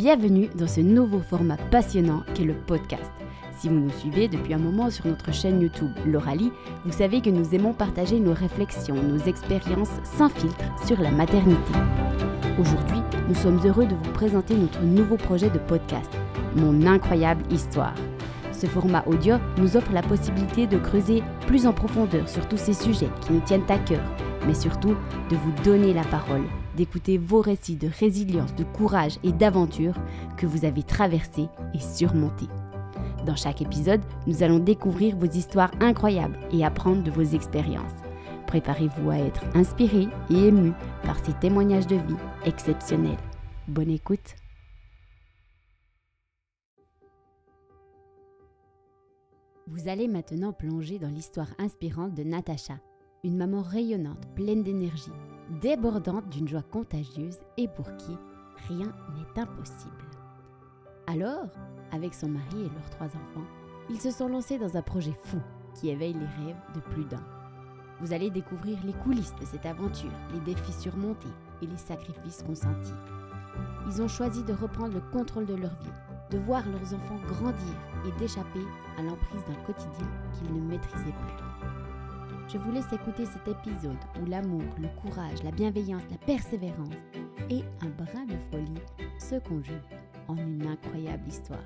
Bienvenue 0.00 0.48
dans 0.54 0.66
ce 0.66 0.80
nouveau 0.80 1.20
format 1.20 1.58
passionnant 1.58 2.22
qu'est 2.32 2.46
le 2.46 2.54
podcast. 2.54 3.12
Si 3.58 3.68
vous 3.68 3.74
nous 3.74 3.90
suivez 3.90 4.28
depuis 4.28 4.54
un 4.54 4.58
moment 4.58 4.88
sur 4.88 5.06
notre 5.06 5.30
chaîne 5.30 5.60
YouTube 5.60 5.92
L'Oralie, 6.06 6.52
vous 6.86 6.92
savez 6.92 7.20
que 7.20 7.28
nous 7.28 7.54
aimons 7.54 7.74
partager 7.74 8.18
nos 8.18 8.32
réflexions, 8.32 8.94
nos 8.94 9.18
expériences 9.18 9.90
sans 10.02 10.30
filtre 10.30 10.64
sur 10.86 10.98
la 11.02 11.10
maternité. 11.10 11.72
Aujourd'hui, 12.58 13.02
nous 13.28 13.34
sommes 13.34 13.60
heureux 13.62 13.84
de 13.84 13.94
vous 13.94 14.12
présenter 14.14 14.54
notre 14.54 14.80
nouveau 14.84 15.18
projet 15.18 15.50
de 15.50 15.58
podcast, 15.58 16.10
Mon 16.56 16.86
incroyable 16.86 17.44
histoire. 17.52 17.94
Ce 18.52 18.64
format 18.64 19.04
audio 19.06 19.34
nous 19.58 19.76
offre 19.76 19.92
la 19.92 20.00
possibilité 20.00 20.66
de 20.66 20.78
creuser 20.78 21.22
plus 21.46 21.66
en 21.66 21.74
profondeur 21.74 22.26
sur 22.26 22.48
tous 22.48 22.56
ces 22.56 22.72
sujets 22.72 23.10
qui 23.20 23.34
nous 23.34 23.40
tiennent 23.40 23.68
à 23.68 23.76
cœur, 23.76 24.00
mais 24.46 24.54
surtout 24.54 24.96
de 25.28 25.36
vous 25.36 25.52
donner 25.62 25.92
la 25.92 26.04
parole, 26.04 26.46
d'écouter 26.80 27.18
vos 27.18 27.42
récits 27.42 27.76
de 27.76 27.88
résilience, 27.88 28.54
de 28.54 28.64
courage 28.64 29.18
et 29.22 29.32
d'aventure 29.32 29.94
que 30.38 30.46
vous 30.46 30.64
avez 30.64 30.82
traversés 30.82 31.48
et 31.74 31.78
surmontés. 31.78 32.48
Dans 33.26 33.36
chaque 33.36 33.60
épisode, 33.60 34.00
nous 34.26 34.42
allons 34.42 34.60
découvrir 34.60 35.14
vos 35.14 35.26
histoires 35.26 35.72
incroyables 35.80 36.38
et 36.50 36.64
apprendre 36.64 37.02
de 37.02 37.10
vos 37.10 37.20
expériences. 37.20 37.92
Préparez-vous 38.46 39.10
à 39.10 39.18
être 39.18 39.44
inspiré 39.54 40.08
et 40.30 40.46
ému 40.46 40.72
par 41.02 41.22
ces 41.22 41.34
témoignages 41.34 41.86
de 41.86 41.96
vie 41.96 42.16
exceptionnels. 42.46 43.18
Bonne 43.68 43.90
écoute 43.90 44.36
Vous 49.66 49.86
allez 49.86 50.08
maintenant 50.08 50.54
plonger 50.54 50.98
dans 50.98 51.10
l'histoire 51.10 51.48
inspirante 51.58 52.14
de 52.14 52.22
Natacha, 52.22 52.78
une 53.22 53.36
maman 53.36 53.60
rayonnante, 53.60 54.34
pleine 54.34 54.62
d'énergie, 54.62 55.12
débordante 55.50 56.28
d'une 56.28 56.48
joie 56.48 56.62
contagieuse 56.62 57.38
et 57.56 57.68
pour 57.68 57.86
qui 57.96 58.16
rien 58.68 58.92
n'est 59.14 59.40
impossible. 59.40 60.04
Alors, 61.06 61.48
avec 61.92 62.14
son 62.14 62.28
mari 62.28 62.60
et 62.60 62.70
leurs 62.70 62.90
trois 62.90 63.08
enfants, 63.08 63.46
ils 63.88 64.00
se 64.00 64.10
sont 64.10 64.28
lancés 64.28 64.58
dans 64.58 64.76
un 64.76 64.82
projet 64.82 65.14
fou 65.24 65.38
qui 65.74 65.90
éveille 65.90 66.14
les 66.14 66.44
rêves 66.44 66.60
de 66.74 66.80
plus 66.80 67.04
d'un. 67.04 67.24
Vous 68.00 68.12
allez 68.12 68.30
découvrir 68.30 68.78
les 68.84 68.92
coulisses 68.92 69.34
de 69.40 69.44
cette 69.44 69.66
aventure, 69.66 70.12
les 70.32 70.40
défis 70.40 70.72
surmontés 70.72 71.28
et 71.62 71.66
les 71.66 71.76
sacrifices 71.76 72.42
consentis. 72.42 72.94
Ils 73.88 74.00
ont 74.00 74.08
choisi 74.08 74.42
de 74.44 74.52
reprendre 74.52 74.94
le 74.94 75.02
contrôle 75.12 75.46
de 75.46 75.54
leur 75.54 75.74
vie, 75.80 75.90
de 76.30 76.38
voir 76.38 76.62
leurs 76.66 76.94
enfants 76.94 77.20
grandir 77.26 77.74
et 78.06 78.18
d'échapper 78.18 78.64
à 78.98 79.02
l'emprise 79.02 79.44
d'un 79.46 79.60
quotidien 79.64 80.06
qu'ils 80.32 80.54
ne 80.54 80.60
maîtrisaient 80.60 81.04
plus. 81.04 81.59
Je 82.52 82.58
vous 82.58 82.72
laisse 82.72 82.92
écouter 82.92 83.26
cet 83.26 83.46
épisode 83.46 83.96
où 84.20 84.26
l'amour, 84.26 84.64
le 84.80 84.88
courage, 85.00 85.40
la 85.44 85.52
bienveillance, 85.52 86.02
la 86.10 86.16
persévérance 86.16 86.96
et 87.48 87.60
un 87.80 87.90
brin 87.90 88.24
de 88.24 88.36
folie 88.50 88.82
se 89.20 89.36
conjuguent 89.36 89.76
en 90.26 90.36
une 90.36 90.66
incroyable 90.66 91.28
histoire. 91.28 91.62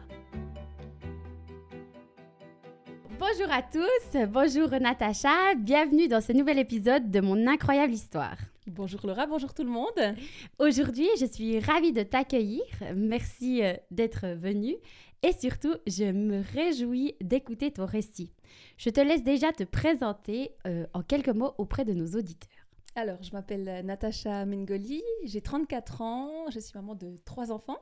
Bonjour 3.18 3.50
à 3.50 3.62
tous, 3.62 4.18
bonjour 4.28 4.68
Natacha, 4.78 5.55
bienvenue 5.56 6.06
dans 6.06 6.20
ce 6.20 6.32
nouvel 6.32 6.58
épisode 6.58 7.10
de 7.10 7.20
mon 7.20 7.46
incroyable 7.46 7.94
histoire. 7.94 8.36
Bonjour 8.66 9.06
Laura, 9.06 9.27
bonjour 9.27 9.55
tout 9.55 9.64
le 9.64 9.70
monde. 9.70 10.16
Aujourd'hui, 10.58 11.08
je 11.18 11.24
suis 11.24 11.60
ravie 11.60 11.92
de 11.92 12.02
t'accueillir. 12.02 12.64
Merci 12.94 13.62
euh, 13.62 13.72
d'être 13.90 14.27
venue 14.36 14.77
et 15.22 15.32
surtout, 15.32 15.74
je 15.86 16.05
me 16.05 16.42
réjouis 16.52 17.14
d'écouter 17.22 17.70
ton 17.70 17.86
récit. 17.86 18.30
Je 18.77 18.91
te 18.91 19.00
laisse 19.00 19.22
déjà 19.22 19.53
te 19.53 19.64
présenter 19.64 20.53
euh, 20.67 20.86
en 20.94 21.03
quelques 21.03 21.28
mots 21.28 21.55
auprès 21.58 21.84
de 21.84 21.92
nos 21.92 22.06
auditeurs. 22.19 22.50
Alors, 22.97 23.22
je 23.22 23.33
m'appelle 23.33 23.84
Natacha 23.84 24.44
Mengoli, 24.47 25.03
j'ai 25.25 25.41
34 25.41 26.03
ans, 26.03 26.50
je 26.50 26.61
suis 26.61 26.77
maman 26.77 26.95
de 26.95 27.19
trois 27.25 27.50
enfants. 27.50 27.78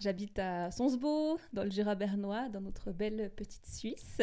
J'habite 0.00 0.38
à 0.40 0.72
Sonsbeau, 0.72 1.38
dans 1.52 1.62
le 1.62 1.70
Jura 1.70 1.94
bernois, 1.94 2.48
dans 2.48 2.60
notre 2.60 2.90
belle 2.90 3.30
petite 3.36 3.66
Suisse. 3.66 4.20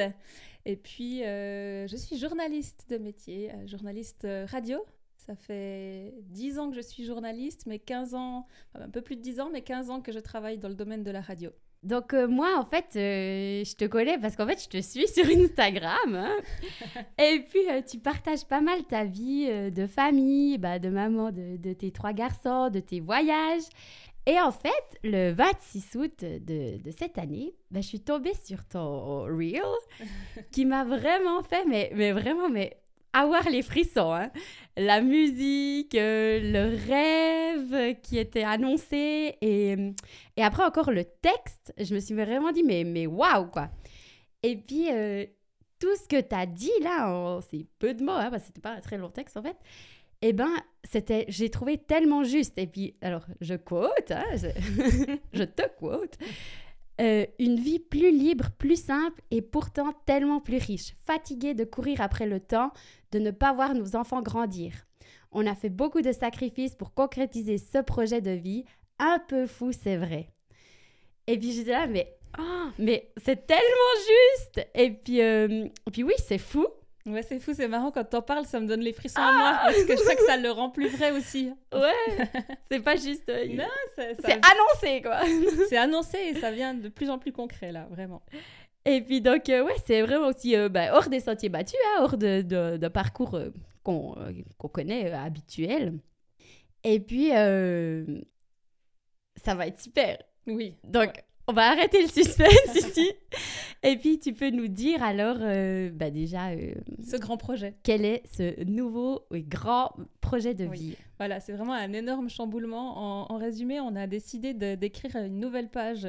Et 0.66 0.75
puis, 0.75 1.23
euh, 1.23 1.88
je 1.88 1.95
suis 1.95 2.17
journaliste 2.17 2.88
de 2.89 2.97
métier, 2.97 3.52
euh, 3.54 3.67
journaliste 3.67 4.27
radio. 4.48 4.86
Ça 5.30 5.36
fait 5.36 6.16
10 6.32 6.58
ans 6.58 6.72
que 6.72 6.76
je 6.76 6.82
suis 6.82 7.04
journaliste, 7.06 7.67
mais 7.67 7.78
15 7.78 8.16
ans, 8.16 8.48
enfin, 8.73 8.86
un 8.86 8.90
peu 8.90 9.02
plus 9.02 9.16
de 9.16 9.22
10 9.22 9.40
ans, 9.42 9.50
mais 9.54 9.62
15 9.62 9.92
ans 9.92 10.02
que 10.02 10.12
je 10.12 10.17
travaille 10.17 10.58
dans 10.58 10.70
le 10.70 10.73
domaine 10.73 11.04
de 11.04 11.12
la 11.12 11.22
radio. 11.22 11.52
Donc 11.84 12.16
euh, 12.16 12.28
moi, 12.28 12.58
en 12.58 12.66
fait, 12.66 12.88
euh, 12.95 13.64
je 13.64 13.76
te 13.76 13.86
connais 13.86 14.17
parce 14.17 14.36
qu'en 14.36 14.48
fait, 14.48 14.60
je 14.60 14.67
te 14.70 14.82
suis 14.82 15.08
sur 15.08 15.26
Instagram. 15.28 16.16
hein. 16.16 16.36
Et 17.20 17.45
puis, 17.48 17.60
euh, 17.70 17.84
tu 17.88 18.00
partages 18.00 18.44
pas 18.44 18.60
mal 18.60 18.84
ta 18.86 19.04
vie 19.06 19.48
de 19.72 19.86
famille, 19.86 20.58
bah, 20.58 20.80
de 20.80 20.90
maman, 20.90 21.32
de, 21.32 21.58
de 21.58 21.73
tes 21.73 21.92
trois 21.92 22.14
garçons, 22.14 22.72
de 22.72 22.80
tes 22.80 23.00
voyages. 23.00 23.70
Et 24.26 24.42
en 24.42 24.52
fait, 24.52 25.00
le 25.04 25.32
26 25.32 25.96
août 25.96 26.22
de, 26.22 26.82
de 26.82 26.92
cette 26.92 27.20
année, 27.20 27.54
bah, 27.70 27.82
je 27.82 27.88
suis 27.88 28.00
tombée 28.00 28.34
sur 28.34 28.66
ton 28.66 29.26
reel 29.26 29.61
qui 30.52 30.66
m'a 30.66 30.86
vraiment 30.86 31.44
fait, 31.44 31.66
mais, 31.66 31.92
mais 31.94 32.14
vraiment, 32.14 32.50
mais 32.50 32.82
avoir 33.14 33.49
les 33.49 33.61
frissons. 33.61 34.14
hein. 34.14 34.31
La 34.77 35.02
musique, 35.02 35.95
euh, 35.95 36.39
le 36.42 36.77
rêve 36.87 37.95
qui 38.02 38.17
était 38.17 38.43
annoncé 38.43 39.36
et, 39.42 39.75
et 40.37 40.43
après 40.43 40.64
encore 40.64 40.92
le 40.92 41.03
texte, 41.03 41.73
je 41.77 41.93
me 41.93 41.99
suis 41.99 42.14
vraiment 42.15 42.52
dit, 42.52 42.64
mais, 42.64 42.83
mais 42.83 43.08
waouh, 43.08 43.48
quoi. 43.48 43.69
Et 44.43 44.55
puis, 44.55 44.87
euh, 44.92 45.25
tout 45.80 45.95
ce 45.95 46.08
que 46.08 46.21
tu 46.21 46.36
as 46.36 46.45
dit 46.45 46.71
là, 46.81 47.39
c'est 47.49 47.65
peu 47.80 47.93
de 47.93 48.03
mots, 48.03 48.11
hein, 48.11 48.30
parce 48.30 48.43
que 48.43 48.48
c'était 48.48 48.61
pas 48.61 48.71
un 48.73 48.81
très 48.81 48.98
long 48.98 49.09
texte 49.09 49.37
en 49.37 49.42
fait, 49.43 49.58
eh 50.21 50.33
ben, 50.33 50.52
c'était, 50.83 51.25
j'ai 51.30 51.49
trouvé 51.49 51.77
tellement 51.77 52.23
juste. 52.23 52.58
Et 52.58 52.67
puis, 52.67 52.95
alors, 53.02 53.25
je 53.42 53.55
quote, 53.55 54.11
hein, 54.11 54.25
je, 54.36 54.48
je 55.33 55.43
te 55.43 55.61
quote. 55.77 56.17
Euh, 56.99 57.26
une 57.39 57.55
vie 57.55 57.80
plus 57.80 58.11
libre, 58.11 58.49
plus 58.58 58.82
simple 58.82 59.21
et 59.32 59.42
pourtant 59.42 59.93
tellement 60.05 60.42
plus 60.42 60.58
riche. 60.58 60.95
Fatiguée 61.05 61.54
de 61.54 61.64
courir 61.64 62.02
après 62.02 62.26
le 62.26 62.42
temps, 62.42 62.71
de 63.11 63.20
ne 63.20 63.32
pas 63.32 63.54
voir 63.54 63.73
nos 63.73 63.95
enfants 63.95 64.21
grandir. 64.21 64.73
On 65.32 65.48
a 65.48 65.55
fait 65.55 65.70
beaucoup 65.70 66.02
de 66.02 66.11
sacrifices 66.11 66.76
pour 66.76 66.93
concrétiser 66.93 67.58
ce 67.58 67.77
projet 67.77 68.20
de 68.20 68.32
vie. 68.32 68.65
Un 68.98 69.20
peu 69.30 69.48
fou, 69.48 69.71
c'est 69.71 69.95
vrai. 69.95 70.30
Et 71.27 71.37
puis 71.37 71.54
j'étais 71.54 71.71
là, 71.71 71.87
mais, 71.87 72.17
ah, 72.37 72.71
mais 72.77 73.11
c'est 73.16 73.48
tellement 73.48 73.64
juste. 73.98 74.67
Et 74.76 74.92
puis, 74.92 75.21
euh, 75.21 75.67
et 75.87 75.92
puis 75.92 76.04
oui, 76.04 76.14
c'est 76.17 76.37
fou. 76.37 76.67
Ouais, 77.05 77.23
c'est 77.23 77.39
fou, 77.39 77.54
c'est 77.55 77.67
marrant 77.67 77.92
quand 77.92 78.04
t'en 78.04 78.21
parles, 78.21 78.45
ça 78.45 78.60
me 78.60 78.67
donne 78.67 78.82
les 78.82 78.93
frissons 78.93 79.21
à 79.21 79.32
moi, 79.32 79.60
parce 79.64 79.83
que 79.86 79.93
je 79.93 80.02
sais 80.04 80.15
que 80.15 80.26
ça 80.26 80.37
le 80.42 80.52
rend 80.52 80.70
plus 80.70 80.89
vrai 80.89 81.11
aussi. 81.11 81.52
Ouais, 81.73 82.27
c'est 82.71 82.82
pas 82.82 82.95
juste. 82.98 83.30
euh, 83.30 83.45
Non, 83.55 83.64
c'est 83.95 84.15
ça- 84.15 84.21
c'est 84.27 84.33
annoncé, 84.33 85.02
quoi. 85.02 85.21
c'est 85.70 85.77
annoncé 85.77 86.17
et 86.17 86.33
ça 86.36 86.52
vient 86.52 86.73
de 86.73 86.89
plus 86.89 87.10
en 87.10 87.17
plus 87.17 87.32
concret 87.32 87.71
là, 87.71 87.87
vraiment. 87.89 88.21
Et 88.86 89.02
puis 89.02 89.21
donc, 89.21 89.48
euh, 89.49 89.64
ouais, 89.64 89.76
c'est 89.86 90.02
vraiment 90.02 90.27
aussi 90.27 90.55
euh, 90.55 90.67
ben, 90.70 90.92
hors 90.93 91.10
des 91.10 91.20
sentiers 91.21 91.49
battus, 91.49 91.80
hein, 91.87 92.02
hors 92.04 92.17
de, 92.17 92.42
de, 92.42 92.77
de 92.77 92.87
parcours 92.89 93.39
qu'on 93.83 94.16
qu'on 94.58 94.67
connaît, 94.67 95.11
habituels. 95.14 95.93
Et 96.83 96.99
puis, 96.99 97.30
ça 99.42 99.55
va 99.55 99.67
être 99.67 99.80
super. 99.80 100.17
Oui. 100.48 100.76
Donc, 100.83 101.11
on 101.48 101.54
va 101.54 101.71
arrêter 101.71 102.02
le 102.02 102.08
suspense 102.08 102.76
ici. 102.76 103.11
Et 103.84 103.95
puis, 103.98 104.20
tu 104.20 104.34
peux 104.34 104.50
nous 104.50 104.67
dire 104.67 105.02
alors, 105.02 105.38
euh, 105.40 105.90
bah, 105.90 106.10
déjà, 106.12 106.50
euh, 106.50 106.73
Ce 107.02 107.16
grand 107.16 107.38
projet. 107.38 107.76
quel 107.84 108.04
est 108.04 108.23
ce 108.36 108.64
nouveau 108.66 109.22
et 109.34 109.42
grand 109.44 109.92
projet 110.20 110.54
de 110.54 110.66
Oui. 110.66 110.78
vie? 110.78 110.98
Voilà, 111.17 111.40
c'est 111.40 111.54
vraiment 111.54 111.73
un 111.73 111.94
énorme 111.94 112.30
chamboulement. 112.30 112.98
En, 112.98 113.34
en 113.34 113.38
résumé, 113.38 113.80
on 113.80 113.95
a 113.95 114.06
décidé 114.08 114.54
d'écrire 114.54 115.16
une 115.16 115.40
nouvelle 115.40 115.70
page 115.70 116.08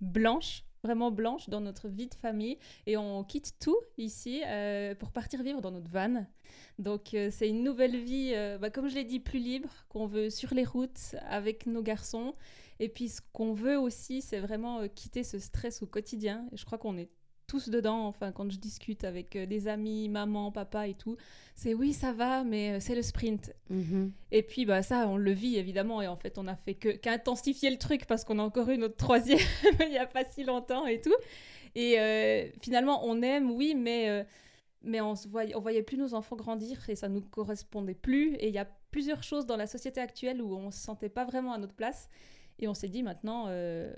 blanche, 0.00 0.64
vraiment 0.82 1.10
blanche, 1.10 1.50
dans 1.50 1.60
notre 1.60 1.88
vie 1.88 2.06
de 2.06 2.14
famille. 2.14 2.56
Et 2.86 2.96
on 2.96 3.22
quitte 3.22 3.52
tout 3.60 3.76
ici 3.98 4.40
euh, 4.46 4.94
pour 4.94 5.10
partir 5.12 5.42
vivre 5.42 5.60
dans 5.60 5.70
notre 5.72 5.90
van. 5.90 6.24
Donc, 6.78 7.12
euh, 7.12 7.28
c'est 7.30 7.48
une 7.50 7.62
nouvelle 7.62 7.96
vie, 8.02 8.32
euh, 8.34 8.56
bah, 8.56 8.70
comme 8.70 8.88
je 8.88 8.94
l'ai 8.94 9.04
dit, 9.04 9.20
plus 9.20 9.38
libre, 9.40 9.68
qu'on 9.90 10.06
veut 10.06 10.30
sur 10.30 10.54
les 10.54 10.64
routes 10.64 11.14
avec 11.28 11.66
nos 11.66 11.82
garçons. 11.82 12.34
Et 12.80 12.88
puis, 12.88 13.08
ce 13.08 13.20
qu'on 13.32 13.52
veut 13.52 13.78
aussi, 13.78 14.22
c'est 14.22 14.40
vraiment 14.40 14.80
euh, 14.80 14.88
quitter 14.88 15.22
ce 15.22 15.38
stress 15.38 15.82
au 15.82 15.86
quotidien. 15.86 16.48
Et 16.52 16.56
je 16.56 16.64
crois 16.64 16.78
qu'on 16.78 16.96
est 16.98 17.10
tous 17.50 17.68
dedans, 17.68 18.06
enfin, 18.06 18.30
quand 18.30 18.48
je 18.48 18.58
discute 18.58 19.02
avec 19.02 19.34
euh, 19.34 19.44
des 19.44 19.66
amis, 19.66 20.08
maman, 20.08 20.52
papa 20.52 20.86
et 20.86 20.94
tout, 20.94 21.16
c'est 21.56 21.74
oui, 21.74 21.92
ça 21.92 22.12
va, 22.12 22.44
mais 22.44 22.74
euh, 22.74 22.80
c'est 22.80 22.94
le 22.94 23.02
sprint. 23.02 23.52
Mhm. 23.70 24.12
Et 24.30 24.44
puis 24.44 24.64
bah 24.66 24.82
ça, 24.82 25.08
on 25.08 25.16
le 25.16 25.32
vit 25.32 25.56
évidemment 25.56 26.00
et 26.00 26.06
en 26.06 26.16
fait 26.16 26.38
on 26.38 26.46
a 26.46 26.54
fait 26.54 26.74
que 26.74 26.90
qu'intensifier 26.90 27.70
le 27.70 27.76
truc 27.76 28.06
parce 28.06 28.22
qu'on 28.24 28.38
a 28.38 28.42
encore 28.42 28.70
eu 28.70 28.78
notre 28.78 28.96
troisième 28.96 29.40
il 29.80 29.88
n'y 29.88 29.98
a 29.98 30.06
pas 30.06 30.24
si 30.24 30.44
longtemps 30.44 30.86
et 30.86 31.00
tout. 31.00 31.14
Et 31.74 31.98
euh, 31.98 32.46
finalement 32.62 33.04
on 33.04 33.20
aime, 33.20 33.50
oui, 33.50 33.74
mais 33.76 34.08
euh, 34.08 34.22
mais 34.82 35.00
on 35.00 35.14
voyait, 35.28 35.56
on 35.56 35.60
voyait 35.60 35.82
plus 35.82 35.98
nos 35.98 36.14
enfants 36.14 36.36
grandir 36.36 36.88
et 36.88 36.94
ça 36.94 37.08
nous 37.08 37.20
correspondait 37.20 37.94
plus. 37.94 38.36
Et 38.36 38.46
il 38.46 38.54
y 38.54 38.58
a 38.58 38.68
plusieurs 38.92 39.24
choses 39.24 39.44
dans 39.44 39.56
la 39.56 39.66
société 39.66 40.00
actuelle 40.00 40.40
où 40.40 40.54
on 40.54 40.70
se 40.70 40.78
sentait 40.78 41.08
pas 41.08 41.24
vraiment 41.24 41.52
à 41.52 41.58
notre 41.58 41.74
place 41.74 42.08
et 42.60 42.68
on 42.68 42.74
s'est 42.74 42.88
dit 42.88 43.02
maintenant 43.02 43.46
euh, 43.48 43.92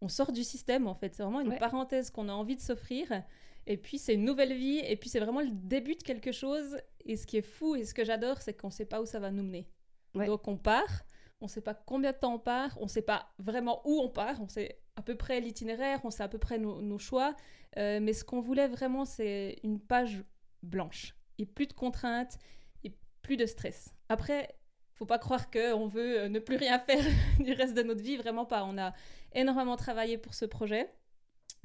on 0.00 0.08
sort 0.08 0.32
du 0.32 0.44
système 0.44 0.86
en 0.86 0.94
fait. 0.94 1.14
C'est 1.14 1.22
vraiment 1.22 1.40
une 1.40 1.48
Ouais. 1.48 1.58
parenthèse 1.58 2.10
qu'on 2.10 2.28
a 2.28 2.32
envie 2.32 2.56
de 2.56 2.60
s'offrir. 2.60 3.22
Et 3.66 3.76
puis 3.76 3.98
c'est 3.98 4.14
une 4.14 4.24
nouvelle 4.24 4.54
vie, 4.54 4.78
et 4.78 4.96
puis 4.96 5.10
c'est 5.10 5.20
vraiment 5.20 5.40
le 5.42 5.50
début 5.50 5.94
de 5.94 6.02
quelque 6.02 6.32
chose. 6.32 6.78
Et 7.04 7.16
ce 7.16 7.26
qui 7.26 7.36
est 7.36 7.42
fou 7.42 7.74
et 7.76 7.84
ce 7.84 7.92
que 7.94 8.04
j'adore, 8.04 8.40
c'est 8.40 8.54
qu'on 8.54 8.68
ne 8.68 8.72
sait 8.72 8.86
pas 8.86 9.00
où 9.02 9.06
ça 9.06 9.18
va 9.20 9.30
nous 9.30 9.42
mener. 9.42 9.68
Ouais. 10.14 10.26
Donc 10.26 10.48
on 10.48 10.56
part, 10.56 11.04
on 11.40 11.46
ne 11.46 11.50
sait 11.50 11.60
pas 11.60 11.74
combien 11.74 12.12
de 12.12 12.16
temps 12.16 12.34
on 12.34 12.38
part, 12.38 12.76
on 12.80 12.84
ne 12.84 12.88
sait 12.88 13.02
pas 13.02 13.30
vraiment 13.38 13.82
où 13.84 14.00
on 14.00 14.08
part, 14.08 14.40
on 14.40 14.48
sait 14.48 14.80
à 14.96 15.02
peu 15.02 15.16
près 15.16 15.40
l'itinéraire, 15.40 16.00
on 16.04 16.10
sait 16.10 16.22
à 16.22 16.28
peu 16.28 16.38
près 16.38 16.58
nos, 16.58 16.98
choix, 16.98 17.36
euh, 17.76 18.00
mais 18.00 18.12
ce 18.12 18.24
qu'on 18.24 18.40
voulait 18.40 18.68
vraiment, 18.68 19.04
c'est 19.04 19.58
une 19.62 19.78
page 19.78 20.24
blanche, 20.62 21.14
et 21.38 21.46
plus 21.46 21.66
de 21.66 21.72
contraintes, 21.72 22.38
et 22.84 22.96
plus 23.22 23.36
de 23.36 23.46
stress. 23.46 23.94
Après, 24.08 24.57
faut 24.98 25.06
pas 25.06 25.18
croire 25.18 25.50
qu'on 25.50 25.86
veut 25.86 26.20
euh, 26.20 26.28
ne 26.28 26.38
plus 26.38 26.56
rien 26.56 26.78
faire 26.78 27.04
du 27.40 27.52
reste 27.52 27.74
de 27.74 27.82
notre 27.82 28.02
vie, 28.02 28.16
vraiment 28.16 28.44
pas. 28.44 28.64
On 28.64 28.78
a 28.78 28.92
énormément 29.34 29.76
travaillé 29.76 30.18
pour 30.18 30.34
ce 30.34 30.44
projet. 30.44 30.90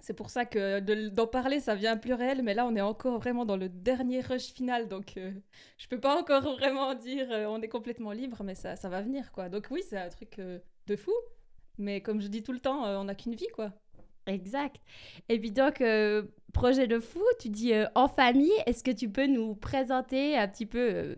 C'est 0.03 0.13
pour 0.13 0.29
ça 0.29 0.43
que 0.43 0.81
d'en 1.11 1.27
parler, 1.27 1.61
ça 1.61 1.75
vient 1.75 1.95
plus 1.95 2.13
réel, 2.13 2.41
mais 2.43 2.53
là, 2.53 2.67
on 2.67 2.75
est 2.75 2.81
encore 2.81 3.19
vraiment 3.19 3.45
dans 3.45 3.55
le 3.55 3.69
dernier 3.69 4.19
rush 4.19 4.51
final, 4.51 4.89
donc 4.89 5.15
euh, 5.15 5.31
je 5.77 5.87
peux 5.87 5.99
pas 5.99 6.19
encore 6.19 6.41
vraiment 6.57 6.93
dire 6.93 7.25
euh, 7.31 7.45
on 7.45 7.61
est 7.61 7.69
complètement 7.69 8.11
libre, 8.11 8.43
mais 8.43 8.53
ça, 8.53 8.75
ça 8.75 8.89
va 8.89 9.01
venir, 9.01 9.31
quoi. 9.31 9.47
Donc 9.47 9.67
oui, 9.71 9.81
c'est 9.87 9.97
un 9.97 10.09
truc 10.09 10.39
euh, 10.39 10.59
de 10.87 10.97
fou, 10.97 11.13
mais 11.77 12.01
comme 12.01 12.19
je 12.19 12.27
dis 12.27 12.43
tout 12.43 12.51
le 12.51 12.59
temps, 12.59 12.83
on 12.83 13.05
n'a 13.05 13.15
qu'une 13.15 13.33
vie, 13.33 13.47
quoi. 13.53 13.71
Exact. 14.27 14.75
Et 15.29 15.39
puis 15.39 15.51
donc, 15.51 15.81
projet 16.51 16.87
de 16.87 16.99
fou, 16.99 17.23
tu 17.39 17.47
dis 17.47 17.71
en 17.95 18.09
famille, 18.09 18.51
est-ce 18.65 18.83
que 18.83 18.91
tu 18.91 19.07
peux 19.07 19.27
nous 19.27 19.55
présenter 19.55 20.37
un 20.37 20.49
petit 20.49 20.65
peu 20.65 21.15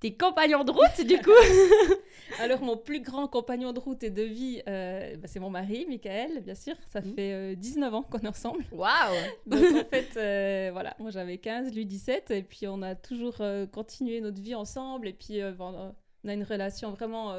tes 0.00 0.14
compagnons 0.16 0.64
de 0.64 0.70
route, 0.70 1.06
du 1.06 1.18
coup 1.18 1.30
Alors, 2.40 2.60
mon 2.60 2.76
plus 2.76 3.00
grand 3.00 3.28
compagnon 3.28 3.72
de 3.72 3.78
route 3.78 4.02
et 4.02 4.10
de 4.10 4.22
vie, 4.22 4.62
euh, 4.68 5.16
bah, 5.16 5.28
c'est 5.28 5.40
mon 5.40 5.50
mari, 5.50 5.86
Michael, 5.88 6.42
bien 6.42 6.54
sûr. 6.54 6.74
Ça 6.86 7.00
mmh. 7.00 7.14
fait 7.14 7.56
19 7.56 7.92
euh, 7.92 7.96
ans 7.96 8.02
qu'on 8.02 8.18
est 8.18 8.28
ensemble. 8.28 8.64
Waouh 8.72 9.14
Donc, 9.46 9.62
en 9.62 9.84
fait, 9.88 10.10
euh, 10.16 10.70
voilà, 10.72 10.94
moi 10.98 11.10
j'avais 11.10 11.38
15, 11.38 11.74
lui 11.74 11.86
17. 11.86 12.30
Et 12.32 12.42
puis, 12.42 12.66
on 12.66 12.82
a 12.82 12.94
toujours 12.94 13.40
continué 13.72 14.20
notre 14.20 14.40
vie 14.40 14.54
ensemble. 14.54 15.08
Et 15.08 15.12
puis, 15.12 15.40
on 15.58 15.94
a 16.28 16.32
une 16.32 16.44
relation 16.44 16.90
vraiment 16.90 17.34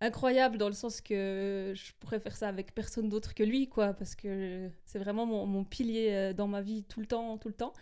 incroyable 0.00 0.58
dans 0.58 0.68
le 0.68 0.74
sens 0.74 1.00
que 1.00 1.72
je 1.74 1.92
pourrais 1.98 2.20
faire 2.20 2.36
ça 2.36 2.48
avec 2.48 2.74
personne 2.74 3.08
d'autre 3.08 3.34
que 3.34 3.42
lui, 3.42 3.68
quoi. 3.68 3.94
Parce 3.94 4.14
que 4.14 4.68
c'est 4.84 4.98
vraiment 4.98 5.26
mon, 5.26 5.46
mon 5.46 5.64
pilier 5.64 6.32
dans 6.34 6.46
ma 6.46 6.60
vie 6.60 6.84
tout 6.84 7.00
le 7.00 7.06
temps, 7.06 7.38
tout 7.38 7.48
le 7.48 7.54
temps. 7.54 7.72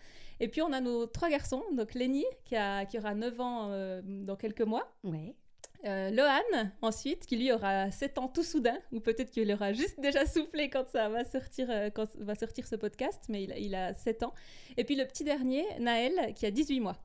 Et 0.40 0.48
puis, 0.48 0.62
on 0.62 0.72
a 0.72 0.80
nos 0.80 1.06
trois 1.06 1.28
garçons. 1.28 1.62
Donc, 1.72 1.94
Lenny, 1.94 2.24
qui, 2.44 2.56
a, 2.56 2.84
qui 2.84 2.98
aura 2.98 3.14
9 3.14 3.40
ans 3.40 3.68
euh, 3.70 4.00
dans 4.04 4.36
quelques 4.36 4.62
mois. 4.62 4.92
Ouais. 5.02 5.34
Euh, 5.86 6.10
Lohan, 6.10 6.70
ensuite, 6.80 7.26
qui 7.26 7.36
lui 7.36 7.52
aura 7.52 7.90
7 7.90 8.18
ans 8.18 8.28
tout 8.28 8.42
soudain, 8.42 8.78
ou 8.90 9.00
peut-être 9.00 9.30
qu'il 9.30 9.52
aura 9.52 9.72
juste 9.74 10.00
déjà 10.00 10.24
soufflé 10.26 10.70
quand 10.70 10.88
ça 10.88 11.10
va 11.10 11.24
sortir, 11.24 11.70
euh, 11.70 11.90
quand 11.90 12.06
va 12.16 12.34
sortir 12.34 12.66
ce 12.66 12.76
podcast, 12.76 13.24
mais 13.28 13.44
il 13.44 13.52
a, 13.52 13.58
il 13.58 13.74
a 13.74 13.92
7 13.92 14.22
ans. 14.22 14.32
Et 14.78 14.84
puis 14.84 14.96
le 14.96 15.04
petit 15.04 15.24
dernier, 15.24 15.64
Naël, 15.80 16.32
qui 16.34 16.46
a 16.46 16.50
18 16.50 16.80
mois 16.80 16.96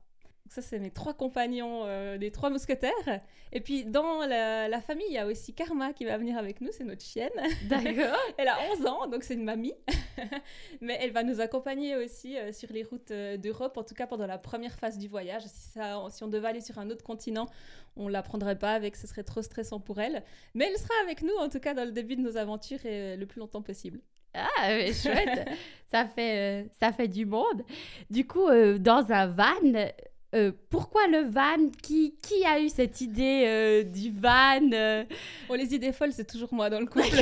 ça, 0.50 0.62
c'est 0.62 0.80
mes 0.80 0.90
trois 0.90 1.14
compagnons 1.14 1.84
euh, 1.84 2.18
des 2.18 2.32
trois 2.32 2.50
mousquetaires. 2.50 3.20
Et 3.52 3.60
puis, 3.60 3.84
dans 3.84 4.26
la, 4.26 4.80
famille, 4.80 5.06
il 5.08 5.14
y 5.14 5.18
a 5.18 5.24
aussi 5.24 5.54
Karma 5.54 5.92
qui 5.92 6.04
va 6.04 6.18
venir 6.18 6.36
avec 6.36 6.60
nous, 6.60 6.70
c'est 6.72 6.82
notre 6.82 7.04
chienne. 7.04 7.30
D'accord. 7.68 8.18
elle 8.36 8.48
a 8.48 8.58
11 8.76 8.86
ans, 8.86 9.06
donc 9.06 9.22
c'est 9.22 9.34
une 9.34 9.44
mamie. 9.44 9.74
Mais 10.80 10.98
elle 11.00 11.12
va 11.12 11.22
nous 11.22 11.40
accompagner 11.40 11.94
aussi 11.94 12.36
euh, 12.36 12.52
sur 12.52 12.72
les 12.72 12.82
routes 12.82 13.12
euh, 13.12 13.36
d'Europe, 13.36 13.76
en 13.76 13.84
tout 13.84 13.94
cas 13.94 14.08
pendant 14.08 14.26
la 14.26 14.38
première 14.38 14.74
phase 14.74 14.98
du 14.98 15.06
voyage. 15.06 15.42
Si, 15.44 15.70
ça, 15.70 16.04
si 16.10 16.24
on 16.24 16.28
devait 16.28 16.48
aller 16.48 16.60
sur 16.60 16.80
un 16.80 16.90
autre 16.90 17.04
continent, 17.04 17.46
on 17.94 18.06
ne 18.08 18.12
la 18.12 18.24
prendrait 18.24 18.58
pas 18.58 18.72
avec, 18.72 18.96
ce 18.96 19.06
serait 19.06 19.22
trop 19.22 19.42
stressant 19.42 19.78
pour 19.78 20.00
elle. 20.00 20.24
Mais 20.54 20.64
elle 20.68 20.78
sera 20.78 20.94
avec 21.04 21.22
nous, 21.22 21.36
en 21.38 21.48
tout 21.48 21.60
cas, 21.60 21.74
dans 21.74 21.84
le 21.84 21.92
début 21.92 22.16
de 22.16 22.22
nos 22.22 22.36
aventures 22.36 22.84
et 22.84 23.16
le 23.16 23.26
plus 23.26 23.38
longtemps 23.38 23.62
possible. 23.62 24.00
Ah, 24.34 24.48
mais 24.68 24.92
chouette! 24.92 25.48
ça, 25.92 26.06
fait, 26.06 26.68
ça 26.80 26.90
fait 26.90 27.08
du 27.08 27.24
monde. 27.24 27.62
Du 28.10 28.26
coup, 28.26 28.48
dans 28.78 29.06
un 29.10 29.26
van, 29.28 29.92
euh, 30.34 30.52
pourquoi 30.68 31.08
le 31.08 31.22
van 31.22 31.70
qui, 31.82 32.14
qui 32.22 32.44
a 32.44 32.60
eu 32.60 32.68
cette 32.68 33.00
idée 33.00 33.44
euh, 33.46 33.82
du 33.82 34.12
van 34.12 34.60
euh? 34.72 35.04
Bon, 35.48 35.54
les 35.54 35.74
idées 35.74 35.92
folles, 35.92 36.12
c'est 36.12 36.26
toujours 36.26 36.54
moi 36.54 36.70
dans 36.70 36.78
le 36.78 36.86
couple. 36.86 37.16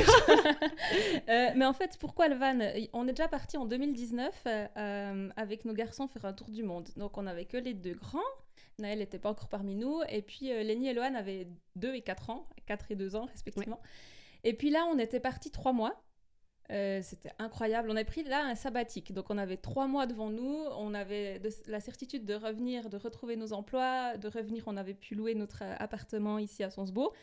mais 1.55 1.65
en 1.65 1.73
fait, 1.73 1.97
pourquoi 1.99 2.27
le 2.27 2.35
van 2.35 2.59
On 2.93 3.07
est 3.07 3.13
déjà 3.13 3.27
parti 3.27 3.57
en 3.57 3.65
2019 3.65 4.47
avec 5.35 5.65
nos 5.65 5.73
garçons 5.73 6.07
faire 6.07 6.25
un 6.25 6.33
tour 6.33 6.49
du 6.49 6.63
monde. 6.63 6.87
Donc, 6.97 7.17
on 7.17 7.23
n'avait 7.23 7.45
que 7.45 7.57
les 7.57 7.73
deux 7.73 7.95
grands. 7.95 8.19
Naël 8.77 8.99
n'était 8.99 9.19
pas 9.19 9.29
encore 9.29 9.49
parmi 9.49 9.75
nous. 9.75 10.01
Et 10.09 10.21
puis, 10.21 10.47
Lenny 10.47 10.89
et 10.89 10.93
Lohan 10.93 11.15
avaient 11.15 11.47
2 11.75 11.95
et 11.95 12.01
4 12.01 12.29
ans, 12.29 12.47
4 12.67 12.91
et 12.91 12.95
2 12.95 13.15
ans 13.15 13.25
respectivement. 13.25 13.79
Et 14.43 14.53
puis 14.53 14.69
là, 14.69 14.85
on 14.91 14.99
était 14.99 15.19
parti 15.19 15.51
3 15.51 15.73
mois. 15.73 16.01
Euh, 16.71 17.01
c'était 17.01 17.31
incroyable. 17.39 17.89
On 17.89 17.95
a 17.95 18.03
pris 18.03 18.23
là 18.23 18.45
un 18.45 18.55
sabbatique. 18.55 19.13
Donc 19.13 19.25
on 19.29 19.37
avait 19.37 19.57
trois 19.57 19.87
mois 19.87 20.05
devant 20.05 20.29
nous. 20.29 20.65
On 20.77 20.93
avait 20.93 21.41
la 21.67 21.79
certitude 21.79 22.25
de 22.25 22.35
revenir, 22.35 22.89
de 22.89 22.97
retrouver 22.97 23.35
nos 23.35 23.53
emplois, 23.53 24.17
de 24.17 24.27
revenir. 24.27 24.63
On 24.67 24.77
avait 24.77 24.93
pu 24.93 25.15
louer 25.15 25.33
notre 25.33 25.63
appartement 25.79 26.37
ici 26.37 26.63
à 26.63 26.69
Sonsbo. 26.69 27.13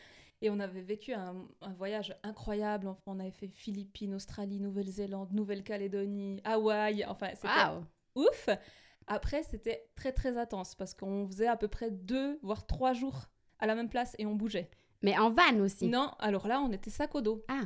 Et 0.41 0.49
on 0.49 0.59
avait 0.59 0.81
vécu 0.81 1.13
un, 1.13 1.33
voyage 1.77 2.15
incroyable. 2.23 2.93
on 3.07 3.19
avait 3.19 3.31
fait 3.31 3.47
Philippines, 3.47 4.13
Australie, 4.13 4.59
Nouvelle-Zélande, 4.59 5.31
Nouvelle-Calédonie, 5.33 6.41
Hawaï. 6.43 7.05
Enfin, 7.05 7.29
c'était 7.33 7.49
ouf. 8.15 8.49
Après, 9.07 9.41
c'était 9.43 9.87
très 9.95 10.11
très 10.11 10.37
intense 10.37 10.75
parce 10.75 10.93
qu'on 10.93 11.25
faisait 11.27 11.47
à 11.47 11.55
peu 11.55 11.69
près 11.69 11.89
deux, 11.89 12.37
voire 12.43 12.67
trois 12.67 12.93
jours 12.93 13.29
à 13.59 13.65
la 13.65 13.73
même 13.73 13.89
place 13.89 14.15
et 14.19 14.25
on 14.25 14.35
bougeait. 14.35 14.69
Mais 15.01 15.17
en 15.17 15.29
van 15.29 15.59
aussi 15.59 15.87
Non, 15.87 16.11
alors 16.19 16.47
là, 16.47 16.59
on 16.61 16.71
était 16.71 16.89
sac 16.89 17.15
au 17.15 17.21
dos. 17.21 17.43
Ah 17.47 17.63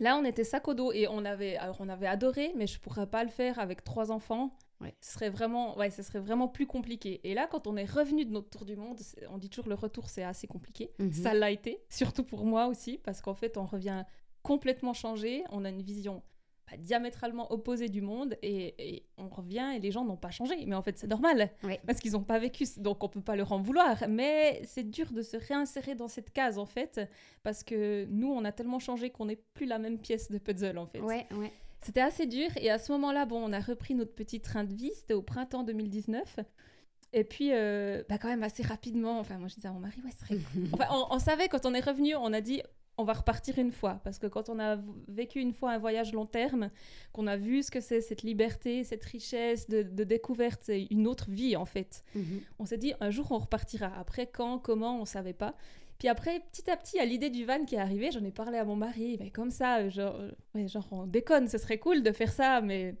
Là, 0.00 0.16
on 0.16 0.24
était 0.24 0.44
sac 0.44 0.66
au 0.66 0.74
dos 0.74 0.92
et 0.92 1.06
on 1.08 1.24
avait, 1.24 1.56
alors 1.56 1.76
on 1.80 1.88
avait 1.88 2.06
adoré, 2.06 2.52
mais 2.56 2.66
je 2.66 2.80
pourrais 2.80 3.06
pas 3.06 3.22
le 3.22 3.30
faire 3.30 3.58
avec 3.58 3.84
trois 3.84 4.10
enfants. 4.10 4.56
Ouais. 4.80 4.94
Ce 5.02 5.12
serait 5.12 5.28
vraiment, 5.28 5.76
ouais, 5.76 5.90
ce 5.90 6.02
serait 6.02 6.20
vraiment 6.20 6.48
plus 6.48 6.66
compliqué. 6.66 7.20
Et 7.24 7.34
là, 7.34 7.46
quand 7.46 7.66
on 7.66 7.76
est 7.76 7.84
revenu 7.84 8.24
de 8.24 8.30
notre 8.30 8.48
tour 8.48 8.64
du 8.64 8.76
monde, 8.76 8.98
on 9.30 9.36
dit 9.36 9.50
toujours 9.50 9.68
le 9.68 9.74
retour, 9.74 10.08
c'est 10.08 10.24
assez 10.24 10.46
compliqué. 10.46 10.90
Mhm. 10.98 11.12
Ça 11.12 11.34
l'a 11.34 11.50
été, 11.50 11.82
surtout 11.90 12.24
pour 12.24 12.46
moi 12.46 12.66
aussi, 12.66 12.98
parce 12.98 13.20
qu'en 13.20 13.34
fait, 13.34 13.58
on 13.58 13.66
revient 13.66 14.04
complètement 14.42 14.94
changé. 14.94 15.44
On 15.50 15.66
a 15.66 15.68
une 15.68 15.82
vision 15.82 16.22
diamétralement 16.78 17.52
opposé 17.52 17.88
du 17.88 18.00
monde 18.00 18.36
et, 18.42 19.04
on 19.16 19.28
revient 19.28 19.72
et 19.76 19.80
les 19.80 19.90
gens 19.90 20.04
n'ont 20.04 20.16
pas 20.16 20.30
changé. 20.30 20.64
Mais 20.66 20.74
en 20.74 20.82
fait, 20.82 20.98
c'est 20.98 21.06
normal 21.06 21.50
parce 21.86 22.00
qu'ils 22.00 22.12
n'ont 22.12 22.22
pas 22.22 22.38
vécu, 22.38 22.64
donc 22.78 23.02
on 23.02 23.08
peut 23.08 23.20
pas 23.20 23.36
leur 23.36 23.52
en 23.52 23.60
vouloir. 23.60 24.04
Mais 24.08 24.62
c'est 24.64 24.88
dur 24.88 25.12
de 25.12 25.22
se 25.22 25.36
réinsérer 25.36 25.94
dans 25.94 26.08
cette 26.08 26.32
case 26.32 26.58
en 26.58 26.66
fait 26.66 27.00
parce 27.42 27.64
que 27.64 28.06
nous, 28.10 28.28
on 28.28 28.44
a 28.44 28.52
tellement 28.52 28.78
changé 28.78 29.10
qu'on 29.10 29.26
n'est 29.26 29.42
plus 29.54 29.66
la 29.66 29.78
même 29.78 29.98
pièce 29.98 30.30
de 30.30 30.38
puzzle 30.38 30.78
en 30.78 30.86
fait. 30.86 31.00
Ouais, 31.00 31.26
C'était 31.80 32.00
assez 32.00 32.26
dur 32.26 32.48
et 32.56 32.70
à 32.70 32.78
ce 32.78 32.92
moment-là, 32.92 33.26
bon, 33.26 33.42
on 33.42 33.52
a 33.52 33.60
repris 33.60 33.94
notre 33.94 34.14
petit 34.14 34.40
train 34.40 34.64
de 34.64 34.74
vie. 34.74 34.92
C'était 34.94 35.14
au 35.14 35.22
printemps 35.22 35.62
2019. 35.62 36.40
Et 37.12 37.24
puis, 37.24 37.50
euh, 37.52 38.04
bah 38.08 38.18
quand 38.18 38.28
même 38.28 38.44
assez 38.44 38.62
rapidement, 38.62 39.18
enfin 39.18 39.36
moi 39.38 39.48
je 39.48 39.56
disais 39.56 39.66
à 39.66 39.72
mon 39.72 39.80
mari, 39.80 40.00
ouais, 40.04 40.12
ce 40.12 40.20
serait... 40.20 40.38
enfin, 40.72 40.86
on, 40.92 41.16
on, 41.16 41.18
savait 41.18 41.48
quand 41.48 41.66
on 41.66 41.74
est 41.74 41.84
revenu, 41.84 42.14
on 42.14 42.32
a 42.32 42.40
dit, 42.40 42.62
on 43.00 43.04
va 43.04 43.14
repartir 43.14 43.58
une 43.58 43.72
fois. 43.72 44.00
Parce 44.04 44.18
que 44.18 44.26
quand 44.26 44.48
on 44.48 44.58
a 44.58 44.78
vécu 45.08 45.40
une 45.40 45.52
fois 45.52 45.72
un 45.72 45.78
voyage 45.78 46.12
long 46.12 46.26
terme, 46.26 46.70
qu'on 47.12 47.26
a 47.26 47.36
vu 47.36 47.62
ce 47.62 47.70
que 47.70 47.80
c'est 47.80 48.00
cette 48.00 48.22
liberté, 48.22 48.84
cette 48.84 49.04
richesse 49.04 49.68
de, 49.68 49.82
découverte, 50.04 50.60
c'est 50.64 50.86
une 50.90 51.06
autre 51.06 51.30
vie 51.30 51.56
en 51.56 51.64
fait. 51.64 52.04
Mhm. 52.14 52.40
On 52.58 52.66
s'est 52.66 52.78
dit 52.78 52.94
un 53.00 53.10
jour 53.10 53.32
on 53.32 53.38
repartira. 53.38 53.92
Après 53.98 54.26
quand, 54.26 54.58
comment, 54.58 55.00
on 55.00 55.04
savait 55.04 55.32
pas. 55.32 55.54
Puis 55.98 56.08
après, 56.08 56.40
petit 56.50 56.70
à 56.70 56.76
petit, 56.78 56.98
à 56.98 57.04
l'idée 57.04 57.28
du 57.28 57.44
van 57.44 57.64
qui 57.66 57.74
est 57.74 57.78
arrivée, 57.78 58.10
j'en 58.10 58.24
ai 58.24 58.30
parlé 58.30 58.56
à 58.56 58.64
mon 58.64 58.76
mari. 58.76 59.18
Mais 59.20 59.30
comme 59.30 59.50
ça, 59.50 59.86
genre, 59.90 60.18
genre 60.54 60.88
on 60.92 61.06
déconne, 61.06 61.46
ce 61.46 61.58
serait 61.58 61.78
cool 61.78 62.02
de 62.02 62.10
faire 62.10 62.32
ça, 62.32 62.62
mais 62.62 62.94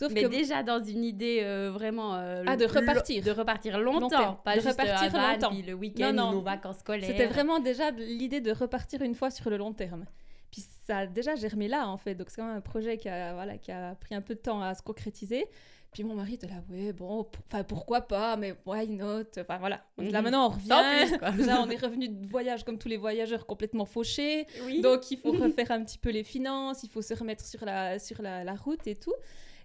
Sauf 0.00 0.14
mais 0.14 0.26
déjà 0.30 0.62
dans 0.62 0.82
une 0.82 1.04
idée 1.04 1.40
euh, 1.42 1.70
vraiment 1.70 2.14
euh, 2.14 2.42
ah, 2.46 2.56
de 2.56 2.64
repartir. 2.64 3.22
de 3.22 3.30
repartir 3.30 3.78
longtemps, 3.78 4.40
pas 4.42 4.56
de 4.56 4.62
juste 4.62 4.80
repartir 4.80 5.12
longtemps. 5.12 5.50
puis 5.50 5.60
le 5.60 5.74
week-end 5.74 6.14
nos 6.14 6.40
vacances 6.40 6.78
scolaires. 6.78 7.06
C'était 7.06 7.26
vraiment 7.26 7.58
déjà 7.58 7.90
l'idée 7.90 8.40
de 8.40 8.50
repartir 8.50 9.02
une 9.02 9.14
fois 9.14 9.30
sur 9.30 9.50
le 9.50 9.58
long 9.58 9.74
terme. 9.74 10.06
Puis 10.50 10.64
ça 10.86 11.00
a 11.00 11.06
déjà 11.06 11.34
germé 11.36 11.68
là 11.68 11.86
en 11.86 11.98
fait. 11.98 12.14
Donc 12.14 12.30
c'est 12.30 12.40
quand 12.40 12.46
même 12.46 12.56
un 12.56 12.62
projet 12.62 12.96
qui 12.96 13.10
a 13.10 13.34
voilà 13.34 13.58
qui 13.58 13.72
a 13.72 13.94
pris 13.94 14.14
un 14.14 14.22
peu 14.22 14.34
de 14.34 14.40
temps 14.40 14.62
à 14.62 14.74
se 14.74 14.80
concrétiser. 14.80 15.46
Puis 15.92 16.02
mon 16.02 16.14
mari 16.14 16.34
était 16.34 16.46
là 16.46 16.62
ouais 16.70 16.94
bon 16.94 17.26
enfin 17.48 17.62
pourquoi 17.62 18.00
pas 18.00 18.38
mais 18.38 18.54
why 18.64 18.88
not? 18.88 19.24
Enfin 19.38 19.58
voilà. 19.58 19.84
Là 19.98 20.04
mhm. 20.04 20.24
maintenant 20.24 20.46
on 20.46 20.48
revient. 20.48 21.18
on 21.60 21.68
est 21.70 21.76
revenu 21.76 22.08
de 22.08 22.26
voyage 22.26 22.64
comme 22.64 22.78
tous 22.78 22.88
les 22.88 22.96
voyageurs 22.96 23.44
complètement 23.44 23.84
fauchés. 23.84 24.46
Donc 24.82 25.10
il 25.10 25.18
faut 25.18 25.32
refaire 25.44 25.70
un 25.72 25.84
petit 25.84 25.98
peu 25.98 26.08
les 26.08 26.24
finances 26.24 26.84
il 26.84 26.88
faut 26.88 27.02
se 27.02 27.12
remettre 27.12 27.44
sur 27.44 27.66
la 27.66 27.98
sur 27.98 28.22
la, 28.22 28.44
la 28.44 28.54
route 28.54 28.86
et 28.86 28.94
tout 28.94 29.14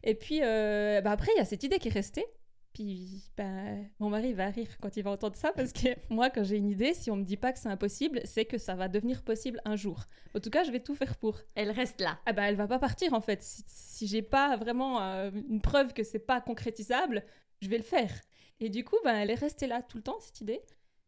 et 0.06 0.16
puis, 0.16 0.40
euh, 0.44 1.02
bah 1.02 1.12
après, 1.12 1.32
il 1.36 1.38
y 1.38 1.42
a 1.42 1.46
cette 1.46 1.64
idée 1.64 1.80
qui 1.80 1.90
est 1.90 1.92
restée. 1.92 2.26
Puis, 2.74 3.32
ben, 3.38 3.90
mon 4.00 4.10
mari 4.10 4.34
va 4.34 4.48
rire 4.48 4.68
quand 4.82 4.98
il 4.98 5.04
va 5.04 5.12
entendre 5.12 5.36
ça, 5.36 5.52
parce 5.54 5.74
que 5.74 5.88
moi, 6.10 6.30
quand 6.30 6.44
j'ai 6.44 6.58
une 6.58 6.70
idée, 6.70 6.94
si 6.94 7.10
on 7.10 7.16
me 7.16 7.24
dit 7.24 7.38
pas 7.38 7.52
que 7.52 7.60
c'est 7.60 7.70
impossible, 7.70 8.22
c'est 8.26 8.46
que 8.46 8.58
ça 8.58 8.76
va 8.76 8.88
devenir 8.88 9.24
possible 9.24 9.62
un 9.66 9.76
jour. 9.76 10.04
En 10.36 10.40
tout 10.40 10.50
cas, 10.50 10.64
je 10.64 10.72
vais 10.72 10.82
tout 10.82 10.94
faire 10.94 11.16
pour. 11.18 11.40
Elle 11.56 11.72
reste 11.72 12.02
là. 12.02 12.20
Ah 12.26 12.34
ben, 12.34 12.44
elle 12.44 12.56
va 12.56 12.68
pas 12.68 12.80
partir, 12.80 13.14
en 13.14 13.22
fait. 13.22 13.42
Si, 13.42 13.64
si 13.68 14.08
j'ai 14.08 14.22
pas 14.22 14.58
vraiment 14.58 15.02
euh, 15.02 15.32
une 15.50 15.62
preuve 15.62 15.94
que 15.94 16.04
c'est 16.04 16.20
pas 16.20 16.40
concrétisable, 16.40 17.24
je 17.62 17.70
vais 17.70 17.78
le 17.78 17.84
faire. 17.84 18.12
Et 18.60 18.70
du 18.70 18.84
coup, 18.84 18.98
ben, 19.04 19.16
elle 19.16 19.32
est 19.32 19.36
restée 19.36 19.68
là 19.68 19.82
tout 19.82 19.98
le 19.98 20.04
temps, 20.04 20.20
cette 20.20 20.42
idée. 20.42 20.62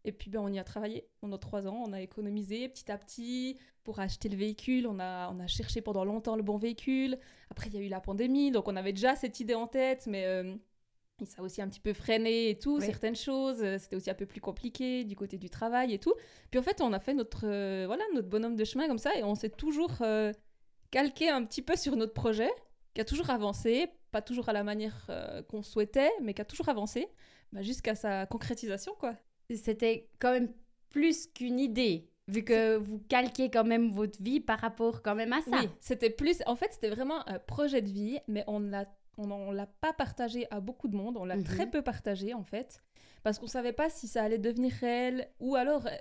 Et 0.07 0.11
puis, 0.11 0.31
ben, 0.31 0.39
on 0.39 0.47
y 0.47 0.57
a 0.57 0.63
travaillé 0.63 1.07
pendant 1.19 1.37
trois 1.37 1.67
ans. 1.67 1.83
On 1.85 1.93
a 1.93 2.01
économisé 2.01 2.67
petit 2.69 2.91
à 2.91 2.97
petit 2.97 3.59
pour 3.83 3.99
acheter 3.99 4.29
le 4.29 4.37
véhicule. 4.37 4.87
On 4.87 4.99
a, 4.99 5.29
on 5.31 5.39
a 5.39 5.47
cherché 5.47 5.81
pendant 5.81 6.03
longtemps 6.03 6.35
le 6.35 6.43
bon 6.43 6.57
véhicule. 6.57 7.19
Après, 7.51 7.67
il 7.67 7.75
y 7.75 7.77
a 7.77 7.81
eu 7.81 7.89
la 7.89 7.99
pandémie. 7.99 8.49
Donc, 8.49 8.67
on 8.67 8.75
avait 8.75 8.93
déjà 8.93 9.15
cette 9.15 9.39
idée 9.39 9.53
en 9.53 9.67
tête. 9.67 10.07
Mais 10.07 10.25
euh, 10.25 10.55
ça 11.25 11.41
a 11.41 11.45
aussi 11.45 11.61
un 11.61 11.67
petit 11.67 11.79
peu 11.79 11.93
freiné 11.93 12.49
et 12.49 12.59
tout, 12.59 12.79
certaines 12.79 13.15
choses. 13.15 13.63
Euh, 13.63 13.77
c'était 13.79 13.95
aussi 13.95 14.09
un 14.09 14.15
peu 14.15 14.25
plus 14.25 14.41
compliqué 14.41 15.03
du 15.03 15.15
côté 15.15 15.37
du 15.37 15.49
travail 15.49 15.93
et 15.93 15.99
tout. 15.99 16.13
Puis 16.51 16.59
en 16.59 16.63
fait, 16.63 16.81
on 16.81 16.93
a 16.93 16.99
fait 16.99 17.13
notre, 17.13 17.45
euh, 17.45 17.85
voilà, 17.87 18.03
notre 18.13 18.29
bonhomme 18.29 18.55
de 18.55 18.63
chemin 18.63 18.87
comme 18.87 18.99
ça 18.99 19.15
et 19.15 19.23
on 19.23 19.35
s'est 19.35 19.49
toujours 19.49 19.93
euh, 20.01 20.31
calqué 20.91 21.29
un 21.29 21.43
petit 21.43 21.61
peu 21.61 21.75
sur 21.75 21.95
notre 21.95 22.13
projet, 22.13 22.51
qui 22.93 23.01
a 23.01 23.05
toujours 23.05 23.29
avancé, 23.29 23.87
pas 24.11 24.21
toujours 24.21 24.49
à 24.49 24.53
la 24.53 24.63
manière 24.63 25.09
qu'on 25.49 25.63
souhaitait, 25.63 26.11
mais 26.21 26.33
qui 26.33 26.41
a 26.41 26.45
toujours 26.45 26.69
avancé 26.69 27.07
bah, 27.51 27.61
jusqu'à 27.61 27.95
sa 27.95 28.25
concrétisation, 28.25 28.93
quoi. 28.99 29.15
C'était 29.55 30.09
quand 30.19 30.31
même 30.31 30.51
plus 30.89 31.27
qu'une 31.27 31.59
idée 31.59 32.09
vu 32.27 32.43
que 32.43 32.75
vous 32.75 32.99
calquez 33.07 33.49
quand 33.49 33.63
même 33.63 33.91
votre 33.91 34.21
vie 34.21 34.41
par 34.41 34.59
rapport 34.59 35.01
quand 35.01 35.15
même 35.15 35.31
à 35.31 35.41
ça. 35.41 35.59
Oui, 35.61 35.69
c'était 35.79 36.09
plus... 36.09 36.43
En 36.45 36.55
fait, 36.55 36.73
c'était 36.73 36.89
vraiment 36.89 37.27
un 37.29 37.39
projet 37.39 37.81
de 37.81 37.89
vie, 37.89 38.19
mais 38.27 38.43
on 38.47 38.59
l'a 38.59 38.85
on 39.17 39.51
ne 39.51 39.55
l'a 39.55 39.65
pas 39.65 39.93
partagé 39.93 40.47
à 40.51 40.59
beaucoup 40.59 40.87
de 40.87 40.95
monde, 40.95 41.17
on 41.17 41.25
l'a 41.25 41.41
très 41.41 41.65
mhm. 41.65 41.71
peu 41.71 41.81
partagé 41.81 42.33
en 42.33 42.43
fait, 42.43 42.81
parce 43.23 43.39
qu'on 43.39 43.45
ne 43.45 43.51
savait 43.51 43.73
pas 43.73 43.89
si 43.89 44.07
ça 44.07 44.23
allait 44.23 44.37
devenir 44.37 44.71
réel, 44.73 45.27
ou 45.39 45.55
alors 45.55 45.87
euh, 45.87 45.91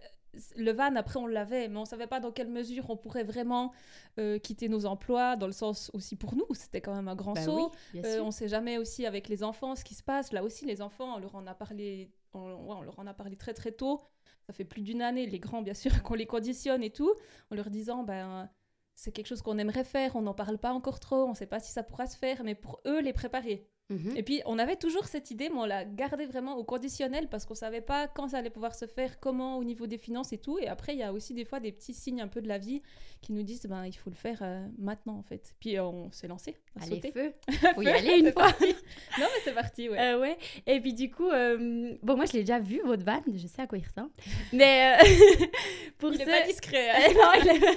le 0.56 0.72
van, 0.72 0.94
après 0.96 1.18
on 1.18 1.26
l'avait, 1.26 1.68
mais 1.68 1.78
on 1.78 1.82
ne 1.82 1.86
savait 1.86 2.06
pas 2.06 2.20
dans 2.20 2.30
quelle 2.30 2.48
mesure 2.48 2.90
on 2.90 2.96
pourrait 2.96 3.24
vraiment 3.24 3.72
euh, 4.18 4.38
quitter 4.38 4.68
nos 4.68 4.84
emplois, 4.84 5.36
dans 5.36 5.46
le 5.46 5.52
sens 5.52 5.90
aussi 5.94 6.16
pour 6.16 6.36
nous, 6.36 6.46
c'était 6.52 6.80
quand 6.80 6.94
même 6.94 7.08
un 7.08 7.14
grand 7.14 7.32
bah 7.32 7.42
saut. 7.42 7.72
Euh, 7.94 8.20
on 8.20 8.26
ne 8.26 8.30
sait 8.30 8.48
jamais 8.48 8.78
aussi 8.78 9.06
avec 9.06 9.28
les 9.28 9.42
enfants 9.42 9.74
ce 9.74 9.84
qui 9.84 9.94
se 9.94 10.02
passe. 10.02 10.32
Là 10.32 10.42
aussi, 10.42 10.66
les 10.66 10.82
enfants, 10.82 11.14
on 11.16 11.18
leur 11.18 11.34
en 11.36 11.46
a 11.46 11.54
parlé, 11.54 12.10
on 12.36 12.82
leur 12.82 12.98
en 12.98 13.06
a 13.06 13.14
parlé 13.14 13.36
très 13.36 13.54
très 13.54 13.72
tôt. 13.72 14.02
Ça 14.46 14.52
fait 14.52 14.64
plus 14.64 14.82
d'une 14.82 15.02
année, 15.02 15.26
les 15.26 15.40
grands 15.40 15.62
bien 15.62 15.74
sûr, 15.74 16.02
qu'on 16.02 16.14
les 16.14 16.26
conditionne 16.26 16.82
et 16.82 16.90
tout, 16.90 17.12
en 17.50 17.54
leur 17.54 17.70
disant, 17.70 18.04
ben 18.04 18.48
c'est 18.94 19.12
quelque 19.12 19.26
chose 19.26 19.42
qu'on 19.42 19.58
aimerait 19.58 19.84
faire, 19.84 20.16
on 20.16 20.22
n'en 20.22 20.34
parle 20.34 20.58
pas 20.58 20.72
encore 20.72 21.00
trop, 21.00 21.24
on 21.24 21.30
ne 21.30 21.34
sait 21.34 21.46
pas 21.46 21.60
si 21.60 21.70
ça 21.70 21.82
pourra 21.82 22.06
se 22.06 22.16
faire, 22.16 22.42
mais 22.44 22.54
pour 22.54 22.80
eux, 22.86 23.00
les 23.00 23.12
préparer. 23.12 23.68
Mhm. 23.88 24.16
Et 24.16 24.22
puis, 24.22 24.42
on 24.46 24.58
avait 24.58 24.76
toujours 24.76 25.06
cette 25.06 25.30
idée, 25.30 25.48
mais 25.48 25.58
on 25.58 25.64
l'a 25.64 25.84
gardée 25.84 26.26
vraiment 26.26 26.56
au 26.56 26.64
conditionnel 26.64 27.28
parce 27.28 27.46
qu'on 27.46 27.54
ne 27.54 27.58
savait 27.58 27.80
pas 27.80 28.08
quand 28.08 28.28
ça 28.28 28.38
allait 28.38 28.50
pouvoir 28.50 28.74
se 28.74 28.86
faire, 28.86 29.20
comment, 29.20 29.58
au 29.58 29.64
niveau 29.64 29.86
des 29.86 29.98
finances 29.98 30.32
et 30.32 30.38
tout. 30.38 30.58
Et 30.58 30.66
après, 30.66 30.94
il 30.94 30.98
y 30.98 31.04
a 31.04 31.12
aussi 31.12 31.34
des 31.34 31.44
fois 31.44 31.60
des 31.60 31.70
petits 31.70 31.94
signes 31.94 32.20
un 32.20 32.26
peu 32.26 32.42
de 32.42 32.48
la 32.48 32.58
vie 32.58 32.82
qui 33.22 33.32
nous 33.32 33.44
disent, 33.44 33.66
ben, 33.66 33.86
il 33.86 33.92
faut 33.92 34.10
le 34.10 34.16
faire 34.16 34.38
euh, 34.42 34.66
maintenant, 34.78 35.16
en 35.16 35.22
fait. 35.22 35.54
Puis, 35.60 35.78
on 35.78 36.10
s'est 36.10 36.26
lancé. 36.26 36.56
Allez, 36.80 37.00
feu 37.00 37.32
Faut 37.74 37.82
y 37.82 37.88
aller 37.88 38.18
une 38.18 38.32
fois 38.32 38.48
Non, 38.60 39.26
mais 39.32 39.40
c'est 39.44 39.54
parti, 39.54 39.88
ouais. 39.88 39.98
Euh, 39.98 40.20
ouais. 40.20 40.36
Et 40.66 40.80
puis, 40.80 40.92
du 40.92 41.10
coup, 41.10 41.30
euh, 41.30 41.94
bon, 42.02 42.16
moi, 42.16 42.24
je 42.24 42.32
l'ai 42.32 42.40
déjà 42.40 42.58
vu, 42.58 42.80
votre 42.84 43.04
van, 43.04 43.22
je 43.32 43.46
sais 43.46 43.62
à 43.62 43.66
quoi 43.68 43.78
il 43.78 43.86
ressemble. 43.86 44.10
Mais 44.52 44.96
pour 45.98 46.12
il 46.12 46.18
ceux... 46.18 46.24
pas 46.24 46.42
discret. 46.42 46.90
Hein. 46.90 47.14
non, 47.14 47.72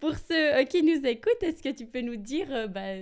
Pour 0.00 0.14
ceux 0.16 0.64
qui 0.64 0.82
nous 0.82 1.06
écoutent, 1.06 1.42
est-ce 1.42 1.62
que 1.62 1.68
tu 1.68 1.86
peux 1.86 2.00
nous 2.00 2.16
dire 2.16 2.68
bah, 2.68 2.94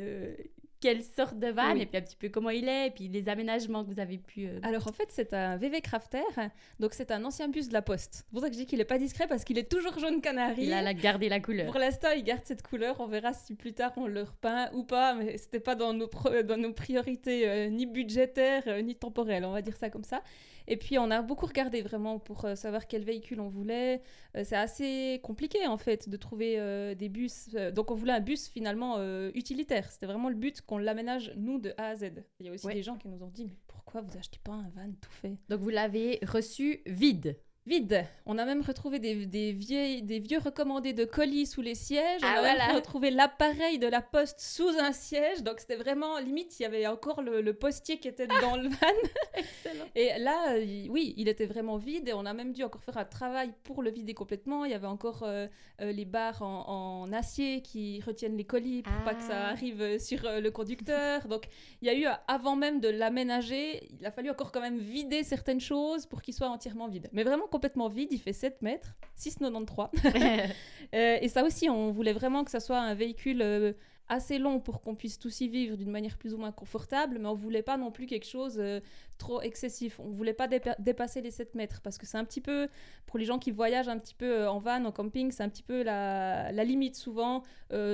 quelle 0.81 1.03
sorte 1.03 1.39
de 1.39 1.49
van 1.49 1.75
et 1.77 1.87
puis 1.87 1.99
un 1.99 2.01
petit 2.01 2.17
peu 2.17 2.29
comment 2.29 2.51
il 2.51 2.69
est 2.69 2.89
et 2.89 2.91
puis 2.91 3.09
les 3.09 3.29
aménagements 3.29 3.85
que 3.85 3.91
vous 3.91 4.01
avez 4.01 4.19
pu. 4.19 4.47
Euh, 4.47 4.59
Alors 4.63 4.89
en 4.89 4.93
fait 4.93 5.09
c'est 5.11 5.35
un 5.35 5.57
VV 5.57 5.81
Crafter, 5.81 6.23
donc 6.79 6.95
c'est 6.95 7.11
un 7.11 7.25
ancien 7.25 7.49
bus 7.49 7.69
de 7.69 7.73
la 7.73 7.83
Poste. 7.83 8.25
C'est 8.25 8.31
pour 8.31 8.41
ça 8.41 8.49
que 8.49 8.55
je 8.55 8.61
dis 8.61 8.67
qu'il 8.67 8.81
est 8.81 8.85
pas 8.85 8.99
discret 8.99 9.27
parce 9.29 9.45
qu'il 9.45 9.59
est 9.59 9.71
toujours 9.71 9.99
jaune 9.99 10.21
canari. 10.21 10.65
Il 10.65 10.73
a 10.73 10.95
gardé 10.95 11.29
la 11.29 11.41
couleur. 11.41 11.67
Pour 11.71 11.81
l'instant 11.81 12.09
il 12.17 12.25
garde 12.25 12.43
cette 12.45 12.63
couleur. 12.63 13.01
On 13.01 13.07
verra 13.07 13.33
si 13.33 13.55
plus 13.55 13.73
tard 13.73 13.93
on 13.97 14.07
le 14.07 14.23
repeint 14.23 14.71
ou 14.73 14.85
pas, 14.85 15.15
mais 15.15 15.37
c'était 15.37 15.61
pas 15.61 15.75
dans 15.75 15.93
nos 15.93 16.09
dans 16.45 16.57
nos 16.57 16.73
priorités 16.73 17.49
euh, 17.49 17.69
ni 17.69 17.87
budgétaires 17.87 18.63
euh, 18.67 18.81
ni 18.83 18.95
temporelles. 18.95 19.45
On 19.45 19.53
va 19.53 19.63
dire 19.63 19.77
ça 19.77 19.91
comme 19.91 20.05
ça. 20.05 20.23
Et 20.67 20.77
puis 20.77 20.99
on 20.99 21.11
a 21.11 21.23
beaucoup 21.23 21.47
regardé 21.47 21.83
vraiment 21.83 22.19
pour 22.19 22.47
savoir 22.55 22.87
quel 22.87 23.03
véhicule 23.05 23.41
on 23.41 23.49
voulait. 23.49 24.03
c'est 24.35 24.57
assez 24.57 25.21
compliqué 25.23 25.67
en 25.67 25.77
fait 25.77 26.09
de 26.09 26.17
trouver 26.17 26.95
des 26.95 27.09
bus. 27.09 27.51
donc 27.75 27.91
on 27.91 27.95
voulait 27.95 28.13
un 28.13 28.21
bus 28.21 28.49
finalement 28.49 28.99
utilitaire. 29.35 29.91
C'était 29.91 30.07
vraiment 30.07 30.29
le 30.29 30.35
but 30.35 30.61
qu'on 30.63 30.79
l'aménage, 30.79 31.33
nous, 31.37 31.59
de 31.59 31.73
A 31.77 31.89
à 31.89 31.97
Z. 31.97 32.13
Il 32.39 32.47
y 32.47 32.49
a 32.49 32.53
aussi 32.53 32.67
des 32.69 32.83
gens 32.83 32.97
qui 32.97 33.09
nous 33.09 33.23
ont 33.23 33.31
dit, 33.31 33.45
mais 33.45 33.57
pourquoi 33.67 34.01
vous 34.01 34.17
achetez 34.17 34.39
pas 34.43 34.53
un 34.53 34.71
van 34.75 34.91
tout 35.01 35.11
fait? 35.11 35.37
Donc 35.49 35.61
vous 35.61 35.71
l'avez 35.71 36.19
reçu 36.23 36.83
vide 36.87 37.37
vide. 37.67 38.05
On 38.27 38.39
a 38.39 38.45
même 38.45 38.63
retrouvé 38.63 38.99
des, 38.99 39.27
des, 39.27 39.53
vieilles, 39.53 40.03
des 40.03 40.19
vieux 40.19 40.39
recommandés 40.39 40.93
de 40.93 41.05
colis 41.05 41.47
sous 41.47 41.61
les 41.61 41.75
sièges. 41.75 42.21
Ah, 42.23 42.41
on 42.41 42.45
a 42.45 42.67
même 42.67 42.77
retrouvé 42.77 43.11
l'appareil 43.11 43.79
de 43.79 43.87
la 43.87 44.01
poste 44.01 44.41
sous 44.41 44.71
un 44.79 44.93
siège. 44.93 45.43
Donc 45.43 45.61
c'était 45.61 45.77
vraiment 45.77 46.19
limite, 46.19 46.59
il 46.59 46.63
y 46.63 46.67
avait 46.67 46.87
encore 46.87 47.23
le, 47.23 47.51
postier 47.53 47.99
qui 47.99 48.09
était 48.09 48.27
dans 48.27 48.57
le 48.57 48.69
van. 48.69 49.43
Et 49.95 50.19
là, 50.19 50.55
euh, 50.55 50.87
oui, 50.89 51.15
il 51.17 51.29
était 51.29 51.47
vraiment 51.47 51.77
vide 51.77 52.09
et 52.09 52.13
on 52.13 52.25
a 52.25 52.33
même 52.33 52.53
dû 52.53 52.63
encore 52.63 52.83
faire 52.83 52.97
un 52.97 53.05
travail 53.05 53.53
pour 53.65 53.83
le 53.83 53.91
vider 53.91 54.15
complètement. 54.15 54.65
Il 54.65 54.71
y 54.71 54.75
avait 54.75 54.87
encore 54.87 55.23
euh, 55.25 55.47
euh, 55.81 55.93
les 55.93 56.05
barres 56.05 56.43
en, 56.43 57.11
acier 57.13 57.61
qui 57.61 58.01
retiennent 58.01 58.37
les 58.37 58.45
colis 58.45 58.83
pour 58.83 58.93
pas 59.05 59.15
que 59.15 59.23
ça 59.23 59.47
ah. 59.47 59.51
arrive 59.51 59.99
sur 59.99 60.21
le 60.23 60.49
conducteur. 60.51 61.27
Donc 61.27 61.49
il 61.83 61.89
y 61.89 61.91
a 61.91 61.95
eu, 61.95 62.07
avant 62.29 62.55
même 62.55 62.81
de 62.81 62.89
l'aménager, 62.89 63.89
il 63.99 64.07
a 64.07 64.13
fallu 64.13 64.31
encore 64.31 64.53
quand 64.53 64.61
même 64.61 64.79
vider 64.79 65.25
certaines 65.25 65.61
choses 65.61 66.07
pour 66.07 66.23
qu'il 66.23 66.35
soit 66.35 66.49
entièrement 66.49 66.89
vide. 66.89 67.09
Mais 67.13 67.25
vraiment 67.25 67.49
complètement 67.51 67.89
vide, 67.89 68.09
il 68.13 68.19
fait 68.19 68.33
7 68.33 68.63
mètres, 68.63 68.95
6,93. 69.19 69.91
euh, 70.95 71.19
et 71.21 71.29
ça 71.29 71.45
aussi, 71.45 71.69
on 71.69 71.91
voulait 71.91 72.13
vraiment 72.13 72.45
que 72.45 72.51
ça 72.51 72.61
soit 72.61 72.79
un 72.79 72.95
véhicule 72.95 73.43
euh, 73.43 73.73
assez 74.09 74.39
long 74.39 74.59
pour 74.59 74.81
qu'on 74.81 74.95
puisse 74.95 75.19
tous 75.19 75.41
y 75.41 75.49
vivre 75.49 75.77
d'une 75.77 75.91
manière 75.91 76.17
plus 76.17 76.35
ou 76.35 76.39
moins 76.39 76.51
confortable, 76.51 77.19
mais 77.21 77.29
on 77.29 77.35
voulait 77.35 77.63
pas 77.63 77.77
non 77.77 77.93
plus 77.93 78.07
quelque 78.07 78.27
chose 78.27 78.57
euh, 78.59 78.81
trop 79.19 79.41
excessif. 79.43 80.01
On 80.01 80.11
voulait 80.11 80.33
pas 80.33 80.49
dépasser 80.79 81.21
les 81.21 81.31
7 81.31 81.55
mètres 81.55 81.81
parce 81.83 81.99
que 81.99 82.07
c'est 82.07 82.19
un 82.19 82.25
petit 82.25 82.41
peu, 82.41 82.69
pour 83.07 83.19
les 83.19 83.25
gens 83.25 83.39
qui 83.39 83.51
voyagent 83.51 83.89
un 83.89 83.99
petit 83.99 84.15
peu 84.15 84.49
en 84.49 84.59
van, 84.59 84.85
en 84.85 84.93
camping, 84.93 85.31
c'est 85.31 85.43
un 85.43 85.49
petit 85.49 85.63
peu 85.63 85.83
la, 85.83 86.51
la 86.51 86.65
limite 86.65 86.97
souvent, 86.97 87.43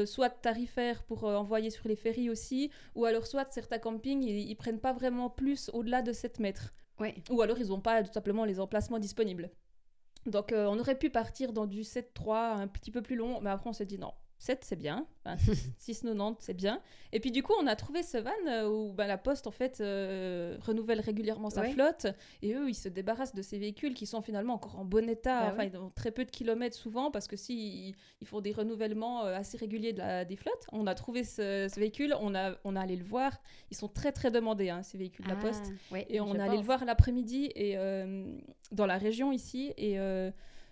soit 0.07 0.31
tarifaire 0.31 1.03
pour 1.03 1.25
envoyer 1.25 1.71
sur 1.71 1.87
les 1.87 1.97
ferries 1.97 2.31
aussi, 2.31 2.71
ou 2.95 3.05
alors 3.05 3.27
soit 3.27 3.53
certains 3.53 3.79
campings, 3.79 4.23
ils, 4.23 4.49
ils 4.49 4.57
prennent 4.57 4.81
pas 4.81 4.95
vraiment 4.95 5.29
plus 5.29 5.71
au-delà 5.75 6.01
de 6.01 6.13
7 6.13 6.41
mètres. 6.41 6.73
Ou 7.31 7.43
alors 7.43 7.59
ils 7.59 7.69
n'ont 7.69 7.81
pas 7.81 8.03
tout 8.03 8.12
simplement 8.12 8.45
les 8.45 8.61
emplacements 8.61 8.99
disponibles. 8.99 9.50
Donc 10.26 10.53
euh, 10.53 10.67
on 10.67 10.79
aurait 10.79 10.99
pu 10.99 11.11
partir 11.11 11.53
dans 11.53 11.67
du 11.67 11.83
7-3 11.83 12.55
un 12.61 12.69
petit 12.69 12.91
peu 12.91 13.03
plus 13.03 13.17
long, 13.17 13.41
mais 13.41 13.50
après 13.50 13.71
on 13.71 13.73
s'est 13.73 13.87
dit 13.87 13.99
non, 13.99 14.12
7 14.38 14.64
c'est 14.64 14.76
bien, 14.76 15.07
6,90 15.25 16.37
c'est 16.40 16.55
bien. 16.55 16.81
Et 17.12 17.21
puis 17.21 17.31
du 17.31 17.43
coup 17.43 17.55
on 17.61 17.66
a 17.66 17.75
trouvé 17.75 18.02
ce 18.02 18.19
van 18.19 18.31
euh, 18.49 18.69
où 18.69 18.93
bah, 18.93 19.07
la 19.07 19.16
Poste 19.16 19.47
en 19.47 19.50
fait 19.50 19.81
euh, 19.81 20.57
renouvelle 20.61 21.00
régulièrement 21.00 21.49
sa 21.49 21.64
flotte. 21.64 22.07
Et 22.43 22.55
eux 22.55 22.69
ils 22.69 22.75
se 22.75 22.88
débarrassent 22.88 23.35
de 23.35 23.43
ces 23.43 23.59
véhicules 23.59 23.95
qui 23.95 24.07
sont 24.07 24.21
finalement 24.21 24.55
encore 24.55 24.78
en 24.78 24.85
bon 24.85 25.09
état, 25.09 25.40
bah 25.40 25.52
enfin 25.52 25.64
ils 25.64 25.76
ont 25.76 25.90
très 25.90 26.11
peu 26.11 26.25
de 26.25 26.31
kilomètres 26.31 26.76
souvent 26.76 27.11
parce 27.11 27.26
que 27.26 27.37
si 27.37 27.95
ils, 28.21 28.26
font 28.26 28.40
des 28.40 28.52
renouvellements 28.52 29.25
euh, 29.25 29.37
assez 29.37 29.57
réguliers 29.57 29.93
de 29.93 29.99
la, 29.99 30.25
des 30.25 30.37
flottes. 30.37 30.66
On 30.73 30.87
a 30.87 30.95
trouvé 30.95 31.25
ce, 31.25 31.78
véhicule, 31.78 32.14
on 32.21 32.35
a, 32.35 32.57
on 32.64 32.76
a 32.76 32.81
allé 32.81 32.97
le 32.97 33.05
voir, 33.05 33.40
ils 33.71 33.76
sont 33.76 33.88
très 33.88 34.12
très 34.12 34.31
demandés 34.31 34.69
hein, 34.69 34.83
ces 34.83 34.99
véhicules 34.99 35.25
de 35.25 35.31
la 35.31 35.37
Poste. 35.37 35.73
Ah, 35.93 35.99
et 36.09 36.21
on 36.21 36.38
a 36.38 36.45
allé 36.45 36.59
le 36.59 36.62
voir 36.62 36.85
l'après-midi 36.85 37.50
et 37.55 37.76
dans 38.73 38.87
la 38.87 38.99
région 38.99 39.33
ici. 39.33 39.73
Et 39.76 39.99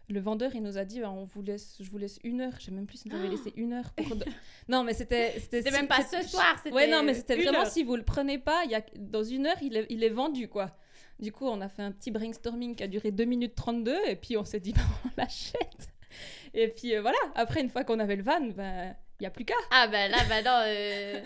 le 0.09 0.21
vendeur, 0.21 0.55
il 0.55 0.63
nous 0.63 0.77
a 0.77 0.85
dit 0.85 1.01
bah, 1.01 1.11
on 1.11 1.25
vous 1.25 1.43
laisse, 1.43 1.77
je 1.81 1.91
vous 1.91 1.99
laisse 1.99 2.19
une 2.25 2.41
heure. 2.41 2.53
J'ai 2.59 2.71
même 2.71 2.87
plus 2.87 2.99
si 2.99 3.09
vous 3.09 3.17
avez 3.17 3.29
laissé 3.29 3.53
une 3.57 3.73
heure 3.73 3.91
pour. 3.93 4.17
non, 4.69 4.85
mais 4.85 4.95
c'était. 4.95 5.39
C'était 5.41 5.71
même 5.71 5.89
pas 5.89 6.03
ce 6.03 6.27
soir. 6.27 6.57
Ouais, 6.73 6.87
non, 6.87 7.03
mais 7.03 7.15
c'était 7.15 7.37
vraiment 7.37 7.65
si 7.65 7.85
vous 7.85 7.97
le 7.97 8.03
prenez 8.03 8.39
pas, 8.39 8.63
il 8.65 8.71
y 8.71 8.75
a, 8.75 8.83
dans 8.97 9.25
une 9.25 9.47
heure, 9.47 9.57
il 9.63 9.77
est, 9.77 9.87
il 9.89 10.05
est 10.05 10.11
vendu, 10.11 10.49
quoi. 10.49 10.77
Du 11.19 11.33
coup, 11.33 11.47
on 11.47 11.61
a 11.61 11.69
fait 11.69 11.83
un 11.83 11.93
petit 11.93 12.11
brainstorming 12.11 12.75
qui 12.75 12.83
a 12.83 12.89
duré 12.89 13.13
2 13.13 13.25
minutes 13.25 13.55
32 13.55 13.97
et 14.07 14.17
puis 14.17 14.37
on 14.37 14.45
s'est 14.45 14.61
dit 14.61 14.73
bah, 14.75 14.83
on 15.05 15.09
l'achète. 15.17 15.89
Et 16.53 16.69
puis 16.69 16.95
euh, 16.95 17.01
voilà, 17.01 17.19
après, 17.35 17.61
une 17.61 17.71
fois 17.71 17.85
qu'on 17.85 17.99
avait 17.99 18.17
le 18.17 18.23
van, 18.23 18.41
ben 18.41 18.95
il 19.21 19.23
n'y 19.23 19.27
a 19.27 19.31
plus 19.31 19.45
qu'à. 19.45 19.55
Ah 19.71 19.87
ben 19.87 20.11
là, 20.11 20.19
ben 20.29 20.45
non, 20.45 20.63
euh, 20.67 21.21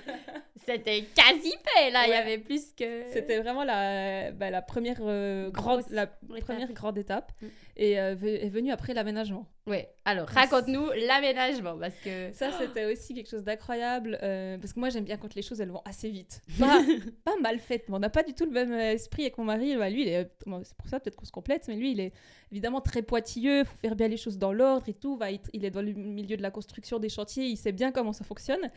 c'était 0.67 1.05
quasi 1.15 1.51
fait, 1.51 1.91
là, 1.91 2.07
il 2.07 2.11
y 2.11 2.15
avait 2.15 2.39
plus 2.39 2.73
que... 2.73 3.05
C'était 3.13 3.39
vraiment 3.39 3.65
la, 3.65 4.31
la 4.31 4.63
première, 4.63 4.99
euh, 5.01 5.51
grande, 5.51 5.83
la 5.91 6.07
première 6.07 6.71
grande 6.73 6.99
étape 6.99 7.33
mm. 7.41 7.47
Et 7.79 7.99
euh, 8.01 8.15
est 8.21 8.49
venue 8.49 8.73
après 8.73 8.93
l'aménagement. 8.93 9.47
Oui, 9.67 9.79
alors 10.05 10.29
raconte-nous 10.29 10.91
l'aménagement, 11.07 11.79
parce 11.79 11.95
que... 11.97 12.33
Ça, 12.33 12.51
c'était 12.59 12.87
aussi 12.87 13.15
quelque 13.15 13.29
chose 13.29 13.45
d'incroyable, 13.45 14.19
parce 14.21 14.73
que 14.73 14.81
moi, 14.81 14.91
j'aime 14.91 15.05
bien 15.05 15.17
quand 15.17 15.35
les 15.35 15.43
choses, 15.43 15.61
elles 15.61 15.71
vont 15.71 15.83
assez 15.85 16.11
vite. 16.11 16.43
Pas, 16.59 16.83
pas 17.25 17.37
mal 17.41 17.59
faites, 17.59 17.89
mais 17.89 17.95
on 17.95 18.01
n'a 18.01 18.11
pas 18.11 18.23
du 18.23 18.35
tout 18.35 18.45
le 18.45 18.51
même 18.51 18.73
esprit 18.73 19.23
avec 19.23 19.39
mon 19.39 19.45
mari. 19.45 19.77
Bah, 19.77 19.91
lui, 19.91 20.05
c'est 20.07 20.77
pour 20.77 20.89
ça 20.89 21.01
peut-être 21.01 21.17
qu'on 21.17 21.27
se 21.27 21.33
complète, 21.33 21.69
mais 21.69 21.77
lui, 21.77 21.93
il 21.93 22.01
est 22.01 22.13
évidemment 22.51 22.81
très 22.81 23.03
pointilleux, 23.03 23.61
il 23.61 23.65
faut 23.65 23.77
faire 23.77 23.95
bien 23.95 24.09
les 24.09 24.17
choses 24.17 24.39
dans 24.39 24.53
l'ordre 24.53 24.89
et 24.89 24.95
tout. 24.95 25.17
Va, 25.17 25.31
il 25.31 25.65
est 25.65 25.71
dans 25.71 25.83
le 25.83 25.93
milieu 25.93 26.37
de 26.37 26.43
la 26.43 26.51
construction 26.51 26.99
des 26.99 27.09
chantiers, 27.09 27.47
il 27.47 27.57
sait 27.57 27.73
bien 27.73 27.93
comment 27.93 28.13
ça 28.13 28.25
fonctionne. 28.25 28.71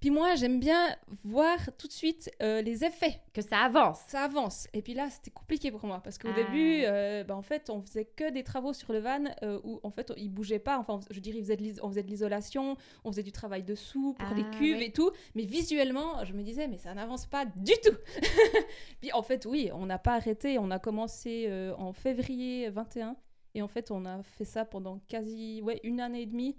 Puis 0.00 0.08
moi, 0.08 0.34
j'aime 0.34 0.60
bien 0.60 0.96
voir 1.24 1.58
tout 1.76 1.86
de 1.86 1.92
suite 1.92 2.30
euh, 2.42 2.62
les 2.62 2.84
effets. 2.84 3.20
Que 3.34 3.42
ça 3.42 3.58
avance. 3.58 4.00
Ça 4.08 4.22
avance. 4.22 4.66
Et 4.72 4.80
puis 4.80 4.94
là, 4.94 5.10
c'était 5.10 5.30
compliqué 5.30 5.70
pour 5.70 5.84
moi 5.84 6.00
parce 6.02 6.16
qu'au 6.16 6.32
début, 6.32 6.84
ah. 6.84 6.90
euh, 6.90 7.24
bah, 7.24 7.36
en 7.36 7.42
fait, 7.42 7.68
on 7.68 7.82
faisait 7.82 8.06
que 8.06 8.30
des 8.30 8.42
travaux 8.42 8.72
sur 8.72 8.94
le 8.94 9.00
van 9.00 9.24
euh, 9.42 9.60
où 9.62 9.78
en 9.82 9.90
fait, 9.90 10.10
il 10.16 10.30
bougeait 10.30 10.58
pas. 10.58 10.78
Enfin, 10.78 11.00
je 11.10 11.20
dirais, 11.20 11.40
on 11.82 11.90
faisait 11.90 12.02
de 12.02 12.08
l'isolation, 12.08 12.78
on 13.04 13.12
faisait 13.12 13.22
du 13.22 13.30
travail 13.30 13.62
dessous 13.62 14.14
pour 14.18 14.34
les 14.34 14.44
ah, 14.46 14.56
cuves 14.56 14.80
et 14.80 14.90
tout. 14.90 15.10
Mais 15.34 15.44
visuellement, 15.44 16.24
je 16.24 16.32
me 16.32 16.42
disais, 16.42 16.66
mais 16.66 16.78
ça 16.78 16.94
n'avance 16.94 17.26
pas 17.26 17.44
du 17.44 17.74
tout. 17.84 17.96
puis 19.02 19.12
en 19.12 19.22
fait, 19.22 19.44
oui, 19.44 19.70
on 19.74 19.84
n'a 19.84 19.98
pas 19.98 20.14
arrêté. 20.14 20.58
On 20.58 20.70
a 20.70 20.78
commencé 20.78 21.50
en 21.76 21.92
février 21.92 22.70
21. 22.70 23.16
Et 23.54 23.60
en 23.60 23.68
fait, 23.68 23.90
on 23.90 24.06
a 24.06 24.22
fait 24.22 24.46
ça 24.46 24.64
pendant 24.64 24.98
quasi 25.08 25.60
ouais, 25.62 25.80
une 25.84 26.00
année 26.00 26.22
et 26.22 26.26
demie, 26.26 26.56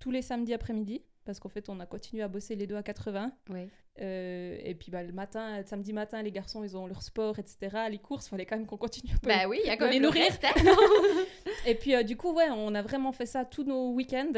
tous 0.00 0.10
les 0.10 0.22
samedis 0.22 0.54
après-midi 0.54 1.02
parce 1.30 1.40
qu'en 1.40 1.48
fait, 1.48 1.68
on 1.68 1.80
a 1.80 1.86
continué 1.86 2.22
à 2.22 2.28
bosser 2.28 2.54
les 2.56 2.66
deux 2.66 2.76
à 2.76 2.82
80. 2.82 3.32
Ouais. 3.50 3.68
Euh, 4.00 4.58
et 4.62 4.74
puis 4.74 4.90
bah, 4.90 5.02
le 5.02 5.12
matin, 5.12 5.62
samedi 5.64 5.92
matin, 5.92 6.22
les 6.22 6.30
garçons, 6.32 6.62
ils 6.64 6.76
ont 6.76 6.86
leur 6.86 7.02
sport, 7.02 7.38
etc. 7.38 7.76
Les 7.90 7.98
courses, 7.98 8.26
il 8.26 8.30
fallait 8.30 8.46
quand 8.46 8.56
même 8.56 8.66
qu'on 8.66 8.76
continue 8.76 9.12
un 9.12 9.18
peu. 9.18 9.28
Bah 9.28 9.48
oui, 9.48 9.58
il 9.62 9.66
y 9.66 9.70
a 9.70 9.76
quand 9.76 9.86
les 9.88 10.00
même 10.00 10.02
le 10.02 10.06
nourrir. 10.08 10.32
hein. 10.42 11.24
Et 11.66 11.74
puis 11.74 11.94
euh, 11.94 12.02
du 12.02 12.16
coup, 12.16 12.32
ouais, 12.32 12.48
on 12.50 12.74
a 12.74 12.82
vraiment 12.82 13.12
fait 13.12 13.26
ça 13.26 13.44
tous 13.44 13.64
nos 13.64 13.92
week-ends, 13.92 14.32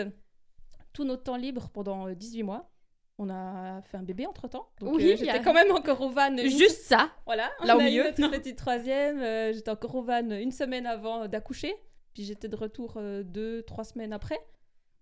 tout 0.92 1.04
notre 1.04 1.22
temps 1.22 1.36
libre 1.36 1.68
pendant 1.72 2.08
euh, 2.08 2.14
18 2.14 2.42
mois. 2.42 2.68
On 3.18 3.28
a 3.30 3.82
fait 3.82 3.98
un 3.98 4.02
bébé 4.02 4.26
entre 4.26 4.48
temps. 4.48 4.68
Donc 4.80 4.94
Oui, 4.96 5.12
euh, 5.12 5.16
j'étais 5.16 5.30
a- 5.30 5.38
quand 5.38 5.52
même 5.52 5.70
encore 5.70 6.00
au 6.00 6.08
van. 6.10 6.30
une- 6.32 6.48
Juste 6.48 6.82
ça. 6.82 7.10
Voilà, 7.26 7.50
là 7.62 7.76
on 7.76 7.78
au 7.78 7.80
a 7.80 7.84
eu 7.84 7.90
milieu. 7.90 8.04
notre 8.04 8.30
petite 8.30 8.56
troisième. 8.56 9.20
euh, 9.20 9.52
j'étais 9.52 9.70
encore 9.70 9.94
au 9.94 10.02
van 10.02 10.28
une 10.30 10.50
semaine 10.50 10.86
avant 10.86 11.28
d'accoucher. 11.28 11.74
Puis 12.14 12.24
j'étais 12.24 12.48
de 12.48 12.56
retour 12.56 12.94
euh, 12.96 13.22
deux, 13.22 13.62
trois 13.62 13.84
semaines 13.84 14.12
après. 14.12 14.38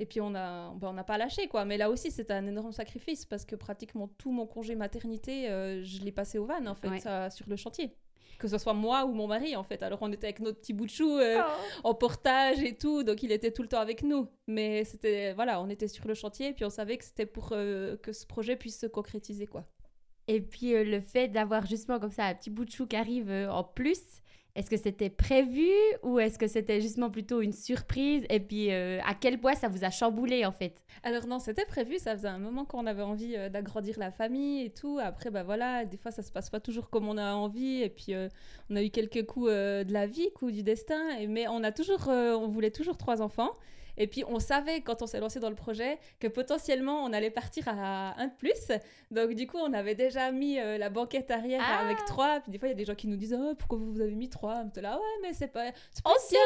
Et 0.00 0.06
puis 0.06 0.20
on 0.20 0.34
a, 0.34 0.72
ben, 0.74 0.88
on 0.88 0.92
n'a 0.94 1.04
pas 1.04 1.18
lâché 1.18 1.46
quoi. 1.46 1.64
Mais 1.64 1.76
là 1.76 1.90
aussi 1.90 2.10
c'était 2.10 2.32
un 2.32 2.46
énorme 2.46 2.72
sacrifice 2.72 3.24
parce 3.26 3.44
que 3.44 3.54
pratiquement 3.54 4.08
tout 4.18 4.32
mon 4.32 4.46
congé 4.46 4.74
maternité, 4.74 5.48
euh, 5.50 5.84
je 5.84 6.00
l'ai 6.00 6.10
passé 6.12 6.38
au 6.38 6.46
van 6.46 6.64
en 6.66 6.74
fait, 6.74 6.88
Ouais. 6.88 7.30
sur 7.30 7.48
le 7.48 7.56
chantier. 7.56 7.94
Que 8.38 8.48
ce 8.48 8.56
soit 8.56 8.72
moi 8.72 9.04
ou 9.04 9.12
mon 9.12 9.26
mari 9.26 9.54
en 9.56 9.62
fait. 9.62 9.82
Alors 9.82 9.98
on 10.00 10.10
était 10.10 10.26
avec 10.28 10.40
notre 10.40 10.58
petit 10.58 10.72
bout 10.72 10.86
de 10.86 10.90
chou 10.90 11.18
euh, 11.18 11.36
Oh. 11.38 11.80
en 11.90 11.94
portage 11.94 12.62
et 12.62 12.74
tout, 12.74 13.02
donc 13.02 13.22
il 13.22 13.30
était 13.30 13.50
tout 13.52 13.60
le 13.60 13.68
temps 13.68 13.80
avec 13.80 14.02
nous. 14.02 14.26
Mais 14.46 14.84
c'était 14.84 15.34
voilà, 15.34 15.60
on 15.60 15.68
était 15.68 15.88
sur 15.88 16.08
le 16.08 16.14
chantier 16.14 16.48
et 16.48 16.52
puis 16.54 16.64
on 16.64 16.70
savait 16.70 16.96
que 16.96 17.04
c'était 17.04 17.26
pour 17.26 17.50
euh, 17.52 17.98
que 17.98 18.12
ce 18.14 18.24
projet 18.26 18.56
puisse 18.56 18.80
se 18.80 18.86
concrétiser 18.86 19.46
quoi. 19.46 19.66
Et 20.28 20.40
puis 20.40 20.72
le 20.82 21.00
fait 21.00 21.28
d'avoir 21.28 21.66
justement 21.66 21.98
comme 22.00 22.10
ça 22.12 22.24
un 22.24 22.34
petit 22.34 22.48
bout 22.50 22.64
de 22.64 22.70
chou 22.70 22.86
qui 22.86 22.96
arrive 22.96 23.30
en 23.50 23.64
plus, 23.64 24.00
est-ce 24.54 24.68
que 24.68 24.76
c'était 24.76 25.10
prévu 25.10 25.68
ou 26.02 26.18
est-ce 26.18 26.38
que 26.38 26.48
c'était 26.48 26.80
justement 26.80 27.10
plutôt 27.10 27.40
une 27.40 27.52
surprise? 27.52 28.24
Et 28.28 28.40
puis 28.40 28.72
euh, 28.72 29.00
à 29.06 29.14
quel 29.14 29.38
point 29.38 29.54
ça 29.54 29.68
vous 29.68 29.84
a 29.84 29.90
chamboulé 29.90 30.44
en 30.44 30.52
fait? 30.52 30.82
Alors 31.02 31.26
non, 31.26 31.38
c'était 31.38 31.64
prévu, 31.64 31.98
ça 31.98 32.16
faisait 32.16 32.28
un 32.28 32.38
moment 32.38 32.64
qu'on 32.64 32.86
avait 32.86 33.02
envie 33.02 33.36
euh, 33.36 33.48
d'agrandir 33.48 33.98
la 33.98 34.10
famille 34.10 34.64
et 34.64 34.70
tout. 34.70 34.98
Après, 35.00 35.30
bah 35.30 35.44
voilà, 35.44 35.84
des 35.84 35.96
fois 35.96 36.10
ça 36.10 36.22
se 36.22 36.32
passe 36.32 36.50
pas 36.50 36.60
toujours 36.60 36.90
comme 36.90 37.08
on 37.08 37.16
a 37.16 37.32
envie. 37.32 37.82
Et 37.82 37.90
puis 37.90 38.14
euh, 38.14 38.28
on 38.70 38.76
a 38.76 38.82
eu 38.82 38.90
quelques 38.90 39.24
coups 39.24 39.50
de 39.50 39.92
la 39.92 40.06
vie, 40.06 40.30
coups 40.34 40.52
du 40.52 40.62
destin. 40.62 41.00
Mais 41.28 41.46
on 41.48 41.62
a 41.62 41.72
toujours, 41.72 42.08
on 42.08 42.48
voulait 42.48 42.70
toujours 42.70 42.96
trois 42.96 43.22
enfants. 43.22 43.52
Et 44.00 44.06
puis 44.06 44.24
on 44.26 44.38
savait 44.40 44.80
quand 44.80 45.02
on 45.02 45.06
s'est 45.06 45.20
lancé 45.20 45.40
dans 45.40 45.50
le 45.50 45.54
projet 45.54 45.98
que 46.20 46.26
potentiellement 46.26 47.04
on 47.04 47.12
allait 47.12 47.30
partir 47.30 47.68
à 47.68 48.18
un 48.18 48.28
de 48.28 48.34
plus. 48.34 48.72
Donc 49.10 49.34
du 49.34 49.46
coup 49.46 49.58
on 49.58 49.74
avait 49.74 49.94
déjà 49.94 50.32
mis 50.32 50.58
euh, 50.58 50.78
la 50.78 50.88
banquette 50.88 51.30
arrière 51.30 51.60
Ah. 51.62 51.84
avec 51.84 51.98
trois. 52.06 52.40
Puis 52.40 52.50
des 52.50 52.58
fois 52.58 52.68
il 52.68 52.70
y 52.70 52.74
a 52.74 52.78
des 52.78 52.86
gens 52.86 52.94
qui 52.94 53.06
nous 53.08 53.16
disent 53.16 53.36
oh, 53.38 53.54
pourquoi 53.58 53.78
vous 53.78 54.00
avez 54.00 54.14
mis 54.14 54.30
trois? 54.30 54.64
On 54.64 54.80
là 54.80 54.96
ouais 54.96 55.18
mais 55.22 55.34
c'est 55.34 55.48
pas. 55.52 55.66
On 56.06 56.14
sait 56.18 56.34
bien. 56.36 56.40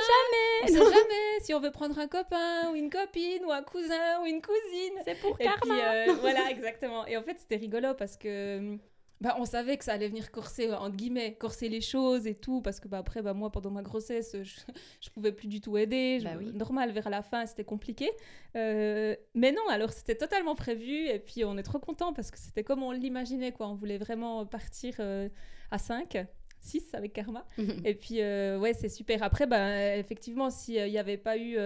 On 0.64 0.66
jamais 0.66 0.72
sait 0.84 0.92
jamais 0.92 1.40
si 1.42 1.54
on 1.54 1.60
veut 1.60 1.70
prendre 1.70 1.96
un 1.98 2.08
copain 2.08 2.70
ou 2.72 2.74
une 2.74 2.90
copine 2.90 3.44
ou 3.46 3.52
un 3.52 3.62
cousin 3.62 4.20
ou 4.22 4.26
une 4.26 4.42
cousine. 4.42 4.98
C'est 5.04 5.20
pour 5.20 5.40
Et 5.40 5.44
karma 5.44 5.60
puis 5.60 5.70
euh, 5.80 6.14
voilà, 6.20 6.50
exactement. 6.50 7.06
Et 7.06 7.16
en 7.16 7.22
fait, 7.22 7.38
c'était 7.38 7.56
rigolo 7.56 7.94
parce 7.94 8.16
que 8.16 8.76
bah, 9.24 9.36
on 9.40 9.44
savait 9.46 9.76
que 9.78 9.84
ça 9.84 9.94
allait 9.94 10.08
venir 10.08 10.30
corser, 10.30 10.70
entre 10.72 10.94
guillemets, 10.96 11.34
corser 11.34 11.68
les 11.70 11.80
choses 11.80 12.26
et 12.26 12.34
tout. 12.34 12.60
Parce 12.60 12.78
que 12.78 12.88
bah, 12.88 12.98
après, 12.98 13.22
bah, 13.22 13.32
moi, 13.34 13.50
pendant 13.50 13.70
ma 13.70 13.82
grossesse, 13.82 14.36
je, 14.42 14.60
je 15.00 15.10
pouvais 15.10 15.32
plus 15.32 15.48
du 15.48 15.60
tout 15.60 15.76
aider. 15.78 16.18
Je- 16.20 16.24
Bah 16.24 16.34
oui. 16.38 16.52
Normal, 16.52 16.92
vers 16.92 17.08
la 17.10 17.22
fin, 17.22 17.46
c'était 17.46 17.64
compliqué. 17.64 18.10
Euh, 18.56 19.16
mais 19.34 19.50
non, 19.52 19.66
alors 19.70 19.90
c'était 19.92 20.14
totalement 20.14 20.54
prévu. 20.54 21.06
Et 21.08 21.18
puis, 21.18 21.44
on 21.44 21.56
est 21.56 21.62
trop 21.62 21.78
content 21.78 22.12
parce 22.12 22.30
que 22.30 22.38
c'était 22.38 22.62
comme 22.64 22.82
on 22.82 22.92
l'imaginait. 22.92 23.52
quoi. 23.52 23.68
On 23.68 23.74
voulait 23.74 23.98
vraiment 23.98 24.44
partir 24.46 24.94
euh, 25.00 25.28
à 25.70 25.78
5. 25.78 26.18
6 26.60 26.94
avec 26.94 27.12
Karma. 27.12 27.46
Et 27.84 27.94
puis, 27.94 28.20
euh, 28.22 28.58
ouais, 28.58 28.72
c'est 28.72 28.88
super. 28.88 29.22
Après, 29.22 29.46
bah, 29.46 29.96
effectivement, 29.96 30.50
s'il 30.50 30.82
n'y 30.90 30.98
avait 30.98 31.18
pas 31.18 31.36
eu 31.36 31.56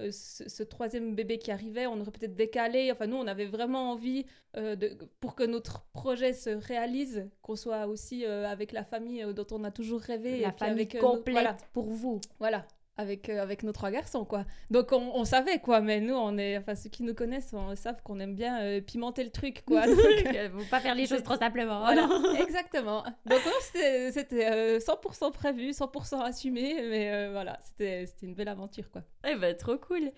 euh, 0.00 0.10
ce, 0.10 0.48
ce 0.48 0.62
troisième 0.62 1.14
bébé 1.14 1.38
qui 1.38 1.50
arrivait, 1.52 1.86
on 1.86 2.00
aurait 2.00 2.10
peut-être 2.10 2.34
décalé. 2.34 2.90
Enfin, 2.90 3.06
nous, 3.06 3.16
on 3.16 3.26
avait 3.26 3.46
vraiment 3.46 3.92
envie, 3.92 4.26
euh, 4.56 4.74
de, 4.74 4.96
pour 5.20 5.34
que 5.34 5.44
notre 5.44 5.84
projet 5.92 6.32
se 6.32 6.50
réalise, 6.50 7.28
qu'on 7.42 7.56
soit 7.56 7.86
aussi 7.86 8.24
euh, 8.24 8.48
avec 8.48 8.72
la 8.72 8.84
famille 8.84 9.24
dont 9.34 9.46
on 9.52 9.62
a 9.64 9.70
toujours 9.70 10.00
rêvé. 10.00 10.40
La 10.40 10.48
et 10.48 10.52
famille 10.52 10.88
avec, 10.88 10.98
complète 10.98 11.34
voilà, 11.34 11.56
pour 11.72 11.86
vous. 11.86 12.20
voilà. 12.38 12.66
Avec, 12.96 13.28
euh, 13.28 13.42
avec 13.42 13.64
nos 13.64 13.72
trois 13.72 13.90
garçons, 13.90 14.24
quoi. 14.24 14.44
Donc, 14.70 14.92
on, 14.92 15.10
on 15.16 15.24
savait, 15.24 15.58
quoi. 15.58 15.80
Mais 15.80 16.00
nous, 16.00 16.14
on 16.14 16.38
est... 16.38 16.56
Enfin, 16.58 16.76
ceux 16.76 16.88
qui 16.90 17.02
nous 17.02 17.12
connaissent, 17.14 17.52
on 17.52 17.74
savent 17.74 18.00
qu'on 18.04 18.20
aime 18.20 18.36
bien 18.36 18.60
euh, 18.62 18.80
pimenter 18.80 19.24
le 19.24 19.30
truc, 19.30 19.64
quoi. 19.66 19.84
Donc, 19.86 19.98
euh, 20.26 20.48
Faut 20.50 20.70
pas 20.70 20.78
faire 20.78 20.94
les 20.94 21.06
choses 21.06 21.24
trop 21.24 21.36
simplement. 21.36 21.80
voilà, 21.80 22.08
exactement. 22.40 23.02
Donc, 23.26 23.40
ouais, 23.44 24.10
c'était- 24.12 24.48
euh, 24.48 24.78
100% 24.78 25.32
prévu, 25.32 25.70
100% 25.72 26.20
assumé, 26.22 26.74
mais 26.88 27.30
voilà, 27.30 27.58
c'était 27.62 28.06
c'était 28.06 28.26
une 28.26 28.34
belle 28.34 28.48
aventure, 28.48 28.88
quoi. 28.92 29.02
Eh 29.26 29.34
ben, 29.34 29.56
trop 29.56 29.76
cool. 29.76 30.12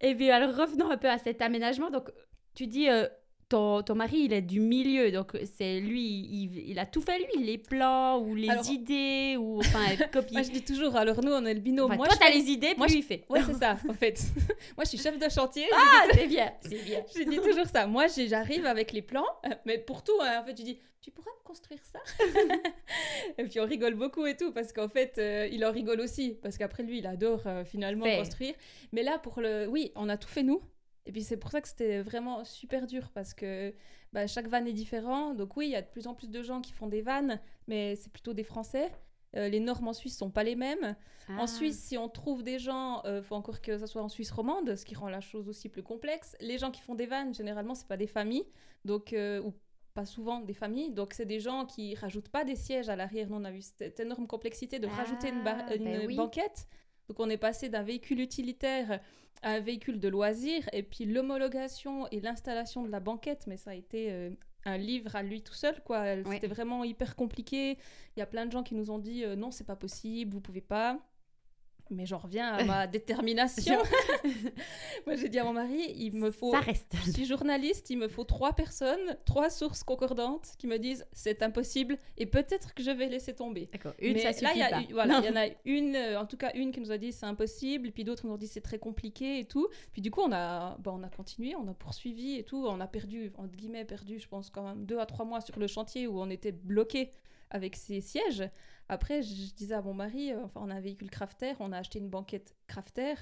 Et 0.00 0.14
puis 0.14 0.30
alors 0.30 0.56
revenons 0.56 0.90
un 0.90 0.96
peu 0.96 1.10
à 1.10 1.18
cet 1.18 1.42
aménagement. 1.42 1.90
Donc 1.90 2.10
tu 2.54 2.66
dis 2.66 2.88
ton, 3.52 3.82
ton 3.82 3.94
mari 3.94 4.20
il 4.24 4.32
est 4.32 4.40
du 4.40 4.60
milieu, 4.60 5.10
donc 5.12 5.36
c'est 5.44 5.78
lui, 5.80 6.00
il, 6.02 6.70
il 6.70 6.78
a 6.78 6.86
tout 6.86 7.02
fait 7.02 7.18
lui, 7.18 7.44
les 7.44 7.58
plans 7.58 8.18
ou 8.18 8.34
les 8.34 8.48
Alors- 8.48 8.66
idées 8.70 9.36
ou 9.38 9.58
enfin 9.58 9.84
copier. 10.12 10.32
Moi, 10.38 10.42
je 10.42 10.50
dis 10.50 10.62
toujours, 10.62 10.96
alors 10.96 11.22
nous, 11.22 11.32
on 11.32 11.44
est 11.44 11.52
le 11.52 11.60
binôme. 11.60 11.86
Enfin, 11.90 11.96
moi, 11.96 12.06
toi 12.06 12.14
je 12.14 12.20
t'as 12.26 12.30
les 12.34 12.50
idées, 12.50 12.74
moi, 12.78 12.86
puis 12.86 12.94
je- 12.94 12.98
lui 13.00 13.06
fait. 13.06 13.24
Ouais, 13.28 13.40
c'est 13.46 13.54
ça, 13.58 13.76
en 13.88 13.92
fait. 13.92 14.18
moi, 14.76 14.84
je 14.84 14.88
suis 14.88 14.98
chef 14.98 15.18
de 15.18 15.28
chantier. 15.28 15.64
Ah 15.76 16.04
c'est 16.14 16.26
bien, 16.26 16.50
c'est 16.62 16.82
bien. 16.82 17.02
Je 17.14 17.24
dis 17.28 17.36
toujours 17.36 17.66
ça. 17.66 17.86
Moi, 17.86 18.06
j'arrive 18.06 18.64
avec 18.64 18.92
les 18.92 19.02
plans, 19.02 19.26
euh, 19.44 19.50
mais 19.66 19.76
pour 19.78 20.02
tout, 20.02 20.12
hein, 20.22 20.40
en 20.40 20.44
fait, 20.46 20.54
tu 20.54 20.62
dis, 20.62 20.78
tu 21.02 21.10
pourrais 21.10 21.30
me 21.38 21.44
construire 21.46 21.80
ça? 21.92 21.98
Et 23.36 23.44
puis 23.44 23.60
on 23.60 23.66
rigole 23.66 23.94
beaucoup 23.94 24.24
et 24.26 24.36
tout, 24.36 24.52
parce 24.52 24.72
qu'en 24.72 24.88
fait, 24.88 25.16
euh, 25.18 25.48
il 25.52 25.64
en 25.66 25.72
rigole 25.72 26.00
aussi, 26.00 26.38
parce 26.42 26.56
qu'après 26.56 26.82
lui, 26.84 26.98
il 26.98 27.06
adore 27.06 27.42
euh, 27.46 27.64
finalement 27.64 28.06
construire. 28.16 28.54
Mais 28.92 29.02
là, 29.02 29.18
pour 29.18 29.40
le, 29.40 29.66
oui, 29.66 29.92
on 29.96 30.08
a 30.08 30.16
tout 30.16 30.28
fait 30.28 30.42
nous. 30.42 30.62
Et 31.06 31.12
puis 31.12 31.22
c'est 31.22 31.36
pour 31.36 31.50
ça 31.50 31.60
que 31.60 31.68
c'était 31.68 32.00
vraiment 32.00 32.44
super 32.44 32.86
dur, 32.86 33.10
parce 33.12 33.34
que 33.34 33.74
bah, 34.12 34.26
chaque 34.26 34.46
van 34.46 34.64
est 34.64 34.72
différent. 34.72 35.34
Donc 35.34 35.56
oui, 35.56 35.66
il 35.66 35.70
y 35.72 35.76
a 35.76 35.82
de 35.82 35.88
plus 35.88 36.06
en 36.06 36.14
plus 36.14 36.30
de 36.30 36.42
gens 36.42 36.60
qui 36.60 36.72
font 36.72 36.86
des 36.86 37.02
vannes, 37.02 37.40
mais 37.66 37.96
c'est 37.96 38.12
plutôt 38.12 38.34
des 38.34 38.44
Français. 38.44 38.90
Euh, 39.34 39.48
les 39.48 39.60
normes 39.60 39.88
en 39.88 39.92
Suisse 39.94 40.16
sont 40.18 40.30
pas 40.30 40.44
les 40.44 40.54
mêmes. 40.56 40.94
En 41.30 41.44
Ah. 41.44 41.46
Suisse, 41.46 41.78
si 41.78 41.96
on 41.96 42.08
trouve 42.08 42.42
des 42.42 42.58
gens, 42.58 43.02
il 43.04 43.22
faut 43.22 43.34
encore 43.34 43.60
que 43.62 43.78
ça 43.78 43.86
soit 43.86 44.02
en 44.02 44.08
Suisse 44.08 44.30
romande, 44.30 44.76
ce 44.76 44.84
qui 44.84 44.94
rend 44.94 45.08
la 45.08 45.20
chose 45.22 45.48
aussi 45.48 45.68
plus 45.68 45.82
complexe. 45.82 46.36
Les 46.40 46.58
gens 46.58 46.70
qui 46.70 46.82
font 46.82 46.94
des 46.94 47.06
vannes, 47.06 47.34
généralement, 47.34 47.74
c'est 47.74 47.88
pas 47.88 47.96
des 47.96 48.06
familles, 48.06 48.44
donc 48.84 49.12
euh, 49.12 49.40
ou 49.42 49.54
pas 49.94 50.04
souvent 50.06 50.40
des 50.40 50.54
familles, 50.54 50.90
donc 50.90 51.12
c'est 51.14 51.26
des 51.26 51.40
gens 51.40 51.66
qui 51.66 51.94
rajoutent 51.94 52.28
pas 52.30 52.44
des 52.44 52.56
sièges 52.56 52.88
à 52.88 52.96
l'arrière. 52.96 53.28
Nous, 53.28 53.36
on 53.36 53.44
a 53.44 53.50
vu 53.50 53.60
cette 53.62 54.00
énorme 54.00 54.26
complexité 54.26 54.78
de 54.78 54.86
rajouter 54.86 55.28
une, 55.28 55.42
Ah, 55.46 55.74
une 55.74 55.84
ben 55.84 56.06
oui. 56.06 56.16
banquette. 56.16 56.66
Donc 57.08 57.20
on 57.20 57.28
est 57.30 57.36
passé 57.36 57.68
d'un 57.68 57.82
véhicule 57.82 58.20
utilitaire 58.20 59.00
à 59.42 59.50
un 59.50 59.60
véhicule 59.60 59.98
de 59.98 60.08
loisir, 60.08 60.68
et 60.72 60.82
puis 60.82 61.04
l'homologation 61.04 62.06
et 62.10 62.20
l'installation 62.20 62.82
de 62.82 62.90
la 62.90 63.00
banquette, 63.00 63.46
mais 63.46 63.56
ça 63.56 63.70
a 63.70 63.74
été 63.74 64.12
euh, 64.12 64.30
un 64.64 64.76
livre 64.76 65.16
à 65.16 65.22
lui 65.22 65.42
tout 65.42 65.54
seul, 65.54 65.82
quoi. 65.82 66.02
Ouais. 66.02 66.22
C'était 66.30 66.46
vraiment 66.46 66.84
hyper 66.84 67.16
compliqué. 67.16 67.76
Il 68.16 68.20
y 68.20 68.22
a 68.22 68.26
plein 68.26 68.46
de 68.46 68.52
gens 68.52 68.62
qui 68.62 68.74
nous 68.74 68.90
ont 68.90 68.98
dit 68.98 69.24
euh, 69.24 69.34
non, 69.34 69.50
c'est 69.50 69.66
pas 69.66 69.76
possible, 69.76 70.32
vous 70.32 70.40
pouvez 70.40 70.60
pas. 70.60 71.00
Mais 71.92 72.06
j'en 72.06 72.18
reviens 72.18 72.48
à 72.48 72.64
ma 72.64 72.86
détermination. 72.86 73.78
Moi, 75.06 75.16
j'ai 75.16 75.28
dit 75.28 75.38
à 75.38 75.44
mon 75.44 75.52
mari, 75.52 75.92
il 75.96 76.14
me 76.14 76.30
faut. 76.30 76.50
Ça 76.52 76.60
reste. 76.60 76.94
Je 77.04 77.10
suis 77.10 77.24
journaliste, 77.26 77.90
il 77.90 77.98
me 77.98 78.08
faut 78.08 78.24
trois 78.24 78.54
personnes, 78.54 79.16
trois 79.24 79.50
sources 79.50 79.84
concordantes 79.84 80.48
qui 80.58 80.66
me 80.66 80.78
disent 80.78 81.06
c'est 81.12 81.42
impossible 81.42 81.98
et 82.16 82.26
peut-être 82.26 82.74
que 82.74 82.82
je 82.82 82.90
vais 82.90 83.08
laisser 83.08 83.34
tomber. 83.34 83.68
D'accord. 83.72 83.92
Une 83.98 84.14
Mais 84.14 84.20
ça 84.20 84.28
là, 84.40 84.52
suffit 84.54 84.86
il 84.88 84.94
voilà, 84.94 85.14
Non. 85.14 85.20
il 85.22 85.26
y 85.26 85.30
en 85.30 85.36
a 85.40 85.46
une, 85.64 85.96
euh, 85.96 86.20
en 86.20 86.26
tout 86.26 86.36
cas 86.36 86.50
une 86.54 86.72
qui 86.72 86.80
nous 86.80 86.92
a 86.92 86.98
dit 86.98 87.12
c'est 87.12 87.26
impossible, 87.26 87.90
puis 87.92 88.04
d'autres 88.04 88.26
nous 88.26 88.32
ont 88.32 88.38
dit 88.38 88.48
c'est 88.48 88.60
très 88.60 88.78
compliqué 88.78 89.38
et 89.38 89.44
tout. 89.44 89.68
Puis 89.92 90.02
du 90.02 90.10
coup, 90.10 90.22
on 90.22 90.32
a, 90.32 90.76
bah, 90.78 90.92
on 90.94 91.02
a 91.02 91.08
continué, 91.08 91.54
on 91.56 91.68
a 91.68 91.74
poursuivi 91.74 92.36
et 92.36 92.44
tout. 92.44 92.64
On 92.66 92.80
a 92.80 92.86
perdu, 92.86 93.32
entre 93.36 93.54
guillemets, 93.56 93.84
perdu, 93.84 94.18
je 94.18 94.28
pense, 94.28 94.50
quand 94.50 94.62
même 94.62 94.84
deux 94.86 94.98
à 94.98 95.06
trois 95.06 95.24
mois 95.24 95.40
sur 95.40 95.58
le 95.58 95.66
chantier 95.66 96.06
où 96.06 96.20
on 96.20 96.30
était 96.30 96.52
bloqué 96.52 97.10
avec 97.52 97.76
ces 97.76 98.00
sièges. 98.00 98.48
Après, 98.88 99.22
je, 99.22 99.54
disais 99.54 99.74
à 99.74 99.82
mon 99.82 99.94
mari, 99.94 100.32
euh, 100.32 100.44
enfin, 100.44 100.60
on 100.64 100.70
a 100.70 100.74
un 100.74 100.80
véhicule 100.80 101.10
Crafter, 101.10 101.54
on 101.60 101.72
a 101.72 101.78
acheté 101.78 101.98
une 101.98 102.10
banquette 102.10 102.56
Crafter. 102.66 103.14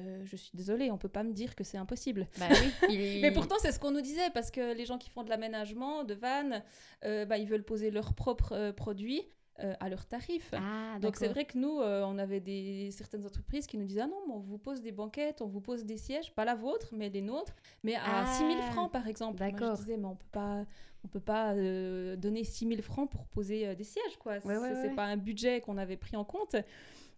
Euh, 0.00 0.22
je 0.24 0.36
suis 0.36 0.50
désolée, 0.54 0.90
on 0.90 0.98
peut 0.98 1.08
pas 1.08 1.22
me 1.22 1.32
dire 1.32 1.54
que 1.54 1.62
c'est 1.62 1.78
impossible. 1.78 2.26
Bah 2.38 2.46
oui. 2.88 3.20
Mais 3.22 3.30
pourtant, 3.30 3.56
c'est 3.60 3.70
ce 3.70 3.78
qu'on 3.78 3.92
nous 3.92 4.00
disait, 4.00 4.30
parce 4.32 4.50
que 4.50 4.74
les 4.74 4.86
gens 4.86 4.98
qui 4.98 5.10
font 5.10 5.22
de 5.22 5.30
l'aménagement, 5.30 6.04
de 6.04 6.14
vannes, 6.14 6.62
euh, 7.04 7.24
bah, 7.24 7.38
ils 7.38 7.46
veulent 7.46 7.64
poser 7.64 7.90
leurs 7.90 8.14
propres 8.14 8.52
euh, 8.52 8.72
produits 8.72 9.22
euh, 9.60 9.74
à 9.78 9.88
leurs 9.88 10.04
tarifs. 10.06 10.52
Ah, 10.52 10.98
Donc 11.00 11.14
c'est 11.16 11.28
vrai 11.28 11.44
que 11.44 11.56
nous, 11.56 11.80
euh, 11.80 12.02
on 12.04 12.18
avait 12.18 12.40
des, 12.40 12.90
certaines 12.90 13.24
entreprises 13.24 13.68
qui 13.68 13.78
nous 13.78 13.86
disaient 13.86 14.00
Ah 14.00 14.08
non, 14.08 14.20
mais 14.26 14.34
on 14.34 14.40
vous 14.40 14.58
pose 14.58 14.80
des 14.82 14.90
banquettes, 14.90 15.42
on 15.42 15.46
vous 15.46 15.60
pose 15.60 15.84
des 15.84 15.96
sièges, 15.96 16.32
pas 16.34 16.44
la 16.44 16.56
vôtre, 16.56 16.88
mais 16.92 17.08
les 17.08 17.22
nôtres, 17.22 17.54
mais 17.84 17.94
à 17.94 18.24
Ah, 18.24 18.26
6 18.26 18.38
000 18.46 18.62
francs 18.72 18.90
par 18.90 19.06
exemple. 19.06 19.40
Moi, 19.40 19.52
d'accord. 19.52 19.76
je 19.76 19.82
disais 19.82 19.96
Mais 19.96 20.06
on 20.06 20.16
peut 20.16 20.26
pas, 20.32 20.64
on 21.04 21.08
peut 21.08 21.20
pas 21.20 21.52
euh, 21.54 22.16
donner 22.16 22.42
6 22.42 22.66
000 22.68 22.82
francs 22.82 23.08
pour 23.08 23.26
poser 23.26 23.76
des 23.76 23.84
sièges, 23.84 24.16
quoi. 24.18 24.32
Ouais, 24.32 24.40
c'est 24.42 24.88
ouais. 24.88 24.94
pas 24.96 25.04
un 25.04 25.16
budget 25.16 25.60
qu'on 25.60 25.78
avait 25.78 25.96
pris 25.96 26.16
en 26.16 26.24
compte. 26.24 26.56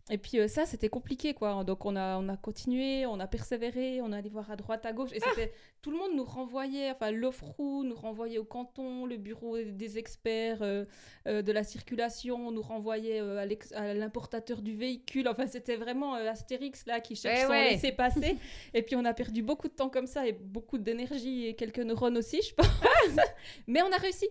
Et 0.08 0.18
puis 0.18 0.38
euh, 0.38 0.46
ça, 0.46 0.66
c'était 0.66 0.88
compliqué, 0.88 1.34
quoi. 1.34 1.64
Donc 1.64 1.84
on 1.84 1.96
a, 1.96 2.16
on 2.18 2.28
a 2.28 2.36
continué, 2.36 3.06
on 3.06 3.18
a 3.18 3.26
persévéré, 3.26 4.00
on 4.00 4.12
allait 4.12 4.28
voir 4.28 4.48
à 4.52 4.56
droite, 4.56 4.86
à 4.86 4.92
gauche. 4.92 5.10
Et 5.12 5.18
c'était, 5.18 5.52
tout 5.82 5.90
le 5.90 5.98
monde 5.98 6.12
nous 6.14 6.24
renvoyait, 6.24 6.92
enfin 6.92 7.10
l'OFRU 7.10 7.84
nous 7.84 7.94
renvoyait 7.96 8.38
au 8.38 8.44
canton, 8.44 9.04
le 9.06 9.16
bureau 9.16 9.58
des 9.60 9.98
experts 9.98 10.62
euh, 10.62 10.84
euh, 11.26 11.42
de 11.42 11.50
la 11.50 11.64
circulation 11.64 12.52
nous 12.52 12.62
renvoyait 12.62 13.18
à 13.18 13.94
l'importateur 13.94 14.62
du 14.62 14.76
véhicule. 14.76 15.26
Enfin, 15.26 15.48
c'était 15.48 15.76
vraiment 15.76 16.14
Astérix, 16.14 16.86
là, 16.86 17.00
qui 17.00 17.16
cherche 17.16 17.48
ouais, 17.48 17.70
laisser 17.70 17.90
passer. 17.90 18.36
et 18.74 18.82
puis 18.82 18.94
on 18.94 19.04
a 19.04 19.12
perdu 19.12 19.42
beaucoup 19.42 19.66
de 19.66 19.74
temps 19.74 19.88
comme 19.88 20.06
ça, 20.06 20.24
et 20.28 20.32
beaucoup 20.32 20.78
d'énergie, 20.78 21.46
et 21.46 21.54
quelques 21.54 21.80
neurones 21.80 22.16
aussi, 22.16 22.40
je 22.42 22.54
pense. 22.54 22.68
Mais 23.66 23.82
on 23.82 23.90
a 23.90 23.96
réussi. 23.96 24.28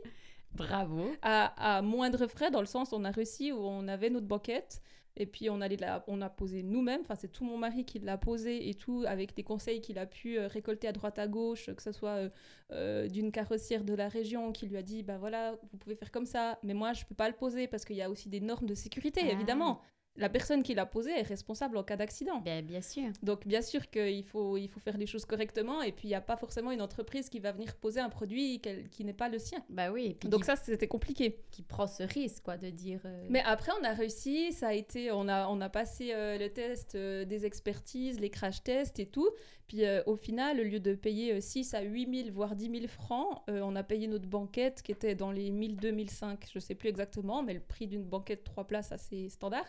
Bravo. 0.54 1.12
À, 1.22 1.78
à 1.78 1.82
moindre 1.82 2.28
frais, 2.28 2.50
dans 2.50 2.62
le 2.62 2.66
sens 2.66 2.94
où 2.94 2.96
on 2.96 3.04
a 3.04 3.12
réussi, 3.12 3.52
où 3.52 3.58
on 3.58 3.90
avait 3.90 4.10
notre 4.10 4.28
banquette. 4.28 4.82
Et 5.18 5.26
puis 5.26 5.50
on, 5.50 5.62
allait 5.62 5.78
la, 5.78 6.04
on 6.08 6.22
a 6.22 6.30
posé 6.30 6.62
nous-mêmes, 6.62 7.02
enfin 7.02 7.16
c'est 7.16 7.32
tout 7.32 7.46
mon 7.46 7.58
mari 7.58 7.86
qui 7.86 8.00
l'a 8.00 8.18
posé 8.18 8.70
et 8.70 8.74
tout, 8.74 9.06
avec 9.08 9.36
des 9.36 9.44
conseils 9.44 9.80
qu'il 9.80 9.98
a 9.98 10.06
pu 10.06 10.38
euh, 10.38 10.48
récolter 10.48 10.88
à 10.88 10.92
droite 10.92 11.20
à 11.20 11.28
gauche, 11.28 11.74
que 11.74 11.82
ce 11.82 11.92
soit 11.94 12.10
euh, 12.10 12.30
euh, 12.72 13.08
d'une 13.08 13.32
carrossière 13.32 13.84
de 13.84 13.94
la 13.94 14.10
région 14.10 14.52
qui 14.52 14.68
lui 14.68 14.76
a 14.76 14.82
dit, 14.82 15.04
bah 15.04 15.18
voilà, 15.18 15.56
vous 15.72 15.78
pouvez 15.78 15.96
faire 15.96 16.12
comme 16.12 16.26
ça, 16.26 16.60
mais 16.64 16.74
moi 16.74 16.94
je 16.94 17.06
peux 17.06 17.16
pas 17.16 17.30
le 17.30 17.36
poser 17.36 17.68
parce 17.68 17.86
qu'il 17.86 17.96
y 17.96 18.02
a 18.02 18.10
aussi 18.10 18.28
des 18.28 18.42
normes 18.42 18.66
de 18.66 18.76
sécurité, 18.76 19.22
ah. 19.24 19.32
évidemment 19.32 19.82
la 20.18 20.30
personne 20.30 20.64
qui 20.64 20.74
l'a 20.74 20.86
posé 20.86 21.12
est 21.12 21.24
responsable 21.24 21.78
en 21.78 21.84
cas 21.84 21.98
d'accident. 21.98 22.40
Bien, 22.40 22.62
bien 22.62 22.82
sûr. 22.82 23.12
Donc 23.22 23.46
bien 23.46 23.62
sûr 23.62 23.90
qu'il 23.90 24.24
faut, 24.24 24.58
il 24.58 24.68
faut 24.70 24.80
faire 24.80 24.98
les 24.98 25.08
choses 25.08 25.26
correctement 25.26 25.82
et 25.82 25.92
puis 25.92 26.08
il 26.08 26.12
n'y 26.12 26.16
a 26.16 26.22
pas 26.22 26.38
forcément 26.38 26.72
une 26.72 26.82
entreprise 26.82 27.30
qui 27.30 27.40
va 27.40 27.52
venir 27.52 27.76
poser 27.76 28.00
un 28.00 28.10
produit 28.10 28.62
qui 28.92 29.04
n'est 29.04 29.14
pas 29.14 29.30
le 29.30 29.40
sien. 29.40 29.60
Bah 29.70 29.92
oui. 29.92 30.18
Donc 30.24 30.46
ça 30.46 30.56
c'était 30.56 30.88
compliqué. 30.88 31.42
Qui 31.52 31.64
prend 31.64 31.88
ce 31.88 32.04
risque 32.04 32.44
quoi 32.44 32.58
de 32.58 32.70
dire. 32.70 33.02
Euh, 33.06 33.28
Mais 33.30 33.42
après 33.46 33.72
on 33.80 33.84
a 33.84 33.94
réussi, 33.94 34.54
ça 34.54 34.70
a 34.70 34.74
été, 34.74 35.12
on 35.12 35.28
a, 35.28 35.48
on 35.48 35.60
a 35.62 35.70
passé 35.70 36.12
euh, 36.14 36.38
le 36.38 36.50
test 36.50 36.96
euh, 36.96 37.26
des 37.26 37.46
expertises, 37.46 38.20
les 38.20 38.30
crash 38.30 38.64
tests 38.64 39.00
et 39.00 39.08
tout. 39.08 39.30
Puis 39.68 39.82
au 40.06 40.16
final, 40.16 40.60
au 40.60 40.64
lieu 40.64 40.80
de 40.80 40.94
payer 40.94 41.42
6 41.42 41.74
à 41.74 41.82
8 41.82 42.26
000 42.26 42.32
voire 42.32 42.56
10 42.56 42.70
000 42.70 42.88
francs, 42.88 43.42
on 43.48 43.76
a 43.76 43.82
payé 43.82 44.06
notre 44.06 44.28
banquette 44.28 44.84
qui 44.84 44.92
était 44.92 45.16
dans 45.16 45.32
les 45.32 45.50
1000, 45.50 45.78
2005, 45.78 46.52
je 46.54 46.60
sais 46.60 46.76
plus 46.76 46.88
exactement, 46.88 47.42
mais 47.42 47.56
le 47.56 47.60
prix 47.60 47.88
d'une 47.88 48.04
banquette 48.04 48.44
3 48.44 48.66
places 48.66 48.92
assez 48.92 49.28
standard. 49.28 49.66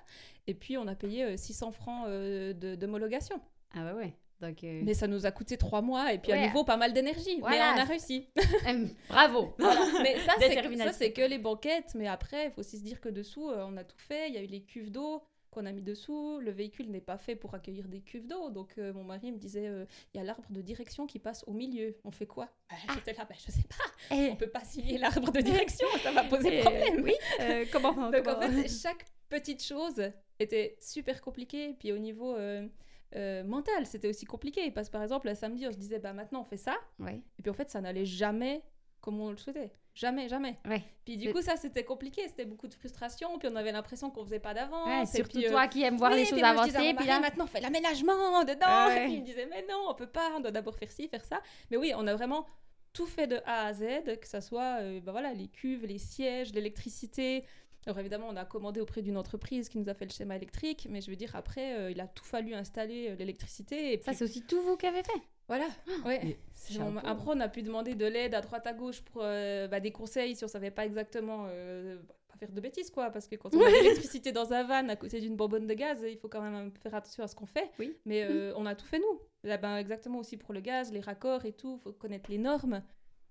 Et 0.47 0.55
puis, 0.55 0.79
on 0.79 0.87
a 0.87 0.95
payé 0.95 1.37
600 1.37 1.69
euh, 1.69 1.71
francs 1.73 2.05
euh, 2.09 2.77
d'homologation. 2.77 3.41
Ah 3.75 3.85
bah 3.85 3.95
ouais. 3.95 4.15
Donc, 4.41 4.63
euh, 4.65 4.81
Mais 4.85 4.95
ça 4.95 5.07
nous 5.07 5.25
a 5.25 5.31
coûté 5.31 5.57
trois 5.57 5.81
mois 5.81 6.13
et 6.13 6.19
puis 6.19 6.31
à 6.33 6.47
nouveau 6.47 6.63
pas 6.63 6.77
mal 6.77 6.93
d'énergie. 6.93 7.41
Mais 7.49 7.59
on 7.59 7.81
a 7.81 7.85
réussi. 7.85 8.29
Bravo. 9.09 9.55
Mais 10.03 10.19
ça, 10.21 10.35
c'est 10.93 11.13
que 11.13 11.23
les 11.23 11.39
banquettes. 11.39 11.95
Mais 11.95 12.07
après, 12.07 12.47
il 12.47 12.51
faut 12.53 12.61
aussi 12.61 12.79
se 12.79 12.85
dire 12.85 13.01
que 13.01 13.09
dessous, 13.09 13.49
on 13.51 13.77
a 13.77 13.85
tout 13.85 13.99
fait. 13.99 14.29
Il 14.29 14.35
y 14.35 14.39
a 14.39 14.43
eu 14.43 14.47
les 14.47 14.63
cuves 14.63 14.91
d'eau 14.91 15.23
qu'on 15.51 15.65
a 15.65 15.73
mis 15.73 15.81
dessous. 15.81 16.39
Le 16.41 16.51
véhicule 16.51 16.91
n'est 16.91 17.01
pas 17.01 17.17
fait 17.17 17.35
pour 17.35 17.55
accueillir 17.55 17.89
des 17.89 18.03
cuves 18.03 18.27
d'eau. 18.27 18.51
Donc 18.51 18.77
mon 18.77 19.05
mari 19.05 19.33
me 19.33 19.39
disait, 19.39 19.71
il 20.13 20.19
y 20.19 20.21
a 20.21 20.25
l'arbre 20.25 20.51
de 20.51 20.61
direction 20.61 21.07
qui 21.07 21.19
passe 21.19 21.43
au 21.47 21.55
milieu. 21.55 21.97
On 22.05 22.11
fait 22.11 22.27
quoi? 22.27 22.51
Bah, 22.69 22.77
ah. 22.89 22.93
J'étais 22.95 23.15
là, 23.15 23.25
bah, 23.25 23.35
je 23.39 23.51
sais 23.51 23.65
pas. 23.67 24.15
Et... 24.15 24.29
On 24.31 24.37
peut 24.37 24.51
pas 24.51 24.65
signer 24.65 24.99
l'arbre 24.99 25.33
de 25.33 25.41
direction, 25.41 25.89
ça 26.03 26.13
va 26.13 26.25
poser 26.25 26.61
problème. 26.61 27.03
Oui. 27.03 27.15
comment, 27.73 27.93
Donc 28.11 28.29
en 28.29 28.39
fait, 28.39 28.69
chaque 28.69 29.07
petite 29.29 29.63
chose 29.63 30.11
était 30.39 30.77
super 30.81 31.21
compliqué. 31.21 31.75
Puis 31.79 31.93
au 31.93 31.99
niveau 31.99 32.35
euh, 32.35 32.67
euh, 33.15 33.45
mental, 33.45 33.87
c'était 33.87 34.09
aussi 34.09 34.25
compliqué. 34.27 34.71
Parce 34.71 34.89
que 34.89 34.93
par 34.93 35.03
exemple, 35.03 35.29
le 35.29 35.35
samedi, 35.35 35.67
on 35.67 35.73
se 35.73 35.79
disait, 35.79 35.99
bah 35.99 36.13
maintenant 36.13 36.41
on 36.41 36.45
fait 36.45 36.57
ça. 36.57 36.77
Ouais. 36.99 37.23
Et 37.39 37.43
puis 37.43 37.51
en 37.51 37.55
fait, 37.55 37.71
ça 37.71 37.81
n'allait 37.81 38.05
jamais 38.05 38.63
comme 39.01 39.21
on 39.21 39.31
le 39.31 39.37
souhaitait. 39.37 39.73
Jamais, 39.95 40.29
jamais. 40.29 40.59
Ouais. 40.69 40.83
Puis 41.05 41.17
du 41.17 41.33
coup, 41.33 41.41
ça, 41.41 41.57
c'était 41.57 41.85
compliqué. 41.85 42.23
C'était 42.27 42.45
beaucoup 42.45 42.67
de 42.69 42.75
frustration. 42.75 43.39
Puis 43.39 43.49
on 43.51 43.57
avait 43.57 43.73
l'impression 43.73 44.11
qu'on 44.11 44.25
faisait 44.25 44.41
pas 44.41 44.53
d'avance. 44.53 44.89
Ouais, 44.89 45.07
surtout 45.07 45.39
puis, 45.39 45.49
toi 45.49 45.65
euh, 45.65 45.67
qui 45.69 45.83
aime 45.85 45.97
voir 45.97 46.11
les 46.11 46.27
choses 46.27 46.43
avancer. 46.43 46.93
puis 46.95 47.07
là, 47.07 47.21
maintenant, 47.21 47.45
on 47.45 47.47
fait 47.47 47.61
l'aménagement 47.61 48.45
dedans. 48.45 48.91
Et 48.91 49.01
puis 49.05 49.15
il 49.15 49.21
me 49.21 49.25
disait, 49.25 49.47
mais 49.47 49.65
non, 49.71 49.87
on 49.89 49.95
peut 49.95 50.09
pas. 50.09 50.33
On 50.37 50.41
doit 50.41 50.51
d'abord 50.51 50.77
faire 50.77 50.91
ci, 50.91 51.09
faire 51.09 51.25
ça. 51.25 51.41
Mais 51.71 51.77
oui, 51.77 51.93
on 51.97 52.07
a 52.07 52.15
vraiment 52.15 52.47
tout 52.93 53.07
fait 53.07 53.27
de 53.27 53.41
A 53.47 53.67
à 53.67 53.73
Z, 53.75 54.19
que 54.21 54.27
ça 54.27 54.41
soit 54.41 54.81
bah 55.01 55.13
voilà, 55.13 55.35
les 55.35 55.49
cuves, 55.49 55.85
les 55.85 55.99
sièges, 55.99 56.53
l'électricité, 56.53 57.45
alors 57.87 58.01
évidemment, 58.01 58.27
on 58.29 58.37
a 58.37 58.45
commandé 58.45 58.81
auprès 58.81 59.01
d'une 59.01 59.17
entreprise 59.17 59.69
qui 59.69 59.79
nous 59.79 59.89
a 59.89 59.95
fait 59.95 60.07
le 60.07 60.11
schéma 60.11 60.35
électrique, 60.35 60.89
mais 60.91 61.01
je 61.01 61.09
veux 61.09 61.17
dire, 61.17 61.37
après, 61.37 61.79
euh, 61.79 61.91
il 61.93 62.01
a 62.01 62.09
tout 62.09 62.25
fallu 62.25 62.53
installer 62.53 63.11
euh, 63.11 63.15
l'électricité. 63.15 63.93
Et 63.93 64.03
Ça, 64.03 64.13
c'est 64.13 64.25
aussi 64.25 64.43
tout 64.43 64.61
vous 64.61 64.77
qui 64.77 64.87
avez 64.87 65.05
fait 65.05 65.21
Voilà, 65.47 65.69
ah, 65.89 66.09
ouais. 66.09 66.37
après, 67.05 67.27
on 67.29 67.39
a 67.39 67.49
pu 67.49 67.63
demander 67.63 67.95
de 67.95 68.05
l'aide 68.05 68.35
à 68.35 68.41
droite 68.41 68.67
à 68.67 68.73
gauche 68.73 69.03
pour 69.03 69.23
euh, 69.25 69.69
bah, 69.69 69.79
des 69.79 69.93
conseils 69.93 70.35
si 70.35 70.45
on 70.45 70.49
savait 70.49 70.73
pas 70.73 70.85
exactement 70.85 71.45
pas 71.45 72.37
faire 72.37 72.51
de 72.51 72.61
bêtises, 72.61 72.91
quoi. 72.91 73.11
Parce 73.11 73.29
que 73.29 73.37
quand 73.37 73.55
on 73.55 73.61
a 73.63 73.71
l'électricité 73.71 74.33
dans 74.33 74.53
un 74.53 74.65
van 74.65 74.89
à 74.89 74.97
côté 74.97 75.21
d'une 75.21 75.37
bonbonne 75.37 75.69
de 75.69 75.75
gaz, 75.75 76.05
il 76.09 76.19
faut 76.19 76.29
quand 76.29 76.43
même 76.43 76.73
faire 76.83 76.95
attention 76.97 77.23
à 77.23 77.29
ce 77.29 77.37
qu'on 77.37 77.47
fait. 77.47 77.71
Oui. 77.79 77.97
Mais 78.05 78.27
on 78.57 78.67
a 78.67 78.75
tout 78.75 78.87
fait 78.87 78.99
nous. 78.99 79.21
Là, 79.45 79.59
ben, 79.59 79.77
exactement 79.77 80.19
aussi 80.19 80.37
pour 80.37 80.53
le 80.53 80.61
gaz, 80.61 80.93
les 80.93 81.01
raccords 81.01 81.45
et 81.45 81.53
tout, 81.53 81.77
il 81.79 81.83
faut 81.85 81.93
connaître 81.93 82.29
les 82.29 82.39
normes. 82.39 82.83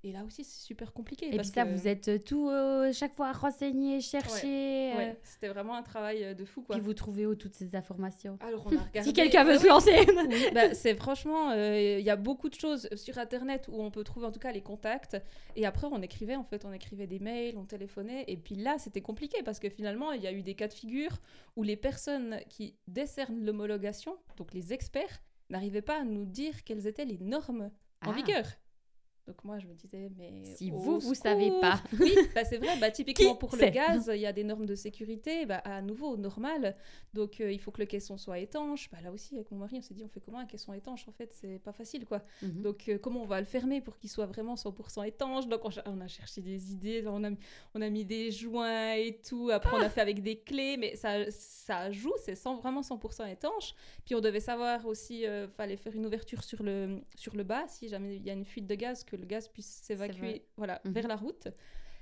Et 0.06 0.12
là 0.12 0.24
aussi, 0.24 0.44
c'est 0.44 0.64
super 0.64 0.94
compliqué. 0.94 1.34
Et 1.34 1.38
puis 1.40 1.48
ça, 1.48 1.64
vous 1.64 1.88
êtes 1.88 2.10
euh, 2.10 2.20
tout 2.20 2.48
euh, 2.48 2.94
chaque 2.94 3.16
fois 3.16 3.32
renseigné, 3.32 4.02
cherché. 4.02 4.94
Ouais, 4.96 5.10
euh. 5.10 5.14
c'était 5.24 5.48
vraiment 5.48 5.74
un 5.74 5.82
travail 5.82 6.36
de 6.36 6.46
fou. 6.46 6.62
Quoi. 6.62 6.76
Puis 6.76 6.86
vous 6.86 6.94
trouvez 6.94 7.26
où 7.26 7.34
toutes 7.34 7.56
ces 7.56 7.76
informations 7.76 8.38
Alors 8.40 8.68
on 8.68 8.78
a 8.78 8.84
regardé. 8.84 9.02
si 9.02 9.14
quelqu'un 9.14 9.44
veut 9.44 9.58
se 9.58 9.68
lancer. 9.68 10.06
bah, 10.54 10.76
c'est 10.76 10.94
franchement, 10.94 11.54
il 11.54 12.02
y 12.02 12.10
a 12.12 12.16
beaucoup 12.18 12.50
de 12.50 12.54
choses 12.54 12.88
sur 12.96 13.18
Internet 13.18 13.68
où 13.68 13.82
on 13.82 13.90
peut 13.90 14.04
trouver 14.04 14.28
en 14.28 14.32
tout 14.32 14.40
cas 14.40 14.52
les 14.52 14.62
contacts. 14.62 15.18
Et 15.56 15.66
après, 15.66 15.88
on 15.92 16.00
écrivait 16.04 16.36
en 16.36 16.44
fait, 16.44 16.66
on 16.66 16.72
écrivait 16.72 17.08
des 17.08 17.18
mails, 17.18 17.58
on 17.58 17.66
téléphonait. 17.66 18.26
Et 18.28 18.38
puis 18.38 18.54
là, 18.54 18.78
c'était 18.78 19.02
compliqué 19.02 19.42
parce 19.44 19.58
que 19.58 19.70
finalement, 19.70 20.12
il 20.12 20.22
y 20.22 20.28
a 20.28 20.32
eu 20.32 20.44
des 20.44 20.54
cas 20.54 20.68
de 20.68 20.74
figure 20.74 21.18
où 21.56 21.64
les 21.64 21.78
personnes 21.78 22.42
qui 22.48 22.76
décernent 22.88 23.44
l'homologation, 23.44 24.18
donc 24.38 24.54
les 24.54 24.72
experts, 24.72 25.24
n'arrivaient 25.50 25.82
pas 25.82 26.02
à 26.02 26.04
nous 26.04 26.26
dire 26.26 26.64
quelles 26.64 26.86
étaient 26.86 27.06
les 27.06 27.18
normes 27.18 27.72
en 28.06 28.12
ah. 28.12 28.14
vigueur. 28.14 28.46
Donc 29.28 29.44
moi, 29.44 29.58
je 29.58 29.66
me 29.66 29.74
disais, 29.74 30.12
mais... 30.18 30.44
Si 30.56 30.70
vous, 30.70 31.00
vous 31.00 31.16
savez 31.16 31.52
pas. 31.60 31.82
Oui, 32.00 32.16
bah, 32.36 32.44
c'est 32.44 32.58
vrai. 32.58 32.78
Bah, 32.80 32.92
typiquement, 32.92 33.36
pour 33.36 33.56
le 33.56 33.70
gaz, 33.70 34.12
il 34.14 34.20
y 34.20 34.26
a 34.28 34.34
des 34.34 34.44
normes 34.44 34.66
de 34.66 34.76
sécurité, 34.76 35.46
bah, 35.46 35.58
à 35.64 35.82
nouveau, 35.82 36.16
normal. 36.16 36.76
Donc, 37.14 37.42
euh, 37.42 37.52
il 37.52 37.60
faut 37.60 37.72
que 37.72 37.80
le 37.80 37.88
caisson 37.88 38.18
soit 38.18 38.38
étanche. 38.40 38.90
Bah, 38.92 38.98
là 39.04 39.12
aussi, 39.12 39.36
avec 39.36 39.50
mon 39.52 39.58
mari, 39.58 39.78
on 39.78 39.82
s'est 39.82 39.94
dit, 39.94 40.04
on 40.04 40.10
fait 40.10 40.20
comment 40.20 40.40
un 40.40 40.46
caisson 40.46 40.74
étanche? 40.74 41.08
En 41.08 41.12
fait, 41.12 41.34
c'est 41.34 41.60
pas 41.60 41.72
facile, 41.72 42.06
quoi. 42.06 42.22
Mhm. 42.42 42.62
Donc, 42.62 42.88
euh, 42.88 43.00
comment 43.00 43.24
on 43.24 43.26
va 43.26 43.40
le 43.40 43.46
fermer 43.46 43.82
pour 43.82 43.98
qu'il 43.98 44.10
soit 44.10 44.28
vraiment 44.28 44.56
100% 44.56 45.08
étanche? 45.08 45.48
Donc, 45.48 45.62
on, 45.86 46.02
a 46.02 46.08
cherché 46.08 46.42
des 46.42 46.72
idées, 46.74 47.04
on 47.08 47.24
a, 47.24 47.32
on 47.74 47.82
a 47.82 47.90
mis 47.90 48.06
des 48.06 48.30
joints 48.32 48.94
et 48.94 49.20
tout. 49.28 49.50
Après, 49.52 49.76
on 49.76 49.82
a 49.82 49.90
fait 49.90 50.02
avec 50.02 50.22
des 50.22 50.38
clés, 50.38 50.78
mais 50.78 50.96
ça, 50.96 51.32
ça 51.32 51.92
joue, 51.92 52.14
c'est 52.24 52.40
vraiment 52.62 52.82
100% 52.82 53.32
étanche. 53.32 53.74
Puis, 54.06 54.14
on 54.14 54.22
devait 54.22 54.40
savoir 54.40 54.86
aussi, 54.86 55.22
il 55.22 55.26
euh, 55.26 55.48
fallait 55.48 55.78
faire 55.78 55.96
une 55.96 56.06
ouverture 56.06 56.44
sur 56.44 56.62
le, 56.62 57.02
sur 57.16 57.36
le 57.36 57.44
bas, 57.44 57.66
si 57.68 57.88
jamais 57.88 58.18
il 58.18 58.24
y 58.24 58.30
a 58.30 58.34
une 58.34 58.46
fuite 58.46 58.68
de 58.68 58.76
gaz, 58.76 59.04
que 59.04 59.15
le 59.18 59.26
gaz 59.26 59.48
puisse 59.48 59.82
s'évacuer 59.84 60.46
voilà, 60.58 60.82
mhm. 60.86 60.94
vers 60.94 61.08
la 61.08 61.16
route. 61.16 61.48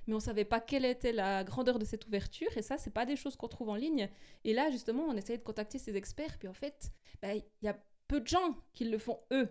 Mais 0.07 0.13
on 0.13 0.19
savait 0.19 0.45
pas 0.45 0.59
quelle 0.59 0.85
était 0.85 1.13
la 1.13 1.43
grandeur 1.43 1.79
de 1.79 1.85
cette 1.85 2.05
ouverture. 2.07 2.49
Et 2.57 2.61
ça, 2.61 2.77
c'est 2.77 2.91
pas 2.91 3.05
des 3.05 3.15
choses 3.15 3.35
qu'on 3.35 3.47
trouve 3.47 3.69
en 3.69 3.75
ligne. 3.75 4.09
Et 4.43 4.53
là, 4.53 4.69
justement, 4.69 5.03
on 5.03 5.15
essayait 5.15 5.37
de 5.37 5.43
contacter 5.43 5.79
ces 5.79 5.95
experts. 5.95 6.37
Puis 6.39 6.47
en 6.47 6.53
fait, 6.53 6.91
bah, 7.21 7.33
il 7.33 7.43
y 7.61 7.69
a 7.69 7.77
peu 8.07 8.19
de 8.19 8.27
gens 8.27 8.57
qui 8.73 8.85
le 8.85 8.97
font 8.97 9.19
eux. 9.31 9.49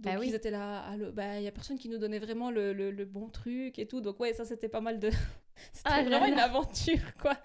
Donc 0.00 0.14
bah 0.14 0.24
ils 0.24 0.34
étaient 0.34 0.50
là, 0.50 0.96
bah, 1.12 1.38
il 1.38 1.44
y 1.44 1.46
a 1.46 1.52
personne 1.52 1.78
qui 1.78 1.90
nous 1.90 1.98
donnait 1.98 2.18
vraiment 2.18 2.50
le, 2.50 2.72
le, 2.72 3.04
bon 3.04 3.28
truc 3.28 3.78
et 3.78 3.86
tout. 3.86 4.00
Donc 4.00 4.18
ouais, 4.18 4.32
ça 4.32 4.46
c'était 4.46 4.68
pas 4.68 4.80
mal 4.80 4.98
de... 4.98 5.10
c'était 5.72 5.90
ah 5.90 6.02
vraiment 6.02 6.24
une 6.24 6.38
aventure 6.38 7.14
quoi. 7.20 7.36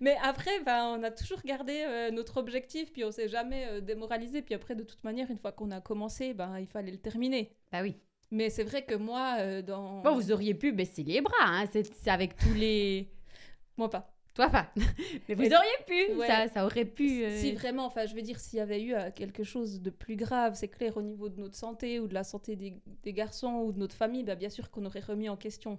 Mais 0.00 0.16
après, 0.22 0.60
bah, 0.60 0.84
on 0.88 1.02
a 1.02 1.10
toujours 1.10 1.40
gardé 1.42 1.84
euh, 1.86 2.10
notre 2.10 2.36
objectif, 2.36 2.92
puis 2.92 3.02
on 3.02 3.10
s'est 3.10 3.28
jamais 3.28 3.66
euh, 3.66 3.80
démoralisé. 3.80 4.42
Puis 4.42 4.54
après, 4.54 4.74
de 4.74 4.82
toute 4.82 5.02
manière, 5.04 5.30
une 5.30 5.38
fois 5.38 5.52
qu'on 5.52 5.70
a 5.70 5.80
commencé, 5.80 6.34
bah, 6.34 6.60
il 6.60 6.66
fallait 6.66 6.92
le 6.92 6.98
terminer. 6.98 7.56
Bah 7.72 7.80
oui. 7.80 7.96
Mais 8.32 8.48
c'est 8.48 8.64
vrai 8.64 8.82
que 8.82 8.94
moi, 8.94 9.36
euh, 9.40 9.60
dans. 9.60 10.00
Bon, 10.00 10.14
vous 10.14 10.32
auriez 10.32 10.54
pu 10.54 10.72
baisser 10.72 11.04
les 11.04 11.20
bras, 11.20 11.34
hein, 11.42 11.66
c'est 11.70 12.10
avec 12.10 12.34
tous 12.34 12.54
les. 12.54 13.10
moi 13.76 13.90
pas. 13.90 14.10
Toi 14.34 14.48
pas. 14.48 14.72
Mais 15.28 15.34
vous 15.34 15.44
auriez 15.44 15.84
pu, 15.86 16.18
ça, 16.26 16.48
ça, 16.48 16.64
aurait 16.64 16.86
pu. 16.86 17.30
Si 17.36 17.52
euh, 17.52 17.54
vraiment, 17.54 17.84
enfin, 17.84 18.06
je 18.06 18.14
veux 18.14 18.22
dire, 18.22 18.40
s'il 18.40 18.58
y 18.58 18.62
avait 18.62 18.82
eu 18.82 18.94
euh, 18.94 19.10
quelque 19.14 19.44
chose 19.44 19.82
de 19.82 19.90
plus 19.90 20.16
grave, 20.16 20.54
c'est 20.54 20.68
clair, 20.68 20.96
au 20.96 21.02
niveau 21.02 21.28
de 21.28 21.38
notre 21.38 21.56
santé 21.56 22.00
ou 22.00 22.08
de 22.08 22.14
la 22.14 22.24
santé 22.24 22.56
des, 22.56 22.80
des 23.02 23.12
garçons 23.12 23.64
ou 23.66 23.72
de 23.72 23.78
notre 23.78 23.94
famille, 23.94 24.24
bah, 24.24 24.34
bien 24.34 24.48
sûr 24.48 24.70
qu'on 24.70 24.86
aurait 24.86 25.00
remis 25.00 25.28
en 25.28 25.36
question. 25.36 25.78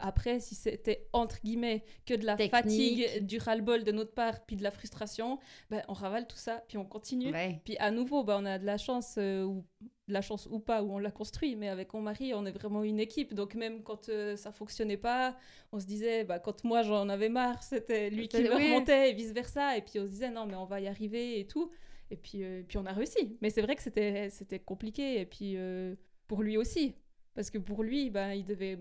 Après, 0.00 0.40
si 0.40 0.54
c'était 0.54 1.08
entre 1.12 1.40
guillemets 1.42 1.84
que 2.06 2.14
de 2.14 2.24
la 2.26 2.36
fatigue, 2.36 3.24
du 3.24 3.38
ras-le-bol 3.38 3.84
de 3.84 3.92
notre 3.92 4.12
part, 4.12 4.44
puis 4.46 4.56
de 4.56 4.62
la 4.62 4.70
frustration, 4.70 5.38
bah, 5.70 5.82
on 5.88 5.92
ravale 5.92 6.26
tout 6.26 6.36
ça, 6.36 6.62
puis 6.68 6.78
on 6.78 6.84
continue. 6.84 7.32
Puis 7.64 7.76
à 7.78 7.90
nouveau, 7.90 8.24
bah, 8.24 8.36
on 8.40 8.44
a 8.44 8.58
de 8.58 8.66
la 8.66 8.78
chance, 8.78 9.16
ou 9.18 9.64
la 10.10 10.20
chance 10.20 10.48
ou 10.50 10.58
pas, 10.58 10.82
où 10.82 10.92
on 10.92 10.98
l'a 10.98 11.10
construit, 11.10 11.56
mais 11.56 11.68
avec 11.68 11.94
mon 11.94 12.02
mari, 12.02 12.34
on 12.34 12.44
est 12.44 12.52
vraiment 12.52 12.82
une 12.82 13.00
équipe. 13.00 13.34
Donc 13.34 13.54
même 13.54 13.82
quand 13.82 14.08
euh, 14.08 14.36
ça 14.36 14.52
fonctionnait 14.52 14.96
pas, 14.96 15.36
on 15.72 15.80
se 15.80 15.86
disait, 15.86 16.24
bah, 16.24 16.38
quand 16.38 16.64
moi 16.64 16.82
j'en 16.82 17.08
avais 17.08 17.28
marre, 17.28 17.62
c'était 17.62 18.10
lui 18.10 18.28
qui 18.28 18.42
me 18.42 18.52
remontait 18.52 19.10
et 19.10 19.14
vice-versa. 19.14 19.76
Et 19.76 19.82
puis 19.82 19.98
on 20.00 20.04
se 20.04 20.10
disait, 20.10 20.30
non, 20.30 20.46
mais 20.46 20.56
on 20.56 20.66
va 20.66 20.80
y 20.80 20.88
arriver 20.88 21.40
et 21.40 21.46
tout. 21.46 21.70
Et 22.10 22.16
puis, 22.16 22.42
euh, 22.42 22.62
puis 22.66 22.78
on 22.78 22.86
a 22.86 22.92
réussi. 22.92 23.36
Mais 23.40 23.50
c'est 23.50 23.62
vrai 23.62 23.76
que 23.76 23.82
c'était, 23.82 24.58
compliqué. 24.58 25.20
Et 25.20 25.26
puis 25.26 25.54
euh, 25.56 25.94
pour 26.26 26.42
lui 26.42 26.56
aussi. 26.56 26.94
Parce 27.34 27.50
que 27.50 27.58
pour 27.58 27.82
lui, 27.82 28.10
bah, 28.10 28.34
il 28.34 28.44
devait 28.44 28.78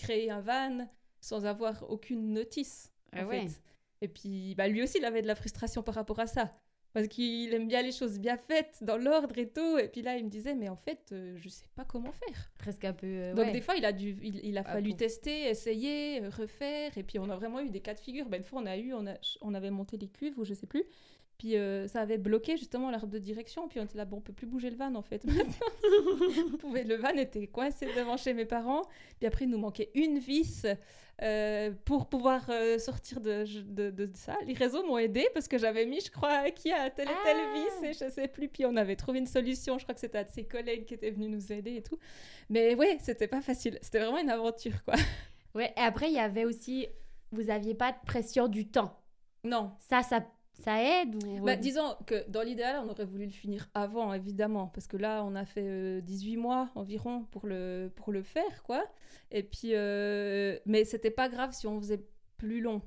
créer 0.00 0.30
un 0.30 0.40
van 0.40 0.88
sans 1.20 1.44
avoir 1.46 1.88
aucune 1.90 2.32
notice. 2.32 2.92
En 3.14 3.18
ah 3.22 3.26
fait. 3.26 3.48
Et 4.00 4.08
puis, 4.08 4.54
bah, 4.54 4.66
lui 4.68 4.82
aussi, 4.82 4.98
il 4.98 5.04
avait 5.04 5.22
de 5.22 5.26
la 5.26 5.34
frustration 5.34 5.82
par 5.82 5.94
rapport 5.94 6.18
à 6.20 6.26
ça. 6.26 6.56
Parce 6.92 7.06
qu'il 7.06 7.54
aime 7.54 7.68
bien 7.68 7.82
les 7.82 7.92
choses 7.92 8.18
bien 8.18 8.36
faites, 8.36 8.78
dans 8.82 8.96
l'ordre 8.96 9.38
et 9.38 9.48
tout. 9.48 9.78
Et 9.78 9.86
puis 9.88 10.02
là, 10.02 10.16
il 10.16 10.24
me 10.24 10.30
disait, 10.30 10.54
mais 10.56 10.68
en 10.68 10.76
fait, 10.76 11.10
euh, 11.12 11.36
je 11.36 11.48
sais 11.48 11.66
pas 11.76 11.84
comment 11.84 12.10
faire. 12.10 12.50
Presque 12.58 12.84
un 12.84 12.92
peu. 12.92 13.06
euh, 13.06 13.34
Donc 13.34 13.46
ouais. 13.46 13.52
des 13.52 13.60
fois, 13.60 13.76
il 13.76 13.84
a, 13.84 13.92
dû, 13.92 14.16
il, 14.22 14.40
il 14.44 14.58
a 14.58 14.62
Ah, 14.64 14.72
fallu 14.72 14.94
tester, 14.96 15.48
essayer, 15.50 16.18
refaire. 16.28 16.96
Et 16.98 17.04
puis 17.04 17.18
on 17.20 17.28
a 17.30 17.36
vraiment 17.36 17.60
eu 17.60 17.68
des 17.70 17.80
cas 17.80 17.94
de 17.94 18.00
figure. 18.00 18.28
Ben, 18.28 18.38
une 18.38 18.44
fois, 18.44 18.60
on, 18.62 18.66
a 18.66 18.76
eu, 18.76 18.92
on, 18.92 19.06
a, 19.06 19.14
on 19.42 19.54
avait 19.54 19.70
monté 19.70 19.98
les 19.98 20.08
cuves 20.08 20.36
ou 20.38 20.44
je 20.44 20.54
sais 20.54 20.66
plus. 20.66 20.84
Puis 21.40 21.56
euh, 21.56 21.88
ça 21.88 22.02
avait 22.02 22.18
bloqué 22.18 22.58
justement 22.58 22.90
l'arbre 22.90 23.06
de 23.06 23.18
direction. 23.18 23.66
Puis 23.66 23.80
on 23.80 23.84
était 23.84 23.96
là, 23.96 24.04
bon, 24.04 24.18
on 24.18 24.20
peut 24.20 24.34
plus 24.34 24.46
bouger 24.46 24.68
le 24.68 24.76
van 24.76 24.94
en 24.94 25.00
fait. 25.00 25.24
Pouvait- 26.60 26.84
le 26.84 26.96
van 26.96 27.10
était 27.10 27.46
coincé 27.46 27.86
devant 27.96 28.18
chez 28.18 28.34
mes 28.34 28.44
parents. 28.44 28.82
Puis 29.18 29.26
après, 29.26 29.46
il 29.46 29.50
nous 29.50 29.56
manquait 29.58 29.90
une 29.94 30.18
vis 30.18 30.66
euh, 31.22 31.70
pour 31.86 32.10
pouvoir 32.10 32.44
euh, 32.50 32.78
sortir 32.78 33.20
de, 33.22 33.44
de, 33.62 33.90
de 33.90 34.10
ça. 34.14 34.36
Les 34.46 34.52
réseaux 34.52 34.84
m'ont 34.86 34.98
aidé 34.98 35.26
parce 35.32 35.48
que 35.48 35.56
j'avais 35.56 35.86
mis, 35.86 36.00
je 36.02 36.10
crois, 36.10 36.50
qui 36.50 36.70
a 36.72 36.90
telle 36.90 37.08
et 37.08 37.24
telle 37.24 37.36
Ah. 37.40 37.54
vis 37.82 37.88
et 37.88 37.92
je 37.94 38.10
sais 38.12 38.28
plus. 38.28 38.48
Puis 38.48 38.66
on 38.66 38.76
avait 38.76 38.96
trouvé 38.96 39.18
une 39.18 39.26
solution. 39.26 39.78
Je 39.78 39.84
crois 39.84 39.94
que 39.94 40.00
c'était 40.00 40.18
un 40.18 40.24
de 40.24 40.30
ses 40.30 40.44
collègues 40.44 40.84
qui 40.84 40.92
était 40.94 41.10
venu 41.10 41.28
nous 41.28 41.52
aider 41.52 41.76
et 41.76 41.82
tout. 41.82 41.98
Mais 42.50 42.74
ouais, 42.74 42.98
c'était 43.00 43.28
pas 43.28 43.40
facile. 43.40 43.78
C'était 43.80 44.00
vraiment 44.00 44.18
une 44.18 44.30
aventure, 44.30 44.84
quoi. 44.84 44.94
Ouais, 45.54 45.72
et 45.76 45.80
après, 45.80 46.08
il 46.08 46.14
y 46.14 46.18
avait 46.18 46.44
aussi. 46.44 46.86
Vous 47.32 47.48
aviez 47.50 47.74
pas 47.74 47.92
de 47.92 47.98
pression 48.06 48.46
du 48.48 48.68
temps. 48.68 48.96
Non. 49.42 49.72
Ça, 49.78 50.02
ça, 50.02 50.22
ça 50.60 50.82
aide 50.82 51.14
ou... 51.24 51.44
Bah, 51.44 51.56
disons 51.56 51.96
que 52.06 52.28
dans 52.28 52.42
l'idéal, 52.42 52.82
on 52.84 52.88
aurait 52.88 53.04
voulu 53.04 53.26
le 53.26 53.32
finir 53.32 53.68
avant, 53.74 54.12
évidemment, 54.12 54.68
parce 54.68 54.86
que 54.86 54.96
là, 54.96 55.24
on 55.24 55.34
a 55.34 55.44
fait 55.44 55.66
euh, 55.66 56.00
18 56.00 56.36
mois 56.36 56.70
environ 56.74 57.24
pour 57.30 57.46
le, 57.46 57.90
pour 57.96 58.12
le 58.12 58.22
faire, 58.22 58.62
quoi. 58.62 58.84
Et 59.30 59.42
puis, 59.42 59.74
euh, 59.74 60.58
mais 60.66 60.84
c'était 60.84 61.10
pas 61.10 61.28
grave 61.28 61.52
si 61.52 61.66
on 61.66 61.80
faisait 61.80 62.04
plus 62.36 62.60
long. 62.60 62.82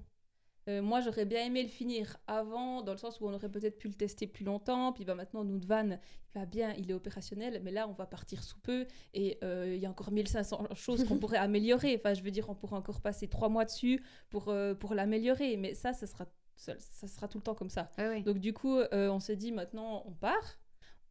Euh, 0.70 0.82
moi, 0.82 1.02
j'aurais 1.02 1.26
bien 1.26 1.46
aimé 1.46 1.62
le 1.62 1.68
finir 1.68 2.18
avant, 2.28 2.82
dans 2.82 2.94
le 2.94 2.98
sens 2.98 3.20
où 3.20 3.28
on 3.28 3.34
aurait 3.34 3.50
peut-être 3.50 3.78
pu 3.78 3.90
le 3.90 3.94
tester 3.94 4.28
plus 4.28 4.46
longtemps. 4.46 4.94
Puis 4.94 5.04
bah, 5.04 5.16
maintenant, 5.16 5.44
notre 5.44 5.68
van, 5.68 5.90
il 5.90 6.00
va 6.34 6.46
bien, 6.46 6.74
il 6.78 6.90
est 6.90 6.94
opérationnel, 6.94 7.62
mais 7.64 7.72
là, 7.72 7.88
on 7.88 7.94
va 7.94 8.06
partir 8.06 8.44
sous 8.44 8.60
peu. 8.60 8.86
Et 9.14 9.38
euh, 9.44 9.74
il 9.76 9.82
y 9.82 9.86
a 9.86 9.90
encore 9.90 10.12
1500 10.12 10.70
choses 10.76 11.04
qu'on 11.06 11.18
pourrait 11.18 11.38
améliorer. 11.38 11.96
Enfin, 12.00 12.14
je 12.14 12.24
veux 12.24 12.32
dire, 12.32 12.50
on 12.50 12.56
pourrait 12.56 12.78
encore 12.78 13.02
passer 13.02 13.28
trois 13.28 13.50
mois 13.50 13.66
dessus 13.66 14.02
pour, 14.30 14.50
euh, 14.50 14.74
pour 14.74 14.94
l'améliorer. 14.94 15.58
Mais 15.58 15.74
ça, 15.74 15.92
ça 15.92 16.08
sera, 16.08 16.26
ça, 16.64 16.74
ça 16.80 17.08
sera 17.08 17.28
tout 17.28 17.38
le 17.38 17.44
temps 17.44 17.56
comme 17.56 17.70
ça. 17.70 17.90
Donc 18.26 18.40
du 18.40 18.54
coup, 18.54 18.78
euh, 18.78 19.10
on 19.10 19.20
s'est 19.20 19.36
dit 19.36 19.52
maintenant, 19.52 20.04
on 20.08 20.12
part, 20.12 20.60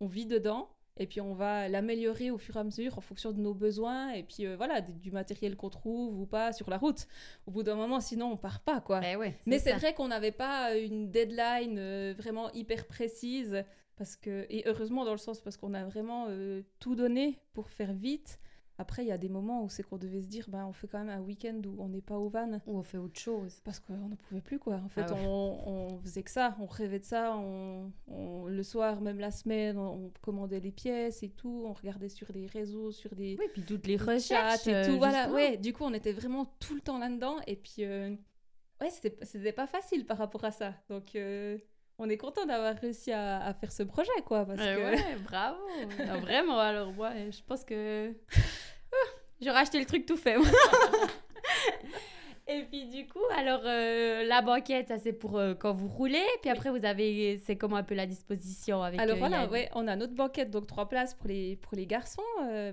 on 0.00 0.06
vit 0.06 0.26
dedans, 0.26 0.70
et 0.96 1.06
puis 1.06 1.20
on 1.20 1.34
va 1.34 1.68
l'améliorer 1.68 2.30
au 2.30 2.38
fur 2.38 2.56
et 2.56 2.60
à 2.60 2.64
mesure 2.64 2.96
en 2.98 3.00
fonction 3.00 3.32
de 3.32 3.40
nos 3.40 3.54
besoins, 3.54 4.12
et 4.12 4.22
puis 4.22 4.46
euh, 4.46 4.56
voilà, 4.56 4.80
du 4.80 5.10
matériel 5.10 5.56
qu'on 5.56 5.70
trouve 5.70 6.20
ou 6.20 6.26
pas 6.26 6.52
sur 6.52 6.70
la 6.70 6.78
route. 6.78 7.06
Au 7.46 7.50
bout 7.50 7.62
d'un 7.62 7.74
moment, 7.74 8.00
sinon, 8.00 8.32
on 8.32 8.36
part 8.36 8.60
pas, 8.60 8.80
quoi. 8.80 9.00
Ouais, 9.00 9.36
Mais 9.46 9.58
c'est 9.58 9.72
vrai 9.72 9.94
qu'on 9.94 10.08
n'avait 10.08 10.32
pas 10.32 10.74
une 10.76 11.10
deadline 11.10 11.78
euh, 11.78 12.14
vraiment 12.16 12.50
hyper 12.52 12.86
précise, 12.86 13.62
parce 13.96 14.16
que, 14.16 14.46
et 14.48 14.62
heureusement 14.66 15.04
dans 15.04 15.12
le 15.12 15.18
sens 15.18 15.40
parce 15.40 15.56
qu'on 15.56 15.74
a 15.74 15.84
vraiment 15.84 16.26
euh, 16.28 16.62
tout 16.80 16.94
donné 16.94 17.38
pour 17.52 17.68
faire 17.68 17.92
vite. 17.92 18.38
Après, 18.78 19.04
il 19.04 19.08
y 19.08 19.12
a 19.12 19.18
des 19.18 19.28
moments 19.28 19.62
où 19.64 19.68
c'est 19.68 19.82
qu'on 19.82 19.98
devait 19.98 20.22
se 20.22 20.26
dire, 20.28 20.46
ben, 20.48 20.66
on 20.66 20.72
fait 20.72 20.88
quand 20.88 20.98
même 20.98 21.10
un 21.10 21.20
week-end 21.20 21.60
où 21.66 21.76
on 21.82 21.88
n'est 21.88 22.00
pas 22.00 22.16
au 22.18 22.28
van. 22.28 22.50
Ou 22.66 22.78
on 22.78 22.82
fait 22.82 22.98
autre 22.98 23.20
chose. 23.20 23.60
Parce 23.64 23.78
qu'on 23.78 23.96
n'en 23.96 24.16
pouvait 24.16 24.40
plus, 24.40 24.58
quoi. 24.58 24.76
En 24.84 24.88
fait, 24.88 25.04
Ah 25.08 25.12
ouais. 25.14 25.20
on, 25.26 25.68
on 25.94 25.98
faisait 26.00 26.22
que 26.22 26.30
ça, 26.30 26.56
on 26.58 26.66
rêvait 26.66 26.98
de 26.98 27.04
ça. 27.04 27.36
On, 27.36 27.92
on- 28.08 28.46
le 28.46 28.62
soir, 28.62 29.00
même 29.00 29.18
la 29.20 29.30
semaine, 29.30 29.78
on, 29.78 30.06
on 30.06 30.12
commandait 30.22 30.60
les 30.60 30.72
pièces 30.72 31.22
et 31.22 31.28
tout. 31.28 31.64
On 31.66 31.72
regardait 31.74 32.08
sur 32.08 32.32
des 32.32 32.46
réseaux, 32.46 32.90
sur 32.92 33.14
des, 33.14 33.36
Oui, 33.38 33.46
puis 33.52 33.62
toutes 33.62 33.86
les 33.86 33.96
recherches 33.96 34.66
et 34.66 34.74
euh, 34.74 34.86
tout. 34.86 34.98
Voilà, 34.98 35.24
justement. 35.24 35.34
ouais. 35.36 35.56
Du 35.58 35.72
coup, 35.72 35.84
on 35.84 35.92
était 35.94 36.12
vraiment 36.12 36.46
tout 36.58 36.74
le 36.74 36.80
temps 36.80 36.98
là-dedans. 36.98 37.36
Et 37.46 37.56
puis, 37.56 37.84
euh, 37.84 38.10
ouais, 38.80 38.90
c'était 38.90 39.16
c'était 39.24 39.52
pas 39.52 39.66
facile 39.66 40.06
par 40.06 40.16
rapport 40.18 40.44
à 40.44 40.50
ça. 40.50 40.74
Donc, 40.88 41.14
euh, 41.14 41.58
on 41.98 42.08
est 42.08 42.16
content 42.16 42.44
d'avoir 42.46 42.74
réussi 42.76 43.12
à, 43.12 43.42
à 43.44 43.54
faire 43.54 43.70
ce 43.72 43.82
projet, 43.82 44.10
quoi. 44.26 44.44
Parce 44.44 44.58
Ouais, 44.60 44.74
que... 44.74 44.80
ouais, 44.96 45.16
bravo. 45.28 45.58
Non, 46.06 46.20
vraiment, 46.20 46.58
alors 46.58 46.92
moi, 46.92 47.10
je 47.30 47.40
pense 47.46 47.64
que 47.64 48.12
Ah, 48.92 49.08
j'aurais 49.40 49.60
acheté 49.60 49.78
le 49.78 49.86
truc 49.86 50.04
tout 50.06 50.16
fait. 50.16 50.36
Et 52.48 52.64
puis 52.64 52.86
du 52.86 53.06
coup, 53.06 53.22
alors 53.36 53.60
euh, 53.64 54.24
la 54.24 54.42
banquette, 54.42 54.88
ça 54.88 54.98
c'est 54.98 55.12
pour 55.12 55.38
euh, 55.38 55.54
quand 55.54 55.72
vous 55.72 55.86
roulez, 55.86 56.24
puis 56.40 56.50
après 56.50 56.70
vous 56.70 56.84
avez, 56.84 57.38
c'est 57.38 57.56
comment 57.56 57.76
un 57.76 57.84
peu 57.84 57.94
la 57.94 58.06
disposition 58.06 58.82
avec. 58.82 59.00
Alors 59.00 59.14
euh, 59.14 59.18
voilà, 59.18 59.42
Yann 59.42 59.50
ouais, 59.50 59.68
on 59.74 59.86
a 59.86 59.94
notre 59.94 60.14
banquette, 60.14 60.50
donc 60.50 60.66
trois 60.66 60.88
places 60.88 61.14
pour 61.14 61.28
les, 61.28 61.56
pour 61.56 61.76
les 61.76 61.86
garçons, 61.86 62.22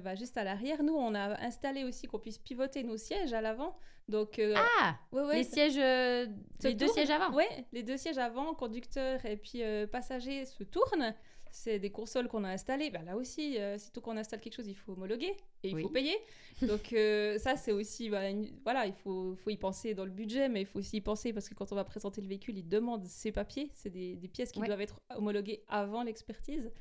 bah, 0.03 0.15
juste 0.15 0.37
à 0.37 0.43
l'arrière. 0.43 0.81
Nous, 0.81 0.95
on 0.95 1.13
a 1.13 1.39
installé 1.45 1.83
aussi 1.83 2.07
qu'on 2.07 2.19
puisse 2.19 2.39
pivoter 2.39 2.83
nos 2.83 2.97
sièges 2.97 3.33
à 3.33 3.41
l'avant. 3.41 3.77
Donc, 4.07 4.41
Ah, 4.55 4.95
ouais, 5.11 5.21
ouais, 5.21 5.35
les 5.35 5.43
sièges, 5.43 5.75
les 5.75 6.73
deux 6.73 6.87
sièges 6.87 7.11
avant. 7.11 7.31
Ouais, 7.35 7.65
les 7.71 7.83
deux 7.83 7.97
sièges 7.97 8.17
avant, 8.17 8.55
conducteur 8.55 9.23
et 9.23 9.37
puis 9.37 9.61
passager 9.91 10.45
se 10.45 10.63
tournent. 10.63 11.13
C'est 11.51 11.79
des 11.79 11.89
consoles 11.89 12.27
qu'on 12.27 12.43
a 12.43 12.49
installées. 12.49 12.89
Bah, 12.89 13.01
là 13.05 13.15
aussi, 13.15 13.57
euh, 13.57 13.77
sitôt 13.77 14.01
qu'on 14.01 14.17
installe 14.17 14.39
quelque 14.39 14.55
chose, 14.55 14.67
il 14.67 14.75
faut 14.75 14.93
homologuer 14.93 15.35
et 15.63 15.69
il 15.69 15.75
Oui. 15.75 15.81
faut 15.83 15.89
payer. 15.89 16.15
Donc 16.61 16.93
euh, 16.93 17.37
ça, 17.37 17.55
c'est 17.55 17.71
aussi, 17.71 18.07
une- 18.07 18.49
voilà, 18.63 18.85
il 18.85 18.93
faut, 18.93 19.35
faut 19.35 19.49
y 19.49 19.57
penser 19.57 19.93
dans 19.93 20.05
le 20.05 20.11
budget, 20.11 20.49
mais 20.49 20.61
il 20.61 20.65
faut 20.65 20.79
aussi 20.79 20.97
y 20.97 21.01
penser 21.01 21.33
parce 21.33 21.49
que 21.49 21.53
quand 21.55 21.71
on 21.71 21.75
va 21.75 21.83
présenter 21.83 22.21
le 22.21 22.27
véhicule, 22.27 22.57
il 22.57 22.67
demande 22.67 23.05
ses 23.05 23.31
papiers. 23.31 23.71
C'est 23.73 23.89
des, 23.89 24.15
des 24.15 24.27
pièces 24.27 24.51
qui 24.51 24.59
Ouais. 24.59 24.67
doivent 24.67 24.81
être 24.81 25.01
homologuées 25.15 25.63
avant 25.67 26.03
l'expertise. 26.03 26.71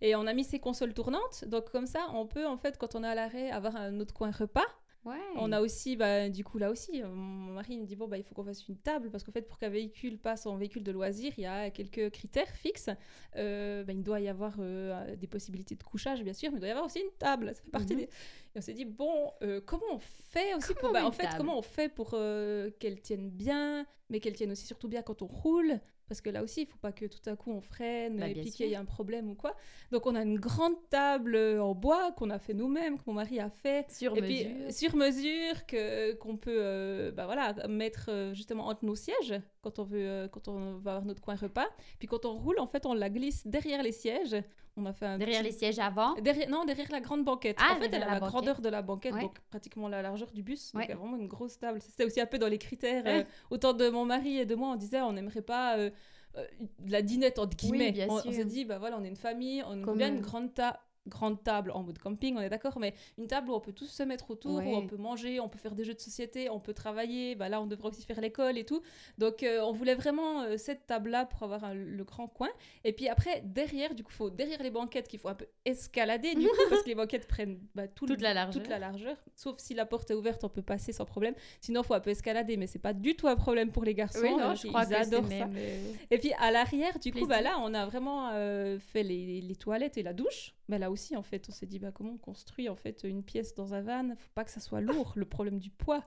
Et 0.00 0.14
on 0.16 0.26
a 0.26 0.34
mis 0.34 0.44
ces 0.44 0.58
consoles 0.58 0.92
tournantes. 0.92 1.44
Donc 1.46 1.70
comme 1.70 1.86
ça, 1.86 2.08
on 2.12 2.26
peut 2.26 2.46
en 2.46 2.56
fait, 2.56 2.76
quand 2.78 2.94
on 2.94 3.04
est 3.04 3.08
à 3.08 3.14
l'arrêt, 3.14 3.50
avoir 3.50 3.76
un 3.76 3.98
autre 4.00 4.12
coin 4.12 4.30
repas. 4.30 4.66
Ouais. 5.06 5.14
On 5.36 5.52
a 5.52 5.60
aussi, 5.60 5.94
bah, 5.96 6.28
du 6.28 6.42
coup, 6.42 6.58
là 6.58 6.70
aussi, 6.70 7.00
euh, 7.00 7.06
mon 7.08 7.52
mari 7.52 7.78
me 7.78 7.86
dit 7.86 7.94
bon, 7.94 8.08
bah, 8.08 8.18
il 8.18 8.24
faut 8.24 8.34
qu'on 8.34 8.42
fasse 8.44 8.66
une 8.68 8.76
table 8.76 9.08
parce 9.10 9.22
qu'en 9.22 9.30
fait, 9.30 9.42
pour 9.42 9.56
qu'un 9.56 9.68
véhicule 9.68 10.18
passe 10.18 10.46
en 10.46 10.56
véhicule 10.56 10.82
de 10.82 10.90
loisir, 10.90 11.32
il 11.38 11.42
y 11.42 11.46
a 11.46 11.70
quelques 11.70 12.10
critères 12.10 12.48
fixes. 12.56 12.90
Euh, 13.36 13.84
bah, 13.84 13.92
il 13.92 14.02
doit 14.02 14.18
y 14.20 14.26
avoir 14.28 14.56
euh, 14.58 15.14
des 15.14 15.28
possibilités 15.28 15.76
de 15.76 15.82
couchage, 15.84 16.22
bien 16.24 16.32
sûr, 16.32 16.50
mais 16.50 16.56
il 16.56 16.60
doit 16.60 16.68
y 16.68 16.72
avoir 16.72 16.86
aussi 16.86 16.98
une 16.98 17.12
table. 17.18 17.54
Ça 17.54 17.62
fait 17.62 17.70
partie 17.70 17.94
Mhm. 17.94 18.00
des. 18.00 18.04
Et 18.04 18.58
on 18.58 18.60
s'est 18.60 18.74
dit 18.74 18.84
bon, 18.84 19.30
euh, 19.42 19.60
comment 19.64 19.86
on 19.92 19.98
fait 20.00 20.54
aussi 20.54 20.74
Comment 20.74 20.80
pour, 20.80 20.92
bah, 20.92 21.06
en 21.06 21.12
fait, 21.12 21.28
comment 21.36 21.56
on 21.58 21.62
fait 21.62 21.88
pour 21.88 22.10
qu'elle 22.10 23.00
tienne 23.00 23.30
bien, 23.30 23.86
mais 24.10 24.18
qu'elle 24.18 24.34
tienne 24.34 24.50
aussi 24.50 24.66
surtout 24.66 24.88
bien 24.88 25.02
quand 25.02 25.22
on 25.22 25.26
roule? 25.26 25.78
Parce 26.08 26.20
que 26.20 26.30
là 26.30 26.42
aussi, 26.42 26.62
il 26.62 26.66
faut 26.66 26.78
pas 26.78 26.92
que 26.92 27.04
tout 27.06 27.18
à 27.28 27.34
coup 27.36 27.50
on 27.52 27.60
freine 27.60 28.20
Bah, 28.20 28.28
et 28.28 28.34
puis 28.36 28.52
qu'il 28.52 28.66
y 28.68 28.72
ait 28.72 28.76
un 28.76 28.84
problème 28.84 29.28
ou 29.30 29.34
quoi. 29.34 29.56
Donc 29.90 30.06
on 30.06 30.14
a 30.14 30.22
une 30.22 30.38
grande 30.38 30.76
table 30.88 31.34
euh, 31.34 31.62
en 31.62 31.74
bois 31.74 32.12
qu'on 32.12 32.30
a 32.30 32.38
fait 32.38 32.54
nous-mêmes, 32.54 32.96
que 32.98 33.02
mon 33.06 33.14
mari 33.14 33.40
a 33.40 33.50
fait. 33.50 33.90
sur 33.90 34.16
Et 34.16 34.20
mesure. 34.20 34.48
puis 34.64 34.72
sur 34.72 34.94
mesure 34.96 35.66
que 35.66 36.14
qu'on 36.14 36.36
peut 36.36 36.58
euh, 36.60 37.10
bah 37.12 37.26
voilà 37.26 37.54
mettre 37.68 38.06
euh, 38.10 38.34
justement 38.34 38.68
entre 38.68 38.84
nos 38.84 38.94
sièges 38.94 39.34
quand 39.70 39.78
on 39.80 39.84
veut 39.84 39.98
euh, 40.08 40.28
quand 40.28 40.48
on 40.48 40.76
va 40.78 40.92
avoir 40.92 41.04
notre 41.04 41.20
coin 41.20 41.34
repas. 41.34 41.66
Puis 41.98 42.06
quand 42.08 42.24
on 42.24 42.34
roule 42.34 42.58
en 42.60 42.66
fait 42.66 42.86
on 42.86 42.94
la 42.94 43.10
glisse 43.10 43.46
derrière 43.46 43.82
les 43.82 43.92
sièges. 43.92 44.36
On 44.78 44.84
a 44.84 44.92
fait 44.92 45.06
un 45.06 45.16
derrière 45.18 45.40
petit- 45.40 45.50
les 45.52 45.56
sièges 45.56 45.78
avant. 45.78 46.14
Derrière, 46.16 46.50
non, 46.50 46.64
derrière 46.66 46.90
la 46.92 47.00
grande 47.00 47.24
banquette. 47.24 47.56
Ah, 47.58 47.72
en 47.74 47.80
fait, 47.80 47.86
elle 47.86 48.02
a 48.02 48.06
la 48.06 48.12
la, 48.12 48.20
grandeur 48.20 48.60
de 48.60 48.68
la 48.68 48.82
banquette, 48.82 49.14
Ouais. 49.14 49.22
donc 49.22 49.40
pratiquement 49.48 49.88
la 49.88 50.02
largeur 50.02 50.30
du 50.32 50.42
bus. 50.42 50.72
Donc, 50.72 50.80
Ouais. 50.80 50.86
il 50.86 50.90
y 50.90 50.92
a 50.92 50.96
vraiment 50.96 51.16
une 51.16 51.28
grosse 51.28 51.58
table. 51.58 51.80
C'était 51.80 52.04
aussi 52.04 52.20
un 52.20 52.26
peu 52.26 52.38
dans 52.38 52.46
les 52.48 52.58
critères. 52.58 53.02
Ouais. 53.06 53.20
euh, 53.22 53.24
autant 53.50 53.72
de 53.72 53.88
mon 53.88 54.04
mari 54.04 54.36
et 54.38 54.44
de 54.44 54.54
moi, 54.54 54.68
on 54.68 54.76
disait, 54.76 55.00
on 55.00 55.12
n'aimerait 55.14 55.40
pas 55.40 55.78
euh, 55.78 55.88
euh, 56.36 56.44
la 56.86 57.00
dinette, 57.00 57.38
entre 57.38 57.56
guillemets. 57.56 57.90
bien 57.92 58.06
on 58.10 58.16
on 58.16 58.32
s'est 58.32 58.44
dit, 58.44 58.66
bah 58.66 58.78
voilà, 58.78 58.98
on 58.98 59.04
est 59.04 59.08
une 59.08 59.16
famille, 59.16 59.62
on 59.66 59.72
aime 59.82 59.96
bien 59.96 60.08
une 60.14 60.20
grande, 60.20 60.52
ta- 60.52 60.78
grande 61.06 61.42
table 61.42 61.70
en 61.72 61.82
mode 61.82 61.98
camping, 61.98 62.36
on 62.36 62.40
est 62.40 62.48
d'accord, 62.48 62.78
mais 62.78 62.94
une 63.18 63.26
table 63.26 63.50
où 63.50 63.54
on 63.54 63.60
peut 63.60 63.72
tous 63.72 63.86
se 63.86 64.02
mettre 64.02 64.30
autour, 64.30 64.56
Ouais. 64.56 64.66
où 64.66 64.74
on 64.76 64.86
peut 64.86 64.96
manger, 64.96 65.40
on 65.40 65.48
peut 65.48 65.58
faire 65.58 65.74
des 65.74 65.84
jeux 65.84 65.94
de 65.94 66.00
société, 66.00 66.50
on 66.50 66.60
peut 66.60 66.74
travailler. 66.74 67.34
Bah 67.34 67.48
là, 67.48 67.60
on 67.60 67.66
devrait 67.66 67.88
aussi 67.88 68.02
faire 68.04 68.20
l'école 68.20 68.58
et 68.58 68.64
tout. 68.64 68.82
Donc, 69.18 69.42
euh, 69.42 69.60
on 69.62 69.72
voulait 69.72 69.94
vraiment 69.94 70.42
euh, 70.42 70.56
cette 70.56 70.86
table-là 70.86 71.26
pour 71.26 71.42
avoir 71.42 71.64
un- 71.64 71.74
le 71.74 72.04
grand 72.04 72.28
coin. 72.28 72.48
Et 72.84 72.92
puis 72.92 73.08
après, 73.08 73.42
derrière, 73.44 73.94
du 73.94 74.02
coup, 74.04 74.12
faut 74.12 74.30
derrière 74.30 74.62
les 74.62 74.70
banquettes 74.70 75.08
qu'il 75.08 75.18
faut 75.18 75.28
un 75.28 75.34
peu 75.34 75.46
escalader, 75.64 76.34
du 76.34 76.46
coup, 76.48 76.56
parce 76.70 76.82
que 76.82 76.88
les 76.88 76.94
banquettes 76.94 77.26
prennent 77.26 77.58
bah, 77.74 77.88
tout 77.88 78.06
le- 78.06 78.14
Toute 78.14 78.22
la 78.22 78.34
largeur. 78.34 78.62
toute 78.62 78.68
la 78.70 78.78
largeur. 78.78 79.16
Sauf 79.34 79.56
si 79.58 79.74
la 79.74 79.86
porte 79.86 80.10
est 80.10 80.14
ouverte, 80.14 80.42
on 80.44 80.48
peut 80.48 80.62
passer 80.62 80.92
sans 80.92 81.04
problème. 81.04 81.34
Sinon, 81.60 81.82
faut 81.82 81.94
un 81.94 82.00
peu 82.00 82.10
escalader, 82.10 82.56
mais 82.56 82.66
c'est 82.66 82.78
pas 82.78 82.92
du 82.92 83.14
tout 83.16 83.28
un 83.28 83.36
problème 83.36 83.70
pour 83.70 83.84
les 83.84 83.94
garçons. 83.94 84.20
Oui, 84.22 84.30
non, 84.30 84.50
Euh, 84.50 84.54
je 84.54 84.66
ils 84.66 84.70
crois 84.70 84.82
adorent 84.82 85.24
ça. 85.24 85.28
même. 85.46 85.54
euh, 85.56 85.92
Et 86.10 86.18
puis 86.18 86.32
à 86.38 86.50
l'arrière, 86.50 86.98
du 86.98 87.12
coup, 87.12 87.26
bah 87.26 87.40
là, 87.40 87.58
on 87.62 87.74
a 87.74 87.86
vraiment 87.86 88.30
euh, 88.32 88.78
fait 88.78 89.02
les, 89.02 89.40
les 89.40 89.56
toilettes 89.56 89.96
et 89.98 90.02
la 90.02 90.12
douche. 90.12 90.54
Mais 90.68 90.78
là 90.78 90.90
aussi, 90.90 91.16
en 91.16 91.22
fait, 91.22 91.48
on 91.48 91.52
s'est 91.52 91.66
dit, 91.66 91.78
bah 91.78 91.92
comment 91.92 92.12
on 92.12 92.18
construit 92.18 92.68
en 92.68 92.74
fait 92.76 93.04
une 93.04 93.22
pièce 93.22 93.54
dans 93.54 93.72
un 93.74 93.82
van? 93.82 94.16
Faut 94.16 94.30
pas 94.34 94.44
que 94.44 94.50
ça 94.50 94.60
soit 94.60 94.80
lourd. 94.80 95.12
Le 95.16 95.24
problème 95.24 95.58
du 95.58 95.70
poids. 95.70 96.04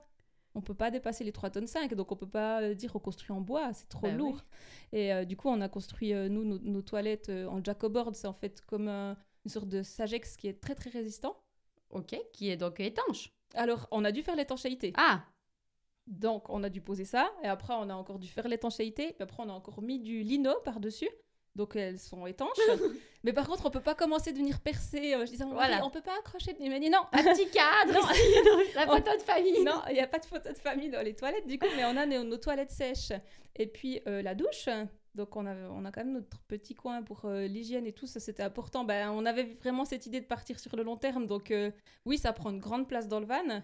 On 0.54 0.60
peut 0.62 0.74
pas 0.74 0.90
dépasser 0.90 1.22
les 1.24 1.30
3 1.32 1.50
tonnes 1.50 1.68
5, 1.68 1.94
donc 1.94 2.10
on 2.10 2.16
peut 2.16 2.28
pas 2.28 2.60
euh, 2.60 2.74
dire 2.74 2.94
on 2.96 2.98
construit 2.98 3.30
en 3.30 3.40
bois, 3.40 3.72
c'est 3.72 3.88
trop 3.88 4.02
Bah 4.08 4.08
oui. 4.12 4.18
lourd. 4.18 4.42
Et 4.92 5.12
euh, 5.14 5.24
du 5.24 5.36
coup, 5.36 5.48
on 5.48 5.60
a 5.60 5.68
construit, 5.68 6.12
euh, 6.12 6.28
nous, 6.28 6.44
nos, 6.44 6.58
nos 6.58 6.82
toilettes 6.82 7.28
euh, 7.28 7.46
en 7.46 7.62
jacoboard. 7.62 8.14
C'est 8.16 8.26
en 8.26 8.32
fait 8.34 8.60
comme 8.66 8.88
un- 8.88 9.16
une 9.44 9.50
sorte 9.50 9.68
de 9.68 9.82
Sagex 9.82 10.36
qui 10.36 10.48
est 10.48 10.60
très 10.60 10.74
très 10.74 10.90
résistant. 10.90 11.36
Ok, 11.90 12.16
qui 12.32 12.50
est 12.50 12.56
donc 12.56 12.80
étanche. 12.80 13.32
Alors, 13.54 13.86
on 13.92 14.04
a 14.04 14.12
dû 14.12 14.22
faire 14.22 14.36
l'étanchéité. 14.36 14.92
Ah, 14.96 15.24
Donc, 16.06 16.48
on 16.50 16.62
a 16.64 16.68
dû 16.68 16.80
poser 16.80 17.04
ça. 17.04 17.30
Et 17.44 17.46
après, 17.46 17.72
on 17.76 17.88
a 17.88 17.94
encore 17.94 18.18
dû 18.18 18.26
faire 18.28 18.48
l'étanchéité. 18.48 19.12
Puis 19.12 19.22
après, 19.22 19.42
on 19.44 19.48
a 19.48 19.52
encore 19.52 19.80
mis 19.82 20.00
du 20.00 20.22
lino 20.22 20.50
par-dessus. 20.64 21.08
Donc 21.60 21.76
elles 21.76 21.98
sont 21.98 22.26
étanches. 22.26 22.56
mais 23.22 23.34
par 23.34 23.46
contre, 23.46 23.66
on 23.66 23.70
peut 23.70 23.82
pas 23.82 23.94
commencer 23.94 24.32
de 24.32 24.38
venir 24.38 24.60
percer. 24.60 25.14
Euh, 25.14 25.26
je 25.26 25.32
disais, 25.32 25.44
voilà. 25.44 25.84
on 25.84 25.90
peut 25.90 26.00
pas 26.00 26.18
accrocher. 26.18 26.56
Il 26.58 26.70
m'a 26.70 26.78
dit 26.78 26.88
non. 26.88 27.02
Un 27.12 27.22
petit 27.22 27.50
cadre. 27.50 27.92
non, 27.92 28.64
la 28.74 28.86
photo 28.86 29.16
de 29.16 29.22
famille. 29.22 29.62
Non, 29.62 29.82
il 29.88 29.92
n'y 29.92 30.00
a 30.00 30.06
pas 30.06 30.18
de 30.18 30.24
photo 30.24 30.50
de 30.50 30.58
famille 30.58 30.88
dans 30.88 31.02
les 31.02 31.14
toilettes 31.14 31.46
du 31.46 31.58
coup, 31.58 31.66
mais 31.76 31.84
on 31.84 31.96
a 31.98 32.06
nos, 32.06 32.36
toilettes 32.38 32.70
sèches. 32.70 33.12
Et 33.56 33.66
puis 33.66 34.00
euh, 34.06 34.22
la 34.22 34.34
douche. 34.34 34.68
Donc 35.14 35.36
on 35.36 35.44
a, 35.44 35.54
on 35.70 35.84
a 35.84 35.90
quand 35.90 36.04
même 36.04 36.14
notre 36.14 36.38
petit 36.46 36.74
coin 36.74 37.02
pour 37.02 37.24
euh, 37.24 37.46
l'hygiène 37.46 37.84
et 37.84 37.92
tout, 37.92 38.06
ça 38.06 38.20
c'était 38.20 38.44
important. 38.44 38.84
Ben, 38.84 39.10
on 39.10 39.26
avait 39.26 39.42
vraiment 39.60 39.84
cette 39.84 40.06
idée 40.06 40.20
de 40.20 40.26
partir 40.26 40.60
sur 40.60 40.76
le 40.76 40.84
long 40.84 40.96
terme, 40.96 41.26
donc 41.26 41.52
oui, 42.06 42.16
ça 42.16 42.32
prend 42.32 42.50
une 42.50 42.60
grande 42.60 42.86
place 42.86 43.08
dans 43.08 43.18
le 43.18 43.26
van, 43.26 43.60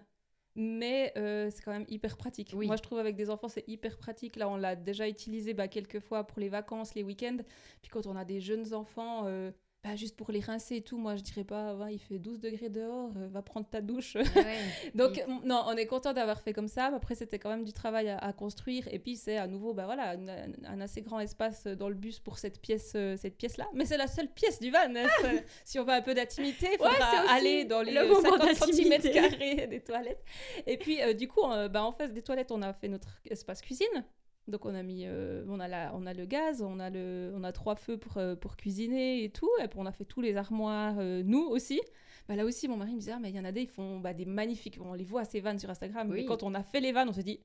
mais 0.57 1.13
euh, 1.17 1.51
c'est 1.51 1.63
quand 1.63 1.73
même 1.73 1.85
hyper 1.89 2.17
pratique. 2.17 2.55
Moi, 2.55 2.77
je 2.77 2.83
trouve 2.83 2.99
avec 2.99 3.15
des 3.15 3.29
enfants, 3.29 3.49
c'est 3.49 3.69
hyper 3.69 3.99
pratique. 3.99 4.37
Là, 4.37 4.49
on 4.49 4.57
l'a 4.57 4.75
déjà 4.75 5.07
utilisé 5.07 5.53
bah, 5.53 5.69
quelques 5.69 6.01
fois 6.01 6.25
pour 6.25 6.41
les 6.41 6.49
vacances, 6.49 6.95
les 6.95 7.03
week-ends. 7.03 7.37
Puis 7.83 7.91
quand 7.91 8.07
on 8.07 8.17
a 8.17 8.25
des 8.25 8.41
jeunes 8.41 8.73
enfants, 8.73 9.25
euh, 9.27 9.51
juste 9.95 10.17
pour 10.17 10.33
les 10.33 10.41
rincer 10.41 10.77
et 10.77 10.81
tout, 10.83 10.99
moi 10.99 11.17
je 11.17 11.23
dirais 11.23 11.45
pas, 11.45 11.77
il 11.91 11.99
fait 11.99 12.19
12 12.19 12.41
degrés 12.41 12.69
dehors, 12.69 13.13
euh, 13.17 13.29
va 13.29 13.43
prendre 13.43 13.67
ta 13.67 13.81
douche. 13.81 14.17
Donc, 14.95 15.23
non, 15.45 15.63
on 15.67 15.77
est 15.77 15.87
content 15.87 16.13
d'avoir 16.13 16.41
fait 16.41 16.53
comme 16.53 16.69
ça. 16.69 16.87
Après, 16.87 17.15
c'était 17.15 17.39
quand 17.39 17.51
même 17.51 17.65
du 17.65 17.73
travail 17.73 18.09
à, 18.09 18.33
construire. 18.33 18.89
Et 18.91 18.99
puis, 18.99 19.17
c'est 19.17 19.37
à 19.37 19.47
nouveau, 19.47 19.75
bah 19.75 19.85
voilà, 19.85 20.17
un 20.65 20.81
assez 20.81 21.03
grand 21.03 21.21
espace 21.21 21.67
dans 21.67 21.89
le 21.89 21.95
bus 21.95 22.19
pour 22.19 22.39
cette 22.39 22.61
pièce, 22.61 22.93
euh, 22.97 23.17
cette 23.17 23.37
pièce-là. 23.37 23.69
Mais 23.75 23.85
c'est 23.85 23.97
la 23.97 24.09
seule 24.09 24.29
pièce 24.29 24.59
du 24.59 24.71
van. 24.71 24.79
Hein, 24.97 25.07
si 25.65 25.79
on 25.79 25.85
veut 25.85 25.93
un 25.93 26.03
peu 26.03 26.15
d'intimité, 26.15 26.69
il 26.73 26.79
faudra 26.79 27.33
aller 27.33 27.65
dans 27.65 27.83
les 27.83 27.95
50 27.95 28.55
cm 28.55 29.13
carrés 29.13 29.67
des 29.67 29.81
toilettes. 29.81 30.25
Et 30.67 30.77
puis, 30.79 31.03
euh, 31.03 31.13
du 31.13 31.29
coup, 31.29 31.43
bah, 31.43 31.85
en 31.85 31.93
face 31.93 32.13
des 32.13 32.23
toilettes, 32.23 32.51
on 32.51 32.63
a 32.63 32.73
fait 32.73 32.89
notre 32.89 33.21
espace 33.29 33.61
cuisine. 33.61 34.05
Donc 34.49 34.65
on 34.65 34.75
a 34.75 34.83
mis, 34.83 35.05
euh, 35.07 35.45
on 35.49 35.59
a 35.59 35.67
la, 35.67 35.93
on 35.95 36.07
a 36.07 36.15
le 36.15 36.25
gaz, 36.25 36.63
on 36.63 36.79
a 36.79 36.89
le, 36.89 37.33
on 37.35 37.43
a 37.43 37.53
trois 37.53 37.75
feux 37.75 37.97
pour, 37.97 38.19
euh, 38.19 38.37
pour 38.37 38.57
cuisiner 38.57 39.25
et 39.25 39.31
tout. 39.31 39.51
Et 39.63 39.69
puis 39.69 39.79
on 39.81 39.87
a 39.87 39.93
fait 39.93 40.05
tous 40.05 40.21
les 40.21 40.37
armoires 40.37 40.97
euh, 40.99 41.23
nous 41.25 41.43
aussi. 41.43 41.81
Bah, 42.29 42.37
là 42.37 42.45
aussi 42.45 42.69
mon 42.69 42.77
mari 42.77 42.93
me 42.93 42.99
disait 42.99 43.13
ah, 43.13 43.19
mais 43.21 43.31
il 43.31 43.37
y 43.37 43.41
en 43.41 43.45
a 43.45 43.53
des 43.53 43.63
ils 43.63 43.69
font 43.69 43.99
bah, 43.99 44.15
des 44.15 44.25
magnifiques, 44.25 44.79
on 44.81 44.95
les 44.95 45.05
voit 45.05 45.25
ces 45.25 45.41
vannes 45.41 45.59
sur 45.59 45.71
Instagram. 45.71 46.09
Mais 46.09 46.25
quand 46.25 46.43
on 46.43 46.55
a 46.55 46.63
fait 46.63 46.81
les 46.81 46.93
vannes, 46.93 47.09
on 47.09 47.13
se 47.13 47.21
dit 47.21 47.41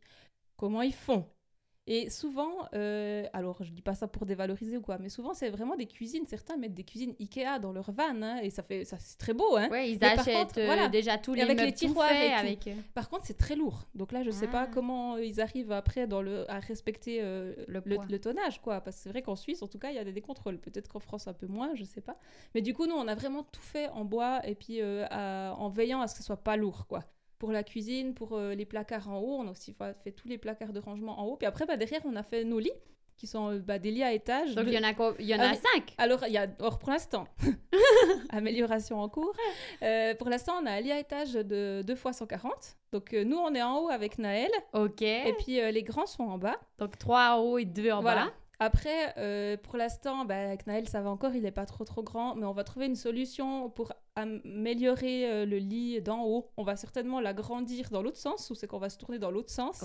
comment 0.58 0.82
ils 0.82 0.94
font? 0.94 1.26
Et 1.88 2.12
souvent, 2.12 2.67
euh, 2.76 3.26
alors 3.34 3.63
je 3.63 3.72
dis 3.72 3.82
pas 3.82 3.96
ça 3.96 4.08
pour 4.08 4.28
dévaloriser 4.28 4.78
ou 4.78 4.82
quoi, 4.82 5.00
mais 5.00 5.10
souvent 5.10 5.34
c'est 5.34 5.50
vraiment 5.50 5.76
des 5.76 5.88
cuisines. 5.88 6.26
Certains 6.28 6.56
mettent 6.56 6.76
des 6.76 6.84
cuisines 6.84 7.15
Ikea 7.20 7.60
dans 7.60 7.72
leur 7.72 7.91
van 7.91 8.22
hein, 8.22 8.38
et 8.44 8.52
ça 8.52 8.62
fait, 8.62 8.86
ça 8.86 8.98
c'est 9.00 9.17
très 9.17 9.34
beau. 9.34 9.58
Hein. 9.58 9.67
Ouais, 9.70 9.91
ils 9.91 10.04
achètent 10.04 10.60
euh, 10.60 10.89
déjà 10.89 11.17
tous 11.17 11.34
les 11.34 11.41
avec 11.41 11.60
les 11.60 11.74
tiroirs 11.74 12.12
avec. 12.38 12.70
Par 12.94 13.10
contre, 13.10 13.26
c'est 13.26 13.38
très 13.38 13.56
lourd. 13.56 13.88
Donc 13.96 14.12
là, 14.12 14.22
je 14.22 14.30
sais 14.30 14.48
pas 14.48 14.67
ah. 14.67 14.72
comment 14.72 15.17
ils 15.17 15.41
arrivent 15.41 15.72
après 15.72 16.06
dans 16.06 16.22
le 16.22 16.50
à 16.52 16.60
respecter 16.60 17.20
euh, 17.22 17.56
le, 17.67 17.82
le, 17.86 18.20
tonnage, 18.20 18.62
quoi. 18.62 18.82
Parce 18.82 18.98
que 18.98 19.04
c'est 19.04 19.10
vrai 19.10 19.24
qu'en 19.24 19.36
Suisse, 19.36 19.63
en 19.63 19.67
tout 19.67 19.80
cas, 19.80 19.89
il 19.89 19.96
y 19.96 20.00
a 20.00 20.04
des, 20.04 20.22
contrôles. 20.22 20.60
Peut-être 20.60 20.88
qu'en 20.88 21.00
France 21.00 21.28
un 21.28 21.34
peu 21.34 21.48
moins, 21.48 21.74
je 21.74 21.84
sais 21.84 22.02
pas. 22.02 22.17
Mais 22.54 22.62
du 22.62 22.76
coup, 22.76 22.86
nous, 22.86 22.96
on 22.96 23.08
a 23.08 23.15
vraiment 23.15 23.44
tout 23.44 23.62
fait 23.62 23.89
en 23.89 24.06
bois 24.06 24.48
et 24.48 24.54
puis 24.54 24.82
en 24.84 25.70
veillant 25.70 26.02
à 26.02 26.08
ce 26.08 26.13
que 26.13 26.20
ce 26.20 26.28
soit 26.28 26.44
pas 26.44 26.58
lourd, 26.58 26.86
quoi 26.88 27.04
pour 27.41 27.51
la 27.51 27.63
cuisine, 27.63 28.13
pour 28.13 28.34
euh, 28.34 28.54
les 28.54 28.65
placards 28.65 29.10
en 29.10 29.17
haut. 29.17 29.38
On 29.39 29.47
a 29.47 29.51
aussi 29.51 29.75
fait 30.04 30.12
tous 30.12 30.27
les 30.27 30.38
placards 30.38 30.73
de 30.73 30.80
rangement 30.80 31.19
en 31.19 31.25
haut. 31.25 31.38
Puis 31.38 31.47
après, 31.47 31.65
bah, 31.65 31.75
derrière, 31.75 32.01
on 32.06 32.15
a 32.15 32.21
fait 32.21 32.43
nos 32.43 32.60
lits 32.60 32.69
qui 33.17 33.25
sont 33.25 33.54
euh, 33.54 33.58
bah, 33.58 33.80
des 33.80 33.89
lits 33.89 34.04
à 34.04 34.13
étage. 34.13 34.54
Donc 34.54 34.65
il 34.67 34.73
y 34.73 34.77
en 34.77 34.84
a, 34.84 35.15
il 35.17 35.25
y 35.25 35.34
en 35.34 35.39
a 35.39 35.49
ah, 35.49 35.56
cinq? 35.56 35.95
Alors, 35.97 36.23
il 36.27 36.34
y 36.34 36.38
a, 36.38 36.45
or 36.60 36.77
pour 36.77 36.91
l'instant, 36.91 37.25
amélioration 38.30 39.01
en 39.01 39.10
cours. 39.10 39.34
Euh, 39.82 40.13
pour 40.13 40.30
l'instant, 40.30 40.54
on 40.62 40.67
a 40.67 40.71
un 40.73 40.82
lit 40.82 40.91
à 40.91 40.99
étage 40.99 41.34
de 41.34 41.82
2 41.82 41.95
fois 41.95 42.13
140. 42.13 42.77
Donc 42.91 43.13
nous, 43.13 43.38
on 43.38 43.56
est 43.56 43.63
en 43.63 43.80
haut 43.80 43.89
avec 43.89 44.19
Naël. 44.19 44.51
Ok. 44.73 45.01
Et 45.01 45.34
puis 45.39 45.54
les 45.56 45.82
grands 45.82 46.06
sont 46.06 46.25
en 46.25 46.38
bas. 46.38 46.60
Donc 46.77 46.99
3 46.99 47.38
en 47.38 47.39
haut 47.39 47.58
et 47.58 47.65
2 47.65 47.89
en 47.89 48.01
voilà. 48.01 48.25
bas. 48.25 48.34
Après, 48.63 49.15
euh, 49.17 49.58
pour 49.58 49.76
l'instant, 49.76 50.24
bah, 50.24 50.39
avec 50.39 50.67
Naël, 50.67 50.88
ça 50.88 51.02
va 51.02 51.10
encore, 51.10 51.34
il 51.34 51.41
n'est 51.41 51.52
pas 51.52 51.65
trop 51.65 51.84
trop 51.84 52.04
grand, 52.04 52.36
mais 52.36 52.45
on 52.45 52.54
va 52.54 52.63
trouver 52.63 52.86
une 52.86 52.95
solution 52.95 53.71
pour 53.71 53.91
améliorer 54.13 55.26
euh, 55.32 55.45
le 55.47 55.58
lit 55.58 56.00
d'en 56.00 56.24
haut. 56.26 56.52
On 56.58 56.63
va 56.63 56.76
certainement 56.76 57.19
l'agrandir 57.19 57.89
dans 57.89 58.04
l'autre 58.04 58.19
sens, 58.19 58.52
ou 58.52 58.56
c'est 58.56 58.67
qu'on 58.67 58.78
va 58.78 58.91
se 58.91 59.00
tourner 59.00 59.17
dans 59.17 59.32
l'autre 59.32 59.50
sens. 59.50 59.84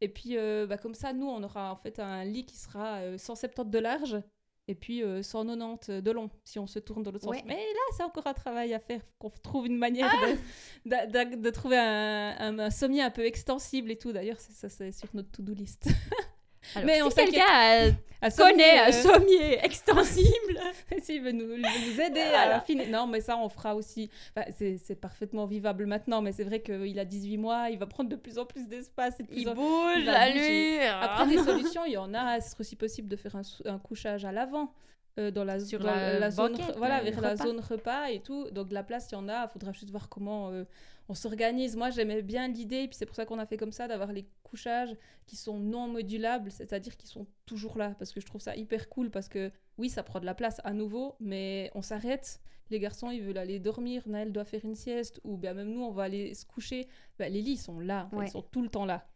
Et 0.00 0.08
puis, 0.08 0.38
euh, 0.38 0.66
bah, 0.66 0.78
comme 0.78 0.94
ça, 0.94 1.12
nous, 1.12 1.26
on 1.26 1.42
aura 1.42 1.70
en 1.70 1.76
fait 1.76 1.98
un 1.98 2.24
lit 2.24 2.46
qui 2.46 2.56
sera 2.56 3.18
170 3.18 3.70
de 3.70 3.78
large 3.78 4.22
et 4.66 4.74
puis 4.74 5.02
190 5.22 6.00
de 6.00 6.10
long 6.10 6.30
si 6.42 6.58
on 6.58 6.66
se 6.66 6.78
tourne 6.78 7.02
dans 7.02 7.10
l'autre 7.10 7.26
sens. 7.26 7.36
Mais 7.44 7.54
là, 7.54 7.80
c'est 7.98 8.02
encore 8.02 8.26
un 8.26 8.32
travail 8.32 8.72
à 8.72 8.80
faire, 8.80 9.02
qu'on 9.18 9.28
trouve 9.28 9.66
une 9.66 9.76
manière 9.76 10.10
ah 10.10 11.06
de, 11.06 11.50
trouver 11.50 11.76
un, 11.76 12.58
un, 12.58 12.70
sommier 12.70 13.02
un 13.02 13.10
peu 13.10 13.26
extensible 13.26 13.90
et 13.90 13.98
tout. 13.98 14.12
D'ailleurs, 14.12 14.40
ça, 14.40 14.70
c'est 14.70 14.92
sur 14.92 15.08
notre 15.12 15.30
to-do 15.32 15.52
list. 15.52 15.90
mais 16.84 17.02
on 17.02 17.10
sait 17.10 17.24
quelqu'un 17.26 17.96
connaît 18.30 18.78
un 18.78 18.92
sommier 18.92 19.58
extensible, 19.64 20.60
s'il 21.02 21.22
veut 21.22 21.32
nous, 21.32 21.46
nous 21.46 22.00
aider 22.00 22.20
à 22.20 22.48
la 22.48 22.60
fin. 22.60 22.74
Non, 22.88 23.06
mais 23.06 23.20
ça, 23.20 23.36
on 23.36 23.48
fera 23.48 23.74
aussi. 23.74 24.10
c'est 24.58 25.00
parfaitement 25.00 25.46
vivable 25.46 25.86
maintenant, 25.86 26.22
mais 26.22 26.32
c'est 26.32 26.44
vrai 26.44 26.60
qu'il 26.60 26.98
a 26.98 27.04
18 27.04 27.36
mois, 27.36 27.70
il 27.70 27.78
va 27.78 27.86
prendre 27.86 28.10
de 28.10 28.16
plus 28.16 28.38
en 28.38 28.46
plus 28.46 28.66
d'espace. 28.66 29.16
Il 29.30 29.52
bouge, 29.52 30.04
la 30.04 30.30
lui. 30.30 30.78
Après, 30.80 31.26
des 31.26 31.38
solutions, 31.38 31.84
il 31.84 31.92
y 31.92 31.96
en 31.96 32.14
a. 32.14 32.40
C'est 32.40 32.58
aussi 32.60 32.76
possible 32.76 33.08
de 33.08 33.16
faire 33.16 33.36
un, 33.36 33.78
couchage 33.78 34.24
à 34.24 34.32
l'avant. 34.32 34.72
Euh, 35.18 35.30
dans 35.30 35.44
la, 35.44 35.58
Sur 35.60 35.82
la, 35.82 36.30
zone, 36.30 36.58
voilà, 36.76 37.00
vers 37.00 37.22
la 37.22 37.36
zone 37.36 37.60
repas 37.60 38.10
et 38.10 38.20
tout. 38.20 38.50
Donc 38.50 38.68
de 38.68 38.74
la 38.74 38.82
place, 38.82 39.08
il 39.10 39.14
y 39.14 39.16
en 39.16 39.28
a. 39.30 39.44
Il 39.46 39.48
faudra 39.48 39.72
juste 39.72 39.90
voir 39.90 40.10
comment 40.10 40.50
euh, 40.50 40.64
on 41.08 41.14
s'organise. 41.14 41.74
Moi, 41.74 41.88
j'aimais 41.88 42.20
bien 42.20 42.48
l'idée, 42.48 42.82
et 42.82 42.88
puis 42.88 42.96
c'est 42.96 43.06
pour 43.06 43.16
ça 43.16 43.24
qu'on 43.24 43.38
a 43.38 43.46
fait 43.46 43.56
comme 43.56 43.72
ça, 43.72 43.88
d'avoir 43.88 44.12
les 44.12 44.26
couchages 44.42 44.94
qui 45.26 45.36
sont 45.36 45.58
non 45.58 45.88
modulables, 45.88 46.50
c'est-à-dire 46.50 46.98
qui 46.98 47.06
sont 47.06 47.26
toujours 47.46 47.78
là, 47.78 47.94
parce 47.98 48.12
que 48.12 48.20
je 48.20 48.26
trouve 48.26 48.42
ça 48.42 48.56
hyper 48.56 48.90
cool, 48.90 49.10
parce 49.10 49.28
que 49.28 49.50
oui, 49.78 49.88
ça 49.88 50.02
prend 50.02 50.20
de 50.20 50.26
la 50.26 50.34
place 50.34 50.60
à 50.64 50.74
nouveau, 50.74 51.16
mais 51.18 51.70
on 51.74 51.82
s'arrête. 51.82 52.38
Les 52.68 52.78
garçons, 52.78 53.10
ils 53.10 53.22
veulent 53.22 53.38
aller 53.38 53.58
dormir, 53.58 54.02
Naël 54.06 54.32
doit 54.32 54.44
faire 54.44 54.64
une 54.64 54.74
sieste, 54.74 55.20
ou 55.24 55.38
bien 55.38 55.54
même 55.54 55.70
nous, 55.70 55.82
on 55.82 55.92
va 55.92 56.02
aller 56.02 56.34
se 56.34 56.44
coucher. 56.44 56.88
Ben, 57.18 57.32
les 57.32 57.40
lits 57.40 57.56
sont 57.56 57.80
là, 57.80 58.10
ils 58.20 58.28
sont 58.28 58.42
tout 58.42 58.62
le 58.62 58.68
temps 58.68 58.84
là. 58.84 59.08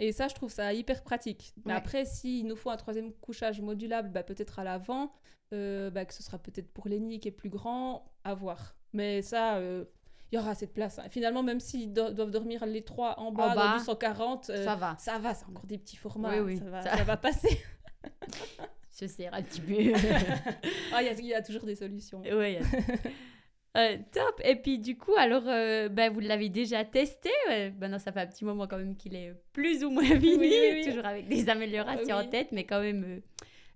Et 0.00 0.12
ça, 0.12 0.28
je 0.28 0.34
trouve 0.34 0.50
ça 0.50 0.72
hyper 0.74 1.02
pratique. 1.02 1.54
Mais 1.64 1.72
après, 1.72 2.04
s'il 2.04 2.46
nous 2.46 2.56
faut 2.56 2.70
un 2.70 2.76
troisième 2.76 3.12
couchage 3.14 3.60
modulable, 3.60 4.10
bah, 4.10 4.22
peut-être 4.22 4.58
à 4.58 4.64
l'avant, 4.64 5.12
euh, 5.52 5.90
bah, 5.90 6.04
que 6.04 6.14
ce 6.14 6.22
sera 6.22 6.38
peut-être 6.38 6.72
pour 6.72 6.88
Lenny 6.88 7.20
qui 7.20 7.28
est 7.28 7.32
plus 7.32 7.48
grand, 7.48 8.12
à 8.24 8.34
voir. 8.34 8.76
Mais 8.92 9.22
ça, 9.22 9.56
euh, 9.56 9.84
il 10.30 10.36
y 10.36 10.38
aura 10.38 10.50
assez 10.50 10.66
de 10.66 10.72
place. 10.72 10.98
Hein. 10.98 11.08
Finalement, 11.10 11.42
même 11.42 11.60
s'ils 11.60 11.92
doivent 11.92 12.30
dormir 12.30 12.66
les 12.66 12.82
trois 12.82 13.18
en 13.18 13.32
bas, 13.32 13.54
dans 13.54 13.78
du 13.78 13.84
140, 13.84 14.50
euh, 14.50 14.64
ça 14.64 14.76
va. 14.76 14.96
Ça 14.98 15.18
va, 15.18 15.34
c'est 15.34 15.46
encore 15.46 15.66
des 15.66 15.78
petits 15.78 15.96
formats. 15.96 16.40
Oui, 16.40 16.54
oui. 16.54 16.60
Ça, 16.82 17.04
va, 17.04 17.16
passer. 17.16 17.60
Je 19.00 19.06
sais 19.06 19.28
un 19.28 19.42
petit 19.42 19.60
peu. 19.60 19.74
Ah, 20.92 21.02
il 21.02 21.26
y, 21.26 21.34
a 21.34 21.42
toujours 21.42 21.64
des 21.64 21.76
solutions. 21.76 22.20
Oui. 22.24 22.58
Euh, 23.76 23.96
top. 24.12 24.40
Et 24.44 24.56
puis 24.56 24.78
du 24.78 24.96
coup, 24.96 25.14
alors, 25.16 25.44
euh, 25.46 25.88
ben, 25.88 26.12
vous 26.12 26.20
l'avez 26.20 26.48
déjà 26.48 26.84
testé. 26.84 27.30
Ben, 27.48 27.88
non, 27.88 27.98
ça 27.98 28.12
fait 28.12 28.20
un 28.20 28.26
petit 28.26 28.44
moment 28.44 28.66
quand 28.66 28.78
même 28.78 28.96
qu'il 28.96 29.14
est 29.14 29.34
plus 29.52 29.84
ou 29.84 29.90
moins 29.90 30.04
fini, 30.04 30.84
toujours 30.84 31.06
avec 31.06 31.28
des 31.28 31.48
améliorations 31.48 32.16
en 32.16 32.26
tête, 32.26 32.48
mais 32.50 32.64
quand 32.64 32.80
même 32.80 33.20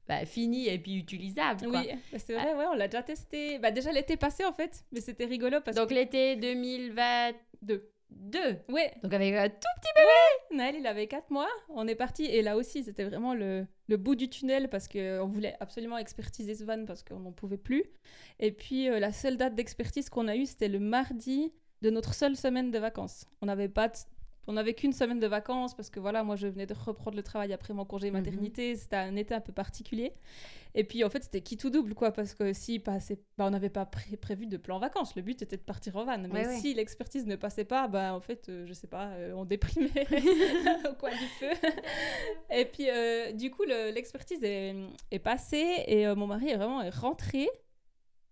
bah, 0.08 0.24
fini 0.26 0.68
et 0.68 0.78
puis 0.78 0.96
utilisable. 0.96 1.66
Oui, 1.66 1.88
bah, 2.12 2.18
c'est 2.18 2.34
vrai, 2.34 2.54
ouais, 2.54 2.64
on 2.70 2.74
l'a 2.74 2.88
déjà 2.88 3.02
testé. 3.02 3.58
Bah, 3.58 3.70
déjà 3.70 3.92
l'été 3.92 4.16
passé 4.16 4.44
en 4.44 4.52
fait, 4.52 4.84
mais 4.92 5.00
c'était 5.00 5.24
rigolo 5.24 5.60
parce 5.64 5.76
Donc 5.76 5.90
l'été 5.90 6.36
2022. 6.36 7.88
Deux. 8.14 8.58
Ouais. 8.68 8.92
Donc 9.02 9.14
avec 9.14 9.34
un 9.34 9.48
tout 9.48 9.68
petit 9.80 9.90
bébé. 9.96 10.58
Naël, 10.58 10.76
il 10.78 10.86
avait 10.86 11.06
4 11.06 11.30
mois. 11.30 11.48
On 11.70 11.88
est 11.88 11.94
parti 11.94 12.26
et 12.26 12.42
là 12.42 12.56
aussi, 12.56 12.84
c'était 12.84 13.04
vraiment 13.04 13.32
le, 13.32 13.66
le, 13.88 13.96
bout 13.96 14.16
du 14.16 14.28
tunnel 14.28 14.68
parce 14.68 14.86
qu'on 14.86 15.26
voulait 15.28 15.56
absolument 15.60 15.96
expertiser 15.96 16.54
ce 16.54 16.64
van 16.64 16.84
parce 16.84 17.02
qu'on 17.02 17.20
n'en 17.20 17.32
pouvait 17.32 17.56
plus. 17.56 17.84
Et 18.38 18.52
puis 18.52 18.90
euh, 18.90 19.00
la 19.00 19.12
seule 19.12 19.38
date 19.38 19.54
d'expertise 19.54 20.10
qu'on 20.10 20.28
a 20.28 20.36
eue, 20.36 20.44
c'était 20.44 20.68
le 20.68 20.78
mardi 20.78 21.54
de 21.80 21.90
notre 21.90 22.14
seule 22.14 22.36
semaine 22.36 22.70
de 22.70 22.78
vacances. 22.78 23.26
On 23.40 23.46
n'avait 23.46 23.68
pas 23.68 23.90
on 24.46 24.55
n'avait 24.55 24.74
qu'une 24.74 24.92
semaine 24.92 25.20
de 25.20 25.26
vacances 25.26 25.74
parce 25.74 25.90
que 25.90 26.00
voilà, 26.00 26.24
moi 26.24 26.37
je 26.37 26.48
venais 26.48 26.66
de 26.66 26.74
reprendre 26.74 27.16
le 27.16 27.22
travail 27.22 27.52
après 27.52 27.74
mon 27.74 27.85
congé 27.85 28.09
mhm. 28.09 28.18
maternité. 28.18 28.76
C'était 28.76 28.96
un 28.96 29.16
été 29.16 29.35
un 29.35 29.40
peu 29.40 29.52
particulier. 29.52 30.12
Et 30.74 30.85
puis 30.85 31.05
en 31.05 31.11
fait, 31.11 31.22
c'était 31.22 31.42
qui 31.42 31.57
tout 31.57 31.70
double 31.70 31.94
quoi, 31.94 32.12
parce 32.12 32.35
que 32.35 32.52
si 32.52 32.78
passait, 32.78 33.20
bah, 33.37 33.46
on 33.46 33.50
n'avait 33.50 33.68
pas 33.68 33.85
prévu 33.87 34.46
de 34.46 34.57
plan 34.57 34.78
vacances. 34.78 35.14
Le 35.14 35.22
but 35.22 35.42
était 35.42 35.57
de 35.57 35.62
partir 35.62 35.96
en 35.96 36.05
van. 36.05 36.18
Mais 36.33 36.57
si 36.59 36.74
l'expertise 36.74 37.26
ne 37.26 37.37
passait 37.37 37.64
pas, 37.64 37.88
bah 37.88 38.14
en 38.14 38.20
fait, 38.20 38.48
euh, 38.48 38.66
je 38.66 38.72
sais 38.72 38.87
pas, 38.87 39.09
euh, 39.11 39.33
on 39.35 39.44
déprimait 39.44 39.88
au 40.90 40.94
coin 40.94 41.11
du 41.11 41.26
feu. 41.38 41.50
et 42.50 42.64
puis 42.64 42.88
euh, 42.88 43.33
du 43.33 43.50
coup, 43.50 43.64
l'expertise 43.64 44.42
est, 44.42 44.74
est, 45.11 45.18
passée 45.18 45.85
et 45.87 46.07
mon 46.14 46.26
mari 46.26 46.48
est 46.48 46.57
vraiment 46.57 46.83
rentré. 46.90 47.48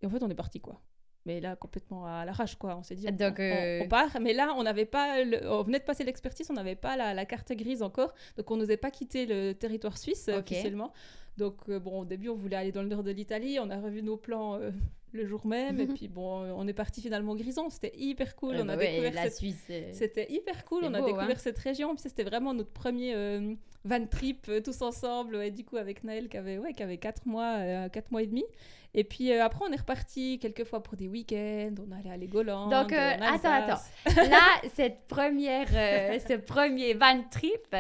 Et 0.03 0.07
en 0.07 0.11
fait, 0.11 0.23
on 0.23 0.31
est 0.31 0.35
parti 0.35 0.61
quoi 0.61 0.81
mais 1.27 1.41
là 1.41 1.57
complètement 1.57 2.07
à 2.07 2.25
l'arrache 2.25 2.57
quoi. 2.57 2.77
On 2.77 2.83
s'est 2.83 2.95
dit 2.95 3.07
on, 3.09 3.23
euh, 3.39 3.87
part. 3.89 4.21
Mais 4.21 4.33
là 4.33 4.55
on 4.57 4.63
n'avait 4.63 4.87
pas 4.87 5.17
on 5.45 5.63
venait 5.63 5.79
de 5.79 5.85
passer 5.85 6.05
l'expertise 6.05 6.49
on 6.51 6.55
n'avait 6.55 6.77
pas 6.77 6.97
la, 6.97 7.25
carte 7.27 7.53
grise 7.53 7.83
encore. 7.83 8.15
Donc 8.37 8.51
on 8.51 8.57
n'osait 8.57 8.77
pas 8.77 8.91
quitter 8.91 9.27
le 9.27 9.53
territoire 9.53 9.99
suisse 9.99 10.29
officiellement 10.29 10.93
Donc, 11.41 11.57
euh, 11.69 11.81
bon, 11.81 12.01
au 12.01 12.05
début, 12.05 12.29
on 12.29 12.37
voulait 12.37 12.57
aller 12.57 12.73
dans 12.73 12.83
le 12.83 12.89
nord 12.89 13.03
de 13.03 13.11
l'Italie. 13.11 13.59
On 13.61 13.71
a 13.71 13.81
revu 13.81 14.03
nos 14.03 14.17
plans 14.17 14.55
euh, 14.57 14.71
le 15.13 15.27
jour 15.27 15.47
même. 15.47 15.81
Et 15.81 15.87
puis, 15.97 16.07
bon, 16.07 16.43
on 16.55 16.69
est 16.69 16.73
parti 16.73 17.01
finalement 17.01 17.35
Grison. 17.35 17.69
C'était 17.71 17.93
hyper 17.97 18.37
cool. 18.37 18.55
Ah 18.59 18.63
on 18.63 18.69
a 18.69 18.77
ouais, 18.77 18.91
découvert 18.91 19.15
la 19.15 19.23
cette... 19.25 19.37
Suisse. 19.37 19.65
euh, 19.71 19.91
C'était 19.93 20.31
hyper 20.31 20.65
cool. 20.67 20.85
On 20.85 20.95
a 20.95 21.01
beau, 21.01 21.07
découvert 21.07 21.31
hein. 21.31 21.35
cette 21.39 21.59
région. 21.59 21.95
Puis 21.95 22.03
c'était 22.03 22.25
vraiment 22.25 22.53
notre 22.55 22.71
premier 22.73 23.15
euh, 23.15 23.55
van 23.85 24.07
trip 24.07 24.47
euh, 24.49 24.61
tous 24.61 24.83
ensemble. 24.83 25.51
Du 25.51 25.65
coup, 25.65 25.77
avec 25.79 26.05
Naël 26.05 26.29
qui 26.29 26.37
avait, 26.37 26.59
ouais, 26.59 26.75
qui 26.75 26.83
avait 26.83 26.99
4 26.99 27.27
mois, 27.27 27.55
euh, 27.59 27.89
quatre 27.89 28.11
mois 28.13 28.23
et 28.23 28.27
demi. 28.27 28.45
Et 28.93 29.05
puis 29.05 29.31
euh, 29.33 29.45
après, 29.45 29.65
on 29.69 29.73
est 29.73 29.79
reparti 29.79 30.41
quelques 30.41 30.65
fois 30.65 30.83
pour 30.83 30.97
des 30.97 31.07
week-ends. 31.07 31.75
On 31.79 31.93
allait 31.97 32.11
à 32.11 32.17
Legoland. 32.17 32.69
Donc, 32.69 32.93
euh, 32.93 32.97
en 33.19 33.35
attends, 33.35 33.53
Alsace. 33.53 33.93
Là, 34.17 34.41
cette 34.75 35.07
première, 35.07 35.69
euh, 35.73 36.19
ce 36.19 36.35
premier 36.35 36.95
van 36.95 37.23
trip, 37.31 37.73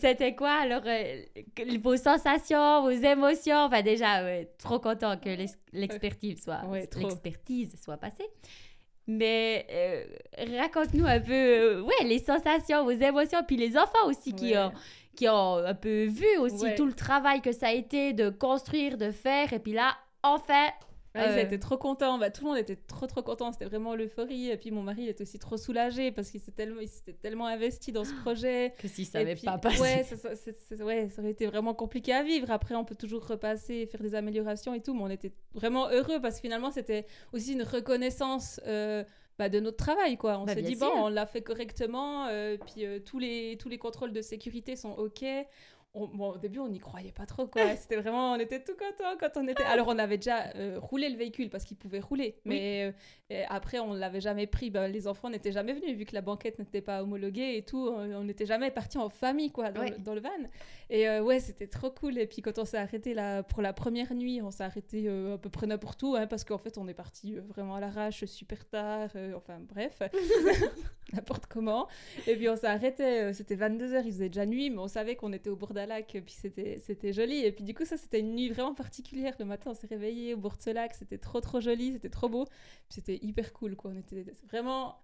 c'était 0.00 0.34
quoi 0.34 0.50
alors 0.52 0.82
euh, 0.86 1.22
vos 1.82 1.96
sensations, 1.96 2.82
vos 2.82 2.90
émotions? 2.90 3.56
Enfin 3.58 3.82
déjà, 3.82 4.22
ouais, 4.22 4.50
trop 4.58 4.78
content 4.78 5.16
que 5.16 5.28
l'ex- 5.30 5.58
l'expertise 5.72 6.42
soit, 6.42 6.64
Ouais, 6.66 6.88
l'expertise 6.96 7.74
soit 7.82 7.96
passée. 7.96 8.28
Mais 9.06 9.66
euh, 9.70 10.04
raconte-nous 10.60 11.06
un 11.06 11.18
peu, 11.20 11.32
euh, 11.32 11.80
ouais, 11.82 12.04
les 12.04 12.18
sensations, 12.20 12.84
vos 12.84 12.90
émotions, 12.90 13.40
puis 13.46 13.56
les 13.56 13.76
enfants 13.76 14.06
aussi 14.06 14.32
qui 14.34 14.52
Ouais. 14.52 14.58
ont 14.58 14.72
qui 15.16 15.28
ont 15.28 15.56
un 15.56 15.74
peu 15.74 16.04
vu 16.04 16.38
aussi 16.38 16.74
tout 16.76 16.86
le 16.86 16.92
travail 16.94 17.42
que 17.42 17.52
ça 17.52 17.66
a 17.68 17.72
été 17.72 18.12
de 18.14 18.30
construire, 18.30 18.96
de 18.96 19.10
faire, 19.10 19.52
et 19.52 19.58
puis 19.58 19.72
là, 19.72 19.94
enfin, 20.22 20.68
Ouais, 21.14 21.22
ils 21.26 21.38
Euh. 21.38 21.42
étaient 21.42 21.58
trop 21.58 21.76
contents. 21.76 22.18
Bah, 22.18 22.30
tout 22.30 22.44
le 22.44 22.50
monde 22.50 22.58
était 22.58 22.76
trop 22.76 23.06
trop 23.08 23.20
content. 23.22 23.50
C'était 23.50 23.64
vraiment 23.64 23.96
l'euphorie. 23.96 24.48
Et 24.50 24.56
puis 24.56 24.70
mon 24.70 24.82
mari 24.82 25.02
il 25.02 25.08
était 25.08 25.22
aussi 25.22 25.40
trop 25.40 25.56
soulagé 25.56 26.12
parce 26.12 26.30
qu'il 26.30 26.38
s'était 26.40 26.62
tellement, 26.64 26.80
il 26.80 26.88
s'était 26.88 27.14
tellement 27.14 27.46
investi 27.46 27.90
dans 27.90 28.04
ce 28.04 28.12
projet. 28.24 28.74
que 28.78 28.86
si 28.86 29.04
ça 29.04 29.18
n'avait 29.18 29.34
pas 29.34 29.58
passé. 29.58 29.80
Ouais 29.80 30.04
ça, 30.04 30.16
ça- 30.16 30.36
c'est- 30.36 30.56
c'est- 30.56 30.82
ouais, 30.82 31.08
ça 31.08 31.20
aurait 31.20 31.32
été 31.32 31.46
vraiment 31.46 31.74
compliqué 31.74 32.12
à 32.12 32.22
vivre. 32.22 32.50
Après, 32.52 32.76
on 32.76 32.84
peut 32.84 32.94
toujours 32.94 33.26
repasser, 33.26 33.86
faire 33.86 34.00
des 34.00 34.14
améliorations 34.14 34.72
et 34.72 34.80
tout. 34.80 34.94
Mais 34.94 35.02
on 35.02 35.10
était 35.10 35.32
vraiment 35.52 35.88
heureux 35.90 36.20
parce 36.20 36.36
que 36.36 36.42
finalement, 36.42 36.70
c'était 36.70 37.06
aussi 37.32 37.54
une 37.54 37.62
reconnaissance. 37.64 38.60
euh, 38.66 39.02
bah, 39.38 39.48
de 39.48 39.58
notre 39.58 39.78
travail 39.78 40.18
quoi 40.18 40.38
on 40.38 40.44
Bah, 40.44 40.54
s'est 40.54 40.60
dit 40.60 40.76
sûr. 40.76 40.86
bon 40.94 41.04
on 41.04 41.08
l'a 41.08 41.24
fait 41.24 41.40
correctement 41.40 42.26
euh, 42.26 42.58
puis 42.58 42.84
tous 43.06 43.18
les 43.18 43.56
tous 43.58 43.70
les 43.70 43.78
contrôles 43.78 44.12
de 44.12 44.20
sécurité 44.20 44.76
sont 44.76 44.90
ok 44.92 45.24
on- 45.94 46.06
bon, 46.08 46.30
au 46.32 46.38
début, 46.38 46.58
on 46.60 46.68
n'y 46.68 46.78
croyait 46.78 47.12
pas 47.12 47.26
trop, 47.26 47.46
quoi. 47.46 47.74
C'était 47.76 47.96
vraiment, 47.96 48.32
on 48.32 48.36
était 48.38 48.62
tout 48.62 48.74
contents 48.76 49.16
quand 49.18 49.40
on 49.40 49.48
était. 49.48 49.62
Alors, 49.64 49.88
on 49.88 49.98
avait 49.98 50.18
déjà 50.18 50.48
euh, 50.54 50.78
roulé 50.80 51.08
le 51.08 51.16
véhicule 51.16 51.50
parce 51.50 51.64
qu'il 51.64 51.76
pouvait 51.76 51.98
rouler, 52.00 52.36
mais 52.44 52.92
euh, 53.32 53.42
après, 53.48 53.78
on 53.80 53.92
l'avait 53.92 54.20
jamais 54.20 54.46
pris. 54.46 54.70
Ben, 54.70 54.86
les 54.88 55.08
enfants 55.08 55.30
n'étaient 55.30 55.52
jamais 55.52 55.72
venus 55.72 55.96
vu 55.96 56.04
que 56.04 56.14
la 56.14 56.20
banquette 56.20 56.58
n'était 56.58 56.80
pas 56.80 57.02
homologuée 57.02 57.56
et 57.56 57.64
tout. 57.64 57.88
On 57.88 58.24
n'était 58.24 58.46
jamais 58.46 58.70
partis 58.70 58.98
en 58.98 59.08
famille, 59.08 59.50
quoi, 59.50 59.72
dans, 59.72 59.80
Ouais. 59.80 59.90
le, 59.90 59.98
dans 59.98 60.14
le 60.14 60.20
van. 60.20 60.28
Et 60.90 61.08
euh, 61.08 61.22
ouais, 61.22 61.40
c'était 61.40 61.66
trop 61.66 61.90
cool. 61.90 62.18
Et 62.18 62.26
puis, 62.26 62.40
quand 62.42 62.58
on 62.58 62.64
s'est 62.64 62.78
arrêté 62.78 63.14
là 63.14 63.42
pour 63.42 63.60
la 63.62 63.72
première 63.72 64.14
nuit, 64.14 64.40
on 64.42 64.50
s'est 64.50 64.64
arrêté 64.64 65.08
à 65.08 65.38
peu 65.38 65.50
près 65.50 65.66
n'importe 65.66 66.02
où, 66.02 66.14
hein, 66.14 66.26
parce 66.26 66.44
qu'en 66.44 66.58
fait, 66.58 66.78
on 66.78 66.86
est 66.88 66.94
parti 66.94 67.34
vraiment 67.34 67.74
à 67.76 67.80
l'arrache, 67.80 68.24
super 68.26 68.64
tard. 68.68 69.10
enfin, 69.36 69.58
bref, 69.60 70.02
n'importe 71.14 71.46
comment. 71.46 71.88
Et 72.26 72.36
puis 72.36 72.48
on 72.48 72.56
s'est 72.56 72.66
arrêté, 72.66 73.04
euh, 73.04 73.32
c'était 73.32 73.56
22h, 73.56 74.02
il 74.04 74.12
faisait 74.12 74.28
déjà 74.28 74.46
nuit, 74.46 74.70
mais 74.70 74.78
on 74.78 74.88
savait 74.88 75.16
qu'on 75.16 75.32
était 75.32 75.50
au 75.50 75.56
bord 75.56 75.74
d'un 75.74 75.86
lac, 75.86 76.06
puis 76.24 76.34
c'était 76.34 77.12
joli. 77.12 77.44
Et 77.44 77.52
puis 77.52 77.64
du 77.64 77.74
coup, 77.74 77.84
ça 77.84 77.96
c'était 77.96 78.20
une 78.20 78.34
nuit 78.34 78.48
vraiment 78.50 78.74
particulière. 78.74 79.34
Le 79.38 79.44
matin, 79.44 79.70
on 79.70 79.74
s'est 79.74 79.86
réveillé 79.86 80.34
au 80.34 80.38
bord 80.38 80.56
de 80.56 80.62
ce 80.62 80.70
lac, 80.70 80.94
c'était 80.94 81.18
trop 81.18 81.40
trop 81.40 81.60
joli, 81.60 81.92
c'était 81.92 82.10
trop 82.10 82.28
beau. 82.28 82.46
C'était 82.88 83.18
hyper 83.22 83.52
cool, 83.52 83.76
quoi. 83.76 83.92
On 83.94 83.98
était 83.98 84.24
vraiment 84.48 84.96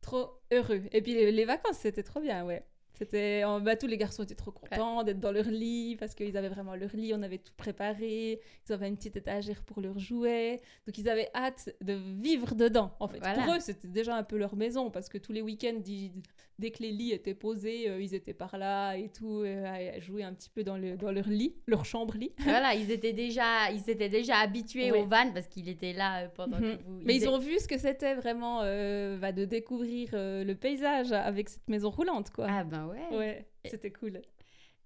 trop 0.00 0.30
heureux. 0.52 0.82
Et 0.92 1.02
puis 1.02 1.14
les, 1.14 1.32
les 1.32 1.44
vacances, 1.44 1.78
c'était 1.78 2.02
trop 2.02 2.20
bien, 2.20 2.44
ouais. 2.44 2.64
C'était, 2.96 3.42
en- 3.44 3.60
bah, 3.60 3.74
tous 3.76 3.88
les 3.88 3.96
garçons 3.96 4.22
étaient 4.22 4.36
trop 4.36 4.52
contents 4.52 5.02
d'être 5.02 5.18
dans 5.18 5.32
leur 5.32 5.46
lit 5.46 5.96
parce 5.98 6.14
qu'ils 6.14 6.36
avaient 6.36 6.48
vraiment 6.48 6.76
leur 6.76 6.94
lit, 6.94 7.12
on 7.14 7.22
avait 7.22 7.38
tout 7.38 7.52
préparé, 7.56 8.40
ils 8.68 8.72
avaient 8.72 8.86
une 8.88 8.96
petite 8.96 9.16
étagère 9.16 9.62
pour 9.64 9.80
leurs 9.80 9.98
jouets, 9.98 10.60
donc 10.86 10.96
ils 10.96 11.08
avaient 11.08 11.28
hâte 11.34 11.74
de 11.82 11.94
vivre 11.94 12.54
dedans. 12.54 12.92
En 13.00 13.08
fait, 13.08 13.18
Voilà. 13.18 13.42
pour 13.44 13.54
eux, 13.54 13.60
c'était 13.60 13.88
déjà 13.88 14.16
un 14.16 14.22
peu 14.22 14.36
leur 14.36 14.54
maison 14.54 14.90
parce 14.90 15.08
que 15.08 15.18
tous 15.18 15.32
les 15.32 15.42
week-ends, 15.42 15.80
ils- 15.86 16.22
dès 16.58 16.70
que 16.70 16.82
les 16.82 16.92
lits 16.92 17.12
étaient 17.12 17.34
posés, 17.34 17.88
euh, 17.88 18.00
ils 18.00 18.14
étaient 18.14 18.32
par 18.34 18.56
là 18.58 18.94
et 18.96 19.08
tout, 19.10 19.40
euh, 19.40 19.64
à, 19.64 19.98
jouer 20.00 20.22
un 20.22 20.32
petit 20.34 20.50
peu 20.50 20.62
dans, 20.62 20.76
le, 20.76 20.96
dans 20.96 21.10
leur 21.10 21.28
lit, 21.28 21.54
leur 21.66 21.84
chambre 21.84 22.16
lit. 22.16 22.32
voilà, 22.38 22.74
ils 22.74 22.90
étaient 22.90 23.12
déjà, 23.12 23.70
ils 23.72 23.88
étaient 23.90 24.08
déjà 24.08 24.36
habitués 24.38 24.90
Ouais. 24.92 25.00
au 25.00 25.06
van 25.06 25.32
parce 25.32 25.46
qu'il 25.48 25.68
était 25.68 25.92
là 25.92 26.24
euh, 26.24 26.28
pendant 26.34 26.58
Mhm. 26.58 26.78
que 26.78 26.82
vous. 26.84 27.00
Mais 27.04 27.16
ils 27.16 27.28
ont 27.28 27.38
vu 27.38 27.58
ce 27.58 27.66
que 27.68 27.78
c'était 27.78 28.14
vraiment 28.14 28.60
bah, 28.60 29.32
de 29.32 29.44
découvrir 29.44 30.10
le 30.12 30.52
paysage 30.54 31.12
avec 31.12 31.48
cette 31.48 31.68
maison 31.68 31.90
roulante, 31.90 32.30
quoi. 32.30 32.46
Ah 32.48 32.64
ben 32.64 32.86
ouais. 32.86 33.16
Ouais, 33.16 33.46
c'était 33.64 33.90
cool. 33.92 34.20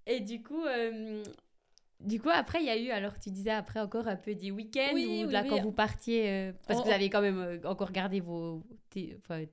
Et 0.07 0.21
du 0.21 0.43
coup, 0.43 0.62
du 2.01 2.20
coup 2.20 2.30
après 2.32 2.61
il 2.61 2.66
y 2.66 2.70
a 2.70 2.76
eu, 2.78 2.90
alors 2.90 3.18
tu 3.18 3.30
disais 3.30 3.51
après 3.51 3.80
encore 3.80 4.07
un 4.09 4.16
peu 4.16 4.34
des 4.34 4.51
week-ends 4.51 4.90
Oui, 4.94 5.24
ou 5.26 5.30
là 5.30 5.42
oui. 5.42 5.49
quand 5.49 5.61
vous 5.61 5.72
partiez, 5.72 6.28
euh, 6.28 6.53
parce 6.66 6.78
On- 6.78 6.82
que 6.82 6.88
vous 6.88 6.94
avez 6.94 7.11
quand 7.11 7.20
même 7.20 7.38
euh, 7.38 7.59
encore 7.68 7.90
gardé 7.92 8.20
vos, 8.20 8.62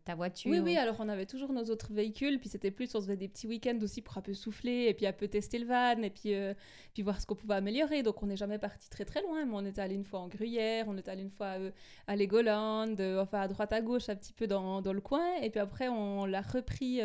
ta 0.06 0.16
voiture. 0.16 0.50
Oui, 0.50 0.60
oui, 0.60 0.76
alors 0.78 0.96
on 1.00 1.08
avait 1.10 1.26
toujours 1.28 1.52
nos 1.54 1.66
autres 1.66 1.94
véhicules, 1.94 2.40
puis 2.40 2.50
c'était 2.50 2.72
plus, 2.72 2.96
on 2.96 3.00
se 3.00 3.06
faisait 3.06 3.18
des 3.18 3.28
petits 3.28 3.46
week-ends 3.48 3.78
aussi 3.84 4.02
pour 4.02 4.18
un 4.18 4.22
peu 4.22 4.34
souffler, 4.34 4.86
et 4.88 4.94
puis 4.96 5.06
un 5.06 5.12
peu 5.14 5.28
tester 5.28 5.60
le 5.60 5.68
van, 5.68 6.02
et 6.02 6.10
puis, 6.10 6.34
euh, 6.34 6.54
puis 6.94 7.04
voir 7.04 7.22
ce 7.22 7.28
qu'on 7.28 7.36
pouvait 7.36 7.54
améliorer. 7.56 8.02
Donc 8.02 8.24
on 8.24 8.28
n'est 8.28 8.38
jamais 8.38 8.58
parti 8.58 8.90
très 8.90 9.06
très 9.06 9.22
loin, 9.22 9.46
mais 9.46 9.52
on 9.54 9.66
était 9.66 9.82
allé 9.82 9.94
une 9.94 10.06
fois 10.06 10.22
en 10.22 10.28
Gruyère, 10.30 10.86
on 10.88 10.98
était 10.98 11.12
allé 11.12 11.22
une 11.22 11.30
fois 11.30 11.58
euh, 11.60 11.70
à 12.08 12.16
Legoland, 12.16 12.96
enfin 13.20 13.42
à 13.42 13.48
droite 13.48 13.72
à 13.74 13.82
gauche, 13.82 14.10
un 14.10 14.16
petit 14.16 14.34
peu 14.34 14.48
dans, 14.48 14.82
dans 14.82 14.94
le 14.94 15.02
coin, 15.02 15.36
et 15.42 15.50
puis 15.52 15.60
après 15.60 15.90
on 15.90 16.26
l'a 16.26 16.42
repris 16.42 17.02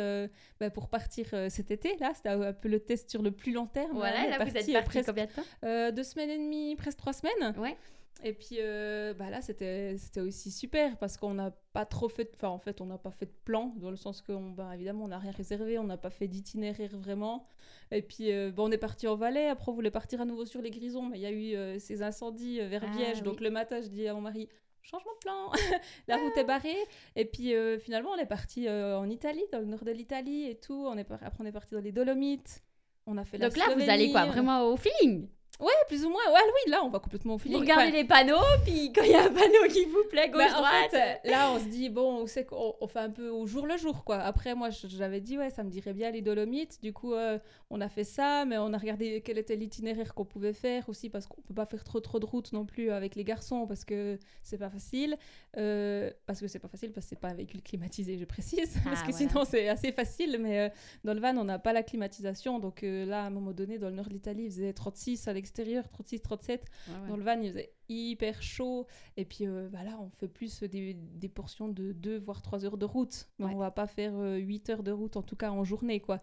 bah, 0.59 0.69
pour 0.71 0.89
partir 0.89 1.27
cet 1.49 1.69
été, 1.69 1.95
là, 1.99 2.11
c'était 2.15 2.29
un 2.29 2.53
peu 2.53 2.69
le 2.69 2.79
test 2.79 3.09
sur 3.11 3.21
le 3.21 3.31
plus 3.31 3.51
long 3.51 3.67
terme. 3.67 3.91
Voilà, 3.93 4.21
On 4.21 4.23
est 4.23 4.29
là 4.29 4.37
vous 4.37 4.57
êtes 4.57 4.73
parti, 4.73 5.01
combien 5.05 5.27
euh, 5.63 5.91
deux 5.91 6.03
semaines 6.03 6.29
et 6.29 6.37
demie, 6.37 6.75
presque 6.75 6.97
trois 6.97 7.13
semaines. 7.13 7.55
Ouais. 7.57 7.77
Et 8.23 8.33
puis 8.33 8.57
euh, 8.59 9.15
bah 9.15 9.31
là, 9.31 9.41
c'était 9.41 9.95
aussi 10.17 10.51
super 10.51 10.95
parce 10.97 11.17
qu'on 11.17 11.33
n'a 11.33 11.49
pas 11.73 11.85
trop 11.85 12.07
fait, 12.07 12.25
de- 12.25 12.29
enfin 12.35 12.49
en 12.49 12.59
fait, 12.59 12.79
on 12.79 12.85
n'a 12.85 12.99
pas 12.99 13.09
fait 13.09 13.25
de 13.25 13.33
plan 13.45 13.73
dans 13.77 13.89
le 13.89 13.95
sens 13.95 14.21
que, 14.21 14.31
on- 14.31 14.51
bah, 14.51 14.75
évidemment, 14.75 15.05
on 15.05 15.07
n'a 15.07 15.17
rien 15.17 15.31
réservé, 15.31 15.79
on 15.79 15.85
n'a 15.85 15.97
pas 15.97 16.11
fait 16.11 16.27
d'itinéraire 16.27 16.95
vraiment. 16.97 17.47
Et 17.89 18.03
puis 18.03 18.31
euh, 18.31 18.51
bah, 18.51 18.61
on 18.63 18.71
est 18.71 18.77
parti 18.77 19.07
en 19.07 19.15
Valais, 19.15 19.47
après 19.47 19.71
on 19.71 19.73
voulait 19.73 19.89
partir 19.89 20.21
à 20.21 20.25
nouveau 20.25 20.45
sur 20.45 20.61
les 20.61 20.69
Grisons, 20.69 21.01
mais 21.07 21.17
il 21.17 21.21
y 21.21 21.25
a 21.25 21.31
eu 21.31 21.55
euh, 21.55 21.79
ces 21.79 22.03
incendies 22.03 22.59
vers 22.59 22.83
Ah, 22.85 22.95
Liège, 22.95 23.23
donc 23.23 23.39
le 23.41 23.49
matin, 23.49 23.81
je 23.81 23.87
dis 23.87 24.07
à 24.07 24.13
mon 24.13 24.21
mari. 24.21 24.49
Changement 24.83 25.13
de 25.13 25.19
plan, 25.19 25.51
la 26.07 26.17
route 26.17 26.35
est 26.37 26.43
barrée. 26.43 26.75
Et 27.15 27.25
puis 27.25 27.53
finalement, 27.79 28.09
on 28.11 28.17
est 28.17 28.25
parti 28.25 28.67
en 28.67 29.07
Italie, 29.09 29.43
dans 29.51 29.59
le 29.59 29.65
nord 29.65 29.83
de 29.83 29.91
l'Italie 29.91 30.45
et 30.45 30.55
tout. 30.55 30.85
On 30.87 30.97
est 30.97 31.03
par- 31.03 31.19
Après, 31.23 31.43
on 31.43 31.45
est 31.45 31.51
parti 31.51 31.73
dans 31.75 31.81
les 31.81 31.91
Dolomites. 31.91 32.63
On 33.07 33.17
a 33.17 33.25
fait 33.25 33.37
la 33.37 33.49
Donc 33.49 33.57
là 33.57 33.65
vous 33.75 33.89
allez 33.89 34.11
quoi. 34.11 34.25
Vraiment 34.25 34.63
au 34.63 34.77
feeling? 34.77 35.27
Ouais, 35.59 35.67
plus 35.87 36.03
ou 36.05 36.09
moins. 36.09 36.23
Ouais, 36.33 36.39
oui, 36.43 36.71
là, 36.71 36.81
on 36.83 36.89
va 36.89 36.97
complètement 36.97 37.35
au 37.35 37.37
Vous 37.37 37.43
feeling. 37.43 37.59
regardez 37.59 37.89
Enfin, 37.89 37.91
les 37.97 38.03
panneaux, 38.03 38.41
puis 38.65 38.91
quand 38.93 39.03
il 39.03 39.11
y 39.11 39.13
a 39.13 39.25
un 39.25 39.29
panneau 39.31 39.67
qui 39.69 39.85
vous 39.85 40.03
plaît, 40.09 40.27
gauche, 40.29 40.41
bah, 40.49 40.71
euh, 40.91 41.13
là, 41.29 41.51
on 41.51 41.59
se 41.59 41.65
dit, 41.65 41.89
bon, 41.89 42.21
on 42.23 42.25
sait 42.25 42.45
qu'on 42.45 42.73
on 42.81 42.87
fait 42.87 42.97
un 42.99 43.11
peu 43.11 43.29
au 43.29 43.45
jour 43.45 43.67
le 43.67 43.77
jour, 43.77 44.03
quoi. 44.03 44.15
Après, 44.17 44.55
moi, 44.55 44.69
j'avais 44.71 45.19
dit, 45.21 45.37
ouais, 45.37 45.51
ça 45.51 45.63
me 45.63 45.69
dirait 45.69 45.93
bien 45.93 46.09
les 46.09 46.21
Dolomites. 46.21 46.79
Du 46.81 46.93
coup, 46.93 47.13
euh, 47.13 47.37
on 47.69 47.79
a 47.79 47.89
fait 47.89 48.03
ça, 48.03 48.43
mais 48.45 48.57
on 48.57 48.73
a 48.73 48.77
regardé 48.79 49.21
quel 49.23 49.37
était 49.37 49.55
l'itinéraire 49.55 50.15
qu'on 50.15 50.25
pouvait 50.25 50.53
faire 50.53 50.89
aussi, 50.89 51.09
parce 51.09 51.27
qu'on 51.27 51.41
peut 51.41 51.53
pas 51.53 51.67
faire 51.67 51.83
trop 51.83 51.99
trop 51.99 52.19
de 52.19 52.25
routes 52.25 52.53
non 52.53 52.65
plus 52.65 52.89
avec 52.89 53.13
les 53.15 53.23
garçons, 53.23 53.67
parce 53.67 53.85
que 53.85 54.17
c'est 54.41 54.57
pas 54.57 54.69
facile. 54.71 55.15
Euh, 55.57 56.09
parce 56.25 56.39
que 56.39 56.47
c'est 56.47 56.57
pas 56.59 56.69
facile, 56.69 56.91
parce 56.91 57.05
que 57.05 57.09
c'est 57.11 57.19
pas 57.19 57.27
un 57.27 57.33
véhicule 57.35 57.61
climatisé, 57.61 58.17
je 58.17 58.25
précise. 58.25 58.73
parce 58.83 59.01
Ah, 59.03 59.05
que 59.05 59.11
voilà. 59.11 59.29
sinon, 59.29 59.45
c'est 59.45 59.69
assez 59.69 59.91
facile, 59.91 60.37
mais 60.39 60.59
euh, 60.59 60.69
dans 61.03 61.13
le 61.13 61.19
van, 61.19 61.37
on 61.37 61.43
n'a 61.43 61.59
pas 61.59 61.71
la 61.73 61.83
climatisation. 61.83 62.57
Donc 62.57 62.81
là, 62.81 63.23
à 63.23 63.27
un 63.27 63.29
moment 63.29 63.51
donné, 63.51 63.77
dans 63.77 63.89
le 63.89 63.95
nord 63.95 64.07
de 64.07 64.13
l'Italie, 64.13 64.45
il 64.45 64.49
faisait 64.51 64.73
36 64.73 65.27
à 65.27 65.33
l'extérieur, 65.41 65.89
36, 65.89 66.21
37. 66.21 66.61
Ouais, 66.87 66.93
ouais. 66.93 67.07
Dans 67.09 67.17
le 67.17 67.23
van, 67.23 67.39
il 67.41 67.49
faisait 67.51 67.73
hyper 67.89 68.41
chaud. 68.41 68.87
Et 69.17 69.25
puis 69.25 69.45
euh, 69.47 69.67
bah 69.69 69.83
là, 69.83 69.97
on 69.99 70.09
fait 70.11 70.27
plus 70.27 70.63
des, 70.63 70.93
des 70.93 71.29
portions 71.29 71.67
de 71.67 71.91
2 71.91 72.19
voire 72.19 72.41
3 72.41 72.65
heures 72.65 72.77
de 72.77 72.85
route. 72.85 73.27
Mais 73.39 73.45
Ouais. 73.45 73.51
on 73.53 73.57
va 73.57 73.71
pas 73.71 73.87
faire 73.87 74.13
8 74.17 74.69
heures 74.69 74.83
de 74.83 74.91
route, 74.91 75.17
en 75.17 75.23
tout 75.23 75.35
cas 75.35 75.51
en 75.51 75.63
journée, 75.63 75.99
quoi. 75.99 76.21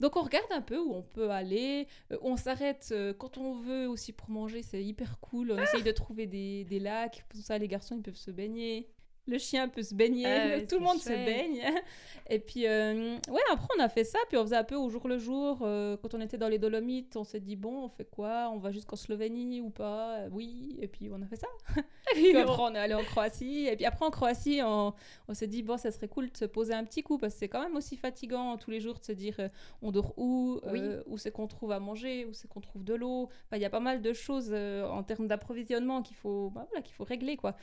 Donc 0.00 0.16
on 0.16 0.22
regarde 0.22 0.50
un 0.50 0.62
peu 0.62 0.78
où 0.78 0.94
on 0.94 1.02
peut 1.02 1.30
aller. 1.30 1.86
Euh, 2.10 2.16
on 2.22 2.36
s'arrête 2.38 2.88
euh, 2.92 3.12
quand 3.12 3.36
on 3.36 3.52
veut 3.52 3.86
aussi 3.86 4.12
pour 4.14 4.30
manger, 4.30 4.62
c'est 4.62 4.82
hyper 4.82 5.20
cool. 5.20 5.52
On 5.52 5.58
essaye 5.58 5.82
de 5.82 5.90
trouver 5.92 6.26
des, 6.26 6.64
des 6.64 6.78
lacs. 6.78 7.26
Pour 7.28 7.38
ça, 7.42 7.58
les 7.58 7.68
garçons, 7.68 7.96
ils 7.96 8.02
peuvent 8.02 8.14
se 8.16 8.30
baigner. 8.30 8.88
Le 9.26 9.38
chien 9.38 9.68
peut 9.68 9.82
se 9.82 9.94
baigner, 9.94 10.26
Ah 10.26 10.46
ouais, 10.46 10.66
tout 10.66 10.78
le 10.78 10.84
monde 10.84 10.98
se 10.98 11.08
baigne. 11.10 11.62
Et 12.32 12.38
puis, 12.38 12.66
euh, 12.66 13.16
ouais, 13.28 13.40
après, 13.52 13.66
on 13.76 13.82
a 13.82 13.88
fait 13.88 14.04
ça, 14.04 14.18
puis 14.28 14.38
on 14.38 14.44
faisait 14.44 14.56
un 14.56 14.62
peu 14.64 14.76
au 14.76 14.88
jour 14.88 15.08
le 15.08 15.18
jour. 15.18 15.58
Euh, 15.62 15.96
quand 16.00 16.14
on 16.14 16.20
était 16.20 16.38
dans 16.38 16.48
les 16.48 16.58
Dolomites, 16.58 17.16
on 17.16 17.24
s'est 17.24 17.40
dit, 17.40 17.56
bon, 17.56 17.84
on 17.84 17.88
fait 17.88 18.04
quoi? 18.04 18.50
On 18.54 18.58
va 18.58 18.70
jusqu'en 18.70 18.94
Slovénie 18.94 19.60
ou 19.60 19.70
pas? 19.70 20.18
Euh, 20.18 20.28
Oui, 20.30 20.76
et 20.80 20.86
puis 20.86 21.10
on 21.12 21.20
a 21.22 21.26
fait 21.26 21.36
ça. 21.36 21.48
Puis 22.12 22.36
après, 22.36 22.62
on 22.62 22.74
est 22.74 22.78
allé 22.78 22.94
en 22.94 23.02
Croatie. 23.02 23.66
Et 23.66 23.74
puis 23.76 23.84
après, 23.84 24.04
en 24.04 24.10
Croatie, 24.10 24.60
on, 24.64 24.94
on 25.28 25.34
s'est 25.34 25.48
dit, 25.48 25.62
bon, 25.62 25.76
ça 25.76 25.90
serait 25.90 26.06
cool 26.08 26.30
de 26.30 26.36
se 26.36 26.44
poser 26.44 26.72
un 26.72 26.84
petit 26.84 27.02
coup, 27.02 27.18
parce 27.18 27.34
que 27.34 27.40
c'est 27.40 27.48
quand 27.48 27.62
même 27.62 27.76
aussi 27.76 27.96
fatigant 27.96 28.56
tous 28.56 28.70
les 28.70 28.80
jours 28.80 28.98
de 29.00 29.04
se 29.04 29.12
dire, 29.12 29.34
euh, 29.40 29.48
on 29.82 29.90
dort 29.90 30.14
où 30.16 30.60
Où 31.06 31.18
c'est 31.18 31.32
qu'on 31.32 31.48
trouve 31.48 31.72
à 31.72 31.80
manger 31.80 32.26
Où 32.26 32.32
c'est 32.32 32.46
qu'on 32.48 32.60
trouve 32.60 32.84
de 32.84 32.94
l'eau 32.94 33.24
Enfin, 33.46 33.56
Il 33.56 33.60
y 33.62 33.64
a 33.64 33.70
pas 33.70 33.80
mal 33.80 34.02
de 34.02 34.12
choses 34.12 34.52
en 34.54 35.02
termes 35.02 35.26
d'approvisionnement 35.26 36.02
qu'il 36.02 36.16
faut, 36.16 36.50
bah, 36.50 36.66
voilà, 36.70 36.82
qu'il 36.82 36.94
faut 36.94 37.04
régler, 37.04 37.36
quoi. 37.36 37.56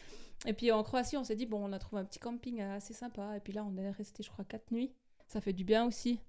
Et 0.46 0.54
puis 0.54 0.72
en 0.72 0.84
Croatie, 0.84 1.18
on 1.18 1.24
s'est 1.24 1.36
dit, 1.36 1.47
bon, 1.48 1.64
on 1.68 1.74
a 1.74 1.80
trouvé 1.80 2.02
un 2.02 2.06
petit 2.06 2.20
camping 2.20 2.62
assez 2.62 2.94
sympa. 2.94 3.36
Et 3.38 3.40
puis 3.40 3.54
là, 3.54 3.66
on 3.66 3.76
est 3.78 3.90
resté, 3.92 4.24
je 4.24 4.30
crois, 4.30 4.46
quatre 4.46 4.72
nuits. 4.72 4.92
Ça 5.28 5.42
fait 5.42 5.54
du 5.54 5.64
bien 5.64 5.86
aussi. 5.86 6.20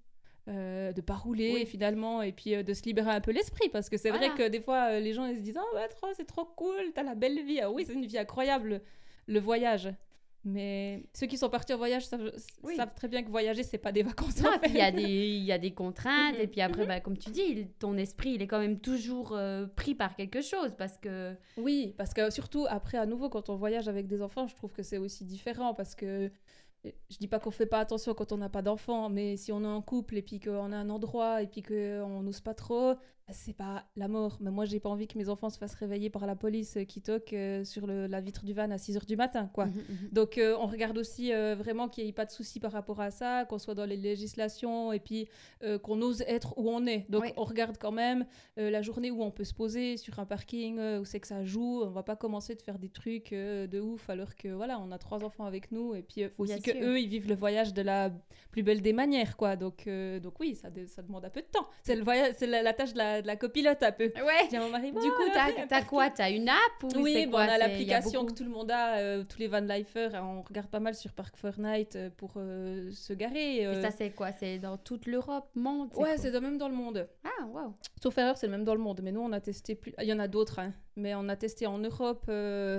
euh, 0.47 0.91
de 0.93 1.01
pas 1.01 1.15
rouler 1.15 1.65
finalement 1.65 2.21
et 2.23 2.31
puis 2.31 2.55
euh, 2.55 2.63
de 2.63 2.73
se 2.73 2.83
libérer 2.83 3.11
un 3.11 3.21
peu 3.21 3.31
l'esprit 3.31 3.69
parce 3.69 3.87
que 3.89 3.97
c'est 3.97 4.09
vrai 4.09 4.29
que 4.35 4.47
des 4.47 4.61
fois 4.61 4.91
euh, 4.93 4.99
les 4.99 5.13
gens 5.13 5.25
ils 5.27 5.37
se 5.37 5.41
disent 5.43 5.59
oh 5.61 5.69
bah, 5.75 5.87
trop 5.89 6.07
c'est 6.15 6.25
trop 6.25 6.45
cool 6.45 6.91
t'as 6.95 7.03
la 7.03 7.13
belle 7.13 7.45
vie 7.45 7.59
ah 7.61 7.69
oui 7.69 7.83
c'est 7.85 7.93
une 7.93 8.05
vie 8.07 8.17
incroyable 8.17 8.81
le 9.27 9.39
voyage 9.39 9.89
mais 10.45 11.03
ceux 11.13 11.27
qui 11.27 11.37
sont 11.37 11.49
partis 11.49 11.73
en 11.73 11.77
voyage 11.77 12.05
savent, 12.05 12.31
savent 12.75 12.93
très 12.95 13.07
bien 13.07 13.23
que 13.23 13.29
voyager 13.29 13.63
c'est 13.63 13.77
pas 13.77 13.91
des 13.91 14.03
vacances 14.03 14.41
non, 14.41 14.51
il 14.65 14.75
y 14.75 14.81
a 14.81 14.91
des 14.91 15.03
il 15.03 15.43
y 15.43 15.51
a 15.51 15.57
des 15.57 15.71
contraintes 15.71 16.35
et 16.39 16.47
puis 16.47 16.61
après 16.61 16.85
bah, 16.85 17.01
comme 17.01 17.17
tu 17.17 17.29
dis 17.29 17.67
ton 17.79 17.97
esprit 17.97 18.31
il 18.31 18.41
est 18.41 18.47
quand 18.47 18.59
même 18.59 18.79
toujours 18.79 19.37
pris 19.75 19.95
par 19.95 20.15
quelque 20.15 20.41
chose 20.41 20.75
parce 20.77 20.97
que 20.97 21.35
oui 21.57 21.93
parce 21.97 22.13
que 22.13 22.29
surtout 22.29 22.65
après 22.69 22.97
à 22.97 23.05
nouveau 23.05 23.29
quand 23.29 23.49
on 23.49 23.55
voyage 23.55 23.87
avec 23.89 24.07
des 24.07 24.21
enfants 24.21 24.47
je 24.47 24.55
trouve 24.55 24.71
que 24.71 24.83
c'est 24.83 24.97
aussi 24.97 25.25
différent 25.25 25.73
parce 25.73 25.93
que 25.93 26.31
je 26.83 27.17
dis 27.17 27.27
pas 27.27 27.39
qu'on 27.39 27.51
fait 27.51 27.65
pas 27.65 27.79
attention 27.79 28.13
quand 28.13 28.31
on 28.31 28.37
n'a 28.37 28.49
pas 28.49 28.61
d'enfant, 28.61 29.09
mais 29.09 29.37
si 29.37 29.51
on 29.51 29.63
est 29.63 29.67
en 29.67 29.81
couple 29.81 30.17
et 30.17 30.21
puis 30.21 30.39
qu'on 30.39 30.71
a 30.71 30.77
un 30.77 30.89
endroit 30.89 31.41
et 31.41 31.47
puis 31.47 31.61
qu'on 31.61 32.23
n'ose 32.23 32.39
pas 32.39 32.53
trop, 32.53 32.95
c'est 33.31 33.53
pas 33.53 33.85
la 33.95 34.07
mort. 34.07 34.37
Mais 34.41 34.51
moi, 34.51 34.65
j'ai 34.65 34.79
pas 34.79 34.89
envie 34.89 35.07
que 35.07 35.17
mes 35.17 35.29
enfants 35.29 35.49
se 35.49 35.57
fassent 35.57 35.75
réveiller 35.75 36.09
par 36.09 36.25
la 36.25 36.35
police 36.35 36.77
qui 36.87 37.01
toque 37.01 37.33
euh, 37.33 37.63
sur 37.63 37.87
la 37.87 38.21
vitre 38.21 38.43
du 38.43 38.53
van 38.53 38.69
à 38.71 38.77
6 38.77 38.97
h 38.97 39.05
du 39.05 39.15
matin, 39.15 39.49
quoi. 39.53 39.65
Mhm, 39.65 39.73
mhm. 39.73 40.09
Donc, 40.11 40.37
euh, 40.37 40.55
on 40.59 40.67
regarde 40.67 40.97
aussi 40.97 41.33
euh, 41.33 41.55
vraiment 41.55 41.89
qu'il 41.89 42.03
n'y 42.03 42.09
ait 42.09 42.13
pas 42.13 42.25
de 42.25 42.31
soucis 42.31 42.59
par 42.59 42.71
rapport 42.71 43.01
à 43.01 43.11
ça, 43.11 43.45
qu'on 43.45 43.59
soit 43.59 43.75
dans 43.75 43.85
les 43.85 43.97
législations 43.97 44.93
et 44.93 44.99
puis 44.99 45.27
qu'on 45.83 46.01
ose 46.01 46.21
être 46.21 46.57
où 46.57 46.69
on 46.69 46.85
est. 46.85 47.05
Donc, 47.09 47.33
on 47.37 47.43
regarde 47.43 47.77
quand 47.79 47.91
même 47.91 48.25
la 48.57 48.81
journée 48.81 49.11
où 49.11 49.21
on 49.23 49.31
peut 49.31 49.43
se 49.43 49.53
poser 49.53 49.97
sur 49.97 50.19
un 50.19 50.25
parking, 50.25 50.79
où 50.99 51.05
c'est 51.05 51.19
que 51.19 51.27
ça 51.27 51.43
joue. 51.43 51.81
On 51.83 51.89
va 51.89 52.03
pas 52.03 52.15
commencer 52.15 52.55
de 52.55 52.61
faire 52.61 52.79
des 52.79 52.89
trucs 52.89 53.31
de 53.31 53.79
ouf 53.79 54.09
alors 54.09 54.35
que, 54.35 54.49
voilà, 54.49 54.79
on 54.79 54.91
a 54.91 54.97
trois 54.97 55.23
enfants 55.23 55.45
avec 55.45 55.71
nous 55.71 55.95
et 55.95 56.01
puis 56.01 56.21
il 56.21 56.29
faut 56.29 56.43
aussi 56.43 56.61
que 56.61 56.71
eux 56.83 56.99
ils 56.99 57.07
vivent 57.07 57.27
le 57.27 57.35
voyage 57.35 57.73
de 57.73 57.81
la 57.81 58.11
plus 58.51 58.63
belle 58.63 58.81
des 58.81 58.93
manières, 58.93 59.37
quoi. 59.37 59.55
Donc, 59.55 59.87
donc 60.21 60.39
oui, 60.39 60.55
ça, 60.55 60.69
ça 60.87 61.01
demande 61.01 61.25
un 61.25 61.29
peu 61.29 61.41
de 61.41 61.47
temps. 61.47 61.67
C'est 61.83 61.95
le 61.95 62.03
c'est 62.35 62.47
la 62.47 62.73
tâche 62.73 62.93
de 62.93 62.97
la 62.97 63.18
de 63.21 63.27
la 63.27 63.35
copilote 63.35 63.81
un 63.83 63.91
peu. 63.91 64.05
Ouais. 64.05 64.59
Mon 64.59 64.69
mari, 64.69 64.91
du 64.91 64.97
coup, 64.97 65.23
t'as 65.33 65.75
as 65.75 65.83
quoi? 65.83 66.09
T'as 66.09 66.29
une 66.31 66.49
app 66.49 66.83
ou 66.83 66.89
Oui, 66.97 67.25
bon, 67.27 67.37
on 67.37 67.41
a 67.41 67.57
l'application 67.57 68.25
que 68.25 68.33
tout 68.33 68.43
le 68.43 68.49
monde 68.49 68.71
a, 68.71 68.97
euh, 68.97 69.23
tous 69.23 69.39
les 69.39 69.47
van 69.47 69.61
lifers. 69.61 70.11
On 70.13 70.41
regarde 70.41 70.67
pas 70.67 70.79
mal 70.79 70.95
sur 70.95 71.13
Park 71.13 71.35
Fortnite 71.37 71.95
euh, 71.95 72.09
pour 72.15 72.33
euh, 72.37 72.91
se 72.91 73.13
garer. 73.13 73.63
Et 73.63 73.81
ça, 73.81 73.91
c'est 73.91 74.11
quoi? 74.11 74.31
C'est 74.31 74.59
dans 74.59 74.77
toute 74.77 75.05
l'Europe, 75.05 75.49
monde? 75.55 75.89
Ouais, 75.95 76.17
c'est 76.17 76.31
même 76.39 76.57
dans 76.57 76.69
le 76.69 76.75
monde. 76.75 77.07
Ah, 77.23 77.45
waouh. 77.45 77.73
Sauf 78.01 78.17
erreur, 78.17 78.37
c'est 78.37 78.47
le 78.47 78.51
même 78.51 78.63
dans 78.63 78.75
le 78.75 78.81
monde. 78.81 79.01
Mais 79.03 79.11
nous, 79.11 79.21
on 79.21 79.31
a 79.31 79.39
testé 79.39 79.75
plus. 79.75 79.93
Il 79.99 80.07
y 80.07 80.13
en 80.13 80.19
a 80.19 80.27
d'autres, 80.27 80.59
hein. 80.59 80.73
mais 80.95 81.15
on 81.15 81.27
a 81.29 81.35
testé 81.35 81.67
en 81.67 81.77
Europe 81.77 82.29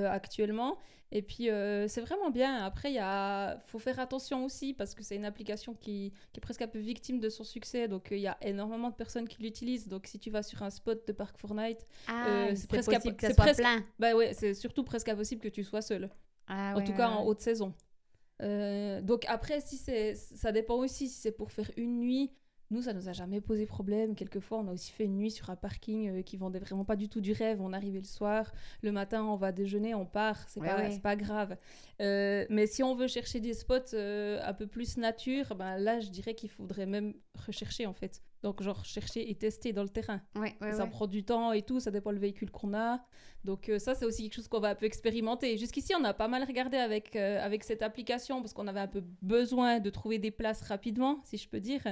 actuellement. 0.07 0.79
Et 1.13 1.23
puis, 1.23 1.51
euh, 1.51 1.89
c'est 1.89 2.01
vraiment 2.01 2.31
bien. 2.31 2.65
Après, 2.65 2.93
il 2.93 3.61
faut 3.67 3.81
faire 3.81 3.99
attention 3.99 4.45
aussi 4.45 4.75
parce 4.75 4.95
que 4.95 5.03
c'est 5.03 5.17
une 5.17 5.25
application 5.25 5.75
qui, 5.75 6.13
qui, 6.33 6.39
est 6.39 6.41
presque 6.41 6.63
un 6.63 6.69
peu 6.69 6.79
victime 6.79 7.19
de 7.19 7.29
son 7.29 7.43
succès. 7.43 7.89
Donc, 7.89 8.13
euh, 8.13 8.17
il 8.17 8.23
y 8.23 8.29
a 8.29 8.37
énormément 8.43 8.91
de 8.91 8.95
personnes 8.95 9.27
qui 9.27 9.43
l'utilisent. 9.43 9.89
Donc, 9.89 10.07
si 10.07 10.21
tu 10.21 10.31
vas 10.31 10.43
sur 10.43 10.63
un 10.63 10.71
spot 10.71 11.07
de 11.07 11.13
Park 11.13 11.37
Fortnite, 11.37 11.85
ah, 12.07 12.27
euh, 12.29 12.53
c'est 12.55 12.69
presque 12.69 12.93
possible 12.93 13.17
que 13.17 13.27
ça 13.27 13.35
soit 13.35 13.55
plein. 13.55 13.85
Bah 13.99 14.15
ouais, 14.15 14.35
c'est 14.35 14.55
surtout 14.55 14.85
presque 14.85 15.09
impossible 15.09 15.41
que 15.41 15.49
tu 15.49 15.65
sois 15.65 15.83
seul. 15.83 16.11
Ah, 16.47 16.75
en 16.77 16.83
tout 16.83 16.93
cas, 16.93 17.09
en 17.09 17.27
haute 17.27 17.41
saison. 17.41 17.75
donc, 18.39 19.25
après, 19.27 19.61
si 19.61 19.79
ça 20.15 20.53
dépend 20.53 20.77
aussi 20.77 21.09
si 21.09 21.21
c'est 21.21 21.33
pour 21.33 21.51
faire 21.51 21.71
une 21.77 21.99
nuit 21.99 22.31
nous, 22.71 22.83
ça 22.83 22.93
nous 22.93 23.09
a 23.09 23.13
jamais 23.13 23.41
posé 23.41 23.67
problème. 23.67 24.15
Quelquefois, 24.15 24.59
on 24.59 24.69
a 24.69 24.73
aussi 24.73 24.93
fait 24.93 25.05
une 25.05 25.17
nuit 25.17 25.33
sur 25.33 25.51
un 25.51 25.57
parking 25.57 26.09
euh, 26.09 26.23
qui 26.23 26.37
vendait 26.37 26.61
vraiment 26.61 26.85
pas 26.85 26.95
du 26.95 27.09
tout 27.09 27.21
du 27.21 27.33
rêve. 27.33 27.61
On 27.61 27.73
arrivait 27.73 27.99
le 27.99 28.05
soir, 28.05 28.53
le 28.83 28.93
matin, 28.93 29.25
on 29.25 29.37
va 29.37 29.51
déjeuner, 29.51 29.95
on 29.95 30.07
part. 30.07 30.49
C'est 30.49 30.61
pas, 30.61 30.89
pas 31.03 31.17
grave. 31.17 31.57
Euh, 32.01 32.47
mais 32.49 32.67
si 32.67 32.83
on 32.85 32.95
veut 32.95 33.09
chercher 33.09 33.41
des 33.41 33.55
spots 33.55 33.95
euh, 33.95 34.41
un 34.45 34.55
peu 34.55 34.69
plus 34.69 34.97
nature, 34.99 35.57
ben 35.57 35.79
là, 35.79 35.99
je 35.99 36.11
dirais 36.11 36.35
qu'il 36.35 36.49
faudrait 36.49 36.87
même 36.87 37.15
rechercher 37.35 37.87
en 37.87 37.93
fait. 37.95 38.23
Donc, 38.43 38.63
genre, 38.63 38.85
chercher 38.87 39.31
et 39.31 39.35
tester 39.35 39.73
dans 39.73 39.83
le 39.83 39.91
terrain. 39.91 40.23
ça 40.73 40.87
prend 40.87 41.07
du 41.07 41.25
temps 41.25 41.53
et 41.53 41.61
tout, 41.61 41.79
ça 41.79 41.91
dépend 41.91 42.11
le 42.11 42.19
véhicule 42.19 42.51
qu'on 42.51 42.73
a. 42.73 43.05
Donc, 43.45 43.71
ça, 43.79 43.95
c'est 43.95 44.07
aussi 44.07 44.23
quelque 44.23 44.35
chose 44.35 44.49
qu'on 44.49 44.61
va 44.61 44.71
un 44.71 44.75
peu 44.75 44.87
expérimenter. 44.87 45.59
Jusqu'ici, 45.59 45.93
on 45.95 46.05
a 46.05 46.15
pas 46.15 46.27
mal 46.27 46.45
regardé 46.45 46.79
avec, 46.79 47.17
avec 47.17 47.65
cette 47.65 47.83
application 47.83 48.41
parce 48.41 48.55
qu'on 48.55 48.67
avait 48.67 48.81
un 48.81 48.89
peu 48.89 49.03
besoin 49.21 49.79
de 49.79 49.91
trouver 49.91 50.19
des 50.19 50.31
places 50.31 50.63
rapidement, 50.63 51.21
si 51.25 51.37
je 51.37 51.49
peux 51.51 51.61
dire. 51.61 51.83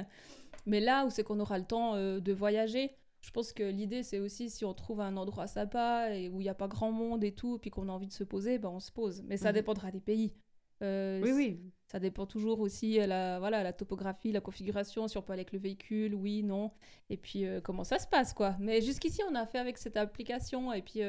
Mais 0.65 0.79
là 0.79 1.05
où 1.05 1.09
c'est 1.09 1.23
qu'on 1.23 1.39
aura 1.39 1.57
le 1.57 1.65
temps 1.65 1.95
euh, 1.95 2.19
de 2.19 2.33
voyager, 2.33 2.91
je 3.21 3.31
pense 3.31 3.51
que 3.51 3.63
l'idée 3.63 4.03
c'est 4.03 4.19
aussi 4.19 4.49
si 4.49 4.65
on 4.65 4.73
trouve 4.73 5.01
un 5.01 5.17
endroit 5.17 5.47
sympa 5.47 6.13
et 6.15 6.29
où 6.29 6.39
il 6.41 6.43
n'y 6.43 6.49
a 6.49 6.55
pas 6.55 6.67
grand 6.67 6.91
monde 6.91 7.23
et 7.23 7.33
tout, 7.33 7.57
puis 7.59 7.69
qu'on 7.69 7.89
a 7.89 7.91
envie 7.91 8.07
de 8.07 8.13
se 8.13 8.23
poser, 8.23 8.59
ben 8.59 8.69
on 8.69 8.79
se 8.79 8.91
pose. 8.91 9.23
Mais 9.23 9.37
ça 9.37 9.49
mhm. 9.49 9.55
dépendra 9.55 9.91
des 9.91 9.99
pays. 9.99 10.33
Euh, 10.81 11.21
oui, 11.21 11.31
oui. 11.31 11.61
Ça 11.87 11.99
dépend 11.99 12.25
toujours 12.25 12.61
aussi 12.61 12.97
la, 12.97 13.39
voilà, 13.39 13.63
la 13.63 13.73
topographie, 13.73 14.31
la 14.31 14.39
configuration, 14.39 15.07
si 15.07 15.17
on 15.17 15.21
peut 15.21 15.33
aller 15.33 15.41
avec 15.41 15.51
le 15.51 15.59
véhicule, 15.59 16.13
oui, 16.13 16.43
non. 16.43 16.71
Et 17.09 17.17
puis 17.17 17.45
euh, 17.45 17.59
comment 17.61 17.83
ça 17.83 17.99
se 17.99 18.07
passe, 18.07 18.33
quoi. 18.33 18.55
Mais 18.59 18.81
jusqu'ici, 18.81 19.21
on 19.29 19.35
a 19.35 19.45
fait 19.45 19.57
avec 19.57 19.77
cette 19.77 19.97
application 19.97 20.71
et 20.71 20.81
puis 20.81 21.01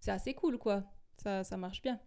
c'est 0.00 0.10
assez 0.10 0.34
cool, 0.34 0.58
quoi. 0.58 0.84
Ça, 1.16 1.42
ça 1.42 1.56
marche 1.56 1.82
bien. 1.82 1.98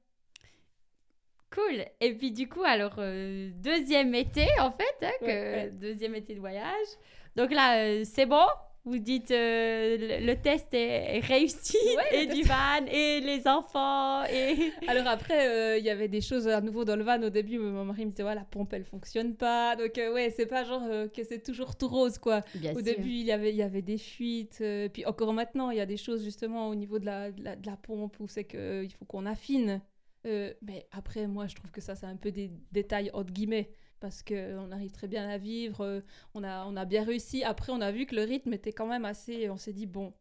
Cool. 1.53 1.83
Et 1.99 2.13
puis 2.13 2.31
du 2.31 2.47
coup, 2.47 2.63
alors 2.63 2.95
euh, 2.97 3.51
deuxième 3.55 4.15
été 4.15 4.47
en 4.59 4.71
fait, 4.71 5.05
hein, 5.05 5.69
deuxième 5.73 6.15
été 6.15 6.33
de 6.33 6.39
voyage. 6.39 6.87
Donc 7.35 7.51
là, 7.51 7.77
euh, 7.77 8.03
c'est 8.05 8.25
bon. 8.25 8.45
Vous 8.83 8.97
dites 8.97 9.29
euh, 9.29 10.21
le, 10.21 10.33
test 10.41 10.73
est, 10.73 11.19
réussi 11.19 11.77
et 12.11 12.25
du 12.25 12.41
van 12.41 12.83
et 12.91 13.19
les 13.19 13.47
enfants 13.47 14.23
et. 14.23 14.71
Alors 14.87 15.05
après, 15.05 15.77
il 15.77 15.85
y 15.85 15.89
avait 15.91 16.07
des 16.07 16.21
choses 16.21 16.47
à 16.47 16.61
nouveau 16.61 16.83
dans 16.83 16.95
le 16.95 17.03
van 17.03 17.21
au 17.21 17.29
début. 17.29 17.59
Mon 17.59 17.85
mari 17.85 18.05
me 18.05 18.11
disait 18.11 18.23
ouais 18.23 18.33
la 18.33 18.45
pompe 18.45 18.73
elle 18.73 18.85
fonctionne 18.85 19.35
pas. 19.35 19.75
Donc 19.75 19.97
ouais, 19.97 20.33
c'est 20.35 20.47
pas 20.47 20.63
genre 20.63 20.81
que 21.13 21.23
c'est 21.23 21.43
toujours 21.43 21.75
tout 21.75 21.89
rose 21.89 22.17
quoi. 22.17 22.43
au 22.73 22.81
début 22.81 23.11
il 23.11 23.25
y 23.25 23.31
avait 23.31 23.51
il 23.51 23.57
y 23.57 23.61
avait 23.61 23.83
des 23.83 23.99
fuites. 23.99 24.63
puis 24.93 25.05
encore 25.05 25.33
maintenant 25.33 25.69
il 25.69 25.77
y 25.77 25.81
a 25.81 25.85
des 25.85 25.97
choses 25.97 26.23
justement 26.23 26.69
au 26.69 26.73
niveau 26.73 26.97
de 26.97 27.05
la, 27.05 27.31
de 27.31 27.65
la, 27.65 27.77
pompe 27.77 28.15
où 28.19 28.27
c'est 28.27 28.45
que 28.45 28.83
il 28.83 28.91
faut 28.93 29.05
qu'on 29.05 29.27
affine. 29.27 29.81
Euh, 30.25 30.53
mais 30.61 30.87
après, 30.91 31.27
moi, 31.27 31.47
je 31.47 31.55
trouve 31.55 31.71
que 31.71 31.81
ça, 31.81 31.95
c'est 31.95 32.05
un 32.05 32.15
peu 32.15 32.31
des 32.31 32.51
détails 32.71 33.09
entre 33.13 33.31
guillemets 33.33 33.71
parce 34.01 34.23
qu'on 34.23 34.71
arrive 34.71 34.91
très 34.91 35.07
bien 35.07 35.29
à 35.29 35.37
vivre, 35.37 35.85
euh, 35.85 36.01
on 36.33 36.43
a, 36.43 36.65
on 36.65 36.75
a 36.75 36.83
bien 36.85 37.03
réussi. 37.03 37.43
Après, 37.43 37.71
on 37.71 37.79
a 37.79 37.91
vu 37.91 38.05
que 38.05 38.15
le 38.15 38.23
rythme 38.23 38.51
était 38.53 38.73
quand 38.73 38.87
même 38.87 39.05
assez. 39.05 39.49
On 39.49 39.57
s'est 39.57 39.71
dit, 39.71 39.85
bon, 39.85 40.11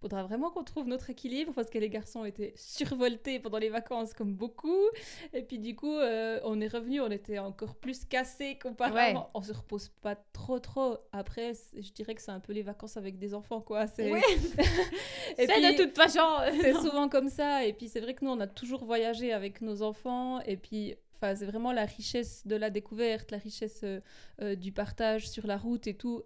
faudra 0.00 0.22
vraiment 0.22 0.50
qu'on 0.50 0.64
trouve 0.64 0.86
notre 0.86 1.10
équilibre 1.10 1.52
parce 1.54 1.70
que 1.70 1.78
les 1.78 1.90
garçons 1.90 2.24
étaient 2.24 2.52
survoltés 2.56 3.38
pendant 3.38 3.58
les 3.58 3.68
vacances 3.68 4.14
comme 4.14 4.34
beaucoup. 4.34 4.88
Et 5.32 5.42
puis 5.42 5.58
du 5.58 5.74
coup, 5.74 5.96
euh, 5.96 6.40
on 6.44 6.60
est 6.60 6.68
revenu, 6.68 7.00
on 7.00 7.10
était 7.10 7.38
encore 7.38 7.74
plus 7.74 8.04
cassés 8.04 8.58
qu'auparavant. 8.58 9.30
On 9.34 9.42
se 9.42 9.52
repose 9.52 9.88
pas 10.02 10.16
trop 10.32 10.58
trop. 10.58 10.98
Après, 11.12 11.52
je 11.74 11.92
dirais 11.92 12.14
que 12.14 12.22
c'est 12.22 12.30
un 12.30 12.40
peu 12.40 12.52
les 12.52 12.62
vacances 12.62 12.96
avec 12.96 13.18
des 13.18 13.34
enfants 13.34 13.60
quoi. 13.60 13.86
C'est 13.86 14.10
de 15.38 15.76
toute 15.76 15.96
façon. 15.96 16.20
c'est 16.60 16.74
souvent 16.80 17.08
comme 17.08 17.28
ça. 17.28 17.64
Et 17.64 17.72
puis 17.72 17.88
c'est 17.88 18.00
vrai 18.00 18.14
que 18.14 18.24
nous, 18.24 18.30
on 18.30 18.40
a 18.40 18.46
toujours 18.46 18.84
voyagé 18.84 19.32
avec 19.32 19.60
nos 19.60 19.82
enfants. 19.82 20.40
Et 20.42 20.56
puis 20.56 20.94
C'est 21.22 21.44
vraiment 21.44 21.72
la 21.72 21.84
richesse 21.84 22.46
de 22.46 22.56
la 22.56 22.70
découverte, 22.70 23.30
la 23.30 23.38
richesse 23.38 23.80
euh, 23.84 24.00
euh, 24.40 24.54
du 24.56 24.72
partage 24.72 25.28
sur 25.28 25.46
la 25.46 25.58
route 25.58 25.86
et 25.86 25.94
tout. 25.94 26.22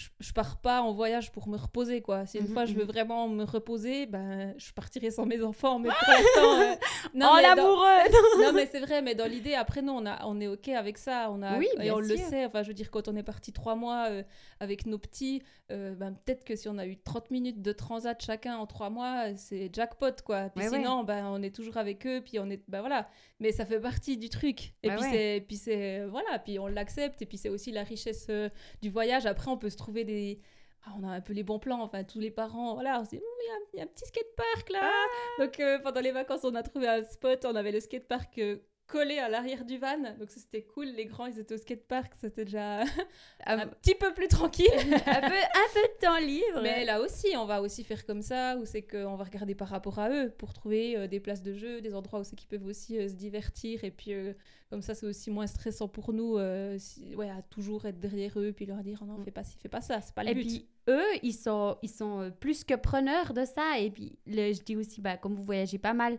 Euh, 0.00 0.02
je, 0.20 0.32
pars 0.32 0.56
pas 0.60 0.80
en 0.82 0.92
voyage 0.92 1.32
pour 1.32 1.48
me 1.48 1.56
reposer 1.56 2.00
quoi. 2.00 2.26
Si 2.26 2.38
une 2.38 2.46
mhm, 2.46 2.52
fois 2.52 2.64
je 2.64 2.74
veux 2.74 2.84
mhm. 2.84 2.90
vraiment 2.90 3.28
me 3.28 3.44
reposer, 3.44 4.06
ben 4.06 4.54
je 4.56 4.72
partirai 4.72 5.10
sans 5.10 5.26
mes 5.26 5.42
enfants. 5.42 5.78
Mais 5.78 5.88
pour 5.88 6.08
l'instant, 6.08 6.60
euh, 6.60 6.74
non, 7.14 7.30
oh 7.36 7.40
l'amoureux. 7.40 8.10
non 8.40 8.52
mais 8.52 8.66
c'est 8.66 8.80
vrai, 8.80 9.02
mais 9.02 9.14
dans 9.14 9.26
l'idée 9.26 9.54
après 9.54 9.82
nous 9.82 9.92
on 9.92 10.06
a 10.06 10.24
on 10.26 10.40
est 10.40 10.46
ok 10.46 10.68
avec 10.68 10.98
ça, 10.98 11.30
on 11.30 11.42
a 11.42 11.58
oui, 11.58 11.68
et 11.80 11.90
on 11.90 11.98
le 11.98 12.16
sait. 12.16 12.46
Enfin 12.46 12.62
je 12.62 12.68
veux 12.68 12.74
dire 12.74 12.90
quand 12.90 13.08
on 13.08 13.16
est 13.16 13.22
parti 13.22 13.52
trois 13.52 13.74
mois 13.74 14.08
euh, 14.10 14.22
avec 14.60 14.86
nos 14.86 14.98
petits, 14.98 15.42
euh, 15.70 15.94
ben 15.94 16.12
peut-être 16.12 16.44
que 16.44 16.56
si 16.56 16.68
on 16.68 16.78
a 16.78 16.86
eu 16.86 16.96
30 16.96 17.30
minutes 17.30 17.62
de 17.62 17.72
transat 17.72 18.20
chacun 18.22 18.56
en 18.56 18.66
trois 18.66 18.90
mois, 18.90 19.34
c'est 19.36 19.70
jackpot 19.72 20.22
quoi. 20.24 20.48
Puis 20.54 20.66
sinon 20.68 21.04
ben 21.04 21.26
on 21.26 21.42
est 21.42 21.54
toujours 21.54 21.76
avec 21.76 22.06
eux, 22.06 22.22
puis 22.24 22.38
on 22.38 22.48
est 22.48 22.62
ben 22.68 22.80
voilà. 22.80 23.08
Mais 23.40 23.50
ça 23.50 23.66
fait 23.66 23.80
partie 23.80 24.16
du 24.16 24.28
truc. 24.28 24.74
Et 24.82 24.90
puis 24.90 25.04
c'est 25.10 25.44
puis 25.46 25.56
c'est 25.56 26.04
voilà, 26.06 26.38
puis 26.38 26.58
on 26.58 26.66
l'accepte 26.66 27.20
et 27.22 27.26
puis 27.26 27.38
c'est 27.38 27.48
aussi 27.48 27.72
la 27.72 27.82
richesse 27.82 28.30
du 28.80 28.88
voyage. 28.88 29.26
Après 29.26 29.50
on 29.50 29.58
peut 29.58 29.70
se 29.70 29.81
trouver 29.82 30.04
des. 30.04 30.40
Ah, 30.84 30.94
on 30.98 31.06
a 31.06 31.12
un 31.12 31.20
peu 31.20 31.32
les 31.32 31.44
bons 31.44 31.60
plans, 31.60 31.80
enfin 31.80 32.02
tous 32.02 32.18
les 32.18 32.32
parents, 32.32 32.74
voilà, 32.74 33.00
on 33.00 33.04
s'est 33.04 33.16
dit, 33.16 33.22
il 33.72 33.78
y, 33.78 33.80
a 33.80 33.84
un 33.84 33.86
petit 33.86 34.04
skatepark 34.04 34.70
là. 34.70 34.80
Ah. 34.82 35.44
Donc 35.44 35.60
euh, 35.60 35.78
pendant 35.78 36.00
les 36.00 36.10
vacances, 36.10 36.40
on 36.42 36.54
a 36.56 36.62
trouvé 36.64 36.88
un 36.88 37.04
spot, 37.04 37.44
on 37.44 37.54
avait 37.54 37.70
le 37.70 37.78
skatepark 37.78 38.36
euh, 38.38 38.56
collé 38.92 39.18
à 39.18 39.28
l'arrière 39.28 39.64
du 39.64 39.78
van, 39.78 39.98
donc 40.18 40.30
c'était 40.30 40.62
cool. 40.62 40.86
Les 40.86 41.06
grands, 41.06 41.26
ils 41.26 41.38
étaient 41.38 41.54
au 41.54 41.58
skatepark, 41.58 42.12
c'était 42.20 42.44
déjà 42.44 42.80
un 43.46 43.66
petit 43.66 43.94
peu 43.94 44.12
plus 44.12 44.28
tranquille. 44.28 44.68
un, 44.76 45.20
peu, 45.20 45.34
un 45.34 45.68
peu 45.74 45.80
de 45.80 46.00
temps 46.00 46.18
libre. 46.18 46.60
Mais 46.62 46.84
là 46.84 47.00
aussi, 47.00 47.28
on 47.36 47.46
va 47.46 47.62
aussi 47.62 47.82
faire 47.82 48.04
comme 48.04 48.22
ça, 48.22 48.56
où 48.58 48.66
c'est 48.66 48.82
qu'on 48.82 49.16
va 49.16 49.24
regarder 49.24 49.54
par 49.54 49.68
rapport 49.68 49.98
à 49.98 50.10
eux 50.10 50.30
pour 50.30 50.52
trouver 50.52 50.96
euh, 50.96 51.06
des 51.06 51.20
places 51.20 51.42
de 51.42 51.54
jeu, 51.54 51.80
des 51.80 51.94
endroits 51.94 52.20
où 52.20 52.24
c'est 52.24 52.36
qu'ils 52.36 52.48
peuvent 52.48 52.66
aussi 52.66 52.96
se 53.08 53.14
divertir 53.14 53.82
et 53.84 53.90
puis 53.90 54.12
comme 54.72 54.80
ça, 54.80 54.94
c'est 54.94 55.04
aussi 55.04 55.30
moins 55.30 55.46
stressant 55.46 55.86
pour 55.86 56.14
nous, 56.14 56.38
euh, 56.38 56.78
ouais, 57.14 57.28
à 57.28 57.42
toujours 57.42 57.84
être 57.84 58.00
derrière 58.00 58.38
eux, 58.38 58.52
puis 58.52 58.64
leur 58.64 58.78
dire 58.78 59.00
oh 59.02 59.04
non, 59.04 59.18
mm. 59.18 59.24
fais 59.24 59.30
pas 59.30 59.44
ci, 59.44 59.58
fais 59.60 59.68
pas 59.68 59.82
ça, 59.82 60.00
c'est 60.00 60.14
pas 60.14 60.24
le 60.24 60.30
et 60.30 60.34
but. 60.34 60.44
Puis 60.44 60.66
eux, 60.88 61.04
ils 61.22 61.34
sont, 61.34 61.76
ils 61.82 61.90
sont 61.90 62.20
euh, 62.20 62.30
plus 62.30 62.64
que 62.64 62.72
preneurs 62.72 63.34
de 63.34 63.44
ça. 63.44 63.78
Et 63.78 63.90
puis 63.90 64.16
je 64.26 64.62
dis 64.62 64.74
aussi, 64.74 65.02
bah, 65.02 65.18
comme 65.18 65.34
vous 65.34 65.42
voyagez 65.42 65.76
pas 65.76 65.92
mal, 65.92 66.18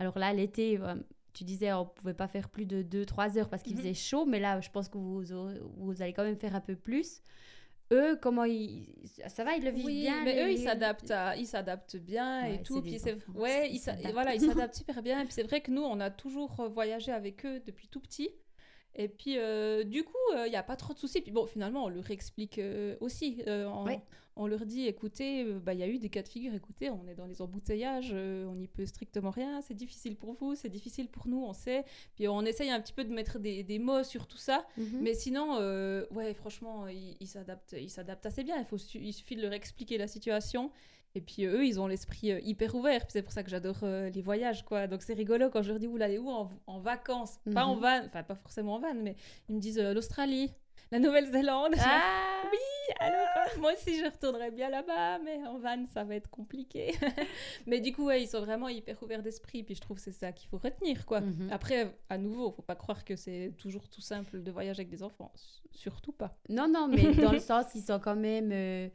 alors 0.00 0.18
là, 0.18 0.32
l'été, 0.32 0.80
euh, 0.80 0.96
tu 1.32 1.44
disais 1.44 1.72
on 1.72 1.86
pouvait 1.86 2.14
pas 2.14 2.28
faire 2.28 2.48
plus 2.48 2.66
de 2.66 2.82
2-3 2.82 3.38
heures 3.38 3.48
parce 3.48 3.62
qu'il 3.62 3.72
Mhm. 3.74 3.78
faisait 3.80 3.94
chaud, 3.94 4.24
mais 4.26 4.40
là, 4.40 4.60
je 4.60 4.70
pense 4.70 4.88
que 4.88 4.98
vous, 4.98 5.32
aurez- 5.32 5.60
vous 5.78 6.02
allez 6.02 6.12
quand 6.12 6.24
même 6.24 6.36
faire 6.38 6.54
un 6.54 6.60
peu 6.60 6.76
plus. 6.76 7.22
Eux, 7.92 8.16
comment 8.22 8.44
ils. 8.44 8.86
Ça 9.28 9.44
va, 9.44 9.54
ils 9.56 9.62
le 9.64 9.70
vivent 9.70 9.84
Oui, 9.84 10.00
bien 10.02 10.24
mais 10.24 10.34
les- 10.34 10.42
eux, 10.42 10.50
ils 10.52 10.62
s'adaptent, 10.64 11.10
à- 11.10 11.36
ils 11.36 11.46
s'adaptent 11.46 11.96
bien 11.96 12.42
Ouais, 12.44 12.54
et 12.54 12.62
tout. 12.62 12.80
Puis 12.80 12.98
c'est, 12.98 13.18
ouais, 13.34 13.68
ils 13.68 13.74
ils, 13.74 13.78
s'a- 13.80 13.92
s'adaptent. 13.96 14.12
voilà, 14.14 14.34
ils 14.34 14.40
s'adaptent 14.40 14.74
super 14.76 15.02
bien. 15.02 15.20
Et 15.20 15.24
puis 15.24 15.34
c'est 15.34 15.42
vrai 15.42 15.60
que 15.60 15.70
nous, 15.70 15.82
on 15.82 16.00
a 16.00 16.08
toujours 16.10 16.54
voyagé 16.70 17.12
avec 17.12 17.44
eux 17.44 17.60
depuis 17.66 17.88
tout 17.88 18.00
petit. 18.00 18.30
Et 18.94 19.08
puis, 19.08 19.38
euh, 19.38 19.84
du 19.84 20.04
coup, 20.04 20.12
il 20.46 20.50
n'y 20.50 20.56
a 20.56 20.62
pas 20.62 20.76
trop 20.76 20.92
de 20.92 20.98
soucis. 20.98 21.20
Puis 21.22 21.32
bon, 21.32 21.46
finalement, 21.46 21.84
on 21.84 21.88
leur 21.88 22.10
explique 22.10 22.58
euh, 22.58 22.96
aussi. 23.00 23.42
euh. 23.46 23.66
On 24.34 24.46
leur 24.46 24.64
dit, 24.64 24.86
écoutez, 24.86 25.44
euh, 25.44 25.60
bah, 25.60 25.74
il 25.74 25.80
y 25.80 25.82
a 25.82 25.86
eu 25.88 25.98
des 25.98 26.08
cas 26.08 26.22
de 26.22 26.28
figure. 26.28 26.54
Écoutez, 26.54 26.88
on 26.88 27.06
est 27.06 27.14
dans 27.14 27.26
les 27.26 27.42
embouteillages, 27.42 28.12
euh, 28.14 28.46
on 28.46 28.54
n'y 28.54 28.66
peut 28.66 28.86
strictement 28.86 29.28
rien. 29.30 29.60
C'est 29.60 29.74
difficile 29.74 30.16
pour 30.16 30.32
vous, 30.32 30.54
c'est 30.54 30.70
difficile 30.70 31.08
pour 31.10 31.26
nous, 31.28 31.42
on 31.44 31.52
sait. 31.52 31.84
Puis 32.14 32.28
on 32.28 32.40
essaye 32.42 32.70
un 32.70 32.80
petit 32.80 32.94
peu 32.94 33.04
de 33.04 33.12
mettre 33.12 33.38
des, 33.38 33.62
des 33.62 33.78
mots 33.78 34.02
sur 34.04 34.26
tout 34.26 34.38
ça. 34.38 34.66
Mhm. 34.78 35.00
Mais 35.02 35.12
sinon, 35.12 35.56
euh, 35.60 36.06
ouais, 36.12 36.32
franchement, 36.32 36.86
ils 36.88 37.26
s'adaptent, 37.26 37.74
assez 38.24 38.42
bien. 38.42 38.58
Il, 38.58 38.64
faut, 38.64 38.78
il 38.94 39.12
suffit 39.12 39.36
de 39.36 39.42
leur 39.42 39.52
expliquer 39.52 39.98
la 39.98 40.06
situation. 40.06 40.70
Et 41.14 41.20
puis 41.20 41.44
euh, 41.44 41.58
eux, 41.58 41.66
ils 41.66 41.78
ont 41.80 41.86
l'esprit 41.86 42.32
euh, 42.32 42.40
hyper 42.42 42.74
ouvert. 42.74 43.00
Puis 43.02 43.12
c'est 43.12 43.22
pour 43.22 43.32
ça 43.32 43.42
que 43.42 43.50
j'adore 43.50 43.80
euh, 43.82 44.08
les 44.10 44.22
voyages, 44.22 44.64
quoi. 44.64 44.86
Donc 44.86 45.02
c'est 45.02 45.14
rigolo 45.14 45.50
quand 45.50 45.62
je 45.62 45.68
leur 45.70 45.78
dis, 45.78 45.86
vous 45.86 46.00
allez 46.00 46.18
où 46.18 46.30
en, 46.30 46.50
en 46.66 46.80
vacances? 46.80 47.38
Pas 47.54 47.64
en 47.66 47.74
Mhm. 47.76 47.80
van, 47.82 48.00
enfin 48.06 48.22
pas 48.22 48.34
forcément 48.34 48.74
en 48.76 48.78
van, 48.80 48.94
mais 48.94 49.16
ils 49.48 49.54
me 49.56 49.60
disent 49.60 49.78
euh, 49.78 49.92
l'Australie, 49.92 50.50
la 50.90 50.98
Nouvelle-Zélande. 50.98 51.74
Ah 51.78 52.42
Alors, 53.00 53.26
euh, 53.36 53.60
moi 53.60 53.72
aussi, 53.72 53.98
je 53.98 54.04
retournerais 54.04 54.50
bien 54.50 54.68
là-bas, 54.68 55.18
mais 55.20 55.36
en 55.46 55.58
van, 55.58 55.84
ça 55.86 56.04
va 56.04 56.14
être 56.16 56.28
compliqué. 56.28 56.92
mais 57.66 57.80
du 57.80 57.92
coup, 57.92 58.06
ouais, 58.06 58.22
ils 58.22 58.26
sont 58.28 58.40
vraiment 58.40 58.68
hyper 58.68 59.00
ouverts 59.02 59.22
d'esprit. 59.22 59.62
Puis 59.62 59.74
je 59.76 59.80
trouve 59.80 59.96
que 59.96 60.02
c'est 60.02 60.12
ça 60.12 60.32
qu'il 60.32 60.48
faut 60.48 60.58
retenir, 60.58 61.06
quoi. 61.06 61.20
Mhm. 61.20 61.48
Après, 61.52 61.94
à 62.10 62.18
nouveau, 62.18 62.50
faut 62.50 62.62
pas 62.62 62.74
croire 62.74 63.04
que 63.04 63.16
c'est 63.16 63.52
toujours 63.56 63.88
tout 63.88 64.00
simple 64.00 64.42
de 64.42 64.50
voyager 64.50 64.80
avec 64.80 64.90
des 64.90 65.02
enfants. 65.02 65.32
Surtout 65.70 66.12
pas. 66.12 66.36
Non, 66.48 66.68
non, 66.68 66.88
mais 66.88 67.14
dans 67.14 67.32
le 67.32 67.38
sens, 67.38 67.66
ils 67.74 67.82
sont 67.82 67.98
quand 68.00 68.16
même. 68.16 68.50
euh, 68.52 68.88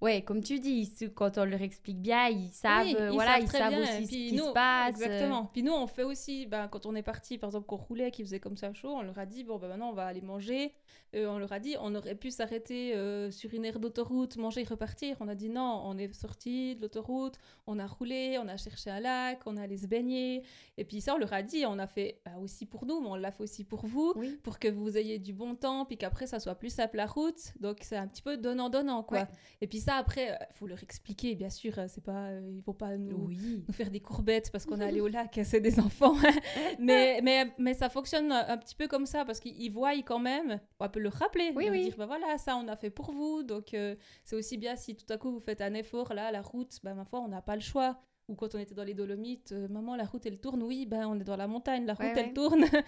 Ouais, 0.00 0.22
comme 0.22 0.42
tu 0.42 0.58
dis, 0.60 0.90
quand 1.14 1.36
on 1.36 1.44
leur 1.44 1.60
explique 1.60 2.00
bien, 2.00 2.28
ils 2.28 2.48
savent, 2.48 2.86
Oui, 2.86 2.96
euh, 2.98 3.10
ils 3.10 3.14
voilà, 3.14 3.32
savent 3.32 3.42
ils 3.42 3.48
savent 3.50 3.68
bien. 3.74 3.82
aussi 3.82 3.90
Et 3.90 4.04
ce 4.04 4.08
puis 4.08 4.28
qui 4.30 4.34
nous- 4.36 4.44
se 4.46 4.52
passe. 4.52 4.94
euh. 5.00 5.04
Exactement. 5.04 5.50
Puis 5.52 5.62
nous, 5.62 5.72
on 5.74 5.86
fait 5.86 6.04
aussi, 6.04 6.46
ben, 6.46 6.68
quand 6.68 6.86
on 6.86 6.94
est 6.94 7.02
parti, 7.02 7.36
par 7.36 7.48
exemple, 7.48 7.66
qu'on 7.66 7.76
roulait, 7.76 8.10
qu'il 8.10 8.24
faisait 8.24 8.40
comme 8.40 8.56
ça 8.56 8.72
chaud, 8.72 8.92
on 8.96 9.02
leur 9.02 9.18
a 9.18 9.26
dit, 9.26 9.44
bon, 9.44 9.58
ben 9.58 9.68
maintenant, 9.68 9.90
on 9.90 9.94
va 9.94 10.06
aller 10.06 10.22
manger. 10.22 10.72
Euh, 11.14 11.26
on 11.26 11.38
leur 11.38 11.52
a 11.52 11.58
dit, 11.58 11.76
on 11.80 11.94
aurait 11.94 12.14
pu 12.14 12.30
s'arrêter 12.30 12.94
euh, 12.94 13.30
sur 13.30 13.52
une 13.52 13.64
aire 13.64 13.80
d'autoroute, 13.80 14.36
manger 14.36 14.62
et 14.62 14.64
repartir. 14.64 15.16
On 15.20 15.28
a 15.28 15.34
dit 15.34 15.48
non, 15.48 15.82
on 15.84 15.98
est 15.98 16.12
sorti 16.12 16.76
de 16.76 16.82
l'autoroute, 16.82 17.38
on 17.66 17.78
a 17.78 17.86
roulé, 17.86 18.38
on 18.42 18.46
a 18.48 18.56
cherché 18.56 18.90
un 18.90 19.00
lac, 19.00 19.40
on 19.46 19.56
est 19.56 19.62
allé 19.62 19.76
se 19.76 19.86
baigner. 19.86 20.42
Et 20.78 20.84
puis 20.84 21.00
ça, 21.00 21.14
on 21.14 21.18
leur 21.18 21.32
a 21.32 21.42
dit, 21.42 21.64
on 21.66 21.78
a 21.78 21.86
fait 21.86 22.20
bah, 22.24 22.32
aussi 22.40 22.64
pour 22.66 22.86
nous, 22.86 23.00
mais 23.00 23.08
on 23.08 23.16
l'a 23.16 23.32
fait 23.32 23.42
aussi 23.42 23.64
pour 23.64 23.86
vous. 23.86 24.12
Oui. 24.16 24.38
pour 24.42 24.58
que 24.58 24.68
vous 24.68 24.96
ayez 24.96 25.18
du 25.18 25.32
bon 25.32 25.54
temps, 25.54 25.84
puis 25.84 25.96
qu'après 25.96 26.26
ça 26.26 26.38
soit 26.40 26.54
plus 26.54 26.70
simple 26.70 26.96
la 26.96 27.06
route. 27.06 27.52
Donc 27.58 27.78
c'est 27.82 27.96
un 27.96 28.06
petit 28.06 28.22
peu 28.22 28.36
donnant-donnant, 28.36 29.02
quoi. 29.02 29.20
Ouais. 29.20 29.26
Et 29.60 29.66
puis 29.66 29.80
ça, 29.80 29.94
après, 29.96 30.38
il 30.50 30.54
faut 30.54 30.66
leur 30.66 30.82
expliquer, 30.82 31.34
bien 31.34 31.50
sûr, 31.50 31.78
euh, 31.78 31.86
c'est 31.88 32.04
pas, 32.04 32.28
euh, 32.28 32.52
ils 32.54 32.62
vont 32.62 32.74
pas 32.74 32.96
nous, 32.96 33.26
Oui. 33.26 33.64
nous 33.66 33.74
faire 33.74 33.90
des 33.90 34.00
courbettes 34.00 34.50
parce 34.50 34.64
qu'on 34.64 34.80
est 34.80 34.84
allé 34.84 35.00
au 35.00 35.08
lac, 35.08 35.38
c'est 35.44 35.60
des 35.60 35.80
enfants. 35.80 36.14
mais, 36.78 37.20
mais, 37.22 37.52
mais 37.58 37.74
ça 37.74 37.88
fonctionne 37.88 38.30
un 38.32 38.56
petit 38.58 38.74
peu 38.74 38.86
comme 38.86 39.06
ça, 39.06 39.24
parce 39.24 39.40
qu'ils 39.40 39.72
voient 39.72 39.90
quand 40.02 40.18
même, 40.18 40.60
on 40.78 40.88
peut 40.88 40.99
leur 41.00 41.12
rappeler, 41.14 41.52
Oui, 41.54 41.68
oui. 41.70 41.84
dire, 41.84 41.96
bah 41.96 42.06
voilà, 42.06 42.38
ça 42.38 42.56
on 42.56 42.68
a 42.68 42.76
fait 42.76 42.90
pour 42.90 43.12
vous, 43.12 43.42
donc 43.42 43.74
euh, 43.74 43.96
c'est 44.24 44.36
aussi 44.36 44.56
bien 44.58 44.76
si 44.76 44.94
tout 44.96 45.10
à 45.12 45.18
coup 45.18 45.30
vous 45.32 45.40
faites 45.40 45.60
un 45.60 45.74
effort, 45.74 46.14
là, 46.14 46.30
la 46.32 46.42
route, 46.42 46.78
bah 46.82 46.94
ma 46.94 47.04
foi, 47.04 47.20
on 47.20 47.28
n'a 47.28 47.42
pas 47.42 47.54
le 47.56 47.60
choix. 47.62 48.00
Ou 48.28 48.36
quand 48.36 48.54
on 48.54 48.58
était 48.60 48.76
dans 48.76 48.84
les 48.84 48.94
Dolomites, 48.94 49.50
euh, 49.50 49.66
maman, 49.66 49.96
la 49.96 50.04
route 50.04 50.24
elle 50.24 50.38
tourne, 50.38 50.62
oui, 50.62 50.86
ben 50.86 51.04
on 51.08 51.18
est 51.18 51.24
dans 51.24 51.36
la 51.36 51.48
montagne, 51.48 51.84
la 51.84 51.94
route 51.94 52.04
Ouais, 52.06 52.12
elle 52.14 52.26
ouais. 52.26 52.32
tourne. 52.32 52.64
Ça 52.64 52.78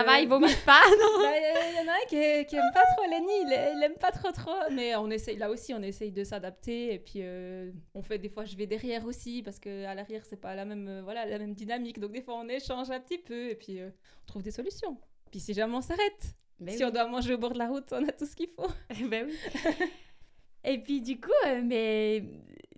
Euh, 0.00 0.02
va, 0.02 0.18
ils 0.18 0.26
vomissent 0.28 0.56
pas, 0.64 0.80
non 0.98 1.22
bah, 1.22 1.32
Il 1.36 1.76
y 1.76 1.86
en 1.86 1.92
a 1.92 1.94
un 1.94 2.06
qui, 2.08 2.46
qui 2.46 2.56
aime 2.56 2.70
pas 2.72 2.84
trop 2.96 3.04
Lenny, 3.10 3.26
il, 3.42 3.74
il 3.76 3.82
aime 3.84 3.98
pas 4.00 4.10
trop 4.12 4.32
trop, 4.32 4.56
mais 4.72 4.96
on 4.96 5.10
essaye, 5.10 5.36
là 5.36 5.50
aussi 5.50 5.74
on 5.74 5.82
essaye 5.82 6.10
de 6.10 6.24
s'adapter 6.24 6.94
et 6.94 6.98
puis 7.00 7.18
euh, 7.18 7.70
on 7.92 8.00
fait 8.00 8.16
des 8.18 8.30
fois 8.30 8.46
je 8.46 8.56
vais 8.56 8.66
derrière 8.66 9.04
aussi 9.04 9.42
parce 9.42 9.58
que 9.58 9.84
à 9.84 9.94
l'arrière 9.94 10.24
c'est 10.24 10.40
pas 10.40 10.54
la 10.54 10.64
même 10.64 10.88
euh, 10.88 11.02
voilà 11.02 11.26
la 11.26 11.38
même 11.38 11.52
dynamique 11.54 11.98
donc 12.00 12.12
des 12.12 12.22
fois 12.22 12.36
on 12.38 12.48
échange 12.48 12.90
un 12.90 13.00
petit 13.00 13.18
peu 13.18 13.50
et 13.50 13.56
puis 13.56 13.80
euh, 13.80 13.90
on 14.22 14.26
trouve 14.26 14.42
des 14.42 14.52
solutions. 14.52 14.98
Puis 15.30 15.40
si 15.40 15.52
jamais 15.52 15.74
on 15.76 15.82
s'arrête, 15.82 16.34
Ben 16.60 16.76
si 16.76 16.84
on 16.84 16.90
doit 16.90 17.06
manger 17.06 17.34
au 17.34 17.38
bord 17.38 17.52
de 17.52 17.58
la 17.58 17.68
route, 17.68 17.86
on 17.92 18.06
a 18.08 18.12
tout 18.12 18.26
ce 18.26 18.34
qu'il 18.36 18.48
faut. 18.48 18.66
Ben 19.08 19.26
oui. 19.26 19.34
Et 20.64 20.78
puis 20.78 21.00
du 21.00 21.20
coup, 21.20 21.30
euh, 21.46 21.60
mais 21.64 22.22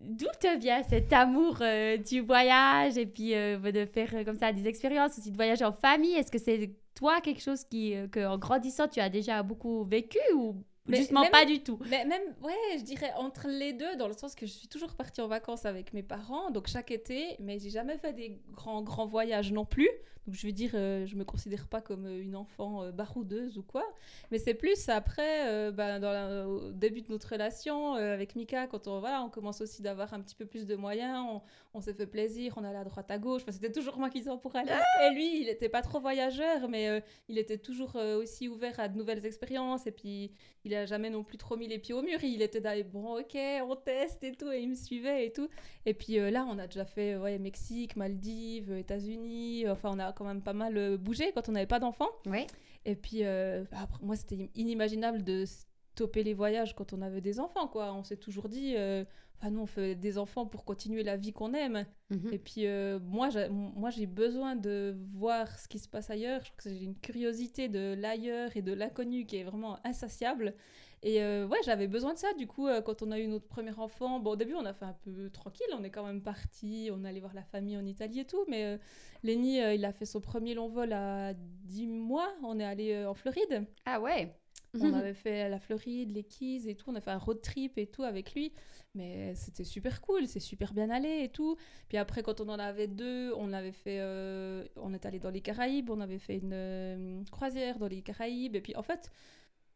d'où 0.00 0.26
te 0.40 0.58
vient 0.58 0.82
cet 0.82 1.12
amour 1.12 1.58
euh, 1.62 1.96
du 1.96 2.20
voyage 2.20 2.96
et 2.98 3.06
puis 3.06 3.34
euh, 3.34 3.58
de 3.58 3.86
faire 3.86 4.14
euh, 4.14 4.24
comme 4.24 4.36
ça 4.38 4.52
des 4.52 4.68
expériences 4.68 5.18
aussi 5.18 5.30
de 5.30 5.36
voyager 5.36 5.64
en 5.64 5.72
famille? 5.72 6.12
Est-ce 6.14 6.30
que 6.30 6.38
c'est 6.38 6.70
toi 6.94 7.20
quelque 7.20 7.40
chose 7.42 7.64
qui, 7.64 7.94
que 8.12 8.26
en 8.26 8.36
grandissant 8.38 8.86
tu 8.86 9.00
as 9.00 9.08
déjà 9.08 9.42
beaucoup 9.42 9.84
vécu 9.84 10.18
ou 10.34 10.62
Mais 10.86 10.98
justement 10.98 11.22
même- 11.22 11.30
pas 11.32 11.46
du 11.46 11.60
tout? 11.62 11.78
Mais 11.88 12.04
même, 12.04 12.22
ouais, 12.42 12.52
je 12.78 12.82
dirais 12.84 13.12
entre 13.16 13.48
les 13.48 13.72
deux, 13.72 13.96
dans 13.96 14.08
le 14.08 14.12
sens 14.14 14.34
que 14.34 14.44
je 14.46 14.52
suis 14.52 14.68
toujours 14.68 14.94
partie 14.94 15.22
en 15.22 15.26
vacances 15.26 15.64
avec 15.64 15.94
mes 15.94 16.02
parents, 16.02 16.50
donc 16.50 16.68
chaque 16.68 16.90
été, 16.90 17.36
mais 17.40 17.58
j'ai 17.58 17.70
jamais 17.70 17.96
fait 17.96 18.12
des 18.12 18.38
grands, 18.52 18.82
grands 18.82 19.06
voyages 19.06 19.52
non 19.52 19.64
plus. 19.64 19.88
Donc 20.26 20.34
je 20.36 20.46
veux 20.46 20.52
dire, 20.52 20.72
euh, 20.74 21.06
je 21.06 21.16
me 21.16 21.24
considère 21.24 21.66
pas 21.66 21.80
comme 21.80 22.06
euh, 22.06 22.22
une 22.22 22.36
enfant 22.36 22.82
euh, 22.82 22.92
baroudeuse 22.92 23.56
ou 23.58 23.62
quoi. 23.62 23.84
Mais 24.30 24.38
c'est 24.38 24.54
plus 24.54 24.88
après, 24.88 25.48
euh, 25.48 25.72
ben, 25.72 25.98
dans 25.98 26.12
la- 26.12 26.46
au 26.48 26.70
début 26.72 27.02
de 27.02 27.10
notre 27.10 27.28
relation 27.30 27.94
avec 27.94 28.36
Mika, 28.36 28.66
quand 28.66 28.86
on, 28.86 29.00
voilà, 29.00 29.22
on 29.22 29.30
commence 29.30 29.60
aussi 29.60 29.82
d'avoir 29.82 30.12
un 30.14 30.20
petit 30.20 30.34
peu 30.34 30.44
plus 30.46 30.66
de 30.66 30.76
moyens, 30.76 31.24
on, 31.28 31.42
on 31.74 31.80
s'est 31.80 31.94
fait 31.94 32.06
plaisir, 32.06 32.54
on 32.56 32.64
allait 32.64 32.78
à 32.78 32.84
droite 32.84 33.10
à 33.10 33.18
gauche. 33.18 33.42
Enfin, 33.42 33.52
c'était 33.52 33.72
toujours 33.72 33.96
moi 33.98 34.10
qui 34.10 34.18
disais 34.18 34.30
pour 34.42 34.54
aller. 34.56 34.70
Et 35.06 35.14
lui, 35.14 35.40
il 35.40 35.48
était 35.48 35.68
pas 35.68 35.82
trop 35.82 36.00
voyageur, 36.00 36.68
mais 36.68 37.02
il 37.28 37.38
était 37.38 37.58
toujours 37.58 37.96
aussi 37.96 38.48
ouvert 38.48 38.78
à 38.78 38.88
de 38.88 38.96
nouvelles 38.98 39.24
expériences. 39.24 39.86
Et 39.86 39.92
puis, 39.92 40.32
il 40.64 40.74
a 40.74 40.84
jamais 40.86 41.10
non 41.10 41.24
plus 41.24 41.38
trop 41.38 41.56
mis 41.56 41.66
les 41.68 41.78
pieds 41.78 41.94
au 41.94 42.02
mur. 42.02 42.22
Il 42.22 42.42
était 42.42 42.60
dans 42.60 42.70
bon, 42.92 43.18
ok, 43.18 43.36
on 43.66 43.76
teste 43.76 44.22
et 44.24 44.32
tout, 44.32 44.50
et 44.50 44.60
il 44.60 44.68
me 44.68 44.74
suivait 44.74 45.26
et 45.26 45.32
tout. 45.32 45.48
Et 45.86 45.94
puis 45.94 46.16
là, 46.30 46.46
on 46.48 46.58
a 46.58 46.66
déjà 46.66 46.84
fait 46.84 47.16
ouais, 47.16 47.38
Mexique, 47.38 47.96
Maldives, 47.96 48.72
États-Unis. 48.72 49.68
Enfin, 49.68 49.90
on 49.94 49.98
a 49.98 50.12
quand 50.20 50.26
même 50.26 50.42
pas 50.42 50.52
mal 50.52 50.76
euh, 50.76 50.98
bougé 50.98 51.32
quand 51.32 51.48
on 51.48 51.52
n'avait 51.52 51.66
pas 51.66 51.78
d'enfants. 51.78 52.10
Oui. 52.26 52.46
Et 52.84 52.94
puis, 52.94 53.24
euh, 53.24 53.64
après, 53.72 53.98
moi, 54.02 54.16
c'était 54.16 54.50
inimaginable 54.54 55.22
de 55.22 55.44
stopper 55.46 56.22
les 56.22 56.34
voyages 56.34 56.74
quand 56.74 56.92
on 56.92 57.00
avait 57.00 57.22
des 57.22 57.40
enfants, 57.40 57.68
quoi. 57.68 57.94
On 57.94 58.04
s'est 58.04 58.18
toujours 58.18 58.50
dit, 58.50 58.74
euh, 58.76 59.04
enfin, 59.38 59.50
nous, 59.50 59.60
on 59.60 59.66
fait 59.66 59.94
des 59.94 60.18
enfants 60.18 60.46
pour 60.46 60.64
continuer 60.64 61.02
la 61.02 61.16
vie 61.16 61.32
qu'on 61.32 61.54
aime. 61.54 61.86
Mhm. 62.10 62.32
Et 62.32 62.38
puis, 62.38 62.66
euh, 62.66 62.98
moi, 63.00 63.30
j'ai, 63.30 63.48
moi, 63.48 63.88
j'ai 63.88 64.06
besoin 64.06 64.56
de 64.56 64.94
voir 65.14 65.58
ce 65.58 65.68
qui 65.68 65.78
se 65.78 65.88
passe 65.88 66.10
ailleurs. 66.10 66.40
Je 66.44 66.50
trouve 66.50 66.64
que 66.64 66.70
j'ai 66.70 66.84
une 66.84 66.98
curiosité 66.98 67.68
de 67.68 67.94
l'ailleurs 67.98 68.54
et 68.56 68.62
de 68.62 68.72
l'inconnu 68.72 69.24
qui 69.24 69.36
est 69.36 69.44
vraiment 69.44 69.78
insatiable. 69.84 70.54
Et 71.02 71.22
euh, 71.22 71.46
ouais, 71.46 71.58
j'avais 71.64 71.86
besoin 71.88 72.12
de 72.12 72.18
ça. 72.18 72.32
Du 72.34 72.46
coup, 72.46 72.66
euh, 72.66 72.82
quand 72.82 73.02
on 73.02 73.10
a 73.10 73.18
eu 73.18 73.26
notre 73.26 73.46
premier 73.46 73.72
enfant, 73.78 74.20
bon, 74.20 74.32
au 74.32 74.36
début, 74.36 74.54
on 74.54 74.66
a 74.66 74.74
fait 74.74 74.84
un 74.84 74.96
peu 75.04 75.30
tranquille. 75.30 75.66
On 75.72 75.82
est 75.82 75.90
quand 75.90 76.04
même 76.04 76.22
parti. 76.22 76.90
On 76.92 77.04
allait 77.04 77.20
voir 77.20 77.34
la 77.34 77.44
famille 77.44 77.76
en 77.76 77.86
Italie 77.86 78.20
et 78.20 78.26
tout. 78.26 78.44
Mais 78.48 78.64
euh, 78.64 78.78
Lenny, 79.22 79.60
euh, 79.62 79.74
il 79.74 79.84
a 79.84 79.92
fait 79.92 80.04
son 80.06 80.20
premier 80.20 80.54
long 80.54 80.68
vol 80.68 80.92
à 80.92 81.32
10 81.34 81.86
mois. 81.86 82.28
On 82.42 82.58
est 82.60 82.64
allé 82.64 83.04
en 83.06 83.14
Floride. 83.14 83.66
Ah 83.86 84.00
ouais. 84.00 84.36
On 84.78 84.92
avait 84.94 85.14
fait 85.14 85.48
la 85.48 85.58
Floride, 85.58 86.12
les 86.12 86.22
Keys 86.24 86.68
et 86.68 86.74
tout. 86.76 86.90
On 86.90 86.94
a 86.94 87.00
fait 87.00 87.10
un 87.10 87.18
road 87.18 87.40
trip 87.40 87.78
et 87.78 87.86
tout 87.86 88.02
avec 88.02 88.34
lui. 88.34 88.52
Mais 88.94 89.34
c'était 89.34 89.64
super 89.64 90.00
cool, 90.00 90.26
c'est 90.26 90.40
super 90.40 90.72
bien 90.72 90.90
allé 90.90 91.22
et 91.24 91.28
tout. 91.28 91.56
Puis 91.88 91.96
après, 91.96 92.22
quand 92.22 92.40
on 92.40 92.48
en 92.48 92.58
avait 92.58 92.88
deux, 92.88 93.32
on 93.34 93.52
avait 93.52 93.72
fait. 93.72 94.00
euh, 94.00 94.64
on 94.76 94.92
est 94.94 95.06
allé 95.06 95.18
dans 95.20 95.30
les 95.30 95.40
Caraïbes, 95.40 95.90
on 95.90 96.00
avait 96.00 96.18
fait 96.18 96.38
une 96.38 96.52
euh, 96.52 97.22
croisière 97.30 97.78
dans 97.78 97.86
les 97.88 98.02
Caraïbes. 98.02 98.56
Et 98.56 98.60
puis 98.60 98.74
en 98.76 98.82
fait, 98.82 99.10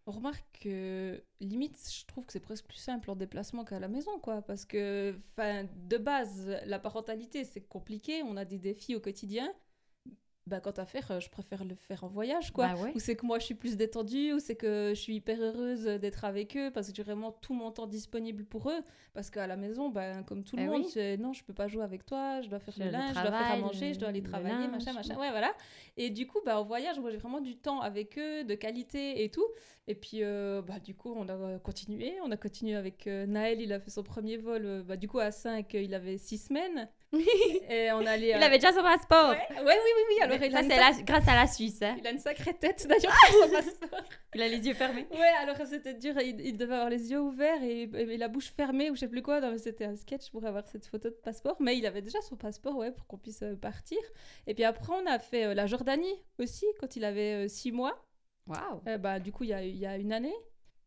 on 0.07 0.13
remarque 0.13 0.45
que 0.61 1.23
limite, 1.41 1.79
je 1.91 2.05
trouve 2.07 2.27
que 2.27 2.33
c'est 2.33 2.41
presque 2.41 2.67
plus 2.67 2.79
simple 2.79 3.11
en 3.11 3.17
déplacement 3.17 3.65
qu'à 3.65 3.79
la 3.81 3.89
maison, 3.89 4.19
quoi. 4.19 4.43
Parce 4.43 4.65
que, 4.65 5.19
enfin, 5.33 5.67
de 5.89 5.97
base, 5.97 6.59
la 6.67 6.79
parentalité, 6.79 7.45
c'est 7.45 7.63
compliqué. 7.63 8.23
On 8.23 8.37
a 8.37 8.45
des 8.45 8.59
défis 8.59 8.95
au 8.95 9.01
quotidien. 9.01 9.53
Bah, 10.47 10.61
quant 10.61 10.73
à 10.73 10.85
faire, 10.85 11.11
euh, 11.11 11.21
je 11.21 11.31
préfère 11.31 11.65
le 11.65 11.75
faire 11.75 12.05
en 12.05 12.09
voyage, 12.09 12.53
quoi. 12.53 12.75
Bah 12.75 12.83
ouais. 12.83 12.93
Ou 12.95 12.99
c'est 12.99 13.17
que 13.17 13.25
moi 13.25 13.39
je 13.39 13.47
suis 13.47 13.55
plus 13.55 13.79
détendue, 13.79 14.35
ou 14.35 14.39
c'est 14.41 14.57
que 14.57 14.93
je 14.95 15.01
suis 15.01 15.15
hyper 15.15 15.41
heureuse 15.41 15.85
d'être 15.85 16.27
avec 16.27 16.55
eux 16.59 16.71
parce 16.71 16.89
que 16.91 16.95
j'ai 16.95 17.03
vraiment 17.03 17.33
tout 17.33 17.55
mon 17.55 17.71
temps 17.71 17.87
disponible 17.87 18.45
pour 18.45 18.69
eux. 18.71 18.81
Parce 19.15 19.31
qu'à 19.31 19.47
la 19.47 19.57
maison, 19.57 19.89
ben, 19.89 20.23
comme 20.25 20.45
tout 20.45 20.57
le 20.57 20.63
Eh 20.63 20.67
monde, 20.67 20.83
oui. 20.85 20.91
c'est 20.93 21.17
non, 21.17 21.33
je 21.33 21.43
peux 21.45 21.55
pas 21.55 21.67
jouer 21.67 21.83
avec 21.83 22.05
toi, 22.05 22.43
je 22.43 22.51
dois 22.51 22.59
faire 22.59 22.75
Je- 22.77 22.81
le 22.81 22.87
le 22.87 22.93
linge, 22.93 23.15
je 23.17 23.23
dois 23.23 23.33
faire 23.33 23.53
à 23.53 23.57
manger, 23.57 23.95
je 23.95 23.99
dois 23.99 24.09
aller 24.11 24.21
le 24.21 24.29
travailler, 24.29 24.55
linge, 24.67 24.71
machin, 24.71 24.93
machin. 24.93 25.15
ouais. 25.15 25.21
Ouais, 25.23 25.31
voilà. 25.31 25.55
Et 25.97 26.11
du 26.11 26.27
coup, 26.27 26.41
bah, 26.45 26.61
en 26.61 26.65
voyage, 26.65 26.99
moi 27.01 27.11
j'ai 27.11 27.17
vraiment 27.17 27.41
du 27.41 27.57
temps 27.57 27.81
avec 27.81 28.19
eux, 28.19 28.45
de 28.45 28.55
qualité 28.55 29.25
et 29.25 29.31
tout. 29.31 29.47
Et 29.87 29.95
puis, 29.95 30.19
euh, 30.23 30.61
bah, 30.63 30.79
du 30.79 30.95
coup, 30.95 31.15
on 31.17 31.27
a 31.29 31.59
continué. 31.59 32.15
On 32.23 32.31
a 32.31 32.37
continué 32.37 32.75
avec 32.75 33.07
euh, 33.07 33.25
Naël, 33.27 33.61
il 33.63 33.73
a 33.73 33.81
fait 33.81 33.91
son 33.91 34.03
premier 34.03 34.37
vol, 34.37 34.63
euh, 34.65 34.83
bah, 34.83 34.97
du 34.97 35.09
coup, 35.09 35.19
à 35.21 35.31
5, 35.31 35.73
il 35.75 35.95
avait 35.95 36.19
6 36.19 36.37
semaines. 36.39 36.89
et 37.71 37.93
on 37.93 38.05
allait. 38.07 38.31
Il 38.31 38.35
euh, 38.35 38.47
avait 38.47 38.59
déjà 38.59 38.73
son 38.73 38.83
passeport. 38.83 39.31
Ouais, 39.31 39.37
ouais, 39.51 39.63
oui, 39.65 39.91
oui, 39.97 40.03
oui. 40.09 40.23
Alors 40.23 40.39
ça, 40.39 40.63
c'est 40.63 40.77
la- 40.77 41.03
grâce 41.03 41.29
à 41.29 41.35
la 41.35 41.47
Suisse. 41.47 41.83
hein. 41.83 41.97
Il 41.99 42.07
a 42.07 42.11
une 42.11 42.19
sacrée 42.19 42.55
tête 42.55 42.87
d'ailleurs 42.89 43.13
son 43.31 43.49
passeport. 43.51 44.01
Il 44.35 44.43
a 44.43 44.49
les 44.49 44.59
yeux 44.67 44.75
fermés. 44.75 45.07
Ouais, 45.13 45.31
alors 45.43 45.57
c'était 45.65 45.95
dur, 45.95 46.15
il, 46.21 46.41
il 46.41 46.57
devait 46.57 46.75
avoir 46.75 46.91
les 46.91 47.11
yeux 47.13 47.21
ouverts 47.21 47.63
et, 47.63 47.83
et 47.83 48.17
la 48.17 48.27
bouche 48.27 48.51
fermée 48.57 48.91
ou 48.91 48.95
je 48.97 49.01
sais 49.01 49.09
plus 49.09 49.23
quoi. 49.23 49.41
C'était 49.59 49.85
un 49.85 49.95
sketch 49.95 50.31
pour 50.33 50.45
avoir 50.45 50.67
cette 50.67 50.87
photo 50.87 51.09
de 51.09 51.15
passeport, 51.15 51.57
mais 51.61 51.77
il 51.79 51.87
avait 51.87 52.03
déjà 52.03 52.21
son 52.21 52.35
passeport, 52.37 52.77
ouais, 52.77 52.91
pour 52.91 53.07
qu'on 53.07 53.19
puisse 53.19 53.43
euh, 53.43 53.55
partir. 53.55 53.99
Et 54.49 54.55
puis 54.55 54.65
après, 54.65 54.93
on 54.93 55.07
a 55.07 55.19
fait 55.21 55.45
euh, 55.45 55.55
la 55.55 55.67
Jordanie 55.67 56.21
aussi, 56.41 56.67
quand 56.81 56.97
il 56.97 57.05
avait 57.05 57.49
6 57.49 57.71
mois. 57.71 58.05
Waouh. 58.49 58.83
Euh, 58.89 58.99
bah, 58.99 59.21
du 59.21 59.31
coup, 59.33 59.45
il 59.45 59.51
y 59.51 59.55
a, 59.55 59.63
il 59.63 59.77
y 59.77 59.87
a 59.87 59.97
une 59.97 60.13
année. 60.13 60.35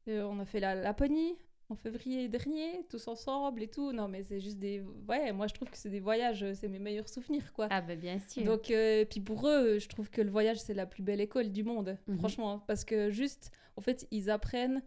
Euh, 0.09 0.23
on 0.23 0.39
a 0.39 0.45
fait 0.45 0.59
la 0.59 0.75
Laponie 0.75 1.37
en 1.69 1.75
février 1.75 2.27
dernier, 2.29 2.85
tous 2.89 3.07
ensemble 3.07 3.61
et 3.63 3.67
tout. 3.67 3.91
Non, 3.91 4.07
mais 4.07 4.23
c'est 4.23 4.39
juste 4.39 4.57
des. 4.59 4.81
Ouais, 5.07 5.31
moi 5.33 5.47
je 5.47 5.53
trouve 5.53 5.69
que 5.69 5.77
c'est 5.77 5.89
des 5.89 5.99
voyages, 5.99 6.43
euh, 6.43 6.53
c'est 6.53 6.67
mes 6.69 6.79
meilleurs 6.79 7.09
souvenirs, 7.09 7.51
quoi. 7.53 7.67
Ah, 7.69 7.81
ben 7.81 7.99
bien 7.99 8.19
sûr. 8.19 8.43
Donc, 8.43 8.71
euh, 8.71 9.03
puis 9.05 9.19
pour 9.19 9.47
eux, 9.47 9.77
je 9.79 9.87
trouve 9.89 10.09
que 10.09 10.21
le 10.21 10.29
voyage, 10.31 10.57
c'est 10.59 10.73
la 10.73 10.85
plus 10.85 11.03
belle 11.03 11.19
école 11.21 11.51
du 11.51 11.63
monde, 11.63 11.97
Mhm. 12.07 12.19
franchement. 12.19 12.59
Parce 12.67 12.85
que 12.85 13.09
juste, 13.11 13.51
en 13.75 13.81
fait, 13.81 14.07
ils 14.11 14.29
apprennent 14.29 14.81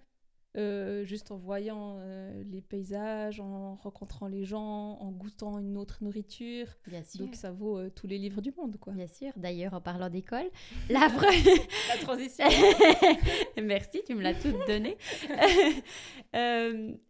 euh, 0.56 1.04
juste 1.04 1.30
en 1.30 1.36
voyant 1.36 1.96
euh, 2.00 2.42
les 2.50 2.60
paysages, 2.60 3.38
en 3.40 3.76
rencontrant 3.76 4.26
les 4.26 4.44
gens, 4.44 4.98
en 5.00 5.10
goûtant 5.12 5.58
une 5.60 5.76
autre 5.76 5.98
nourriture. 6.02 6.66
bien 6.88 7.04
sûr. 7.04 7.20
Donc, 7.24 7.36
ça 7.36 7.52
vaut 7.52 7.78
euh, 7.78 7.90
tous 7.94 8.06
les 8.08 8.18
livres 8.18 8.40
du 8.40 8.50
monde, 8.56 8.76
quoi. 8.78 8.92
Bien 8.92 9.06
sûr. 9.06 9.30
D'ailleurs, 9.36 9.74
en 9.74 9.80
parlant 9.80 10.08
d'école, 10.10 10.50
la 10.90 11.08
La 11.08 11.96
transition. 12.02 12.46
Merci, 13.62 14.02
tu 14.04 14.14
me 14.14 14.22
l'as 14.22 14.34
toute 14.34 14.66
donnée. 14.66 14.96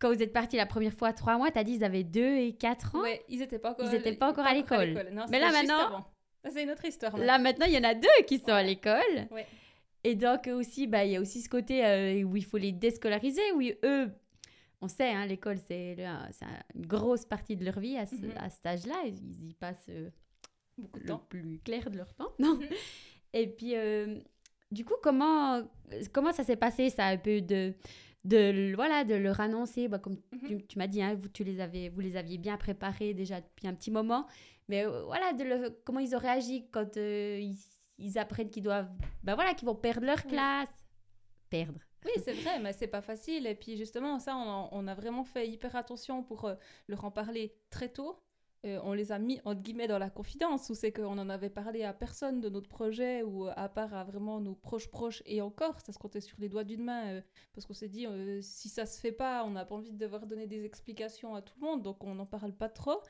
Quand 0.00 0.12
vous 0.12 0.22
êtes 0.22 0.32
partis 0.32 0.56
la 0.56 0.66
première 0.66 0.92
fois, 0.92 1.12
trois 1.14 1.38
mois, 1.38 1.50
t'as 1.50 1.64
dit 1.64 1.74
ils 1.76 1.84
avaient 1.84 2.02
deux 2.04 2.36
et 2.36 2.52
quatre 2.52 2.94
ans? 2.94 3.00
ouais, 3.02 3.24
ils 3.28 3.38
n'étaient 3.38 3.58
pas 3.58 3.70
encore, 3.70 3.86
Ils 3.86 3.94
étaient 3.94 4.12
pas 4.14 4.28
encore 4.28 4.44
à 4.44 4.52
l'école. 4.52 4.92
Non, 5.12 5.24
Mais 5.30 5.38
là, 5.40 5.50
maintenant- 5.50 6.04
c'est 6.52 6.62
une 6.62 6.70
autre 6.70 6.84
histoire. 6.84 7.16
Là 7.16 7.38
maintenant, 7.38 7.64
il 7.66 7.72
y 7.72 7.78
en 7.78 7.84
a 7.84 7.94
deux 7.94 8.08
qui 8.26 8.38
sont 8.38 8.48
à 8.52 8.62
l'école. 8.62 9.00
Ouais. 9.30 9.46
Et 10.04 10.14
donc 10.14 10.46
aussi, 10.48 10.86
bah, 10.86 11.04
il 11.04 11.12
y 11.12 11.16
a 11.16 11.20
aussi 11.20 11.40
ce 11.40 11.48
côté 11.48 11.84
euh, 11.84 12.22
où 12.24 12.36
il 12.36 12.44
faut 12.44 12.58
les 12.58 12.72
déscolariser, 12.72 13.40
où 13.56 13.62
eux, 13.84 14.10
on 14.82 14.88
sait, 14.88 15.08
hein, 15.10 15.24
l'école, 15.26 15.58
c'est 15.66 15.96
une 16.74 16.86
grosse 16.86 17.24
partie 17.24 17.56
de 17.56 17.64
leur 17.64 17.80
vie 17.80 17.96
à, 17.96 18.04
ce, 18.06 18.14
Mhm. 18.16 18.32
à 18.36 18.50
cet 18.50 18.66
âge-là. 18.66 19.02
Ils 19.06 19.48
y 19.48 19.54
passent 19.54 19.86
euh, 19.88 20.10
Beaucoup 20.76 20.98
de 20.98 21.04
le 21.04 21.08
temps. 21.08 21.24
plus 21.28 21.58
clair 21.64 21.90
de 21.90 21.96
leur 21.96 22.12
temps. 22.14 22.32
Non. 22.38 22.56
Mhm. 22.56 22.60
Et 23.32 23.46
puis, 23.48 23.74
euh, 23.76 24.18
du 24.70 24.84
coup, 24.84 24.94
comment, 25.02 25.62
comment 26.12 26.32
ça 26.32 26.44
s'est 26.44 26.56
passé, 26.56 26.90
ça, 26.90 27.06
un 27.06 27.16
peu 27.16 27.40
de, 27.40 27.72
de, 28.24 28.74
voilà, 28.74 29.04
de 29.04 29.14
leur 29.14 29.40
annoncer, 29.40 29.88
bah, 29.88 29.98
comme 29.98 30.18
Mhm. 30.32 30.48
tu, 30.48 30.66
tu 30.66 30.78
m'as 30.78 30.86
dit, 30.86 31.00
hein, 31.02 31.14
vous, 31.14 31.28
tu 31.28 31.44
les 31.44 31.60
avais, 31.60 31.88
vous 31.88 32.00
les 32.00 32.16
aviez 32.16 32.36
bien 32.38 32.58
préparés 32.58 33.14
déjà 33.14 33.40
depuis 33.40 33.66
un 33.68 33.74
petit 33.74 33.90
moment, 33.90 34.26
mais 34.68 34.84
euh, 34.86 35.02
voilà, 35.04 35.32
de 35.32 35.44
le- 35.44 35.70
comment 35.84 36.00
ils 36.00 36.14
ont 36.14 36.18
réagi 36.18 36.66
quand 36.70 36.96
euh, 36.98 37.38
ils, 37.40 37.56
ils 37.98 38.18
apprennent 38.18 38.50
qu'ils 38.50 38.62
doivent, 38.62 38.90
bah 39.22 39.34
voilà, 39.34 39.54
qu'ils 39.54 39.66
vont 39.66 39.74
perdre 39.74 40.06
leur 40.06 40.24
Oui. 40.24 40.30
classe. 40.32 40.70
Perdre. 41.50 41.80
Oui, 42.04 42.10
c'est 42.22 42.32
vrai, 42.32 42.58
mais 42.60 42.72
c'est 42.72 42.86
pas 42.88 43.00
facile. 43.00 43.46
Et 43.46 43.54
puis 43.54 43.76
justement, 43.76 44.18
ça, 44.18 44.36
on 44.36 44.86
a 44.86 44.94
vraiment 44.94 45.24
fait 45.24 45.48
hyper 45.48 45.74
attention 45.76 46.22
pour 46.22 46.44
euh, 46.44 46.54
leur 46.88 47.04
en 47.04 47.10
parler 47.10 47.56
très 47.70 47.88
tôt. 47.88 48.18
Euh, 48.64 48.80
on 48.82 48.92
les 48.94 49.12
a 49.12 49.18
mis 49.18 49.40
entre 49.44 49.60
guillemets 49.60 49.86
dans 49.88 49.98
la 49.98 50.08
confidence, 50.10 50.70
où 50.70 50.74
c'est 50.74 50.90
qu'on 50.90 51.18
en 51.18 51.28
avait 51.28 51.50
parlé 51.50 51.82
à 51.84 51.92
personne 51.92 52.40
de 52.40 52.48
notre 52.48 52.68
projet, 52.68 53.22
ou 53.22 53.46
euh, 53.46 53.52
à 53.56 53.68
part 53.68 53.92
à 53.94 54.04
vraiment 54.04 54.40
nos 54.40 54.54
proches 54.54 54.88
proches, 54.90 55.22
et 55.26 55.42
encore, 55.42 55.78
ça 55.80 55.92
se 55.92 55.98
comptait 55.98 56.20
sur 56.22 56.38
les 56.40 56.48
doigts 56.48 56.64
d'une 56.64 56.82
main, 56.84 57.04
euh, 57.06 57.20
parce 57.52 57.66
qu'on 57.66 57.74
s'est 57.74 57.88
dit, 57.88 58.06
euh, 58.06 58.40
si 58.40 58.68
ça 58.68 58.86
se 58.86 58.98
fait 59.00 59.12
pas, 59.12 59.44
on 59.44 59.50
n'a 59.50 59.64
pas 59.66 59.74
envie 59.74 59.92
de 59.92 59.98
devoir 59.98 60.26
donner 60.26 60.46
des 60.46 60.64
explications 60.64 61.34
à 61.34 61.42
tout 61.42 61.54
le 61.60 61.66
monde, 61.66 61.82
donc 61.82 62.02
on 62.04 62.14
n'en 62.14 62.26
parle 62.26 62.52
pas 62.52 62.68
trop. 62.70 63.00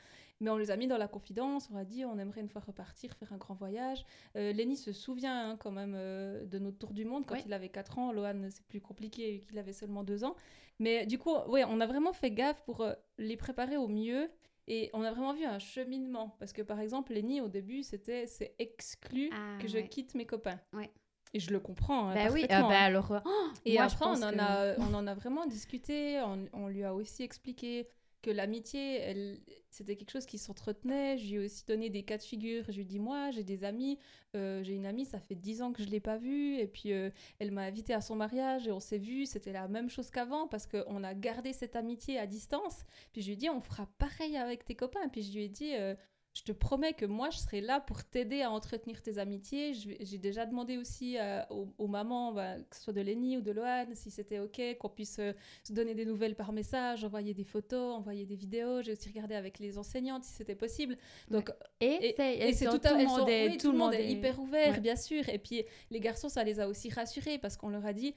Mais 0.40 0.50
on 0.50 0.56
les 0.56 0.72
a 0.72 0.76
mis 0.76 0.88
dans 0.88 0.98
la 0.98 1.06
confidence, 1.06 1.68
on 1.72 1.76
a 1.76 1.84
dit, 1.84 2.04
on 2.04 2.18
aimerait 2.18 2.40
une 2.40 2.48
fois 2.48 2.60
repartir, 2.60 3.14
faire 3.14 3.32
un 3.32 3.36
grand 3.36 3.54
voyage. 3.54 4.04
Lenny 4.34 4.76
se 4.76 4.92
souvient 4.92 5.50
hein, 5.50 5.56
quand 5.56 5.70
même 5.70 5.92
de 5.94 6.58
notre 6.58 6.76
tour 6.76 6.92
du 6.92 7.04
monde 7.04 7.24
quand 7.24 7.34
Ouais. 7.36 7.42
il 7.46 7.52
avait 7.52 7.68
4 7.68 7.98
ans. 8.00 8.12
Lohan, 8.12 8.48
c'est 8.50 8.66
plus 8.66 8.80
compliqué 8.80 9.38
qu'il 9.46 9.56
avait 9.60 9.72
seulement 9.72 10.02
2 10.02 10.24
ans. 10.24 10.34
Mais 10.80 11.06
du 11.06 11.18
coup, 11.18 11.30
ouais, 11.48 11.62
on 11.68 11.80
a 11.80 11.86
vraiment 11.86 12.12
fait 12.12 12.32
gaffe 12.32 12.60
pour 12.64 12.84
les 13.16 13.36
préparer 13.36 13.76
au 13.76 13.86
mieux. 13.86 14.28
Et 14.66 14.90
on 14.94 15.02
a 15.02 15.10
vraiment 15.10 15.34
vu 15.34 15.44
un 15.44 15.58
cheminement. 15.58 16.36
Parce 16.38 16.52
que 16.52 16.62
par 16.62 16.80
exemple, 16.80 17.12
Lenny, 17.12 17.40
au 17.40 17.48
début, 17.48 17.82
c'était 17.82 18.26
c'est 18.26 18.54
exclu 18.58 19.30
Ah, 19.32 19.58
que 19.60 19.68
je 19.68 19.78
ouais. 19.78 19.88
quitte 19.88 20.14
mes 20.14 20.26
copains. 20.26 20.58
Ouais. 20.72 20.90
Et 21.34 21.40
je 21.40 21.50
le 21.50 21.58
comprends. 21.60 22.08
hein, 22.10 22.14
bah 22.14 22.28
oui, 22.32 22.44
euh, 22.44 22.46
bah 22.48 22.66
hein. 22.68 22.68
alors. 22.70 23.12
oh, 23.24 23.46
Et 23.64 23.74
moi, 23.74 23.84
après, 23.84 24.06
on 24.06 24.22
en, 24.22 24.30
que- 24.30 24.38
a, 24.38 24.76
on 24.78 24.94
en 24.94 25.06
a 25.06 25.14
vraiment 25.14 25.46
discuté. 25.46 26.20
On, 26.22 26.46
on 26.52 26.68
lui 26.68 26.84
a 26.84 26.94
aussi 26.94 27.22
expliqué 27.22 27.88
que 28.24 28.30
l'amitié, 28.30 29.38
c'était 29.68 29.96
quelque 29.96 30.10
chose 30.10 30.24
qui 30.24 30.38
s'entretenait. 30.38 31.18
Je 31.18 31.26
lui 31.26 31.34
ai 31.34 31.44
aussi 31.44 31.64
donné 31.66 31.90
des 31.90 32.02
cas 32.02 32.16
de 32.16 32.22
figure. 32.22 32.64
Je 32.68 32.72
lui 32.72 32.80
ai 32.80 32.84
dit, 32.84 32.98
moi, 32.98 33.30
j'ai 33.30 33.44
des 33.44 33.64
amis. 33.64 33.98
euh, 34.34 34.62
j'ai 34.62 34.72
une 34.74 34.86
amie, 34.86 35.04
ça 35.04 35.20
fait 35.20 35.34
10 35.34 35.60
ans 35.62 35.72
que 35.72 35.82
je 35.82 35.86
ne 35.86 35.92
l'ai 35.92 36.00
pas 36.00 36.16
vue. 36.16 36.56
Et 36.58 36.66
puis, 36.66 36.92
euh, 36.92 37.10
elle 37.38 37.50
m'a 37.50 37.62
invité 37.62 37.92
à 37.92 38.00
son 38.00 38.16
mariage 38.16 38.66
et 38.66 38.72
on 38.72 38.80
s'est 38.80 38.98
vus. 38.98 39.26
C'était 39.26 39.52
la 39.52 39.68
même 39.68 39.90
chose 39.90 40.10
qu'avant 40.10 40.48
parce 40.48 40.66
qu'on 40.66 41.04
a 41.04 41.14
gardé 41.14 41.52
cette 41.52 41.76
amitié 41.76 42.18
à 42.18 42.26
distance. 42.26 42.84
Puis 43.12 43.20
je 43.20 43.26
lui 43.26 43.34
ai 43.34 43.36
dit, 43.36 43.50
on 43.50 43.60
fera 43.60 43.86
pareil 43.98 44.36
avec 44.38 44.64
tes 44.64 44.74
copains. 44.74 45.08
Puis 45.08 45.22
je 45.22 45.32
lui 45.34 45.44
ai 45.44 45.48
dit... 45.48 45.74
euh, 45.74 45.94
je 46.36 46.42
te 46.42 46.50
promets 46.50 46.94
que 46.94 47.06
moi, 47.06 47.30
je 47.30 47.38
serai 47.38 47.60
là 47.60 47.78
pour 47.80 48.02
t'aider 48.02 48.42
à 48.42 48.50
entretenir 48.50 49.00
tes 49.02 49.18
amitiés. 49.18 49.72
J'ai 50.00 50.18
déjà 50.18 50.44
demandé 50.46 50.76
aussi 50.78 51.16
euh, 51.16 51.40
aux, 51.48 51.68
aux 51.78 51.86
mamans, 51.86 52.32
bah, 52.32 52.56
que 52.68 52.74
ce 52.76 52.82
soit 52.82 52.92
de 52.92 53.00
Lenny 53.00 53.36
ou 53.38 53.40
de 53.40 53.52
Lohan, 53.52 53.86
si 53.94 54.10
c'était 54.10 54.40
OK, 54.40 54.60
qu'on 54.80 54.88
puisse 54.88 55.18
euh, 55.20 55.32
se 55.62 55.72
donner 55.72 55.94
des 55.94 56.04
nouvelles 56.04 56.34
par 56.34 56.52
message, 56.52 57.04
envoyer 57.04 57.34
des 57.34 57.44
photos, 57.44 57.94
envoyer 57.94 58.26
des 58.26 58.34
vidéos. 58.34 58.82
J'ai 58.82 58.92
aussi 58.92 59.08
regardé 59.08 59.36
avec 59.36 59.60
les 59.60 59.78
enseignantes 59.78 60.24
si 60.24 60.32
c'était 60.32 60.56
possible. 60.56 60.96
Donc, 61.30 61.52
Et, 61.80 62.08
et, 62.08 62.14
c'est- 62.16 62.64
et 62.64 62.68
tout, 62.68 62.78
tout 62.78 62.88
à- 62.88 62.94
le 62.94 63.00
elles 63.00 63.06
monde 63.06 63.20
sont- 63.20 63.26
est 63.28 63.48
oui, 63.50 63.56
tout 63.58 63.70
le 63.70 63.78
monde 63.78 63.94
est 63.94 64.10
hyper 64.10 64.40
ouvert, 64.40 64.72
Ouais. 64.74 64.80
bien 64.80 64.96
sûr. 64.96 65.28
Et 65.28 65.38
puis, 65.38 65.62
les 65.92 66.00
garçons, 66.00 66.28
ça 66.28 66.42
les 66.42 66.58
a 66.58 66.66
aussi 66.68 66.90
rassurés 66.90 67.38
parce 67.38 67.56
qu'on 67.56 67.68
leur 67.68 67.86
a 67.86 67.92
dit, 67.92 68.12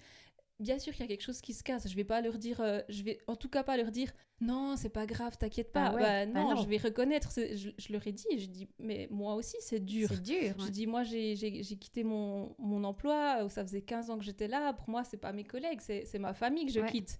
bien 0.59 0.79
sûr 0.79 0.93
qu'il 0.93 1.01
y 1.01 1.05
a 1.05 1.07
quelque 1.07 1.23
chose 1.23 1.41
qui 1.41 1.53
se 1.53 1.63
casse. 1.63 1.87
Je 1.87 1.95
vais 1.95 2.03
pas 2.03 2.21
leur 2.21 2.37
dire, 2.37 2.61
euh, 2.61 2.81
je 2.89 3.03
vais 3.03 3.19
en 3.27 3.35
tout 3.35 3.49
cas 3.49 3.63
pas 3.63 3.77
leur 3.77 3.91
dire, 3.91 4.11
non, 4.39 4.75
c'est 4.75 4.89
pas 4.89 5.05
grave, 5.05 5.37
t'inquiète 5.37 5.71
pas. 5.71 5.87
Ah 5.87 5.95
ouais, 5.95 6.01
Bah, 6.01 6.25
bah 6.25 6.41
non, 6.43 6.55
je 6.55 6.67
vais 6.67 6.77
reconnaître. 6.77 7.31
Je, 7.35 7.69
je 7.77 7.93
leur 7.93 8.05
ai 8.07 8.11
dit, 8.11 8.25
je 8.37 8.45
dis, 8.47 8.67
mais 8.79 9.07
moi 9.11 9.35
aussi, 9.35 9.57
c'est 9.59 9.79
dur. 9.79 10.09
C'est 10.11 10.21
dur. 10.21 10.53
Je 10.57 10.65
ouais. 10.65 10.71
dis, 10.71 10.87
moi, 10.87 11.03
j'ai 11.03 11.35
quitté 11.79 12.03
mon, 12.03 12.55
mon 12.59 12.83
emploi, 12.83 13.43
où 13.45 13.49
ça 13.49 13.63
faisait 13.63 13.81
15 13.81 14.09
ans 14.09 14.17
que 14.17 14.23
j'étais 14.23 14.47
là. 14.47 14.73
Pour 14.73 14.89
moi, 14.89 15.03
c'est 15.03 15.17
pas 15.17 15.33
mes 15.33 15.43
collègues, 15.43 15.79
c'est 15.81 16.05
c'est 16.05 16.19
ma 16.19 16.33
famille 16.33 16.65
que 16.65 16.71
je 16.71 16.79
Ouais. 16.79 16.91
quitte. 16.91 17.19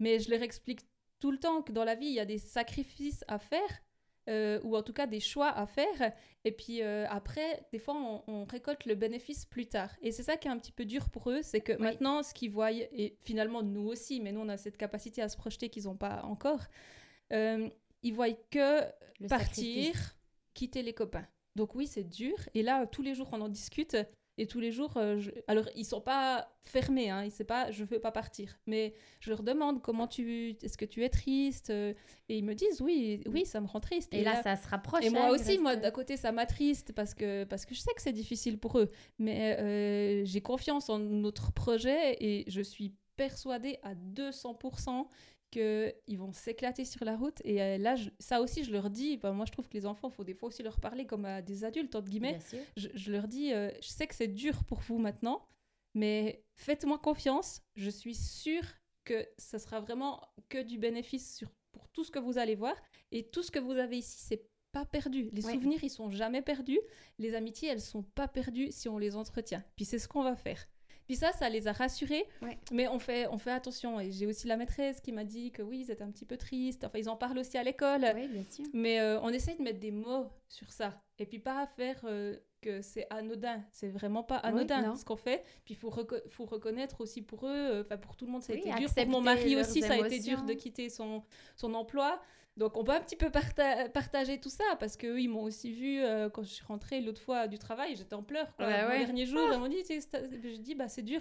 Mais 0.00 0.18
je 0.20 0.30
leur 0.30 0.42
explique 0.42 0.80
tout 1.20 1.30
le 1.30 1.38
temps 1.38 1.62
que 1.62 1.72
dans 1.72 1.84
la 1.84 1.94
vie, 1.94 2.06
il 2.06 2.14
y 2.14 2.20
a 2.20 2.24
des 2.26 2.38
sacrifices 2.38 3.24
à 3.28 3.38
faire, 3.38 3.60
euh, 4.28 4.60
ou 4.64 4.76
en 4.76 4.82
tout 4.82 4.92
cas 4.92 5.06
des 5.06 5.20
choix 5.20 5.48
à 5.50 5.66
faire. 5.66 6.12
Et 6.44 6.52
puis 6.52 6.82
euh, 6.82 7.06
après, 7.08 7.66
des 7.72 7.78
fois, 7.78 7.94
on, 7.94 8.22
on 8.26 8.44
récolte 8.44 8.84
le 8.86 8.94
bénéfice 8.94 9.44
plus 9.46 9.66
tard. 9.66 9.90
Et 10.02 10.12
c'est 10.12 10.22
ça 10.22 10.36
qui 10.36 10.48
est 10.48 10.50
un 10.50 10.58
petit 10.58 10.72
peu 10.72 10.84
dur 10.84 11.08
pour 11.10 11.30
eux, 11.30 11.40
c'est 11.42 11.60
que 11.60 11.72
Oui. 11.72 11.78
maintenant, 11.82 12.22
ce 12.22 12.32
qu'ils 12.34 12.50
voient, 12.50 12.72
et 12.72 13.16
finalement 13.24 13.62
nous 13.62 13.86
aussi, 13.86 14.20
mais 14.20 14.32
nous, 14.32 14.40
on 14.40 14.48
a 14.48 14.56
cette 14.56 14.76
capacité 14.76 15.22
à 15.22 15.28
se 15.28 15.36
projeter 15.36 15.68
qu'ils 15.68 15.84
n'ont 15.84 15.96
pas 15.96 16.22
encore, 16.24 16.60
euh, 17.32 17.68
ils 18.02 18.12
voient 18.14 18.32
que 18.50 18.80
Le 19.20 19.28
partir, 19.28 19.94
sacrifice. 19.94 20.16
quitter 20.54 20.82
les 20.82 20.92
copains. 20.94 21.26
Donc 21.56 21.74
oui, 21.74 21.86
c'est 21.86 22.04
dur. 22.04 22.36
Et 22.54 22.62
là, 22.62 22.86
tous 22.86 23.02
les 23.02 23.14
jours, 23.14 23.28
on 23.32 23.40
en 23.40 23.48
discute. 23.48 23.96
Et 24.36 24.46
tous 24.46 24.58
les 24.60 24.72
jours, 24.72 24.96
euh, 24.96 25.18
je- 25.18 25.30
alors 25.46 25.66
ils 25.76 25.84
sont 25.84 26.00
pas 26.00 26.48
fermés, 26.64 27.08
hein, 27.10 27.24
ils 27.24 27.44
pas, 27.46 27.70
je 27.70 27.84
veux 27.84 28.00
pas 28.00 28.10
partir. 28.10 28.58
Mais 28.66 28.94
je 29.20 29.30
leur 29.30 29.42
demande 29.42 29.80
comment 29.80 30.08
tu, 30.08 30.56
est-ce 30.62 30.76
que 30.76 30.84
tu 30.84 31.04
es 31.04 31.08
triste 31.08 31.70
euh, 31.70 31.94
Et 32.28 32.38
ils 32.38 32.44
me 32.44 32.54
disent 32.54 32.80
oui, 32.80 33.20
oui, 33.26 33.46
ça 33.46 33.60
me 33.60 33.66
rend 33.66 33.80
triste. 33.80 34.12
Et 34.12 34.24
là, 34.24 34.42
ça 34.42 34.56
se 34.56 34.66
rapproche. 34.68 35.04
et 35.04 35.10
moi 35.10 35.26
hein, 35.26 35.30
aussi, 35.30 35.44
reste- 35.50 35.60
moi 35.60 35.76
d'un 35.76 35.90
côté, 35.92 36.16
ça 36.16 36.32
m'attriste 36.32 36.92
parce 36.92 37.14
que 37.14 37.44
parce 37.44 37.64
que 37.64 37.74
je 37.74 37.80
sais 37.80 37.92
que 37.94 38.02
c'est 38.02 38.12
difficile 38.12 38.58
pour 38.58 38.78
eux. 38.78 38.90
Mais 39.18 39.56
euh, 39.60 40.24
j'ai 40.24 40.40
confiance 40.40 40.88
en 40.90 40.98
notre 40.98 41.52
projet 41.52 42.16
et 42.20 42.44
je 42.48 42.60
suis 42.60 42.92
persuadée 43.16 43.78
à 43.84 43.94
200% 43.94 45.06
qu'ils 45.54 46.18
vont 46.18 46.32
s'éclater 46.32 46.84
sur 46.84 47.04
la 47.04 47.16
route. 47.16 47.40
Et 47.44 47.62
euh, 47.62 47.78
là, 47.78 47.94
je- 47.96 48.10
ça 48.18 48.40
aussi, 48.40 48.64
je 48.64 48.72
leur 48.72 48.90
dis. 48.90 49.18
moi, 49.22 49.44
je 49.46 49.52
trouve 49.52 49.68
que 49.68 49.74
les 49.74 49.86
enfants, 49.86 50.08
il 50.10 50.14
faut 50.14 50.24
des 50.24 50.34
fois 50.34 50.48
aussi 50.48 50.62
leur 50.62 50.78
parler 50.80 51.06
comme 51.06 51.24
à 51.24 51.40
des 51.42 51.64
adultes 51.64 51.94
entre 51.94 52.08
guillemets 52.08 52.38
je, 52.76 52.88
je 52.94 53.12
leur 53.12 53.28
dis, 53.28 53.52
euh, 53.52 53.70
je 53.80 53.88
sais 53.88 54.06
que 54.06 54.14
c'est 54.14 54.28
dur 54.28 54.64
pour 54.64 54.80
vous 54.80 54.98
maintenant, 54.98 55.46
mais 55.94 56.44
faites-moi 56.56 56.98
confiance. 56.98 57.60
Je 57.76 57.90
suis 57.90 58.14
sûre 58.14 58.64
que 59.04 59.26
ce 59.38 59.58
sera 59.58 59.80
vraiment 59.80 60.20
que 60.48 60.62
du 60.62 60.78
bénéfice 60.78 61.36
sur, 61.36 61.50
pour 61.72 61.88
tout 61.88 62.04
ce 62.04 62.10
que 62.10 62.18
vous 62.18 62.38
allez 62.38 62.54
voir. 62.54 62.74
Et 63.12 63.24
tout 63.30 63.42
ce 63.42 63.50
que 63.50 63.58
vous 63.58 63.72
avez 63.72 63.98
ici, 63.98 64.18
c'est 64.18 64.46
pas 64.72 64.84
perdu. 64.84 65.28
Les 65.32 65.44
Ouais. 65.46 65.52
souvenirs, 65.52 65.84
ils 65.84 65.90
sont 65.90 66.10
jamais 66.10 66.42
perdus. 66.42 66.80
Les 67.18 67.34
amitiés, 67.36 67.68
elles 67.68 67.80
sont 67.80 68.02
pas 68.02 68.26
perdues 68.26 68.72
si 68.72 68.88
on 68.88 68.98
les 68.98 69.14
entretient. 69.14 69.62
Puis 69.76 69.84
c'est 69.84 70.00
ce 70.00 70.08
qu'on 70.08 70.22
va 70.24 70.34
faire. 70.34 70.66
Puis 71.06 71.16
ça, 71.16 71.32
ça 71.32 71.48
les 71.48 71.68
a 71.68 71.72
rassurés. 71.72 72.24
Ouais. 72.42 72.58
Mais 72.72 72.88
on 72.88 72.98
fait, 72.98 73.26
on 73.28 73.38
fait 73.38 73.50
attention. 73.50 74.00
Et 74.00 74.10
j'ai 74.10 74.26
aussi 74.26 74.46
la 74.46 74.56
maîtresse 74.56 75.00
qui 75.00 75.12
m'a 75.12 75.24
dit 75.24 75.50
que 75.50 75.62
oui, 75.62 75.80
ils 75.80 75.90
étaient 75.90 76.02
un 76.02 76.10
petit 76.10 76.24
peu 76.24 76.36
tristes. 76.36 76.84
Enfin, 76.84 76.98
ils 76.98 77.08
en 77.08 77.16
parlent 77.16 77.38
aussi 77.38 77.58
à 77.58 77.62
l'école. 77.62 78.06
Oui, 78.14 78.28
bien 78.28 78.44
sûr. 78.50 78.64
Mais 78.72 79.00
euh, 79.00 79.20
on 79.20 79.28
essaye 79.30 79.56
de 79.56 79.62
mettre 79.62 79.80
des 79.80 79.90
mots 79.90 80.30
sur 80.48 80.70
ça. 80.72 81.02
Et 81.18 81.26
puis 81.26 81.38
pas 81.38 81.66
faire 81.66 82.00
euh, 82.04 82.36
que 82.60 82.80
c'est 82.80 83.06
anodin. 83.10 83.62
C'est 83.70 83.88
vraiment 83.88 84.22
pas 84.22 84.36
anodin 84.36 84.96
ce 84.96 85.04
qu'on 85.04 85.16
fait. 85.16 85.44
Puis 85.64 85.74
il 85.74 85.76
faut, 85.76 85.92
faut 86.30 86.44
reconnaître 86.46 87.00
aussi 87.00 87.22
pour 87.22 87.46
eux, 87.46 87.52
euh, 87.52 87.82
enfin 87.82 87.98
pour 87.98 88.16
tout 88.16 88.26
le 88.26 88.32
monde, 88.32 88.42
ça 88.42 88.52
a 88.52 88.56
été 88.56 88.72
dur. 88.72 88.88
Pour 88.94 89.06
mon 89.08 89.20
mari 89.20 89.56
aussi, 89.56 89.82
ça 89.82 89.94
a 89.94 90.06
été 90.06 90.18
dur 90.20 90.42
de 90.42 90.54
quitter 90.54 90.88
son, 90.88 91.22
son 91.56 91.74
emploi. 91.74 92.20
Donc 92.56 92.76
on 92.76 92.84
peut 92.84 92.92
un 92.92 93.00
petit 93.00 93.16
peu 93.16 93.30
partager 93.30 94.38
tout 94.38 94.50
ça 94.50 94.64
parce 94.78 94.96
qu'eux, 94.96 95.20
ils 95.20 95.28
m'ont 95.28 95.42
aussi 95.42 95.72
vu 95.72 96.00
euh, 96.00 96.30
quand 96.30 96.44
je 96.44 96.50
suis 96.50 96.64
rentrée 96.64 97.00
l'autre 97.00 97.20
fois 97.20 97.48
du 97.48 97.58
travail, 97.58 97.96
j'étais 97.96 98.14
en 98.14 98.22
pleurs. 98.22 98.54
Quoi. 98.56 98.66
le 98.66 98.98
dernier 99.04 99.26
jour, 99.26 99.40
ils 99.52 99.58
m'ont 99.58 99.68
dit, 99.68 99.82
je 99.88 100.56
dis, 100.56 100.74
bah 100.74 100.88
c'est 100.88 101.02
dur. 101.02 101.20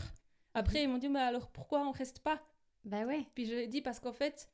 Après, 0.53 0.84
ils 0.84 0.88
m'ont 0.88 0.99
dit, 0.99 1.09
mais 1.09 1.19
alors 1.19 1.49
pourquoi 1.49 1.88
on 1.88 1.91
reste 1.91 2.19
pas? 2.19 2.41
Bah 2.84 3.05
ouais. 3.05 3.25
Puis 3.34 3.45
je 3.45 3.65
dit, 3.65 3.81
parce 3.81 3.99
qu'en 3.99 4.13
fait, 4.13 4.49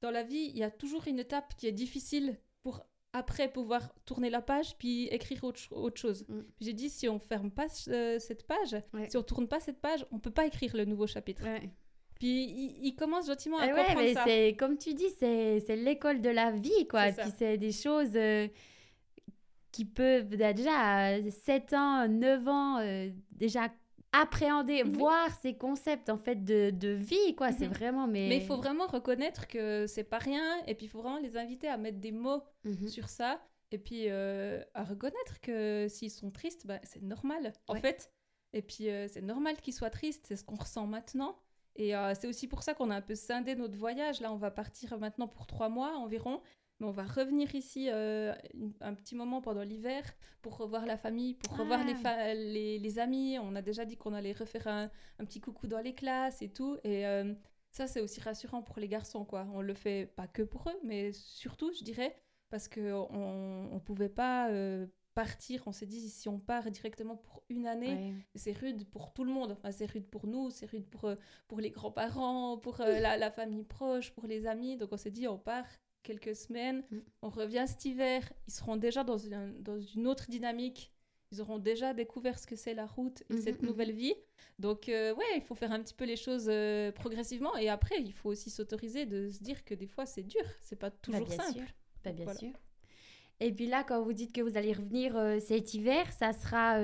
dans 0.00 0.10
la 0.10 0.24
vie, 0.24 0.50
il 0.52 0.58
y 0.58 0.64
a 0.64 0.70
toujours 0.70 1.06
une 1.06 1.20
étape 1.20 1.54
qui 1.56 1.68
est 1.68 1.72
difficile 1.72 2.36
pour 2.62 2.84
après 3.12 3.50
pouvoir 3.50 3.94
tourner 4.04 4.28
la 4.28 4.42
page 4.42 4.76
puis 4.76 5.06
écrire 5.08 5.42
autre, 5.44 5.60
autre 5.70 5.98
chose. 5.98 6.26
Mm. 6.28 6.40
J'ai 6.60 6.72
dit 6.72 6.90
si 6.90 7.08
on 7.08 7.18
ferme 7.18 7.50
pas 7.50 7.66
euh, 7.88 8.18
cette 8.18 8.46
page, 8.46 8.76
si 9.08 9.16
on 9.16 9.22
tourne 9.22 9.48
pas 9.48 9.60
cette 9.60 9.80
page, 9.80 10.06
on 10.10 10.18
peut 10.18 10.30
pas 10.30 10.46
écrire 10.46 10.76
le 10.76 10.84
nouveau 10.84 11.06
chapitre. 11.06 11.44
Puis 12.18 12.76
il, 12.82 12.94
commence 12.94 13.26
gentiment 13.26 13.58
à 13.58 13.66
ouais, 13.66 13.74
comprendre 13.74 14.00
mais 14.00 14.14
c'est 14.24 14.56
comme 14.56 14.76
tu 14.76 14.94
dis, 14.94 15.08
c'est 15.18 15.76
l'école 15.76 16.20
de 16.20 16.30
la 16.30 16.50
vie 16.50 16.88
quoi. 16.88 17.12
Puis 17.12 17.30
c'est 17.38 17.56
des 17.58 17.70
choses 17.70 18.10
euh, 18.16 18.48
qui 19.70 19.84
peuvent 19.84 20.28
déjà 20.28 20.72
à 20.72 21.30
7 21.30 21.72
ans, 21.74 22.08
9 22.08 22.48
ans 22.48 22.78
euh, 22.78 23.10
déjà 23.30 23.68
appréhender, 24.12 24.82
voir 24.82 25.30
ces 25.42 25.54
concepts 25.54 26.08
en 26.08 26.16
fait 26.16 26.44
de, 26.44 26.70
de 26.70 26.88
vie, 26.88 27.34
quoi. 27.36 27.52
C'est 27.52 27.66
mhm. 27.66 27.74
vraiment. 27.74 28.06
Mais 28.06 28.36
il 28.36 28.44
faut 28.44 28.56
vraiment 28.56 28.86
reconnaître 28.86 29.46
que 29.46 29.86
c'est 29.86 30.04
pas 30.04 30.18
rien, 30.18 30.62
et 30.66 30.74
puis 30.74 30.86
il 30.86 30.88
faut 30.88 31.02
vraiment 31.02 31.18
les 31.18 31.36
inviter 31.36 31.68
à 31.68 31.76
mettre 31.76 31.98
des 31.98 32.12
mots 32.12 32.42
mhm. 32.64 32.88
sur 32.88 33.08
ça, 33.08 33.40
et 33.70 33.78
puis 33.78 34.04
euh, 34.08 34.62
à 34.74 34.84
reconnaître 34.84 35.40
que 35.40 35.86
s'ils 35.88 36.10
sont 36.10 36.30
tristes, 36.30 36.66
bah, 36.66 36.80
c'est 36.82 37.02
normal, 37.02 37.52
en 37.68 37.74
fait. 37.74 38.10
Et 38.54 38.62
puis 38.62 38.88
euh, 38.88 39.08
c'est 39.08 39.22
normal 39.22 39.56
qu'ils 39.60 39.74
soient 39.74 39.90
tristes, 39.90 40.24
c'est 40.28 40.36
ce 40.36 40.44
qu'on 40.44 40.56
ressent 40.56 40.86
maintenant. 40.86 41.38
Et 41.78 41.96
euh, 41.96 42.12
c'est 42.14 42.26
aussi 42.26 42.48
pour 42.48 42.62
ça 42.62 42.74
qu'on 42.74 42.90
a 42.90 42.96
un 42.96 43.00
peu 43.00 43.14
scindé 43.14 43.54
notre 43.54 43.76
voyage. 43.76 44.20
Là, 44.20 44.32
on 44.32 44.36
va 44.36 44.50
partir 44.50 44.98
maintenant 44.98 45.28
pour 45.28 45.46
trois 45.46 45.68
mois 45.68 45.96
environ. 45.96 46.42
Mais 46.80 46.86
on 46.86 46.92
va 46.92 47.04
revenir 47.04 47.52
ici 47.54 47.88
euh, 47.90 48.32
un 48.80 48.94
petit 48.94 49.16
moment 49.16 49.40
pendant 49.40 49.62
l'hiver 49.62 50.04
pour 50.42 50.56
revoir 50.56 50.86
la 50.86 50.96
famille, 50.96 51.34
pour 51.34 51.56
revoir 51.56 51.84
les, 51.84 51.94
ah. 52.04 52.34
les, 52.34 52.78
les, 52.78 52.98
amis. 53.00 53.36
On 53.40 53.56
a 53.56 53.62
déjà 53.62 53.84
dit 53.84 53.96
qu'on 53.96 54.12
allait 54.12 54.32
refaire 54.32 54.68
un, 54.68 54.90
un, 55.18 55.24
petit 55.24 55.40
coucou 55.40 55.66
dans 55.66 55.80
les 55.80 55.94
classes 55.94 56.40
et 56.40 56.48
tout. 56.48 56.76
Et 56.84 57.04
euh, 57.06 57.34
ça, 57.72 57.86
c'est 57.88 58.00
aussi 58.00 58.20
rassurant 58.20 58.62
pour 58.62 58.78
les 58.78 58.88
garçons, 58.88 59.24
quoi. 59.24 59.46
On 59.54 59.60
le 59.60 59.74
fait 59.74 60.06
pas 60.14 60.28
que 60.28 60.42
pour 60.42 60.68
eux, 60.68 60.78
mais 60.84 61.12
surtout, 61.12 61.72
je 61.72 61.82
dirais, 61.82 62.16
parce 62.50 62.68
qu'on 62.68 63.70
ne 63.72 63.78
pouvait 63.80 64.08
pas 64.08 64.48
euh, 64.50 64.86
partir. 65.18 65.64
On 65.66 65.72
s'est 65.72 65.86
dit, 65.86 66.08
si 66.08 66.28
on 66.28 66.38
part 66.38 66.70
directement 66.70 67.16
pour 67.16 67.42
une 67.48 67.66
année, 67.66 68.14
c'est 68.36 68.52
rude 68.52 68.88
pour 68.88 69.12
tout 69.12 69.24
le 69.24 69.32
monde. 69.32 69.50
Enfin, 69.50 69.72
c'est 69.72 69.90
rude 69.90 70.06
pour 70.06 70.28
nous, 70.28 70.50
c'est 70.50 70.66
rude 70.66 70.86
pour, 70.86 71.10
pour 71.48 71.58
les 71.58 71.70
grands-parents, 71.70 72.56
pour 72.56 72.76
la, 72.78 73.16
la, 73.16 73.30
famille 73.32 73.64
proche, 73.64 74.12
pour 74.12 74.28
les 74.28 74.46
amis. 74.46 74.76
Donc 74.76 74.90
on 74.92 74.96
s'est 74.96 75.10
dit, 75.10 75.26
on 75.26 75.36
part 75.36 75.66
quelques 76.04 76.36
semaines. 76.36 76.84
Mm. 76.92 76.98
On 77.22 77.30
revient 77.30 77.64
cet 77.66 77.84
hiver, 77.84 78.32
ils 78.46 78.52
seront 78.52 78.76
déjà 78.76 79.02
dans 79.02 79.18
une, 79.18 79.60
dans 79.60 79.80
une 79.80 80.06
autre 80.06 80.30
dynamique. 80.30 80.92
Ils 81.32 81.40
auront 81.40 81.58
déjà 81.58 81.94
découvert 81.94 82.38
ce 82.38 82.46
que 82.46 82.54
c'est 82.54 82.74
la 82.74 82.86
route 82.86 83.22
et 83.28 83.34
mm-hmm, 83.34 83.42
cette 83.42 83.60
mm-hmm. 83.60 83.66
nouvelle 83.66 83.92
vie. 83.92 84.14
Donc, 84.60 84.88
euh, 84.88 85.14
ouais, 85.14 85.24
il 85.34 85.42
faut 85.42 85.56
faire 85.56 85.72
un 85.72 85.82
petit 85.82 85.94
peu 85.94 86.04
les 86.04 86.16
choses 86.16 86.46
euh, 86.48 86.92
progressivement. 86.92 87.56
Et 87.56 87.68
après, 87.68 88.00
il 88.00 88.12
faut 88.12 88.30
aussi 88.30 88.50
s'autoriser 88.50 89.04
de 89.04 89.30
se 89.30 89.42
dire 89.42 89.64
que 89.64 89.74
des 89.74 89.88
fois, 89.88 90.06
c'est 90.06 90.22
dur. 90.22 90.44
C'est 90.62 90.76
pas 90.76 90.90
bah, 90.90 90.96
toujours 91.02 91.26
bien 91.26 91.36
simple. 91.36 91.58
Sûr. 91.58 91.66
Bah, 92.04 92.12
bien 92.12 92.32
sûr. 92.34 92.52
Et 93.40 93.52
puis 93.52 93.66
là, 93.66 93.84
quand 93.84 94.02
vous 94.02 94.12
dites 94.12 94.32
que 94.32 94.40
vous 94.40 94.56
allez 94.56 94.72
revenir 94.72 95.16
euh, 95.16 95.38
cet 95.38 95.74
hiver, 95.74 96.12
ça 96.12 96.32
sera 96.32 96.78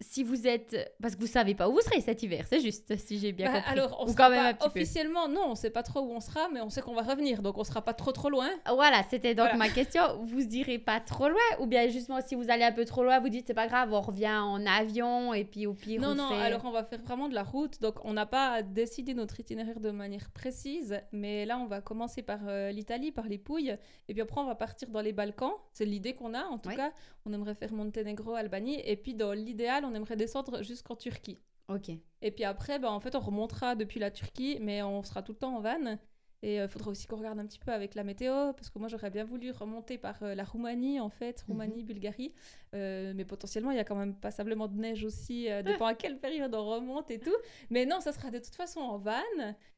si 0.00 0.22
vous 0.22 0.46
êtes 0.46 0.94
parce 1.02 1.16
que 1.16 1.20
vous 1.20 1.26
savez 1.26 1.54
pas 1.54 1.68
où 1.68 1.72
vous 1.72 1.80
serez 1.80 2.00
cet 2.00 2.22
hiver, 2.22 2.46
c'est 2.48 2.60
juste 2.60 2.96
si 2.96 3.18
j'ai 3.18 3.32
bien 3.32 3.46
bah, 3.46 3.58
compris. 3.58 3.72
Alors, 3.72 3.96
on 4.00 4.08
Ou 4.08 4.14
quand 4.14 4.30
même 4.30 4.56
officiellement 4.60 5.28
non, 5.28 5.50
on 5.50 5.54
sait 5.54 5.70
pas 5.70 5.82
trop 5.82 6.00
où 6.00 6.12
on 6.12 6.20
sera, 6.20 6.48
mais 6.52 6.60
on 6.60 6.70
sait 6.70 6.82
qu'on 6.82 6.94
va 6.94 7.02
revenir, 7.02 7.42
donc 7.42 7.58
on 7.58 7.64
sera 7.64 7.82
pas 7.82 7.94
trop 7.94 8.12
trop 8.12 8.30
loin. 8.30 8.48
Voilà, 8.66 9.02
c'était 9.10 9.34
donc 9.34 9.54
ma 9.54 9.68
question. 9.68 10.02
Vous 10.24 10.42
irez 10.54 10.78
pas 10.78 11.00
trop 11.00 11.28
loin, 11.28 11.38
ou 11.58 11.66
bien 11.66 11.88
justement 11.88 12.20
si 12.20 12.36
vous 12.36 12.48
allez 12.50 12.64
un 12.64 12.72
peu 12.72 12.84
trop 12.84 13.02
loin, 13.02 13.18
vous 13.18 13.28
dites 13.28 13.46
c'est 13.48 13.54
pas 13.54 13.66
grave, 13.66 13.92
on 13.92 14.00
revient 14.00 14.36
en 14.36 14.64
avion 14.66 15.34
et 15.34 15.44
puis 15.44 15.66
au 15.66 15.74
pire. 15.74 16.00
Non 16.00 16.14
non, 16.14 16.28
alors 16.28 16.64
on 16.64 16.70
va 16.70 16.84
faire 16.84 17.00
vraiment 17.02 17.28
de 17.28 17.34
la 17.34 17.42
route, 17.42 17.80
donc 17.80 17.96
on 18.04 18.12
n'a 18.12 18.26
pas 18.26 18.62
décidé 18.62 19.14
notre 19.14 19.40
itinéraire 19.40 19.80
de 19.80 19.90
manière 19.90 20.30
précise, 20.30 21.00
mais 21.10 21.44
là 21.44 21.58
on 21.58 21.66
va 21.66 21.80
commencer 21.80 22.22
par 22.22 22.40
euh, 22.46 22.70
l'Italie, 22.70 23.10
par 23.10 23.26
les 23.26 23.38
Pouilles, 23.38 23.76
et 24.08 24.12
puis 24.12 24.22
après 24.22 24.40
on 24.40 24.46
va 24.46 24.54
partir 24.54 24.88
dans 24.90 25.00
les 25.00 25.12
Balkans. 25.12 25.54
C'est 25.72 25.84
l'idée 25.84 26.14
qu'on 26.14 26.34
a, 26.34 26.44
en 26.44 26.58
tout 26.58 26.70
cas. 26.70 26.92
On 27.28 27.32
aimerait 27.32 27.54
faire 27.54 27.72
Monténégro, 27.72 28.34
Albanie, 28.34 28.80
et 28.84 28.96
puis 28.96 29.14
dans 29.14 29.32
l'idéal 29.32 29.84
on 29.84 29.94
aimerait 29.94 30.16
descendre 30.16 30.62
jusqu'en 30.62 30.96
Turquie. 30.96 31.38
Ok. 31.68 31.90
Et 32.22 32.30
puis 32.30 32.44
après, 32.44 32.78
bah, 32.78 32.90
en 32.90 33.00
fait, 33.00 33.14
on 33.14 33.20
remontera 33.20 33.74
depuis 33.74 34.00
la 34.00 34.10
Turquie, 34.10 34.58
mais 34.62 34.82
on 34.82 35.02
sera 35.02 35.22
tout 35.22 35.32
le 35.32 35.38
temps 35.38 35.56
en 35.56 35.60
van. 35.60 35.98
Et 36.42 36.54
il 36.54 36.60
euh, 36.60 36.68
faudra 36.68 36.90
aussi 36.90 37.06
qu'on 37.06 37.16
regarde 37.16 37.38
un 37.40 37.46
petit 37.46 37.58
peu 37.58 37.72
avec 37.72 37.94
la 37.94 38.04
météo, 38.04 38.52
parce 38.52 38.70
que 38.70 38.78
moi 38.78 38.86
j'aurais 38.86 39.10
bien 39.10 39.24
voulu 39.24 39.50
remonter 39.50 39.98
par 39.98 40.22
euh, 40.22 40.34
la 40.36 40.44
Roumanie, 40.44 41.00
en 41.00 41.10
fait, 41.10 41.42
mhm. 41.42 41.52
Roumanie, 41.52 41.82
Bulgarie. 41.82 42.32
Euh, 42.74 43.12
mais 43.14 43.24
potentiellement, 43.24 43.72
il 43.72 43.76
y 43.76 43.80
a 43.80 43.84
quand 43.84 43.96
même 43.96 44.14
passablement 44.14 44.68
de 44.68 44.78
neige 44.78 45.04
aussi, 45.04 45.48
dépend 45.64 45.86
à 45.86 45.94
quelle 45.94 46.18
période 46.18 46.54
on 46.54 46.64
remonte 46.64 47.10
et 47.10 47.18
tout. 47.18 47.36
Mais 47.70 47.86
non, 47.86 48.00
ça 48.00 48.12
sera 48.12 48.30
de 48.30 48.38
toute 48.38 48.54
façon 48.54 48.80
en 48.80 48.98
van. 48.98 49.12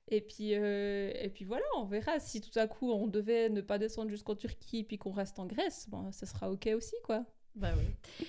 Et 0.09 0.21
puis, 0.21 0.53
et 0.53 1.31
puis 1.33 1.45
voilà, 1.45 1.65
on 1.79 1.85
verra. 1.85 2.19
Si 2.21 2.41
tout 2.41 2.59
à 2.59 2.67
coup 2.67 2.91
on 2.91 3.07
devait 3.07 3.49
ne 3.49 3.61
pas 3.61 3.79
descendre 3.79 4.11
jusqu'en 4.11 4.35
Turquie, 4.35 4.85
puis 4.85 4.99
qu'on 4.99 5.13
reste 5.13 5.39
en 5.39 5.47
Grèce, 5.47 5.89
bon, 5.89 6.13
ça 6.13 6.27
sera 6.27 6.51
OK 6.51 6.69
aussi, 6.75 6.97
quoi. 7.05 7.25
Bah 7.61 7.73
oui. 7.77 8.27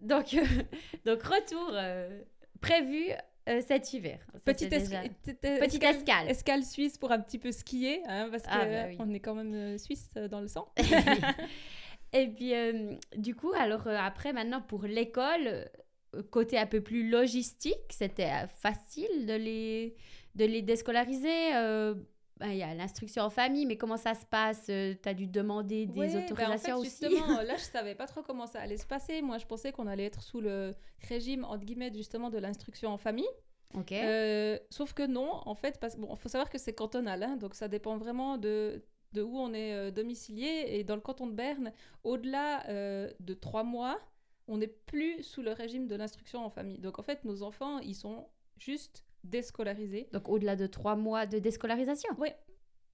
Donc, 0.00 0.34
donc 1.06 1.22
retour 1.22 1.70
euh, 1.72 2.22
prévu 2.60 3.10
euh, 3.48 3.60
cet 3.66 3.92
hiver. 3.92 4.18
Petite, 4.44 4.70
Petite 4.70 5.82
escale. 5.82 6.28
escale. 6.28 6.64
suisse 6.64 6.98
pour 6.98 7.12
un 7.12 7.20
petit 7.20 7.38
peu 7.38 7.52
skier, 7.52 8.02
hein, 8.06 8.28
parce 8.30 8.44
ah, 8.48 8.66
qu'on 8.96 9.06
bah 9.06 9.14
est 9.14 9.20
quand 9.20 9.34
même 9.34 9.54
euh, 9.54 9.78
suisse 9.78 10.10
dans 10.30 10.40
le 10.40 10.48
sang. 10.48 10.68
Et 12.12 12.28
puis, 12.36 12.52
du 13.16 13.34
coup, 13.34 13.52
alors 13.56 13.86
après, 13.86 14.32
maintenant, 14.32 14.60
pour 14.60 14.84
l'école, 14.84 15.68
côté 16.30 16.58
un 16.58 16.66
peu 16.66 16.80
plus 16.80 17.08
logistique, 17.08 17.90
c'était 17.90 18.30
facile 18.60 19.26
de 19.26 19.34
les, 19.34 19.96
de 20.34 20.44
les 20.44 20.62
déscolariser 20.62 21.50
bah, 22.36 22.48
il 22.48 22.56
y 22.56 22.62
a 22.62 22.74
l'instruction 22.74 23.22
en 23.22 23.30
famille, 23.30 23.64
mais 23.64 23.76
comment 23.76 23.96
ça 23.96 24.14
se 24.14 24.26
passe? 24.26 24.66
Euh, 24.68 24.94
Tu 25.00 25.08
as 25.08 25.14
dû 25.14 25.26
demander 25.26 25.86
des 25.86 26.08
ben, 26.08 26.24
autorisations 26.24 26.78
aussi? 26.78 26.90
Justement, 26.90 27.26
là, 27.42 27.56
je 27.56 27.62
savais 27.62 27.94
pas 27.94 28.06
trop 28.06 28.22
comment 28.22 28.46
ça 28.46 28.60
allait 28.60 28.76
se 28.76 28.86
passer. 28.86 29.22
Moi, 29.22 29.38
je 29.38 29.46
pensais 29.46 29.70
qu'on 29.70 29.86
allait 29.86 30.06
être 30.06 30.20
sous 30.22 30.40
le 30.40 30.74
régime, 31.08 31.44
entre 31.44 31.64
guillemets, 31.64 31.92
justement, 31.94 32.30
de 32.30 32.38
l'instruction 32.38 32.90
en 32.90 32.98
famille. 32.98 33.28
Ok. 33.74 33.92
Euh, 33.92 34.58
sauf 34.70 34.94
que 34.94 35.06
non, 35.06 35.42
en 35.46 35.54
fait, 35.54 35.78
parce 35.80 35.96
bon, 35.96 36.14
faut 36.16 36.28
savoir 36.28 36.50
que 36.50 36.58
c'est 36.58 36.74
cantonal, 36.74 37.22
hein, 37.22 37.36
donc 37.36 37.54
ça 37.54 37.68
dépend 37.68 37.96
vraiment 37.98 38.36
de, 38.36 38.84
de 39.12 39.22
où 39.22 39.38
on 39.38 39.52
est 39.52 39.72
euh, 39.72 39.90
domicilié. 39.92 40.64
Et 40.68 40.82
dans 40.84 40.96
le 40.96 41.00
canton 41.00 41.28
de 41.28 41.34
Berne, 41.34 41.72
au-delà 42.02 42.64
de 42.68 43.34
trois 43.34 43.62
mois, 43.62 44.00
on 44.48 44.58
n'est 44.58 44.66
plus 44.66 45.22
sous 45.22 45.42
le 45.42 45.52
régime 45.52 45.86
de 45.86 45.94
l'instruction 45.94 46.44
en 46.44 46.50
famille. 46.50 46.80
Donc 46.80 46.98
en 46.98 47.02
fait, 47.02 47.24
nos 47.24 47.42
enfants, 47.42 47.78
ils 47.78 47.94
sont 47.94 48.26
juste 48.58 49.04
déscolarisés. 49.24 50.08
Donc 50.12 50.28
au-delà 50.28 50.56
de 50.56 50.66
trois 50.66 50.96
mois 50.96 51.26
de 51.26 51.38
déscolarisation 51.38 52.10
Oui, 52.18 52.28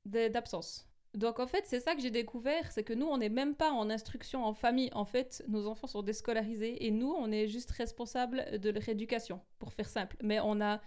d'absence. 0.05 0.87
Donc 1.15 1.41
en 1.41 1.47
fait, 1.47 1.65
c'est 1.67 1.81
ça 1.81 1.95
que 1.95 2.01
j'ai 2.01 2.11
découvert, 2.11 2.71
c'est 2.71 2.85
que 2.85 2.93
nous, 2.93 3.07
on 3.07 3.19
n'est 3.19 3.29
même 3.29 3.57
pas 3.57 3.73
en 3.73 3.91
instruction 3.91 4.45
en 4.45 4.55
famille. 4.55 4.91
En 4.93 5.05
fait, 5.05 5.45
nos 5.49 5.67
enfants 5.67 5.89
sont 5.89 6.03
déscolarisés 6.03 6.87
et 6.87 6.91
nous, 6.91 7.13
on 7.13 7.33
est 7.33 7.49
juste 7.49 7.73
responsable 7.73 8.59
de 8.59 8.71
leur 8.71 8.89
éducation, 8.89 9.41
pour 9.59 9.73
faire 9.73 9.89
simple. 9.89 10.17
Mais 10.23 10.39
on 10.39 10.61
a, 10.61 10.81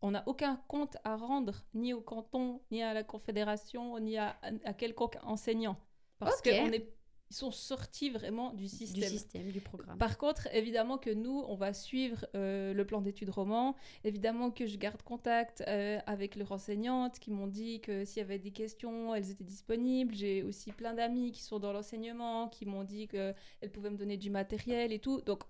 on 0.00 0.12
n'a 0.12 0.22
aucun 0.26 0.62
compte 0.68 0.96
à 1.02 1.16
rendre, 1.16 1.64
ni 1.74 1.92
au 1.92 2.00
canton, 2.00 2.60
ni 2.70 2.82
à 2.82 2.94
la 2.94 3.02
confédération, 3.02 3.98
ni 3.98 4.16
à, 4.16 4.36
à 4.64 4.74
quelconque 4.74 5.16
enseignant. 5.24 5.76
Parce 6.20 6.40
qu'on 6.40 6.70
est 6.70 6.94
ils 7.30 7.36
sont 7.36 7.50
sortis 7.50 8.10
vraiment 8.10 8.52
du 8.52 8.68
système. 8.68 9.02
Du 9.02 9.08
système, 9.08 9.50
du 9.50 9.60
programme. 9.60 9.98
Par 9.98 10.18
contre, 10.18 10.48
évidemment 10.52 10.98
que 10.98 11.10
nous, 11.10 11.44
on 11.48 11.56
va 11.56 11.72
suivre 11.72 12.26
euh, 12.34 12.72
le 12.74 12.84
plan 12.84 13.00
d'études 13.00 13.30
roman. 13.30 13.74
Évidemment 14.04 14.50
que 14.50 14.66
je 14.66 14.76
garde 14.76 15.02
contact 15.02 15.64
euh, 15.66 15.98
avec 16.06 16.36
leurs 16.36 16.52
enseignantes 16.52 17.18
qui 17.18 17.30
m'ont 17.30 17.46
dit 17.46 17.80
que 17.80 18.04
s'il 18.04 18.18
y 18.18 18.24
avait 18.24 18.38
des 18.38 18.52
questions, 18.52 19.14
elles 19.14 19.30
étaient 19.30 19.44
disponibles. 19.44 20.14
J'ai 20.14 20.42
aussi 20.42 20.72
plein 20.72 20.94
d'amis 20.94 21.32
qui 21.32 21.42
sont 21.42 21.58
dans 21.58 21.72
l'enseignement, 21.72 22.48
qui 22.48 22.66
m'ont 22.66 22.84
dit 22.84 23.08
qu'elles 23.08 23.72
pouvaient 23.72 23.90
me 23.90 23.98
donner 23.98 24.16
du 24.16 24.30
matériel 24.30 24.92
et 24.92 24.98
tout. 24.98 25.20
Donc, 25.22 25.44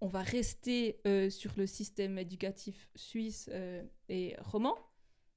on 0.00 0.06
va 0.06 0.22
rester 0.22 1.00
euh, 1.06 1.28
sur 1.28 1.52
le 1.56 1.66
système 1.66 2.18
éducatif 2.18 2.88
suisse 2.94 3.50
et 4.08 4.36
roman 4.40 4.76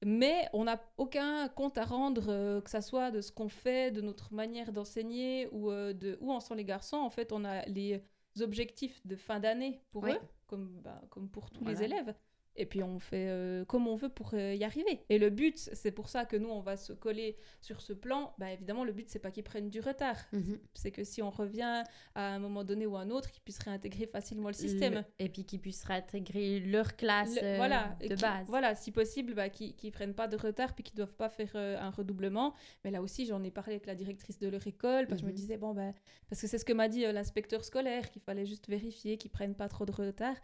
mais 0.04 0.48
on 0.52 0.64
n'a 0.64 0.80
aucun 0.98 1.48
compte 1.48 1.78
à 1.78 1.84
rendre, 1.84 2.28
euh, 2.28 2.60
que 2.60 2.70
ça 2.70 2.80
soit 2.80 3.10
de 3.10 3.20
ce 3.20 3.32
qu'on 3.32 3.48
fait, 3.48 3.90
de 3.90 4.00
notre 4.00 4.32
manière 4.32 4.72
d'enseigner 4.72 5.48
ou 5.52 5.70
euh, 5.70 5.92
de 5.92 6.18
où 6.20 6.30
en 6.32 6.40
sont 6.40 6.54
les 6.54 6.64
garçons. 6.64 6.96
En 6.96 7.10
fait, 7.10 7.32
on 7.32 7.44
a 7.44 7.64
les 7.66 8.02
objectifs 8.40 9.04
de 9.06 9.16
fin 9.16 9.40
d'année 9.40 9.80
pour 9.90 10.06
eux, 10.06 10.18
comme, 10.46 10.80
bah, 10.82 11.00
comme 11.10 11.28
pour 11.28 11.50
tous 11.50 11.64
les 11.64 11.82
élèves. 11.82 12.14
Et 12.56 12.66
puis 12.66 12.82
on 12.82 12.98
fait 12.98 13.26
euh, 13.28 13.64
comme 13.64 13.86
on 13.88 13.94
veut 13.96 14.08
pour 14.08 14.30
euh, 14.34 14.54
y 14.54 14.62
arriver. 14.64 15.00
Et 15.08 15.18
le 15.18 15.30
but, 15.30 15.58
c'est 15.58 15.90
pour 15.92 16.08
ça 16.08 16.24
que 16.24 16.36
nous, 16.36 16.48
on 16.50 16.60
va 16.60 16.76
se 16.76 16.92
coller 16.92 17.36
sur 17.60 17.80
ce 17.80 17.92
plan. 17.92 18.32
Bah, 18.38 18.52
évidemment, 18.52 18.84
le 18.84 18.92
but, 18.92 19.08
c'est 19.08 19.18
pas 19.18 19.30
qu'ils 19.30 19.42
prennent 19.44 19.70
du 19.70 19.80
retard. 19.80 20.16
Mhm. 20.32 20.58
C'est 20.74 20.90
que 20.90 21.02
si 21.04 21.20
on 21.22 21.30
revient 21.30 21.82
à 22.14 22.34
un 22.34 22.38
moment 22.38 22.62
donné 22.64 22.86
ou 22.86 22.96
à 22.96 23.00
un 23.00 23.10
autre, 23.10 23.30
qu'ils 23.32 23.42
puissent 23.42 23.58
réintégrer 23.58 24.06
facilement 24.06 24.48
le 24.48 24.54
système. 24.54 24.94
Le- 24.94 25.04
Et 25.18 25.28
puis 25.28 25.44
qu'ils 25.44 25.60
puissent 25.60 25.84
réintégrer 25.84 26.60
leur 26.60 26.96
classe 26.96 27.34
Le- 27.36 27.42
euh, 27.44 27.56
voilà, 27.56 27.96
de 28.00 28.14
base. 28.14 28.46
Voilà, 28.46 28.74
si 28.74 28.92
possible, 28.92 29.34
bah, 29.34 29.48
qui 29.48 29.74
ne 29.82 29.90
prennent 29.90 30.14
pas 30.14 30.28
de 30.28 30.36
retard 30.36 30.74
puis 30.74 30.84
qui 30.84 30.92
ne 30.92 30.98
doivent 30.98 31.14
pas 31.16 31.28
faire 31.28 31.54
un 31.56 31.90
redoublement. 31.90 32.54
Mais 32.84 32.90
là 32.90 33.02
aussi, 33.02 33.26
j'en 33.26 33.42
ai 33.42 33.50
parlé 33.50 33.72
avec 33.74 33.86
la 33.86 33.94
directrice 33.94 34.38
de 34.38 34.48
leur 34.48 34.66
école 34.66 35.06
parce 35.06 35.20
que 35.20 35.26
je 35.26 35.26
me 35.26 35.30
Mhm. 35.30 35.36
disais, 35.36 35.56
bon, 35.56 35.74
ben, 35.74 35.92
parce 36.28 36.40
que 36.40 36.46
c'est 36.46 36.58
ce 36.58 36.64
que 36.64 36.72
m'a 36.72 36.88
dit 36.88 37.00
l'inspecteur 37.12 37.64
scolaire, 37.64 38.10
qu'il 38.10 38.22
fallait 38.22 38.46
juste 38.46 38.68
vérifier 38.68 39.16
qu'ils 39.18 39.30
prennent 39.30 39.54
pas 39.54 39.68
trop 39.68 39.84
de 39.86 39.92
retard. 39.92 40.36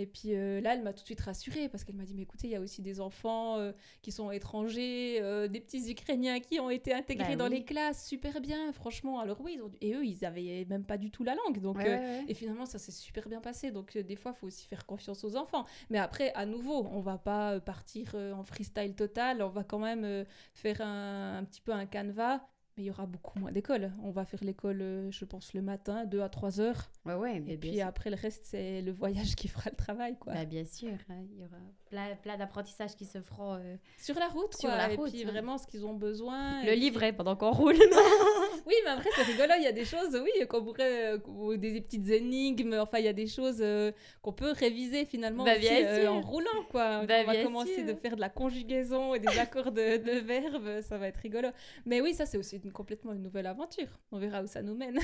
Et 0.00 0.06
puis 0.06 0.28
là, 0.30 0.74
elle 0.74 0.82
m'a 0.82 0.92
tout 0.92 1.00
de 1.02 1.06
suite 1.06 1.20
rassurée 1.20 1.57
parce 1.68 1.82
qu'elle 1.82 1.96
m'a 1.96 2.04
dit, 2.04 2.14
mais 2.14 2.22
écoutez, 2.22 2.46
il 2.46 2.50
y 2.50 2.56
a 2.56 2.60
aussi 2.60 2.82
des 2.82 3.00
enfants 3.00 3.56
euh, 3.56 3.72
qui 4.02 4.12
sont 4.12 4.30
étrangers, 4.30 5.18
euh, 5.22 5.48
des 5.48 5.60
petits 5.60 5.90
Ukrainiens 5.90 6.38
qui 6.40 6.60
ont 6.60 6.68
été 6.70 6.92
intégrés 6.92 7.30
Bah 7.34 7.44
dans 7.44 7.50
oui. 7.50 7.60
les 7.60 7.64
classes, 7.64 8.06
super 8.06 8.40
bien, 8.42 8.70
franchement. 8.72 9.18
Alors 9.18 9.40
oui, 9.40 9.54
ils 9.56 9.62
ont 9.62 9.68
dû- 9.68 9.78
et 9.80 9.94
eux, 9.94 10.04
ils 10.04 10.24
avaient 10.24 10.66
même 10.68 10.84
pas 10.84 10.98
du 10.98 11.10
tout 11.10 11.24
la 11.24 11.34
langue. 11.34 11.60
Donc, 11.60 11.78
Ouais, 11.78 11.88
euh, 11.88 12.18
ouais, 12.20 12.24
et 12.28 12.34
finalement, 12.34 12.66
ça 12.66 12.78
s'est 12.78 12.92
super 12.92 13.28
bien 13.28 13.40
passé. 13.40 13.70
Donc, 13.72 13.96
des 13.96 14.16
fois, 14.16 14.32
il 14.36 14.38
faut 14.38 14.46
aussi 14.46 14.66
faire 14.68 14.84
confiance 14.86 15.24
aux 15.24 15.34
enfants. 15.36 15.64
Mais 15.90 15.98
après, 15.98 16.32
à 16.34 16.44
nouveau, 16.44 16.86
on 16.92 17.00
va 17.00 17.16
pas 17.18 17.58
partir 17.60 18.14
en 18.14 18.42
freestyle 18.44 18.94
total. 18.94 19.42
On 19.42 19.48
va 19.48 19.64
quand 19.64 19.78
même 19.78 20.26
faire 20.52 20.80
un, 20.82 21.38
un 21.38 21.44
petit 21.44 21.60
peu 21.62 21.72
un 21.72 21.86
canevas. 21.86 22.40
Mais 22.78 22.84
il 22.84 22.86
y 22.86 22.90
aura 22.90 23.06
beaucoup 23.06 23.40
moins 23.40 23.50
d'écoles. 23.50 23.90
On 24.04 24.10
va 24.12 24.24
faire 24.24 24.38
l'école, 24.44 24.78
euh, 24.80 25.10
je 25.10 25.24
pense, 25.24 25.52
le 25.52 25.62
matin, 25.62 26.04
2 26.04 26.20
à 26.22 26.28
3 26.28 26.60
heures. 26.60 26.90
Ouais, 27.04 27.14
ouais, 27.14 27.40
mais 27.40 27.54
Et 27.54 27.56
puis 27.58 27.74
sûr. 27.74 27.86
après, 27.88 28.08
le 28.08 28.14
reste, 28.16 28.46
c'est 28.46 28.82
le 28.82 28.92
voyage 28.92 29.34
qui 29.34 29.48
fera 29.48 29.68
le 29.68 29.74
travail. 29.76 30.16
quoi. 30.16 30.32
Bah, 30.32 30.44
bien 30.44 30.64
sûr, 30.64 30.92
hein, 31.10 31.24
il 31.32 31.40
y 31.40 31.44
aura 31.44 31.56
plein, 31.90 32.14
plein 32.22 32.36
d'apprentissages 32.36 32.94
qui 32.94 33.04
se 33.04 33.20
feront. 33.20 33.54
euh, 33.54 33.76
Sur 33.98 34.16
la 34.16 34.28
route, 34.28 34.54
Sur 34.56 34.68
quoi. 34.70 34.78
la 34.78 34.92
et 34.92 34.94
route, 34.96 35.10
puis 35.10 35.24
hein. 35.24 35.26
vraiment 35.30 35.58
ce 35.58 35.66
qu'ils 35.66 35.84
ont 35.84 35.94
besoin. 35.94 36.62
Le 36.62 36.70
et 36.70 36.76
livret 36.76 37.12
pendant 37.12 37.34
qu'on 37.34 37.50
roule. 37.50 37.74
Oui, 38.68 38.74
mais 38.84 38.90
après, 38.90 39.08
c'est 39.16 39.22
rigolo. 39.22 39.54
Il 39.56 39.64
y 39.64 39.66
a 39.66 39.72
des 39.72 39.86
choses, 39.86 40.14
oui, 40.22 40.46
qu'on 40.46 40.62
pourrait. 40.62 41.14
euh, 41.14 41.18
ou 41.26 41.56
des 41.56 41.80
petites 41.80 42.06
énigmes. 42.10 42.74
Enfin, 42.78 42.98
il 42.98 43.06
y 43.06 43.08
a 43.08 43.12
des 43.14 43.26
choses 43.26 43.58
euh, 43.62 43.90
qu'on 44.20 44.34
peut 44.34 44.52
réviser 44.52 45.06
finalement 45.06 45.42
Bah, 45.44 45.56
aussi, 45.56 45.66
euh, 45.72 46.06
en 46.10 46.20
roulant, 46.20 46.62
quoi. 46.70 47.06
Bah, 47.06 47.14
on 47.22 47.24
va 47.24 47.32
commencer 47.44 47.82
de 47.82 47.94
faire 47.94 48.14
de 48.16 48.20
la 48.20 48.28
conjugaison 48.28 49.14
et 49.14 49.20
des 49.20 49.38
accords 49.38 49.72
de, 49.72 49.96
de 49.96 50.18
verbes. 50.18 50.82
Ça 50.82 50.98
va 50.98 51.08
être 51.08 51.16
rigolo. 51.16 51.48
Mais 51.86 52.00
oui, 52.02 52.12
ça, 52.12 52.26
c'est 52.26 52.36
aussi 52.36 52.58
une- 52.62 52.70
complètement 52.72 53.12
une 53.14 53.22
nouvelle 53.22 53.46
aventure. 53.46 53.88
On 54.12 54.18
verra 54.18 54.42
où 54.42 54.46
ça 54.46 54.60
nous 54.62 54.74
mène. 54.74 54.98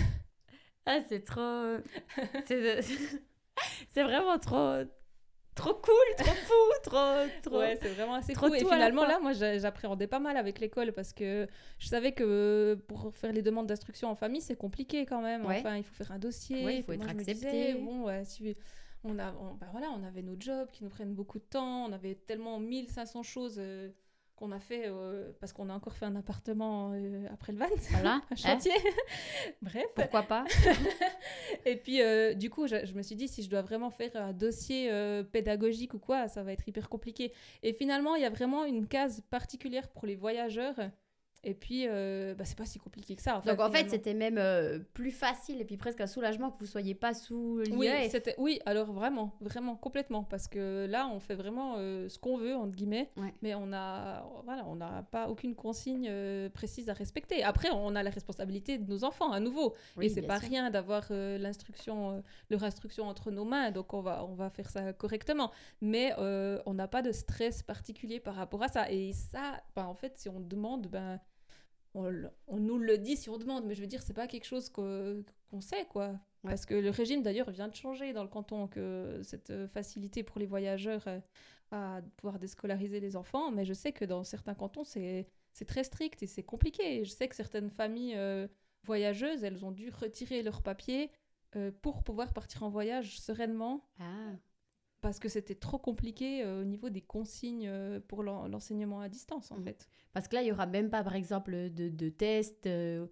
Ah, 0.87 0.99
c'est 1.09 1.25
trop. 1.25 1.79
C'est 2.45 2.81
c'est 3.89 4.03
vraiment 4.03 4.39
trop. 4.39 4.83
Trop 5.55 5.75
cool, 5.75 5.95
trop 6.19 6.33
fou, 6.35 6.53
trop. 6.83 6.99
trop... 7.43 7.59
Ouais, 7.59 7.79
c'est 7.81 7.91
vraiment 7.91 8.15
assez 8.15 8.33
trop 8.33 8.49
fou. 8.49 8.55
Et 8.55 8.59
finalement, 8.59 9.07
là, 9.07 9.21
moi, 9.21 9.33
j'a- 9.33 9.57
j'appréhendais 9.59 10.07
pas 10.09 10.19
mal 10.19 10.37
avec 10.37 10.59
l'école 10.59 10.93
parce 10.93 11.13
que 11.13 11.47
je 11.79 11.87
savais 11.87 12.13
que 12.13 12.77
pour 12.89 13.15
faire 13.15 13.33
les 13.33 13.43
demandes 13.43 13.67
d'instruction 13.69 14.09
en 14.09 14.15
famille, 14.17 14.41
c'est 14.41 14.57
compliqué 14.57 15.07
quand 15.07 15.23
même. 15.23 15.47
Ouais. 15.47 15.59
Enfin, 15.61 15.77
il 15.77 15.85
faut 15.85 15.95
faire 15.95 16.11
un 16.13 16.19
dossier. 16.19 16.65
Ouais, 16.65 16.77
il 16.79 16.83
faut 16.83 16.93
être 16.93 17.03
moi, 17.03 17.11
accepté. 17.11 17.35
disais, 17.35 17.75
bon, 17.75 18.05
ouais, 18.05 18.25
si 18.25 18.57
on 19.05 19.19
a, 19.19 19.33
on, 19.41 19.55
bah 19.55 19.67
voilà, 19.71 19.89
on 19.91 20.03
avait 20.03 20.23
nos 20.23 20.35
jobs 20.39 20.69
qui 20.73 20.83
nous 20.83 20.91
prennent 20.91 21.15
beaucoup 21.15 21.39
de 21.39 21.45
temps. 21.45 21.85
On 21.85 21.93
avait 21.93 22.15
tellement 22.17 22.59
1500 22.59 23.23
choses 23.23 23.57
euh, 23.59 23.91
qu'on 24.37 24.53
a 24.53 24.59
fait 24.59 24.85
euh, 24.87 25.33
parce 25.41 25.53
qu'on 25.53 25.69
a 25.69 25.75
encore 25.75 25.95
fait 25.95 26.07
un 26.07 26.17
appartement 26.17 26.93
euh, 26.93 27.27
après 27.33 27.53
le 27.53 27.59
van, 27.59 27.67
Voilà. 27.91 28.15
un 28.15 28.17
hein, 28.17 28.37
chantier. 28.37 28.73
Bref. 29.63 29.87
Pourquoi 29.95 30.23
pas 30.23 30.45
Et 31.67 31.77
puis, 31.77 32.03
euh, 32.03 32.35
du 32.35 32.51
coup, 32.51 32.67
je, 32.67 32.85
je 32.85 32.95
me 32.95 33.03
suis 33.03 33.17
dit, 33.17 33.29
si 33.29 33.43
je 33.43 33.51
dois 33.51 33.63
vraiment 33.63 33.91
faire 33.91 34.11
un 34.17 34.33
dossier 34.33 34.91
pédagogique 35.33 35.95
ou 35.95 35.99
quoi, 35.99 36.29
ça 36.29 36.43
va 36.43 36.53
être 36.53 36.69
hyper 36.69 36.89
compliqué. 36.89 37.33
Et 37.63 37.73
finalement, 37.73 38.17
il 38.17 38.23
y 38.23 38.27
a 38.27 38.31
vraiment 38.31 38.65
une 38.65 38.87
case 38.87 39.23
particulière 39.31 39.89
pour 39.89 40.07
les 40.07 40.17
voyageurs. 40.17 40.77
Et 41.45 41.55
puis, 41.55 41.85
euh, 41.87 42.35
bah, 42.35 42.45
c'est 42.45 42.57
pas 42.57 42.65
si 42.65 42.79
compliqué 42.79 43.15
que 43.17 43.23
ça. 43.23 43.43
Donc 43.47 43.61
en 43.61 43.71
fait, 43.71 43.89
c'était 43.91 44.15
même 44.15 44.39
euh, 44.39 44.79
plus 44.95 45.11
facile 45.11 45.61
et 45.61 45.65
puis 45.65 45.77
presque 45.77 46.01
un 46.01 46.07
soulagement 46.07 46.51
que 46.51 46.59
vous 46.59 46.67
soyez 46.67 46.95
pas 46.95 47.13
sous 47.15 47.61
Oui, 47.71 47.87
l'IEF. 47.89 48.11
c'était 48.11 48.35
oui, 48.39 48.61
alors 48.67 48.93
vraiment, 48.93 49.37
vraiment 49.41 49.77
complètement 49.77 50.25
parce 50.25 50.49
que 50.49 50.87
là 50.87 51.09
on 51.13 51.21
fait 51.21 51.35
vraiment 51.35 51.75
euh, 51.79 52.09
ce 52.09 52.19
qu'on 52.19 52.37
veut 52.39 52.55
entre 52.55 52.73
guillemets, 52.75 53.11
Ouais. 53.17 53.33
mais 53.43 53.55
on 53.55 53.73
a 53.73 54.25
voilà, 54.45 54.65
on 54.67 54.77
n'a 54.77 55.03
pas 55.11 55.29
aucune 55.29 55.55
consigne 55.55 56.07
euh, 56.11 56.49
précise 56.49 56.89
à 56.89 56.95
respecter. 56.95 57.43
Après, 57.45 57.69
on 57.71 57.95
a 57.95 58.03
la 58.03 58.11
responsabilité 58.11 58.79
de 58.79 58.89
nos 58.91 59.05
enfants 59.05 59.31
à 59.33 59.41
nouveau 59.41 59.75
Oui, 59.97 60.07
et 60.07 60.09
c'est 60.09 60.23
pas 60.23 60.41
sûr. 60.41 60.49
rien 60.49 60.71
d'avoir 60.71 61.05
l'instruction 61.11 62.23
leur 62.51 62.65
instruction 62.65 63.05
entre 63.07 63.31
nos 63.31 63.45
mains, 63.45 63.71
donc 63.71 63.93
on 63.95 64.01
va 64.01 64.25
on 64.25 64.35
va 64.35 64.51
faire 64.51 64.71
ça 64.71 64.93
correctement, 64.93 65.51
mais 65.81 66.13
on 66.19 66.75
n'a 66.75 66.89
pas 66.89 67.03
de 67.03 67.13
stress 67.13 67.63
particulier 67.63 68.21
par 68.21 68.35
rapport 68.35 68.63
à 68.63 68.69
ça 68.69 68.91
et 68.91 69.13
ça 69.13 69.63
ben, 69.77 69.85
en 69.85 69.95
fait 69.95 70.19
si 70.19 70.29
on 70.29 70.41
demande 70.41 70.87
ben 70.89 71.21
on, 71.95 72.59
nous 72.59 72.79
le 72.79 72.99
dit 72.99 73.17
si 73.17 73.31
on 73.31 73.39
demande, 73.39 73.65
mais 73.67 73.75
je 73.75 73.81
veux 73.81 73.87
dire, 73.87 74.03
c'est 74.03 74.15
pas 74.15 74.27
quelque 74.27 74.47
chose 74.47 74.69
qu'on 74.69 75.61
sait, 75.61 75.87
quoi. 75.87 76.09
Ouais. 76.09 76.51
Parce 76.51 76.67
que 76.67 76.75
le 76.75 76.91
régime, 76.91 77.23
d'ailleurs, 77.23 77.51
vient 77.51 77.69
de 77.69 77.75
changer 77.75 78.13
dans 78.13 78.23
le 78.23 78.29
canton, 78.29 78.67
que 78.67 79.21
cette 79.23 79.51
euh, 79.51 79.69
facilité 79.69 80.23
pour 80.23 80.39
les 80.39 80.47
voyageurs 80.47 81.05
euh, 81.07 81.21
à 81.71 82.01
pouvoir 82.17 82.39
déscolariser 82.39 83.01
les 83.01 83.17
enfants. 83.17 83.51
Mais 83.51 83.65
je 83.65 83.73
sais 83.73 83.93
que 83.93 84.05
dans 84.05 84.25
certains 84.25 84.55
cantons, 84.55 84.85
c'est 84.85 85.27
c'est 85.55 85.65
très 85.65 85.85
strict 85.85 86.23
et 86.23 86.27
c'est 86.27 86.43
compliqué. 86.43 87.01
Et 87.01 87.05
je 87.05 87.11
sais 87.11 87.29
que 87.29 87.37
certaines 87.37 87.71
familles 87.71 88.17
euh, 88.17 88.47
voyageuses, 88.83 89.45
elles 89.45 89.65
ont 89.65 89.71
dû 89.71 89.89
retirer 89.89 90.43
leurs 90.43 90.63
papiers 90.63 91.11
euh, 91.57 91.71
pour 91.81 92.03
pouvoir 92.03 92.33
partir 92.33 92.65
en 92.65 92.69
voyage 92.69 93.19
sereinement 93.21 93.89
Ah. 94.01 94.33
Parce 95.05 95.19
que 95.19 95.29
c'était 95.29 95.55
trop 95.55 95.79
compliqué 95.79 96.43
euh, 96.43 96.63
au 96.63 96.65
niveau 96.65 96.89
des 96.89 97.03
consignes 97.03 97.69
euh, 97.69 98.01
pour 98.09 98.23
l'en- 98.23 98.49
l'enseignement 98.49 99.01
à 99.01 99.09
distance, 99.09 99.51
en 99.53 99.59
Mhm. 99.59 99.65
fait. 99.67 99.89
Parce 100.15 100.29
que 100.29 100.35
là, 100.37 100.43
il 100.43 100.49
y 100.49 100.53
aura 100.53 100.67
même 100.67 100.89
pas, 100.91 101.05
par 101.05 101.15
exemple, 101.15 101.53
de, 101.71 101.89
de 101.89 102.09
tests. 102.09 102.67
euh, 102.67 103.07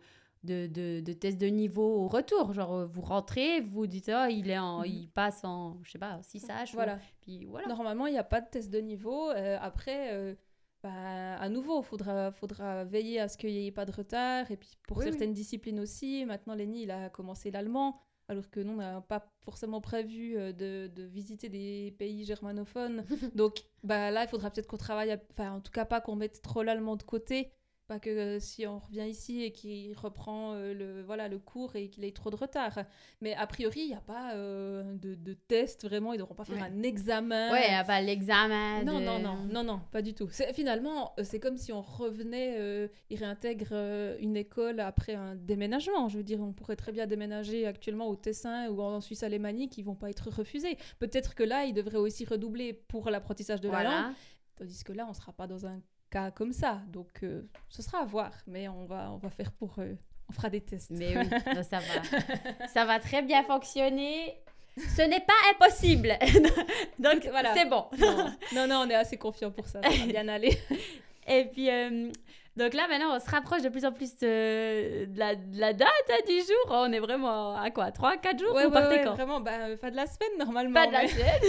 De, 0.44 0.66
de, 0.66 0.98
de 0.98 1.12
tests 1.12 1.38
de 1.40 1.46
niveau 1.46 1.84
au 2.02 2.08
retour. 2.08 2.52
Genre, 2.52 2.84
vous 2.88 3.00
rentrez, 3.02 3.60
vous 3.60 3.86
dites, 3.86 4.10
oh, 4.12 4.26
il, 4.28 4.50
est 4.50 4.58
en, 4.58 4.80
Mhm. 4.80 4.86
il 4.86 5.08
passe 5.08 5.44
en, 5.44 5.78
je 5.84 5.92
sais 5.92 6.00
pas, 6.00 6.20
6H. 6.22 6.72
ou- 6.72 6.74
Voilà. 6.74 6.98
Puis 7.20 7.44
voilà. 7.44 7.68
Normalement, 7.68 8.08
il 8.08 8.12
n'y 8.14 8.18
a 8.18 8.24
pas 8.24 8.40
de 8.40 8.48
test 8.50 8.68
de 8.68 8.78
niveau. 8.80 9.28
Après, 9.60 10.36
bah, 10.82 11.36
à 11.36 11.48
nouveau, 11.48 11.80
il 11.82 11.84
faudra, 11.84 12.32
faudra 12.32 12.82
veiller 12.84 13.20
à 13.20 13.28
ce 13.28 13.36
qu'il 13.38 13.50
n'y 13.50 13.68
ait 13.68 13.70
pas 13.70 13.84
de 13.84 13.92
retard. 13.92 14.50
Et 14.50 14.56
puis 14.56 14.70
pour 14.88 14.96
Oui, 14.96 15.04
oui. 15.04 15.10
certaines 15.12 15.32
disciplines 15.32 15.78
aussi, 15.78 16.24
maintenant, 16.26 16.56
Lenny, 16.56 16.82
il 16.82 16.90
a 16.90 17.08
commencé 17.08 17.52
l'allemand. 17.52 18.00
Alors 18.28 18.48
que 18.50 18.60
nous, 18.60 18.72
on 18.72 18.76
n'a 18.76 19.00
pas 19.00 19.26
forcément 19.44 19.80
prévu 19.80 20.36
euh, 20.36 20.52
de, 20.52 20.90
de 20.94 21.02
visiter 21.04 21.48
des 21.48 21.94
pays 21.98 22.24
germanophones. 22.24 23.04
Donc 23.34 23.56
bah, 23.82 24.10
là, 24.10 24.24
il 24.24 24.28
faudra 24.28 24.50
peut-être 24.50 24.66
qu'on 24.68 24.76
travaille, 24.78 25.10
à- 25.12 25.20
enfin 25.32 25.52
en 25.52 25.60
tout 25.60 25.72
cas 25.72 25.84
pas 25.84 26.00
qu'on 26.00 26.16
mette 26.16 26.40
trop 26.42 26.62
l'allemand 26.62 26.96
de 26.96 27.02
côté. 27.02 27.52
Pas 27.92 27.98
que 27.98 28.08
euh, 28.08 28.40
si 28.40 28.66
on 28.66 28.78
revient 28.78 29.06
ici 29.06 29.42
et 29.42 29.50
qu'il 29.52 29.94
reprend 29.98 30.54
euh, 30.54 30.72
le, 30.72 31.02
voilà, 31.02 31.28
le 31.28 31.38
cours 31.38 31.76
et 31.76 31.90
qu'il 31.90 32.04
ait 32.06 32.10
trop 32.12 32.30
de 32.30 32.36
retard. 32.36 32.78
Mais 33.20 33.34
a 33.34 33.46
priori, 33.46 33.80
il 33.80 33.88
n'y 33.88 33.94
a 33.94 34.00
pas 34.00 34.32
euh, 34.34 34.94
de, 34.94 35.14
de 35.14 35.34
test 35.34 35.84
vraiment. 35.86 36.14
Ils 36.14 36.16
ne 36.16 36.22
devront 36.22 36.34
pas 36.34 36.44
faire 36.46 36.56
Ouais. 36.56 36.62
un 36.62 36.82
examen. 36.82 37.52
Ouais, 37.52 37.64
il 37.68 37.72
y 37.72 37.74
a 37.74 37.84
pas 37.84 38.00
l'examen. 38.00 38.82
Non, 38.82 38.98
de- 38.98 39.04
non, 39.04 39.18
non, 39.18 39.36
non, 39.52 39.62
non, 39.62 39.80
pas 39.90 40.00
du 40.00 40.14
tout. 40.14 40.26
Finalement, 40.54 41.14
c'est 41.22 41.38
comme 41.38 41.58
si 41.58 41.70
on 41.70 41.82
revenait, 41.82 42.88
il 43.10 43.18
réintègre 43.18 43.74
une 44.20 44.38
école 44.38 44.80
après 44.80 45.14
un 45.14 45.34
déménagement. 45.34 46.08
Je 46.08 46.16
veux 46.16 46.24
dire, 46.24 46.40
on 46.40 46.54
pourrait 46.54 46.76
très 46.76 46.92
bien 46.92 47.06
déménager 47.06 47.66
actuellement 47.66 48.08
au 48.08 48.16
Tessin 48.16 48.70
ou 48.70 48.80
en 48.80 49.02
Suisse 49.02 49.22
alémanique, 49.22 49.76
ils 49.76 49.84
vont 49.84 49.96
pas 49.96 50.08
être 50.08 50.30
refusés. 50.30 50.78
Peut-être 50.98 51.34
que 51.34 51.42
là, 51.42 51.66
ils 51.66 51.74
devraient 51.74 51.98
aussi 51.98 52.24
redoubler 52.24 52.72
pour 52.72 53.10
l'apprentissage 53.10 53.60
de 53.60 53.68
la 53.68 53.82
langue, 53.84 53.92
Voilà. 53.92 54.14
tandis 54.56 54.82
que 54.82 54.92
là, 54.94 55.06
on 55.10 55.12
sera 55.12 55.32
pas 55.32 55.46
dans 55.46 55.66
un 55.66 55.82
cas 56.12 56.30
comme 56.30 56.52
ça. 56.52 56.80
Donc, 56.92 57.08
euh, 57.22 57.42
ce 57.68 57.82
sera 57.82 58.00
à 58.00 58.04
voir, 58.04 58.32
mais 58.46 58.68
on 58.68 58.84
va, 58.84 59.10
on 59.12 59.16
va 59.16 59.30
faire 59.30 59.50
pour, 59.52 59.74
euh, 59.78 59.94
on 60.28 60.32
fera 60.32 60.50
des 60.50 60.60
tests. 60.60 60.90
Mais 60.90 61.16
oui, 61.16 61.28
non, 61.54 61.62
ça 61.70 61.78
va. 61.80 62.66
ça 62.68 62.84
va 62.84 63.00
très 63.00 63.22
bien 63.22 63.42
fonctionner. 63.42 64.34
Ce 64.76 65.02
n'est 65.02 65.20
pas 65.20 65.32
impossible. 65.52 66.12
Donc 66.98 67.26
Voilà. 67.30 67.54
c'est 67.54 67.68
bon. 67.68 67.86
non, 67.98 68.26
non, 68.54 68.66
non, 68.66 68.84
on 68.86 68.90
est 68.90 68.94
assez 68.94 69.16
confiant 69.18 69.50
pour 69.50 69.66
ça. 69.66 69.82
Ça 69.82 69.88
va 69.88 70.06
bien 70.06 70.28
aller. 70.28 70.56
Et 71.26 71.44
puis, 71.44 71.70
euh, 71.70 72.10
donc 72.56 72.74
là, 72.74 72.86
maintenant, 72.86 73.16
on 73.16 73.18
se 73.18 73.30
rapproche 73.30 73.62
de 73.62 73.70
plus 73.70 73.84
en 73.86 73.92
plus 73.92 74.14
de, 74.16 75.06
la, 75.16 75.34
de 75.34 75.58
la 75.58 75.72
date 75.72 75.88
hein, 76.10 76.20
du 76.26 76.36
jour. 76.36 76.66
On 76.68 76.92
est 76.92 76.98
vraiment 76.98 77.54
à 77.56 77.70
quoi 77.70 77.90
3, 77.90 78.18
4 78.18 78.38
jours 78.38 78.54
Ouais, 78.54 78.66
Vous 78.66 78.68
ouais, 78.68 78.72
partez 78.80 78.96
ouais, 78.96 79.04
quand 79.04 79.14
vraiment, 79.14 79.40
bah, 79.40 79.52
euh, 79.68 79.76
pas 79.76 79.90
de 79.90 79.96
la 79.96 80.06
semaine 80.06 80.38
normalement. 80.38 80.74
Pas 80.74 80.86
de 80.86 80.92
la 80.92 81.08
semaine. 81.08 81.40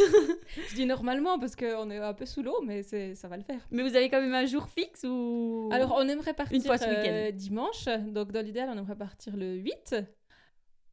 Je 0.69 0.75
dis 0.75 0.85
normalement 0.85 1.37
parce 1.39 1.55
qu'on 1.57 1.89
est 1.91 1.97
un 1.97 2.13
peu 2.13 2.25
sous 2.25 2.41
l'eau, 2.41 2.61
mais 2.65 2.83
ça 2.83 3.27
va 3.27 3.35
le 3.35 3.43
faire. 3.43 3.59
Mais 3.71 3.83
vous 3.83 3.95
avez 3.95 4.09
quand 4.09 4.21
même 4.21 4.33
un 4.33 4.45
jour 4.45 4.67
fixe 4.69 5.03
ou 5.03 5.69
Alors, 5.73 5.93
on 5.97 6.07
aimerait 6.07 6.33
partir 6.33 6.55
Une 6.55 6.63
fois 6.63 6.77
ce 6.77 6.85
euh, 6.87 7.31
dimanche. 7.31 7.85
Donc, 8.07 8.31
dans 8.31 8.43
l'idéal, 8.43 8.69
on 8.73 8.77
aimerait 8.77 8.95
partir 8.95 9.35
le 9.35 9.55
8. 9.55 9.95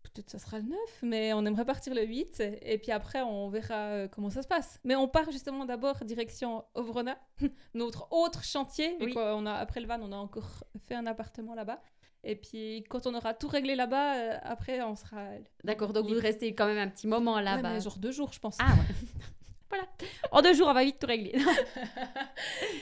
Peut-être 0.02 0.30
ça 0.30 0.38
sera 0.38 0.58
le 0.58 0.64
9, 0.64 0.78
mais 1.02 1.32
on 1.34 1.44
aimerait 1.44 1.64
partir 1.64 1.94
le 1.94 2.04
8. 2.04 2.42
Et 2.62 2.78
puis 2.78 2.90
après, 2.90 3.20
on 3.22 3.48
verra 3.48 3.74
euh, 3.74 4.08
comment 4.08 4.30
ça 4.30 4.42
se 4.42 4.48
passe. 4.48 4.80
Mais 4.82 4.96
on 4.96 5.06
part 5.08 5.30
justement 5.30 5.64
d'abord 5.64 5.96
direction 6.04 6.64
Ovrona, 6.74 7.18
notre 7.74 8.08
autre 8.10 8.42
chantier. 8.42 8.96
Oui. 9.00 9.12
qu'on 9.14 9.46
a, 9.46 9.52
après 9.54 9.80
le 9.80 9.86
van, 9.86 10.00
on 10.00 10.10
a 10.12 10.16
encore 10.16 10.64
fait 10.88 10.94
un 10.94 11.06
appartement 11.06 11.54
là-bas. 11.54 11.80
Et 12.22 12.36
puis, 12.36 12.84
quand 12.90 13.06
on 13.06 13.14
aura 13.14 13.32
tout 13.34 13.48
réglé 13.48 13.74
là-bas, 13.74 14.16
euh, 14.16 14.38
après, 14.42 14.82
on 14.82 14.94
sera. 14.94 15.26
D'accord, 15.64 15.92
donc 15.92 16.06
vous 16.06 16.18
restez 16.20 16.54
quand 16.54 16.66
même 16.66 16.78
un 16.78 16.88
petit 16.88 17.06
moment 17.06 17.34
Ouais, 17.36 17.42
là-bas. 17.42 17.72
mais 17.74 17.80
genre 17.80 17.98
deux 17.98 18.12
jours, 18.12 18.32
je 18.32 18.40
pense. 18.40 18.56
Ah 18.60 18.72
ouais. 18.72 18.94
voilà. 19.70 19.84
En 20.32 20.42
deux 20.42 20.52
jours, 20.52 20.68
on 20.68 20.74
va 20.74 20.84
vite 20.84 20.98
tout 20.98 21.06
régler. 21.06 21.32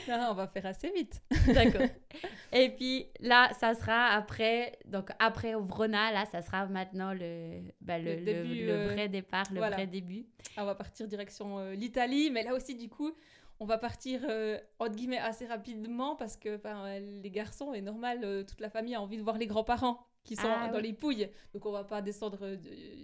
non, 0.08 0.26
on 0.30 0.34
va 0.34 0.48
faire 0.48 0.66
assez 0.66 0.90
vite. 0.90 1.22
D'accord. 1.48 1.86
Et 2.52 2.70
puis 2.70 3.06
là, 3.20 3.50
ça 3.60 3.74
sera 3.74 4.06
après, 4.08 4.78
donc 4.86 5.10
après 5.18 5.52
Vrona, 5.54 6.10
là, 6.12 6.24
ça 6.24 6.42
sera 6.42 6.66
maintenant 6.66 7.12
le, 7.12 7.60
bah, 7.80 7.98
le, 7.98 8.16
Le 8.16 8.24
début, 8.24 8.66
le 8.66 8.72
euh, 8.72 8.88
vrai 8.94 9.08
départ, 9.08 9.44
le 9.52 9.58
voilà. 9.58 9.76
vrai 9.76 9.86
début. 9.86 10.26
Ah, 10.56 10.62
On 10.62 10.66
va 10.66 10.74
partir 10.74 11.06
direction 11.06 11.58
euh, 11.58 11.74
l'Italie, 11.74 12.30
mais 12.30 12.42
là 12.42 12.54
aussi, 12.54 12.74
du 12.74 12.88
coup, 12.88 13.12
on 13.60 13.66
va 13.66 13.78
partir 13.78 14.20
euh, 14.28 14.58
entre 14.78 14.94
guillemets 14.94 15.18
assez 15.18 15.46
rapidement 15.46 16.14
parce 16.16 16.36
que 16.36 16.56
ben, 16.56 17.00
les 17.00 17.30
garçons, 17.30 17.72
est 17.72 17.80
normal, 17.80 18.20
euh, 18.22 18.44
toute 18.44 18.60
la 18.60 18.70
famille 18.70 18.94
a 18.94 19.02
envie 19.02 19.16
de 19.16 19.22
voir 19.22 19.36
les 19.36 19.46
grands-parents 19.46 20.06
qui 20.28 20.36
sont 20.36 20.46
Ah, 20.48 20.68
dans 20.68 20.76
oui. 20.76 20.82
les 20.88 20.92
pouilles. 20.92 21.28
Donc 21.54 21.64
on 21.64 21.72
va 21.72 21.84
pas 21.84 22.02
descendre 22.02 22.38
euh, 22.42 22.56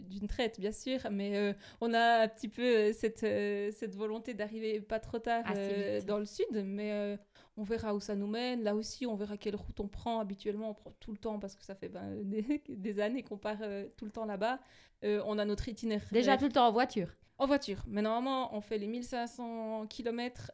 d'une 0.02 0.28
traite, 0.28 0.60
bien 0.60 0.72
sûr, 0.72 0.98
mais 1.10 1.36
euh, 1.36 1.52
on 1.80 1.94
a 1.94 2.22
un 2.24 2.28
petit 2.28 2.48
peu 2.48 2.62
euh, 2.62 2.92
cette, 2.92 3.24
euh, 3.24 3.70
cette 3.72 3.94
volonté 3.96 4.34
d'arriver 4.34 4.80
pas 4.80 5.00
trop 5.00 5.18
tard 5.18 5.42
euh, 5.56 5.96
vite. 5.98 6.06
dans 6.06 6.18
le 6.18 6.26
sud, 6.26 6.46
mais 6.64 7.18
on 7.56 7.62
verra 7.62 7.94
où 7.94 8.00
ça 8.00 8.14
nous 8.14 8.26
mène. 8.26 8.62
Là 8.62 8.74
aussi, 8.74 9.06
on 9.06 9.14
verra 9.14 9.36
quelle 9.38 9.56
route 9.56 9.80
on 9.80 9.88
prend. 9.88 10.20
Habituellement, 10.20 10.70
on 10.70 10.74
prend 10.74 10.92
tout 11.00 11.12
le 11.12 11.18
temps 11.18 11.38
parce 11.38 11.54
que 11.56 11.64
ça 11.64 11.74
fait 11.74 11.88
ben, 11.88 12.20
des, 12.24 12.62
des 12.68 13.00
années 13.00 13.22
qu'on 13.22 13.38
part 13.38 13.58
tout 13.96 14.04
le 14.04 14.10
temps 14.10 14.26
là-bas. 14.26 14.58
On 15.02 15.38
a 15.38 15.44
notre 15.44 15.68
itinéraire. 15.68 16.08
Déjà 16.12 16.36
tout 16.36 16.46
le 16.46 16.52
temps 16.52 16.66
en 16.68 16.72
voiture. 16.72 17.08
En 17.36 17.46
voiture. 17.46 17.82
Mais 17.88 18.00
normalement, 18.00 18.54
on 18.56 18.60
fait 18.60 18.78
les 18.78 18.86
1500 18.86 19.86
km 19.88 20.52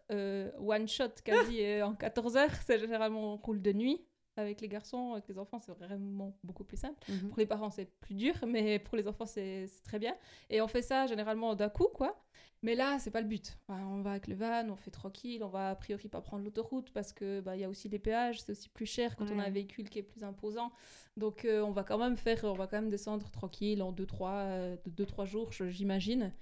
one 0.59 0.89
shot 0.89 1.09
quasi 1.25 1.61
euh, 1.65 1.87
en 1.87 1.95
14 1.95 2.37
heures. 2.39 2.55
C'est 2.67 2.79
généralement 2.79 3.35
on 3.35 3.37
roule 3.37 3.61
de 3.61 3.73
nuit. 3.73 4.01
Avec 4.37 4.61
les 4.61 4.69
garçons, 4.69 5.13
avec 5.13 5.29
les 5.29 5.39
enfants, 5.39 5.59
c'est 5.61 5.73
vraiment 5.73 6.37
beaucoup 6.45 6.65
plus 6.65 6.77
simple. 6.79 6.99
Mhm. 7.09 7.29
Pour 7.31 7.39
les 7.39 7.47
parents, 7.47 7.69
c'est 7.71 7.87
plus 8.01 8.15
dur, 8.15 8.35
mais 8.47 8.79
pour 8.79 8.97
les 8.97 9.07
enfants, 9.09 9.27
c'est 9.27 9.67
très 9.85 9.99
bien. 9.99 10.15
Et 10.49 10.61
on 10.63 10.69
fait 10.69 10.83
ça 10.83 11.07
généralement 11.07 11.55
d'un 11.55 11.69
coup, 11.69 11.89
quoi. 11.93 12.23
Mais 12.63 12.75
là, 12.75 12.99
c'est 12.99 13.11
pas 13.11 13.23
le 13.23 13.27
but. 13.27 13.59
Enfin, 13.67 13.83
on 13.87 14.03
va 14.03 14.13
avec 14.13 14.29
le 14.29 14.35
van, 14.35 14.69
on 14.69 14.77
fait 14.77 14.91
tranquille, 14.91 15.43
on 15.43 15.49
va 15.49 15.71
a 15.71 15.75
priori 15.75 16.09
pas 16.09 16.21
prendre 16.21 16.45
l'autoroute 16.45 16.91
parce 16.93 17.13
que 17.13 17.41
bah, 17.41 17.57
il 17.57 17.61
y 17.61 17.65
a 17.65 17.69
aussi 17.69 17.89
les 17.89 17.99
péages, 17.99 18.41
c'est 18.43 18.53
aussi 18.53 18.69
plus 18.69 18.85
cher 18.87 19.17
quand 19.17 19.25
on 19.35 19.39
a 19.39 19.45
un 19.47 19.51
véhicule 19.51 19.89
qui 19.89 19.99
est 19.99 20.03
plus 20.03 20.23
imposant. 20.25 20.71
Donc 21.17 21.45
euh, 21.47 21.63
on 21.63 21.71
va 21.73 21.85
quand 21.85 21.97
même 21.99 22.17
faire, 22.19 22.45
on 22.45 22.53
va 22.53 22.67
quand 22.67 22.77
même 22.81 22.91
descendre 22.91 23.31
tranquille 23.31 23.83
en 23.83 23.93
2-3 23.93 24.77
deux, 24.87 25.07
trois 25.07 25.25
jours, 25.25 25.53
je- 25.53 25.71
j'imagine. 25.71 26.33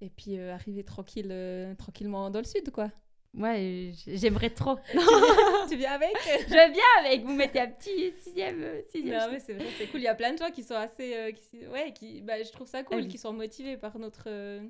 Et 0.00 0.10
puis 0.10 0.38
euh, 0.38 0.52
arriver 0.52 0.82
tranquille, 0.84 1.28
euh, 1.30 1.74
tranquillement 1.76 2.28
dans 2.30 2.40
le 2.40 2.44
sud, 2.44 2.70
quoi. 2.72 2.90
Ouais, 3.34 3.60
euh, 3.60 3.92
j'aimerais 4.06 4.50
trop. 4.50 4.76
tu 5.68 5.76
viens 5.76 5.92
avec 5.92 6.16
Je 6.48 6.72
viens 6.72 7.04
avec, 7.06 7.22
vous 7.24 7.34
mettez 7.34 7.60
un 7.60 7.68
petit 7.68 8.12
sixième. 8.18 8.62
euh, 8.62 8.80
sixième 8.88 9.18
Non, 9.18 9.26
mais 9.30 9.38
c'est 9.40 9.52
vrai, 9.54 9.66
c'est 9.78 9.86
cool. 9.88 10.00
Il 10.00 10.04
y 10.04 10.08
a 10.08 10.14
plein 10.14 10.32
de 10.32 10.38
gens 10.38 10.50
qui 10.50 10.62
sont 10.62 10.74
assez. 10.74 11.14
euh, 11.14 11.32
qui, 11.32 11.66
ouais, 11.68 11.92
qui, 11.92 12.20
bah, 12.22 12.42
je 12.42 12.50
trouve 12.50 12.66
ça 12.66 12.82
cool, 12.82 13.02
oui. 13.02 13.08
qui 13.08 13.18
sont 13.18 13.32
motivés 13.32 13.76
par 13.76 13.98
notre, 13.98 14.24
euh, 14.26 14.60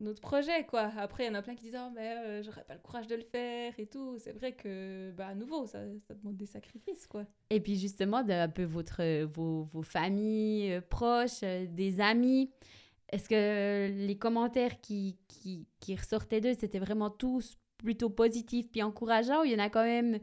notre 0.00 0.20
projet, 0.20 0.64
quoi. 0.64 0.90
Après, 0.96 1.24
il 1.24 1.26
y 1.26 1.30
en 1.30 1.34
a 1.34 1.42
plein 1.42 1.54
qui 1.54 1.64
disent 1.64 1.78
Oh, 1.78 1.90
mais 1.94 2.16
euh, 2.16 2.42
j'aurais 2.42 2.64
pas 2.64 2.74
le 2.74 2.80
courage 2.80 3.06
de 3.06 3.16
le 3.16 3.22
faire 3.22 3.74
et 3.78 3.86
tout. 3.86 4.16
C'est 4.18 4.32
vrai 4.32 4.52
que, 4.52 5.10
bah, 5.12 5.28
à 5.28 5.34
nouveau, 5.34 5.66
ça, 5.66 5.78
ça 6.08 6.14
demande 6.14 6.36
des 6.36 6.46
sacrifices, 6.46 7.06
quoi. 7.06 7.26
Et 7.50 7.60
puis 7.60 7.76
justement, 7.78 8.22
de 8.24 8.32
un 8.32 8.48
peu 8.48 8.64
votre, 8.64 9.24
vos, 9.24 9.62
vos 9.62 9.82
familles 9.82 10.80
proches, 10.88 11.40
des 11.42 12.00
amis. 12.00 12.50
Est-ce 13.10 13.28
que 13.28 13.88
les 14.06 14.18
commentaires 14.18 14.80
qui, 14.80 15.16
qui, 15.28 15.66
qui 15.80 15.96
ressortaient 15.96 16.40
d'eux, 16.40 16.54
c'était 16.58 16.78
vraiment 16.78 17.10
tous 17.10 17.56
plutôt 17.78 18.10
positifs 18.10 18.70
puis 18.70 18.82
encourageants 18.82 19.42
ou 19.42 19.44
il 19.44 19.52
y 19.52 19.54
en 19.54 19.64
a 19.64 19.70
quand 19.70 19.84
même, 19.84 20.18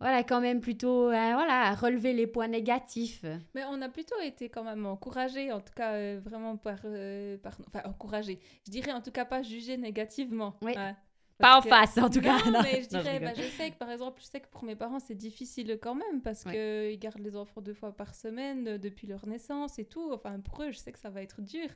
voilà, 0.00 0.22
quand 0.24 0.40
même 0.40 0.60
plutôt, 0.60 1.08
euh, 1.08 1.10
voilà, 1.10 1.68
à 1.68 1.74
relever 1.74 2.14
les 2.14 2.26
points 2.26 2.48
négatifs? 2.48 3.24
Mais 3.54 3.64
on 3.68 3.82
a 3.82 3.88
plutôt 3.90 4.18
été 4.22 4.48
quand 4.48 4.64
même 4.64 4.86
encouragés, 4.86 5.52
en 5.52 5.60
tout 5.60 5.74
cas, 5.74 5.92
euh, 5.92 6.20
vraiment 6.24 6.56
par, 6.56 6.78
euh, 6.84 7.36
par. 7.36 7.58
Enfin, 7.66 7.82
encouragés. 7.84 8.38
Je 8.66 8.70
dirais 8.70 8.92
en 8.92 9.02
tout 9.02 9.10
cas 9.10 9.26
pas 9.26 9.42
jugés 9.42 9.76
négativement. 9.76 10.56
Oui. 10.62 10.74
Pas 11.40 11.58
en 11.58 11.62
que- 11.62 11.68
face, 11.68 11.98
en 11.98 12.08
tout 12.10 12.20
cas. 12.20 12.38
Non, 12.50 12.60
mais 12.62 12.82
je 12.82 12.94
non, 12.96 13.02
dirais, 13.02 13.20
bah, 13.20 13.32
je 13.36 13.42
sais 13.42 13.70
que 13.70 13.76
par 13.78 13.90
exemple, 13.90 14.20
je 14.20 14.26
sais 14.26 14.40
que 14.40 14.48
pour 14.48 14.64
mes 14.64 14.76
parents, 14.76 14.98
c'est 15.00 15.14
difficile 15.14 15.78
quand 15.80 15.94
même 15.94 16.22
parce 16.22 16.44
Ouais. 16.44 16.90
qu'ils 16.92 16.98
gardent 16.98 17.20
les 17.20 17.36
enfants 17.36 17.60
deux 17.60 17.74
fois 17.74 17.92
par 17.92 18.14
semaine 18.14 18.68
euh, 18.68 18.78
depuis 18.78 19.06
leur 19.06 19.26
naissance 19.26 19.78
et 19.78 19.84
tout. 19.84 20.10
Enfin, 20.12 20.38
pour 20.40 20.62
eux, 20.62 20.70
je 20.70 20.78
sais 20.78 20.92
que 20.92 20.98
ça 20.98 21.10
va 21.10 21.22
être 21.22 21.40
dur. 21.40 21.68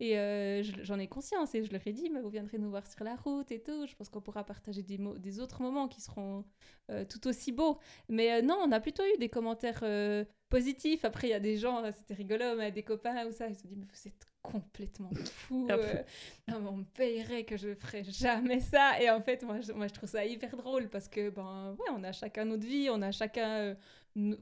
Et 0.00 0.18
euh, 0.18 0.62
je- 0.62 0.82
j'en 0.82 0.98
ai 0.98 1.08
conscience 1.08 1.54
et 1.54 1.64
je 1.64 1.72
leur 1.72 1.86
ai 1.86 1.92
dit, 1.92 2.10
mais 2.10 2.20
vous 2.20 2.30
viendrez 2.30 2.58
nous 2.58 2.70
voir 2.70 2.86
sur 2.86 3.04
la 3.04 3.16
route 3.16 3.50
et 3.50 3.62
tout. 3.62 3.86
Je 3.86 3.94
pense 3.94 4.08
qu'on 4.08 4.20
pourra 4.20 4.44
partager 4.44 4.82
des, 4.82 5.40
autres 5.40 5.62
moments 5.62 5.88
qui 5.88 6.00
seront 6.00 6.44
euh, 6.90 7.04
tout 7.04 7.26
aussi 7.28 7.52
beaux. 7.52 7.78
Mais 8.08 8.32
euh, 8.32 8.42
non, 8.42 8.56
on 8.64 8.72
a 8.72 8.80
plutôt 8.80 9.02
eu 9.04 9.18
des 9.18 9.28
commentaires 9.28 9.80
euh, 10.54 10.58
positifs. 10.58 11.04
Après, 11.04 11.28
il 11.28 11.30
y 11.30 11.34
a 11.34 11.40
des 11.40 11.56
gens, 11.56 11.84
euh, 11.84 11.90
c'était 11.96 12.14
rigolo, 12.14 12.56
mais 12.56 12.72
des 12.72 12.82
copains 12.82 13.26
ou 13.26 13.32
ça, 13.32 13.48
ils 13.48 13.56
se 13.56 13.66
dit, 13.66 13.76
mais 13.76 13.86
vous 13.86 14.08
êtes 14.08 14.26
complètement. 14.42 15.10
Ah, 15.68 15.74
euh, 15.74 16.02
non, 16.48 16.60
mais 16.60 16.68
on 16.68 16.76
me 16.78 16.84
payerait 16.84 17.44
que 17.44 17.56
je 17.56 17.74
ferais 17.74 18.04
jamais 18.04 18.60
ça. 18.60 19.00
Et 19.00 19.10
en 19.10 19.20
fait, 19.20 19.42
moi 19.42 19.60
je, 19.60 19.72
moi, 19.72 19.88
je 19.88 19.94
trouve 19.94 20.08
ça 20.08 20.24
hyper 20.24 20.56
drôle 20.56 20.88
parce 20.88 21.08
que, 21.08 21.30
ben, 21.30 21.76
ouais, 21.78 21.86
on 21.96 22.04
a 22.04 22.12
chacun 22.12 22.44
notre 22.46 22.66
vie, 22.66 22.88
on 22.90 23.02
a 23.02 23.12
chacun 23.12 23.48
euh, 23.58 23.74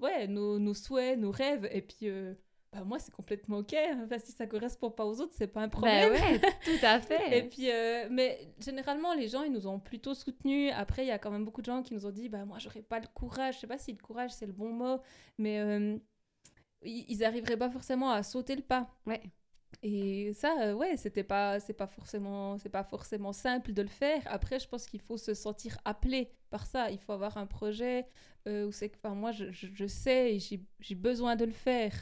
ouais, 0.00 0.26
nos, 0.28 0.58
nos 0.58 0.74
souhaits, 0.74 1.18
nos 1.18 1.30
rêves. 1.30 1.68
Et 1.72 1.82
puis, 1.82 2.08
euh, 2.08 2.34
bah, 2.72 2.84
moi, 2.84 2.98
c'est 2.98 3.12
complètement 3.12 3.58
OK. 3.58 3.74
Enfin, 4.04 4.18
si 4.18 4.32
ça 4.32 4.46
correspond 4.46 4.90
pas 4.90 5.04
aux 5.06 5.20
autres, 5.20 5.34
c'est 5.36 5.46
pas 5.46 5.62
un 5.62 5.68
problème. 5.68 6.12
Ben 6.12 6.20
ouais, 6.20 6.40
tout 6.64 6.84
à 6.84 6.98
Et 6.98 7.00
fait. 7.00 7.48
puis, 7.48 7.70
euh, 7.70 8.08
mais 8.10 8.52
généralement, 8.58 9.14
les 9.14 9.28
gens, 9.28 9.42
ils 9.42 9.52
nous 9.52 9.66
ont 9.66 9.78
plutôt 9.78 10.14
soutenus. 10.14 10.72
Après, 10.74 11.04
il 11.04 11.08
y 11.08 11.12
a 11.12 11.18
quand 11.18 11.30
même 11.30 11.44
beaucoup 11.44 11.60
de 11.60 11.66
gens 11.66 11.82
qui 11.82 11.94
nous 11.94 12.06
ont 12.06 12.10
dit, 12.10 12.28
bah, 12.28 12.44
moi, 12.44 12.58
j'aurais 12.58 12.82
pas 12.82 13.00
le 13.00 13.06
courage. 13.14 13.54
Je 13.56 13.60
sais 13.60 13.66
pas 13.66 13.78
si 13.78 13.92
le 13.92 13.98
courage, 13.98 14.32
c'est 14.32 14.46
le 14.46 14.52
bon 14.52 14.70
mot, 14.72 15.00
mais 15.38 15.58
euh, 15.60 15.96
ils, 16.82 17.24
arriveraient 17.24 17.56
pas 17.56 17.70
forcément 17.70 18.10
à 18.10 18.22
sauter 18.22 18.56
le 18.56 18.62
pas. 18.62 18.88
Ouais. 19.06 19.22
Et 19.82 20.32
ça, 20.34 20.56
euh, 20.62 20.74
ouais, 20.74 20.96
c'était 20.96 21.24
pas, 21.24 21.60
c'est 21.60 21.74
pas 21.74 21.86
forcément, 21.86 22.58
c'est 22.58 22.68
pas 22.70 22.84
forcément 22.84 23.32
simple 23.32 23.72
de 23.72 23.82
le 23.82 23.88
faire. 23.88 24.22
Après, 24.26 24.58
je 24.58 24.68
pense 24.68 24.86
qu'il 24.86 25.00
faut 25.00 25.18
se 25.18 25.34
sentir 25.34 25.78
appelé 25.84 26.30
par 26.50 26.66
ça. 26.66 26.90
Il 26.90 26.98
faut 26.98 27.12
avoir 27.12 27.36
un 27.36 27.46
projet 27.46 28.06
euh, 28.48 28.66
où 28.66 28.72
c'est 28.72 28.88
que, 28.88 28.96
enfin, 28.96 29.14
moi, 29.14 29.32
je, 29.32 29.50
je, 29.52 29.68
je 29.72 29.86
sais 29.86 30.34
et 30.34 30.38
j'ai 30.38 30.64
j'ai 30.80 30.94
besoin 30.94 31.36
de 31.36 31.44
le 31.44 31.52
faire. 31.52 31.92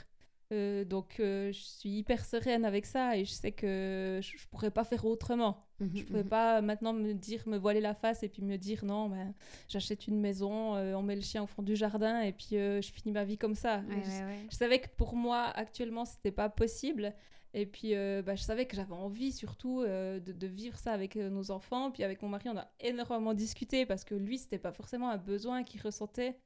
Euh, 0.52 0.84
donc, 0.84 1.16
euh, 1.20 1.50
je 1.52 1.60
suis 1.60 1.88
hyper 1.98 2.24
sereine 2.24 2.64
avec 2.64 2.86
ça 2.86 3.16
et 3.16 3.24
je 3.24 3.32
sais 3.32 3.52
que 3.52 4.20
je, 4.22 4.36
je 4.36 4.46
pourrais 4.48 4.70
pas 4.70 4.84
faire 4.84 5.04
autrement. 5.06 5.66
Mhm, 5.80 5.90
Je 5.94 6.04
pouvais 6.04 6.22
mhm. 6.22 6.28
pas 6.28 6.60
maintenant 6.60 6.92
me 6.92 7.12
dire, 7.14 7.42
me 7.46 7.56
voiler 7.56 7.80
la 7.80 7.94
face 7.94 8.22
et 8.22 8.28
puis 8.28 8.42
me 8.42 8.56
dire 8.56 8.84
non, 8.84 9.08
ben, 9.08 9.34
j'achète 9.68 10.06
une 10.06 10.20
maison, 10.20 10.76
euh, 10.76 10.94
on 10.94 11.02
met 11.02 11.16
le 11.16 11.22
chien 11.22 11.42
au 11.42 11.46
fond 11.46 11.62
du 11.62 11.74
jardin 11.76 12.20
et 12.20 12.32
puis 12.32 12.50
je 12.50 12.90
finis 12.92 13.12
ma 13.12 13.24
vie 13.24 13.38
comme 13.38 13.54
ça. 13.54 13.78
Ouais, 13.88 14.02
Je- 14.04 14.10
ouais, 14.10 14.24
ouais. 14.24 14.46
je 14.50 14.56
savais 14.56 14.78
que 14.80 14.88
pour 14.96 15.16
moi, 15.16 15.44
actuellement, 15.54 16.04
c'était 16.04 16.30
pas 16.32 16.48
possible. 16.48 17.14
Et 17.56 17.66
puis, 17.66 17.92
bah, 17.94 18.34
je 18.34 18.42
savais 18.42 18.66
que 18.66 18.74
j'avais 18.74 18.94
envie 18.94 19.30
surtout 19.32 19.82
de, 19.84 20.18
de 20.18 20.46
vivre 20.48 20.76
ça 20.76 20.92
avec 20.92 21.14
nos 21.16 21.52
enfants. 21.52 21.92
Puis 21.92 22.02
avec 22.02 22.20
mon 22.20 22.28
mari, 22.28 22.48
on 22.48 22.56
a 22.58 22.68
énormément 22.80 23.32
discuté 23.32 23.86
parce 23.86 24.02
que 24.04 24.16
lui, 24.16 24.38
c'était 24.38 24.58
pas 24.58 24.72
forcément 24.72 25.08
un 25.08 25.18
besoin 25.18 25.62
qu'il 25.62 25.80
ressentait 25.80 26.36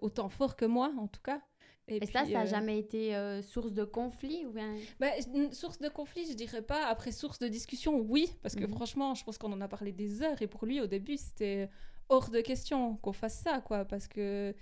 autant 0.00 0.28
fort 0.28 0.56
que 0.56 0.64
moi, 0.64 0.92
en 0.98 1.06
tout 1.06 1.20
cas. 1.22 1.40
Et, 1.88 1.98
puis, 2.00 2.08
ça, 2.08 2.24
ça 2.24 2.30
n'a 2.30 2.42
euh, 2.42 2.46
jamais 2.46 2.78
été 2.78 3.14
euh, 3.14 3.42
source 3.42 3.72
de 3.72 3.84
conflit 3.84 4.46
ou 4.46 4.52
bien... 4.52 4.74
bah, 4.98 5.08
source 5.52 5.78
de 5.78 5.88
conflit, 5.90 6.24
je 6.26 6.34
dirais 6.34 6.62
pas. 6.62 6.86
Après, 6.86 7.12
source 7.12 7.38
de 7.38 7.48
discussion, 7.48 7.98
oui. 8.00 8.30
Parce 8.42 8.54
que 8.54 8.64
Mhm. 8.64 8.70
franchement, 8.72 9.14
je 9.14 9.22
pense 9.22 9.36
qu'on 9.36 9.52
en 9.52 9.60
a 9.60 9.68
parlé 9.68 9.92
des 9.92 10.22
heures. 10.22 10.40
Et 10.40 10.46
pour 10.46 10.64
lui, 10.64 10.80
au 10.80 10.86
début, 10.86 11.18
c'était 11.18 11.68
hors 12.08 12.30
de 12.30 12.40
question 12.40 12.96
qu'on 12.96 13.12
fasse 13.12 13.38
ça, 13.40 13.60
quoi. 13.60 13.84
Parce 13.84 14.08
que, 14.08 14.54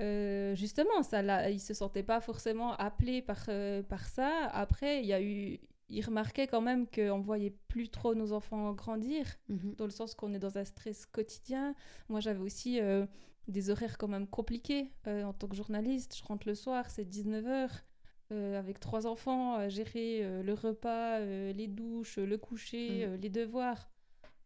euh, 0.00 0.54
justement, 0.56 1.02
ça, 1.04 1.22
l'a- 1.22 1.48
il 1.50 1.60
se 1.60 1.74
sentait 1.74 2.02
pas 2.02 2.20
forcément 2.20 2.72
appelé 2.74 3.22
par, 3.22 3.44
euh, 3.48 3.82
par 3.84 4.06
ça. 4.06 4.46
Après, 4.52 5.00
il 5.00 5.06
y 5.06 5.12
a 5.12 5.22
eu... 5.22 5.60
Il 5.90 6.02
remarquait 6.04 6.46
quand 6.48 6.62
même 6.62 6.86
qu'on 6.88 7.20
voyait 7.20 7.54
plus 7.68 7.90
trop 7.90 8.14
nos 8.16 8.32
enfants 8.32 8.72
grandir 8.72 9.26
Mhm. 9.48 9.74
dans 9.76 9.84
le 9.84 9.90
sens 9.90 10.14
qu'on 10.14 10.32
est 10.34 10.38
dans 10.40 10.56
un 10.58 10.64
stress 10.64 11.04
quotidien. 11.06 11.74
Moi, 12.08 12.18
j'avais 12.20 12.40
aussi 12.40 12.80
des 13.48 13.70
horaires 13.70 13.98
quand 13.98 14.08
même 14.08 14.26
compliqués 14.26 14.92
euh, 15.06 15.24
en 15.24 15.32
tant 15.32 15.48
que 15.48 15.56
journaliste. 15.56 16.16
Je 16.16 16.24
rentre 16.24 16.46
le 16.48 16.54
soir, 16.54 16.90
c'est 16.90 17.04
19h, 17.04 17.68
avec 18.30 18.80
trois 18.80 19.06
enfants, 19.06 19.54
à 19.54 19.68
gérer 19.68 20.24
euh, 20.24 20.42
le 20.42 20.54
repas, 20.54 21.20
euh, 21.20 21.52
les 21.52 21.68
douches, 21.68 22.16
le 22.18 22.36
coucher, 22.36 23.06
Mm. 23.06 23.10
euh, 23.12 23.16
les 23.18 23.28
devoirs. 23.28 23.88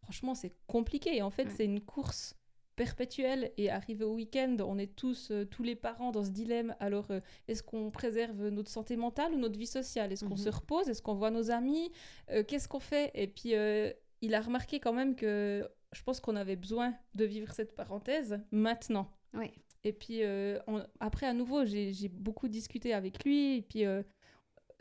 Franchement, 0.03 0.35
c'est 0.35 0.53
compliqué. 0.67 1.15
Et 1.17 1.21
en 1.23 1.31
fait, 1.31 1.45
Ouais. 1.45 1.53
c'est 1.55 1.65
une 1.65 1.81
course 1.81 2.35
perpétuelle. 2.75 3.51
Et 3.57 3.69
arrivé 3.69 4.03
au 4.05 4.13
week-end, 4.13 4.57
on 4.65 4.77
est 4.77 4.95
tous, 4.95 5.31
euh, 5.31 5.43
tous 5.45 5.63
les 5.63 5.75
parents 5.75 6.11
dans 6.11 6.23
ce 6.23 6.29
dilemme. 6.29 6.75
Alors, 6.79 7.09
euh, 7.11 7.19
est-ce 7.47 7.63
qu'on 7.63 7.89
préserve 7.91 8.49
notre 8.49 8.69
santé 8.69 8.95
mentale 8.95 9.33
ou 9.33 9.37
notre 9.37 9.57
vie 9.57 9.65
sociale? 9.67 10.11
Est-ce 10.11 10.23
qu'on 10.23 10.31
Mhm. 10.31 10.37
se 10.37 10.49
repose? 10.49 10.87
Est-ce 10.89 11.01
qu'on 11.01 11.15
voit 11.15 11.31
nos 11.31 11.49
amis? 11.51 11.91
Euh, 12.31 12.43
Qu'est-ce 12.43 12.67
qu'on 12.67 12.79
fait? 12.79 13.11
Et 13.15 13.27
puis, 13.27 13.55
euh, 13.55 13.91
il 14.21 14.33
a 14.35 14.41
remarqué 14.41 14.79
quand 14.79 14.93
même 14.93 15.15
que 15.15 15.67
je 15.93 16.03
pense 16.03 16.19
qu'on 16.19 16.35
avait 16.35 16.55
besoin 16.55 16.93
de 17.15 17.25
vivre 17.25 17.51
cette 17.53 17.75
parenthèse 17.75 18.39
maintenant. 18.51 19.11
Ouais. 19.33 19.51
Et 19.83 19.93
puis, 19.93 20.23
euh, 20.23 20.59
on- 20.67 20.83
après, 20.99 21.25
à 21.25 21.33
nouveau, 21.33 21.65
j'ai 21.65 22.09
beaucoup 22.09 22.47
discuté 22.47 22.93
avec 22.93 23.23
lui. 23.23 23.57
Et 23.57 23.61
puis, 23.61 23.85
euh, 23.85 24.03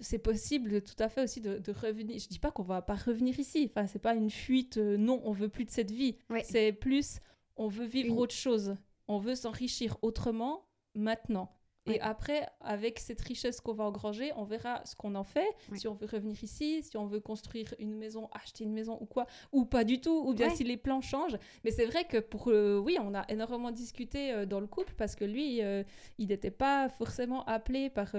c'est 0.00 0.18
possible 0.18 0.82
tout 0.82 0.94
à 0.98 1.08
fait 1.08 1.22
aussi 1.22 1.40
de, 1.40 1.58
de 1.58 1.72
revenir. 1.72 2.18
Je 2.18 2.28
dis 2.28 2.38
pas 2.38 2.50
qu'on 2.50 2.62
va 2.62 2.82
pas 2.82 2.94
revenir 2.96 3.38
ici. 3.38 3.70
Enfin, 3.70 3.86
c'est 3.86 3.98
pas 4.00 4.14
une 4.14 4.30
fuite. 4.30 4.76
euh, 4.78 4.96
non, 4.96 5.20
on 5.24 5.32
veut 5.32 5.48
plus 5.48 5.64
de 5.64 5.70
cette 5.70 5.90
vie. 5.90 6.16
Ouais. 6.30 6.42
C'est 6.44 6.72
plus, 6.72 7.18
on 7.56 7.68
veut 7.68 7.84
vivre 7.86 8.08
Une- 8.14 8.18
autre 8.18 8.34
chose. 8.34 8.74
On 9.06 9.18
veut 9.18 9.34
s'enrichir 9.34 9.96
autrement 10.02 10.66
maintenant. 10.94 11.54
Et 11.88 12.00
après, 12.00 12.46
avec 12.60 12.98
cette 12.98 13.20
richesse 13.20 13.60
qu'on 13.60 13.74
va 13.74 13.84
engranger, 13.84 14.32
on 14.36 14.44
verra 14.44 14.82
ce 14.84 14.94
qu'on 14.94 15.14
en 15.14 15.24
fait. 15.24 15.48
Si 15.74 15.88
on 15.88 15.94
veut 15.94 16.06
revenir 16.10 16.42
ici, 16.42 16.82
si 16.82 16.96
on 16.96 17.06
veut 17.06 17.20
construire 17.20 17.74
une 17.78 17.94
maison, 17.94 18.28
acheter 18.32 18.64
une 18.64 18.72
maison 18.72 18.98
ou 19.00 19.06
quoi, 19.06 19.26
ou 19.52 19.64
pas 19.64 19.84
du 19.84 20.00
tout, 20.00 20.24
ou 20.26 20.34
bien 20.34 20.50
si 20.50 20.64
les 20.64 20.76
plans 20.76 21.00
changent. 21.00 21.38
Mais 21.64 21.70
c'est 21.70 21.86
vrai 21.86 22.04
que 22.04 22.18
pour, 22.18 22.48
euh, 22.48 22.78
oui, 22.78 22.98
on 23.00 23.14
a 23.14 23.24
énormément 23.28 23.70
discuté 23.70 24.32
euh, 24.32 24.46
dans 24.46 24.60
le 24.60 24.66
couple 24.66 24.94
parce 24.96 25.14
que 25.14 25.24
lui, 25.24 25.62
euh, 25.62 25.82
il 26.18 26.28
n'était 26.28 26.50
pas 26.50 26.88
forcément 26.88 27.44
appelé 27.44 27.90
par, 27.90 28.14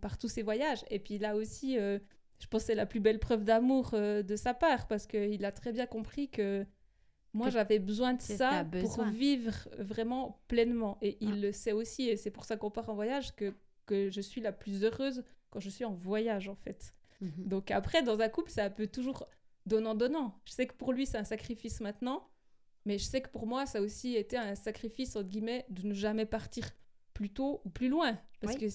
par 0.00 0.18
tous 0.18 0.28
ces 0.28 0.42
voyages. 0.42 0.84
Et 0.90 0.98
puis 0.98 1.18
là 1.18 1.36
aussi, 1.36 1.76
je 1.76 2.46
pense 2.48 2.62
que 2.62 2.66
c'est 2.68 2.74
la 2.74 2.86
plus 2.86 3.00
belle 3.00 3.18
preuve 3.18 3.44
d'amour 3.44 3.90
de 3.92 4.36
sa 4.36 4.54
part 4.54 4.86
parce 4.88 5.06
qu'il 5.06 5.44
a 5.44 5.52
très 5.52 5.72
bien 5.72 5.86
compris 5.86 6.28
que 6.28 6.64
moi, 7.32 7.50
j'avais 7.50 7.78
besoin 7.78 8.14
de 8.14 8.22
ça 8.22 8.64
pour 8.64 9.04
vivre 9.04 9.68
vraiment 9.78 10.40
pleinement. 10.48 10.98
Et 11.00 11.16
il 11.20 11.32
ah. 11.32 11.36
le 11.36 11.52
sait 11.52 11.72
aussi, 11.72 12.08
et 12.08 12.16
c'est 12.16 12.30
pour 12.30 12.44
ça 12.44 12.56
qu'on 12.56 12.70
part 12.70 12.90
en 12.90 12.94
voyage, 12.94 13.34
que, 13.36 13.54
que 13.86 14.10
je 14.10 14.20
suis 14.20 14.40
la 14.40 14.52
plus 14.52 14.84
heureuse 14.84 15.22
quand 15.50 15.60
je 15.60 15.70
suis 15.70 15.84
en 15.84 15.92
voyage, 15.92 16.48
en 16.48 16.56
fait. 16.56 16.94
Mhm. 17.20 17.32
Donc 17.46 17.70
après, 17.70 18.02
dans 18.02 18.20
un 18.20 18.28
couple, 18.28 18.50
ça 18.50 18.68
peut 18.70 18.86
toujours 18.86 19.26
donnant-donnant. 19.66 20.40
Je 20.44 20.52
sais 20.52 20.66
que 20.66 20.74
pour 20.74 20.92
lui, 20.92 21.06
c'est 21.06 21.18
un 21.18 21.24
sacrifice 21.24 21.80
maintenant, 21.80 22.28
mais 22.84 22.98
je 22.98 23.04
sais 23.04 23.20
que 23.20 23.28
pour 23.28 23.46
moi, 23.46 23.66
ça 23.66 23.78
a 23.78 23.80
aussi 23.82 24.16
été 24.16 24.36
un 24.36 24.54
sacrifice, 24.54 25.14
entre 25.16 25.28
guillemets, 25.28 25.66
de 25.68 25.86
ne 25.86 25.94
jamais 25.94 26.26
partir 26.26 26.70
plus 27.14 27.30
tôt 27.30 27.60
ou 27.64 27.70
plus 27.70 27.88
loin. 27.88 28.18
Parce 28.40 28.56
que 28.56 28.66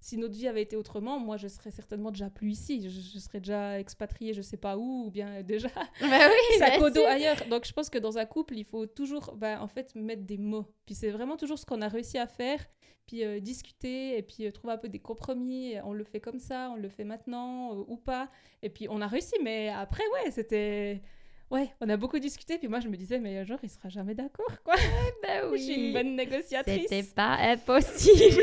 si 0.00 0.16
notre 0.16 0.34
vie 0.34 0.46
avait 0.46 0.62
été 0.62 0.76
autrement, 0.76 1.18
moi, 1.18 1.36
je 1.36 1.48
serais 1.48 1.70
certainement 1.70 2.10
déjà 2.10 2.30
plus 2.30 2.52
ici. 2.52 2.88
Je, 2.88 3.18
serais 3.18 3.40
déjà 3.40 3.80
expatriée, 3.80 4.32
je 4.32 4.42
sais 4.42 4.56
pas 4.56 4.76
où, 4.76 5.06
ou 5.06 5.10
bien 5.10 5.42
déjà 5.42 5.68
bah 6.00 6.28
oui, 6.28 6.58
sac 6.58 6.80
ailleurs. 7.08 7.46
Donc, 7.50 7.66
je 7.66 7.72
pense 7.72 7.90
que 7.90 7.98
dans 7.98 8.16
un 8.18 8.24
couple, 8.24 8.56
il 8.56 8.64
faut 8.64 8.86
toujours, 8.86 9.34
bah, 9.36 9.60
en 9.60 9.68
fait, 9.68 9.94
mettre 9.94 10.22
des 10.22 10.38
mots. 10.38 10.66
Puis 10.86 10.94
c'est 10.94 11.10
vraiment 11.10 11.36
toujours 11.36 11.58
ce 11.58 11.66
qu'on 11.66 11.82
a 11.82 11.88
réussi 11.88 12.18
à 12.18 12.26
faire. 12.26 12.64
Puis 13.06 13.24
euh, 13.24 13.40
discuter 13.40 14.18
et 14.18 14.22
puis 14.22 14.46
euh, 14.46 14.50
trouver 14.50 14.74
un 14.74 14.78
peu 14.78 14.88
des 14.88 14.98
compromis. 14.98 15.74
On 15.82 15.94
le 15.94 16.04
fait 16.04 16.20
comme 16.20 16.38
ça, 16.38 16.70
on 16.72 16.76
le 16.76 16.90
fait 16.90 17.04
maintenant 17.04 17.72
euh, 17.72 17.84
ou 17.88 17.96
pas. 17.96 18.30
Et 18.62 18.68
puis 18.68 18.86
on 18.90 19.00
a 19.00 19.06
réussi, 19.06 19.34
mais 19.42 19.70
après, 19.70 20.04
ouais, 20.12 20.30
c'était 20.30 21.00
Ouais, 21.50 21.70
on 21.80 21.88
a 21.88 21.96
beaucoup 21.96 22.18
discuté, 22.18 22.58
puis 22.58 22.68
moi 22.68 22.80
je 22.80 22.88
me 22.88 22.96
disais, 22.96 23.18
mais 23.18 23.44
genre, 23.46 23.58
il 23.62 23.70
sera 23.70 23.88
jamais 23.88 24.14
d'accord, 24.14 24.62
quoi. 24.62 24.74
bah 25.22 25.46
oui. 25.50 25.58
Je 25.58 25.64
suis 25.64 25.74
une 25.86 25.92
bonne 25.94 26.14
négociatrice. 26.14 26.88
C'était 26.88 27.14
pas 27.14 27.36
impossible. 27.40 28.42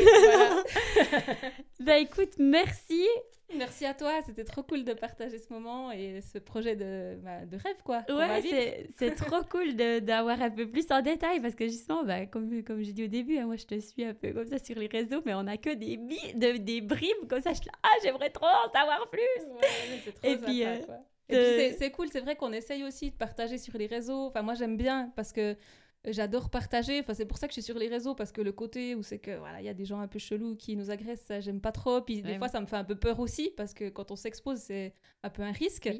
bah 1.80 1.98
écoute, 1.98 2.34
merci. 2.38 3.06
Merci 3.54 3.84
à 3.84 3.94
toi, 3.94 4.10
c'était 4.26 4.42
trop 4.42 4.64
cool 4.64 4.82
de 4.82 4.92
partager 4.92 5.38
ce 5.38 5.52
moment 5.52 5.92
et 5.92 6.20
ce 6.20 6.38
projet 6.38 6.74
de, 6.74 7.16
bah, 7.22 7.46
de 7.46 7.56
rêve, 7.56 7.76
quoi. 7.84 8.04
Ouais, 8.08 8.88
c'est 8.98 9.14
trop 9.14 9.44
cool 9.48 9.76
d'avoir 9.76 10.42
un 10.42 10.50
peu 10.50 10.68
plus 10.68 10.86
en 10.90 11.00
détail 11.00 11.40
parce 11.40 11.54
que 11.54 11.66
justement, 11.66 12.02
bah, 12.02 12.26
comme, 12.26 12.64
comme 12.64 12.82
j'ai 12.82 12.92
dit 12.92 13.04
au 13.04 13.08
début, 13.08 13.38
hein, 13.38 13.46
moi 13.46 13.54
je 13.54 13.66
te 13.66 13.78
suis 13.78 14.04
un 14.04 14.14
peu 14.14 14.32
comme 14.32 14.48
ça 14.48 14.58
sur 14.58 14.76
les 14.76 14.88
réseaux, 14.88 15.22
mais 15.24 15.34
on 15.34 15.46
a 15.46 15.56
que 15.58 15.72
des, 15.74 15.96
de, 15.96 16.56
des 16.56 16.80
bribes 16.80 17.28
comme 17.28 17.40
ça. 17.40 17.52
Je 17.52 17.60
ah, 17.84 17.88
j'aimerais 18.02 18.30
trop 18.30 18.46
en 18.46 18.70
savoir 18.72 19.08
plus. 19.10 19.20
Ouais, 19.20 20.00
c'est 20.04 20.12
trop 20.12 20.28
et 20.28 20.36
puis, 20.38 20.64
euh, 20.64 20.78
quoi. 20.84 20.96
Et 21.28 21.36
puis 21.36 21.76
c'est 21.78 21.90
cool, 21.90 22.08
c'est 22.10 22.20
vrai 22.20 22.36
qu'on 22.36 22.52
essaye 22.52 22.84
aussi 22.84 23.10
de 23.10 23.16
partager 23.16 23.58
sur 23.58 23.76
les 23.76 23.86
réseaux. 23.86 24.26
Enfin, 24.26 24.42
moi 24.42 24.54
j'aime 24.54 24.76
bien 24.76 25.12
parce 25.16 25.32
que 25.32 25.56
j'adore 26.04 26.50
partager. 26.50 27.00
Enfin, 27.00 27.14
c'est 27.14 27.26
pour 27.26 27.38
ça 27.38 27.46
que 27.48 27.52
je 27.52 27.60
suis 27.60 27.62
sur 27.62 27.78
les 27.78 27.88
réseaux 27.88 28.14
parce 28.14 28.32
que 28.32 28.40
le 28.40 28.52
côté 28.52 28.94
où 28.94 29.02
c'est 29.02 29.18
que 29.18 29.36
voilà, 29.36 29.60
il 29.60 29.64
y 29.64 29.68
a 29.68 29.74
des 29.74 29.84
gens 29.84 30.00
un 30.00 30.08
peu 30.08 30.18
chelous 30.18 30.56
qui 30.56 30.76
nous 30.76 30.90
agressent, 30.90 31.24
ça 31.26 31.40
j'aime 31.40 31.60
pas 31.60 31.72
trop. 31.72 32.00
Puis 32.00 32.22
des 32.22 32.38
fois, 32.38 32.48
ça 32.48 32.60
me 32.60 32.66
fait 32.66 32.76
un 32.76 32.84
peu 32.84 32.96
peur 32.96 33.20
aussi 33.20 33.50
parce 33.56 33.74
que 33.74 33.88
quand 33.88 34.10
on 34.10 34.16
s'expose, 34.16 34.58
c'est 34.58 34.94
un 35.22 35.30
peu 35.30 35.42
un 35.42 35.52
risque. 35.52 35.90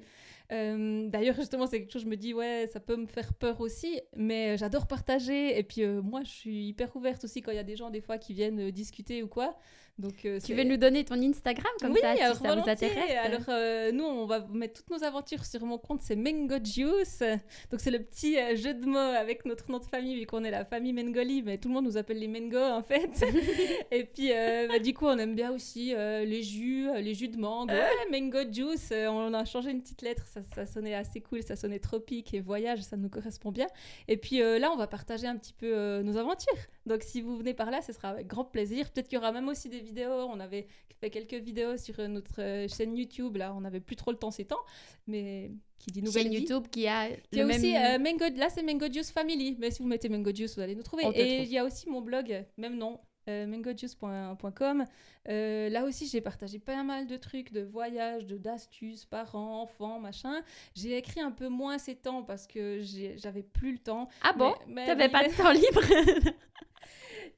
Euh, 0.53 1.09
d'ailleurs, 1.09 1.35
justement, 1.37 1.67
c'est 1.67 1.81
quelque 1.81 1.93
chose, 1.93 2.03
je 2.03 2.09
me 2.09 2.17
dis, 2.17 2.35
ouais, 2.35 2.69
ça 2.73 2.81
peut 2.81 2.97
me 2.97 3.07
faire 3.07 3.35
peur 3.35 3.61
aussi, 3.61 4.01
mais 4.17 4.57
j'adore 4.57 4.87
partager. 4.87 5.59
Et 5.59 5.63
puis, 5.63 5.83
euh, 5.83 6.03
moi, 6.03 6.23
je 6.25 6.31
suis 6.31 6.69
hyper 6.69 6.95
ouverte 6.97 7.25
aussi 7.25 7.43
quand 7.43 7.51
il 7.51 7.57
y 7.57 7.61
a 7.61 7.65
des 7.65 7.77
gens, 7.77 7.91
des 7.91 8.01
fois, 8.01 8.19
qui 8.19 8.35
viennent 8.35 8.71
discuter 8.71 9.23
ou 9.23 9.29
quoi. 9.29 9.57
Donc, 9.99 10.27
euh, 10.27 10.39
tu 10.45 10.53
veux 10.53 10.65
nous 10.65 10.77
donner 10.77 11.05
ton 11.05 11.15
Instagram 11.23 11.73
comme 11.81 11.97
ça, 11.97 12.15
si 12.15 12.21
ça 12.21 12.55
vous 12.55 12.69
intéresse 12.69 13.17
Alors, 13.25 13.47
euh, 13.49 13.91
nous, 13.93 14.05
on 14.05 14.27
va 14.27 14.47
mettre 14.53 14.83
toutes 14.83 14.91
nos 14.91 15.03
aventures 15.03 15.47
sur 15.47 15.65
mon 15.65 15.79
compte, 15.79 16.03
c'est 16.03 16.17
Mango 16.17 16.57
Juice. 16.63 17.23
Donc, 17.71 17.81
c'est 17.81 17.91
le 17.91 18.01
petit 18.01 18.39
euh, 18.39 18.57
jeu 18.57 18.75
de 18.75 18.85
mots 18.85 18.99
avec 18.99 19.47
notre 19.47 19.71
nom 19.71 19.79
de 19.79 19.85
famille, 19.85 20.21
vu 20.21 20.27
qu'on 20.27 20.45
est 20.45 20.51
la 20.51 20.67
famille 20.67 20.93
Mengoli, 20.93 21.43
mais 21.43 21.57
tout 21.57 21.69
le 21.69 21.75
monde 21.75 21.87
nous 21.87 21.97
appelle 21.97 22.19
les 22.19 22.29
Mengo, 22.29 22.59
en 22.59 22.83
fait. 22.83 23.25
et 23.91 24.05
puis, 24.05 24.33
bah, 24.69 24.79
du 24.79 24.93
coup, 24.93 25.07
on 25.07 25.17
aime 25.17 25.35
bien 25.35 25.51
aussi 25.53 25.95
les 25.95 26.43
jus, 26.43 26.89
les 26.99 27.15
jus 27.15 27.29
de 27.29 27.39
mangue. 27.39 27.71
Ouais, 27.71 28.11
Mango 28.11 28.41
Juice, 28.53 28.93
on 28.93 29.33
a 29.33 29.45
changé 29.47 29.71
une 29.71 29.81
petite 29.81 30.03
lettre, 30.03 30.25
ça, 30.37 30.43
ça, 30.55 30.67
sonnait 30.67 30.95
assez 30.95 31.21
cool, 31.21 31.43
ça 31.43 31.57
sonnait 31.57 31.79
tropique 31.79 32.35
et 32.35 32.41
voyage, 32.41 32.83
ça 32.83 32.97
nous 32.97 33.09
correspond 33.09 33.51
bien. 33.51 33.67
Et 34.09 34.17
puis 34.17 34.39
là, 34.39 34.71
on 34.73 34.77
va 34.77 34.87
partager 34.87 35.27
un 35.27 35.37
petit 35.37 35.53
peu 35.53 36.03
nos 36.03 36.17
aventures. 36.17 36.59
Donc, 36.85 37.03
si 37.03 37.21
vous 37.21 37.37
venez 37.37 37.55
par 37.55 37.71
là, 37.71 37.83
ce 37.83 37.93
sera 37.93 38.11
avec 38.11 38.27
grand 38.27 38.45
plaisir. 38.45 38.91
Peut-être 38.91 39.09
qu'il 39.09 39.17
y 39.17 39.19
aura 39.19 39.33
même 39.33 39.49
aussi 39.49 39.69
des 39.69 39.81
vidéos. 39.81 40.29
On 40.31 40.41
avait 40.41 40.67
fait 41.01 41.11
quelques 41.11 41.35
vidéos 41.35 41.77
sur 41.77 41.99
euh, 42.01 42.09
notre 42.09 42.41
euh, 42.41 42.69
chaîne 42.69 42.97
YouTube. 42.97 43.37
Là, 43.37 43.55
on 43.55 43.61
n'avait 43.61 43.81
plus 43.81 43.97
trop 43.97 44.11
le 44.11 44.17
temps 44.17 44.31
ces 44.31 44.45
temps. 44.45 44.65
Mais 45.07 45.51
qui 45.79 45.91
dit 45.91 46.03
nouvelle 46.03 46.25
chaîne 46.25 46.33
YouTube 46.33 46.65
qui 46.71 46.87
a. 46.89 47.09
Il 47.33 47.39
y 47.39 47.41
a 47.41 47.47
aussi 47.47 47.77
euh, 47.77 47.99
Mango. 47.99 48.25
Là, 48.37 48.49
c'est 48.49 48.63
Mango 48.63 48.87
Juice 48.91 49.11
Family. 49.11 49.57
Mais 49.59 49.71
si 49.71 49.83
vous 49.83 49.89
mettez 49.89 50.09
Mango 50.09 50.35
Juice, 50.35 50.57
vous 50.57 50.63
allez 50.63 50.75
nous 50.75 50.83
trouver. 50.83 51.05
Et 51.15 51.43
il 51.43 51.49
y 51.49 51.59
a 51.59 51.65
aussi 51.65 51.89
mon 51.89 52.01
blog, 52.01 52.45
même 52.57 52.77
nom. 52.77 52.99
Euh, 53.29 53.47
mangojuice.com. 53.47 54.85
là 55.27 55.85
aussi, 55.85 56.07
j'ai 56.07 56.21
partagé 56.21 56.59
pas 56.59 56.83
mal 56.83 57.07
de 57.07 57.17
trucs, 57.17 57.53
de 57.53 57.63
voyages, 57.63 58.27
de 58.27 58.37
d'astuces, 58.37 59.05
parents, 59.05 59.63
enfants, 59.63 59.99
machin. 59.99 60.43
J'ai 60.75 60.97
écrit 60.97 61.21
un 61.21 61.33
peu 61.33 61.49
moins 61.49 61.79
ces 61.79 61.97
temps 61.97 62.23
parce 62.23 62.47
que 62.47 62.81
j'avais 63.17 63.43
plus 63.43 63.73
le 63.73 63.79
temps. 63.79 64.09
Ah 64.23 64.33
bon? 64.33 64.55
T'avais 64.87 65.09
pas 65.09 65.27
de 65.27 65.35
temps 65.35 65.53
libre? 65.53 65.83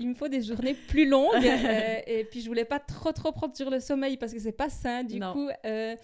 Il 0.00 0.08
me 0.08 0.14
faut 0.14 0.28
des 0.28 0.42
journées 0.42 0.74
plus 0.74 1.06
longues. 1.06 1.34
Euh, 1.68 2.00
et 2.06 2.24
puis, 2.24 2.40
je 2.40 2.46
voulais 2.46 2.64
pas 2.64 2.78
trop, 2.78 3.12
trop 3.12 3.32
prendre 3.32 3.56
sur 3.56 3.68
le 3.68 3.80
sommeil 3.80 4.16
parce 4.16 4.32
que 4.32 4.38
c'est 4.38 4.52
pas 4.52 4.68
sain. 4.68 5.02
Du 5.02 5.18
coup, 5.20 5.48
euh, 5.64 5.96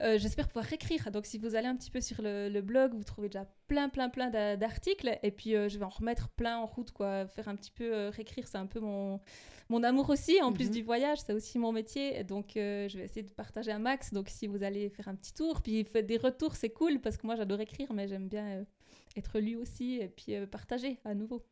euh, 0.00 0.18
j'espère 0.18 0.48
pouvoir 0.48 0.72
écrire. 0.72 1.10
Donc, 1.10 1.26
si 1.26 1.38
vous 1.38 1.54
allez 1.54 1.68
un 1.68 1.76
petit 1.76 1.90
peu 1.90 2.00
sur 2.00 2.22
le, 2.22 2.60
blog, 2.60 2.94
vous 2.94 3.04
trouvez 3.04 3.28
déjà 3.28 3.46
plein, 3.68 3.88
plein, 3.88 4.08
plein 4.08 4.30
d'articles. 4.56 5.18
Et 5.22 5.30
puis, 5.30 5.50
je 5.52 5.78
vais 5.78 5.84
en 5.84 5.90
remettre 5.90 6.28
plein 6.30 6.58
en 6.58 6.66
route, 6.66 6.90
quoi. 6.92 7.26
Faire 7.26 7.48
un 7.48 7.56
petit 7.56 7.70
peu 7.70 8.08
réécrire, 8.08 8.48
c'est 8.48 8.58
un 8.58 8.66
peu 8.66 8.80
mon, 8.80 9.20
mon 9.68 9.82
amour 9.82 10.10
aussi. 10.10 10.40
En 10.42 10.52
plus 10.52 10.66
mhm. 10.66 10.72
du 10.72 10.82
voyage, 10.82 11.18
c'est 11.20 11.32
aussi 11.32 11.58
mon 11.58 11.72
métier. 11.72 12.24
Donc, 12.24 12.52
je 12.54 12.96
vais 12.96 13.04
essayer 13.04 13.22
de 13.22 13.32
partager 13.32 13.70
un 13.70 13.78
max. 13.78 14.12
Donc, 14.12 14.28
si 14.28 14.46
vous 14.46 14.62
allez 14.62 14.88
faire 14.90 15.08
un 15.08 15.14
petit 15.14 15.34
tour, 15.34 15.62
puis 15.62 15.84
faites 15.84 16.06
des 16.06 16.18
retours, 16.18 16.56
c'est 16.56 16.70
cool 16.70 17.00
parce 17.00 17.16
que 17.16 17.26
moi, 17.26 17.36
j'adore 17.36 17.60
écrire, 17.60 17.92
mais 17.92 18.08
j'aime 18.08 18.28
bien 18.28 18.64
être 19.16 19.38
lu 19.38 19.56
aussi 19.56 19.98
et 20.00 20.08
puis 20.08 20.34
partager 20.50 20.98
à 21.04 21.14
nouveau. 21.14 21.44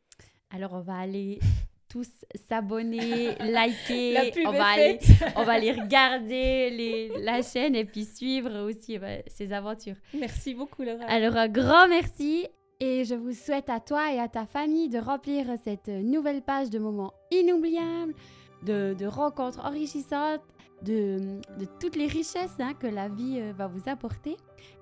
Alors, 0.49 0.73
on 0.73 0.81
va 0.81 0.97
aller 0.97 1.39
tous 1.91 2.09
s'abonner, 2.47 3.35
liker. 3.39 4.13
La 4.13 4.49
on, 4.49 4.51
va 4.51 4.65
aller, 4.65 4.99
on 5.35 5.43
va 5.43 5.53
aller 5.53 5.73
regarder 5.73 6.69
les, 6.69 7.11
la 7.19 7.41
chaîne 7.41 7.75
et 7.75 7.85
puis 7.85 8.05
suivre 8.05 8.65
aussi 8.65 8.97
ses 9.27 9.51
aventures. 9.51 9.97
Merci 10.13 10.53
beaucoup, 10.53 10.83
Laura. 10.83 11.03
Alors, 11.05 11.35
un 11.35 11.49
grand 11.49 11.87
merci. 11.87 12.47
Et 12.79 13.05
je 13.05 13.13
vous 13.13 13.33
souhaite 13.33 13.69
à 13.69 13.79
toi 13.79 14.11
et 14.11 14.19
à 14.19 14.27
ta 14.27 14.47
famille 14.47 14.89
de 14.89 14.97
remplir 14.97 15.45
cette 15.63 15.87
nouvelle 15.87 16.41
page 16.41 16.71
de 16.71 16.79
moments 16.79 17.13
inoubliables, 17.29 18.15
de, 18.63 18.95
de 18.97 19.05
rencontres 19.05 19.63
enrichissantes, 19.63 20.41
de, 20.81 21.39
de, 21.59 21.65
toutes 21.79 21.95
les 21.95 22.07
richesses 22.07 22.59
hein, 22.59 22.73
que 22.73 22.87
la 22.87 23.07
vie 23.07 23.39
euh, 23.39 23.53
va 23.55 23.67
vous 23.67 23.83
apporter. 23.85 24.35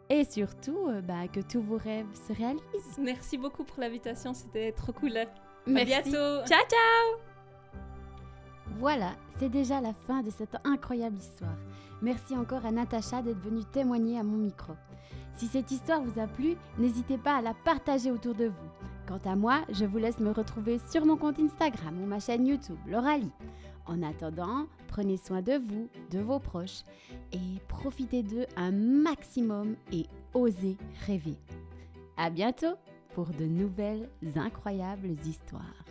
Et 0.09 0.23
surtout, 0.23 0.87
euh, 0.87 1.01
bah, 1.01 1.27
que 1.27 1.41
tous 1.41 1.61
vos 1.61 1.77
rêves 1.77 2.07
se 2.27 2.31
réalisent. 2.31 2.97
Merci 2.99 3.37
beaucoup 3.37 3.65
pour 3.65 3.81
l'invitation, 3.81 4.33
c'était 4.33 4.71
trop 4.71 4.93
cool. 4.93 5.19
Merci. 5.65 5.93
À 5.93 6.01
bientôt. 6.01 6.47
Ciao, 6.47 6.61
ciao. 6.67 7.19
Voilà, 8.77 9.11
c'est 9.39 9.49
déjà 9.49 9.81
la 9.81 9.93
fin 9.93 10.21
de 10.21 10.29
cette 10.29 10.55
incroyable 10.63 11.17
histoire. 11.17 11.57
Merci 12.01 12.35
encore 12.35 12.65
à 12.65 12.71
Natacha 12.71 13.21
d'être 13.21 13.41
venue 13.41 13.65
témoigner 13.65 14.17
à 14.19 14.23
mon 14.23 14.37
micro. 14.37 14.73
Si 15.35 15.47
cette 15.47 15.71
histoire 15.71 16.01
vous 16.01 16.19
a 16.19 16.27
plu, 16.27 16.55
n'hésitez 16.77 17.17
pas 17.17 17.37
à 17.37 17.41
la 17.41 17.53
partager 17.53 18.11
autour 18.11 18.35
de 18.35 18.45
vous. 18.45 18.69
Quant 19.07 19.19
à 19.25 19.35
moi, 19.35 19.61
je 19.69 19.85
vous 19.85 19.97
laisse 19.97 20.19
me 20.19 20.31
retrouver 20.31 20.79
sur 20.89 21.05
mon 21.05 21.17
compte 21.17 21.39
Instagram 21.39 22.01
ou 22.01 22.05
ma 22.05 22.19
chaîne 22.19 22.45
YouTube, 22.45 22.77
Lauralie. 22.87 23.31
En 23.85 24.03
attendant, 24.03 24.67
prenez 24.87 25.17
soin 25.17 25.41
de 25.41 25.53
vous, 25.53 25.89
de 26.11 26.19
vos 26.19 26.39
proches 26.39 26.83
et 27.31 27.59
profitez 27.67 28.21
d'eux 28.21 28.45
un 28.55 28.71
maximum 28.71 29.75
et 29.91 30.05
osez 30.33 30.77
rêver. 31.07 31.37
À 32.15 32.29
bientôt! 32.29 32.75
Pour 33.13 33.27
de 33.27 33.45
nouvelles 33.45 34.09
incroyables 34.35 35.11
histoires. 35.25 35.85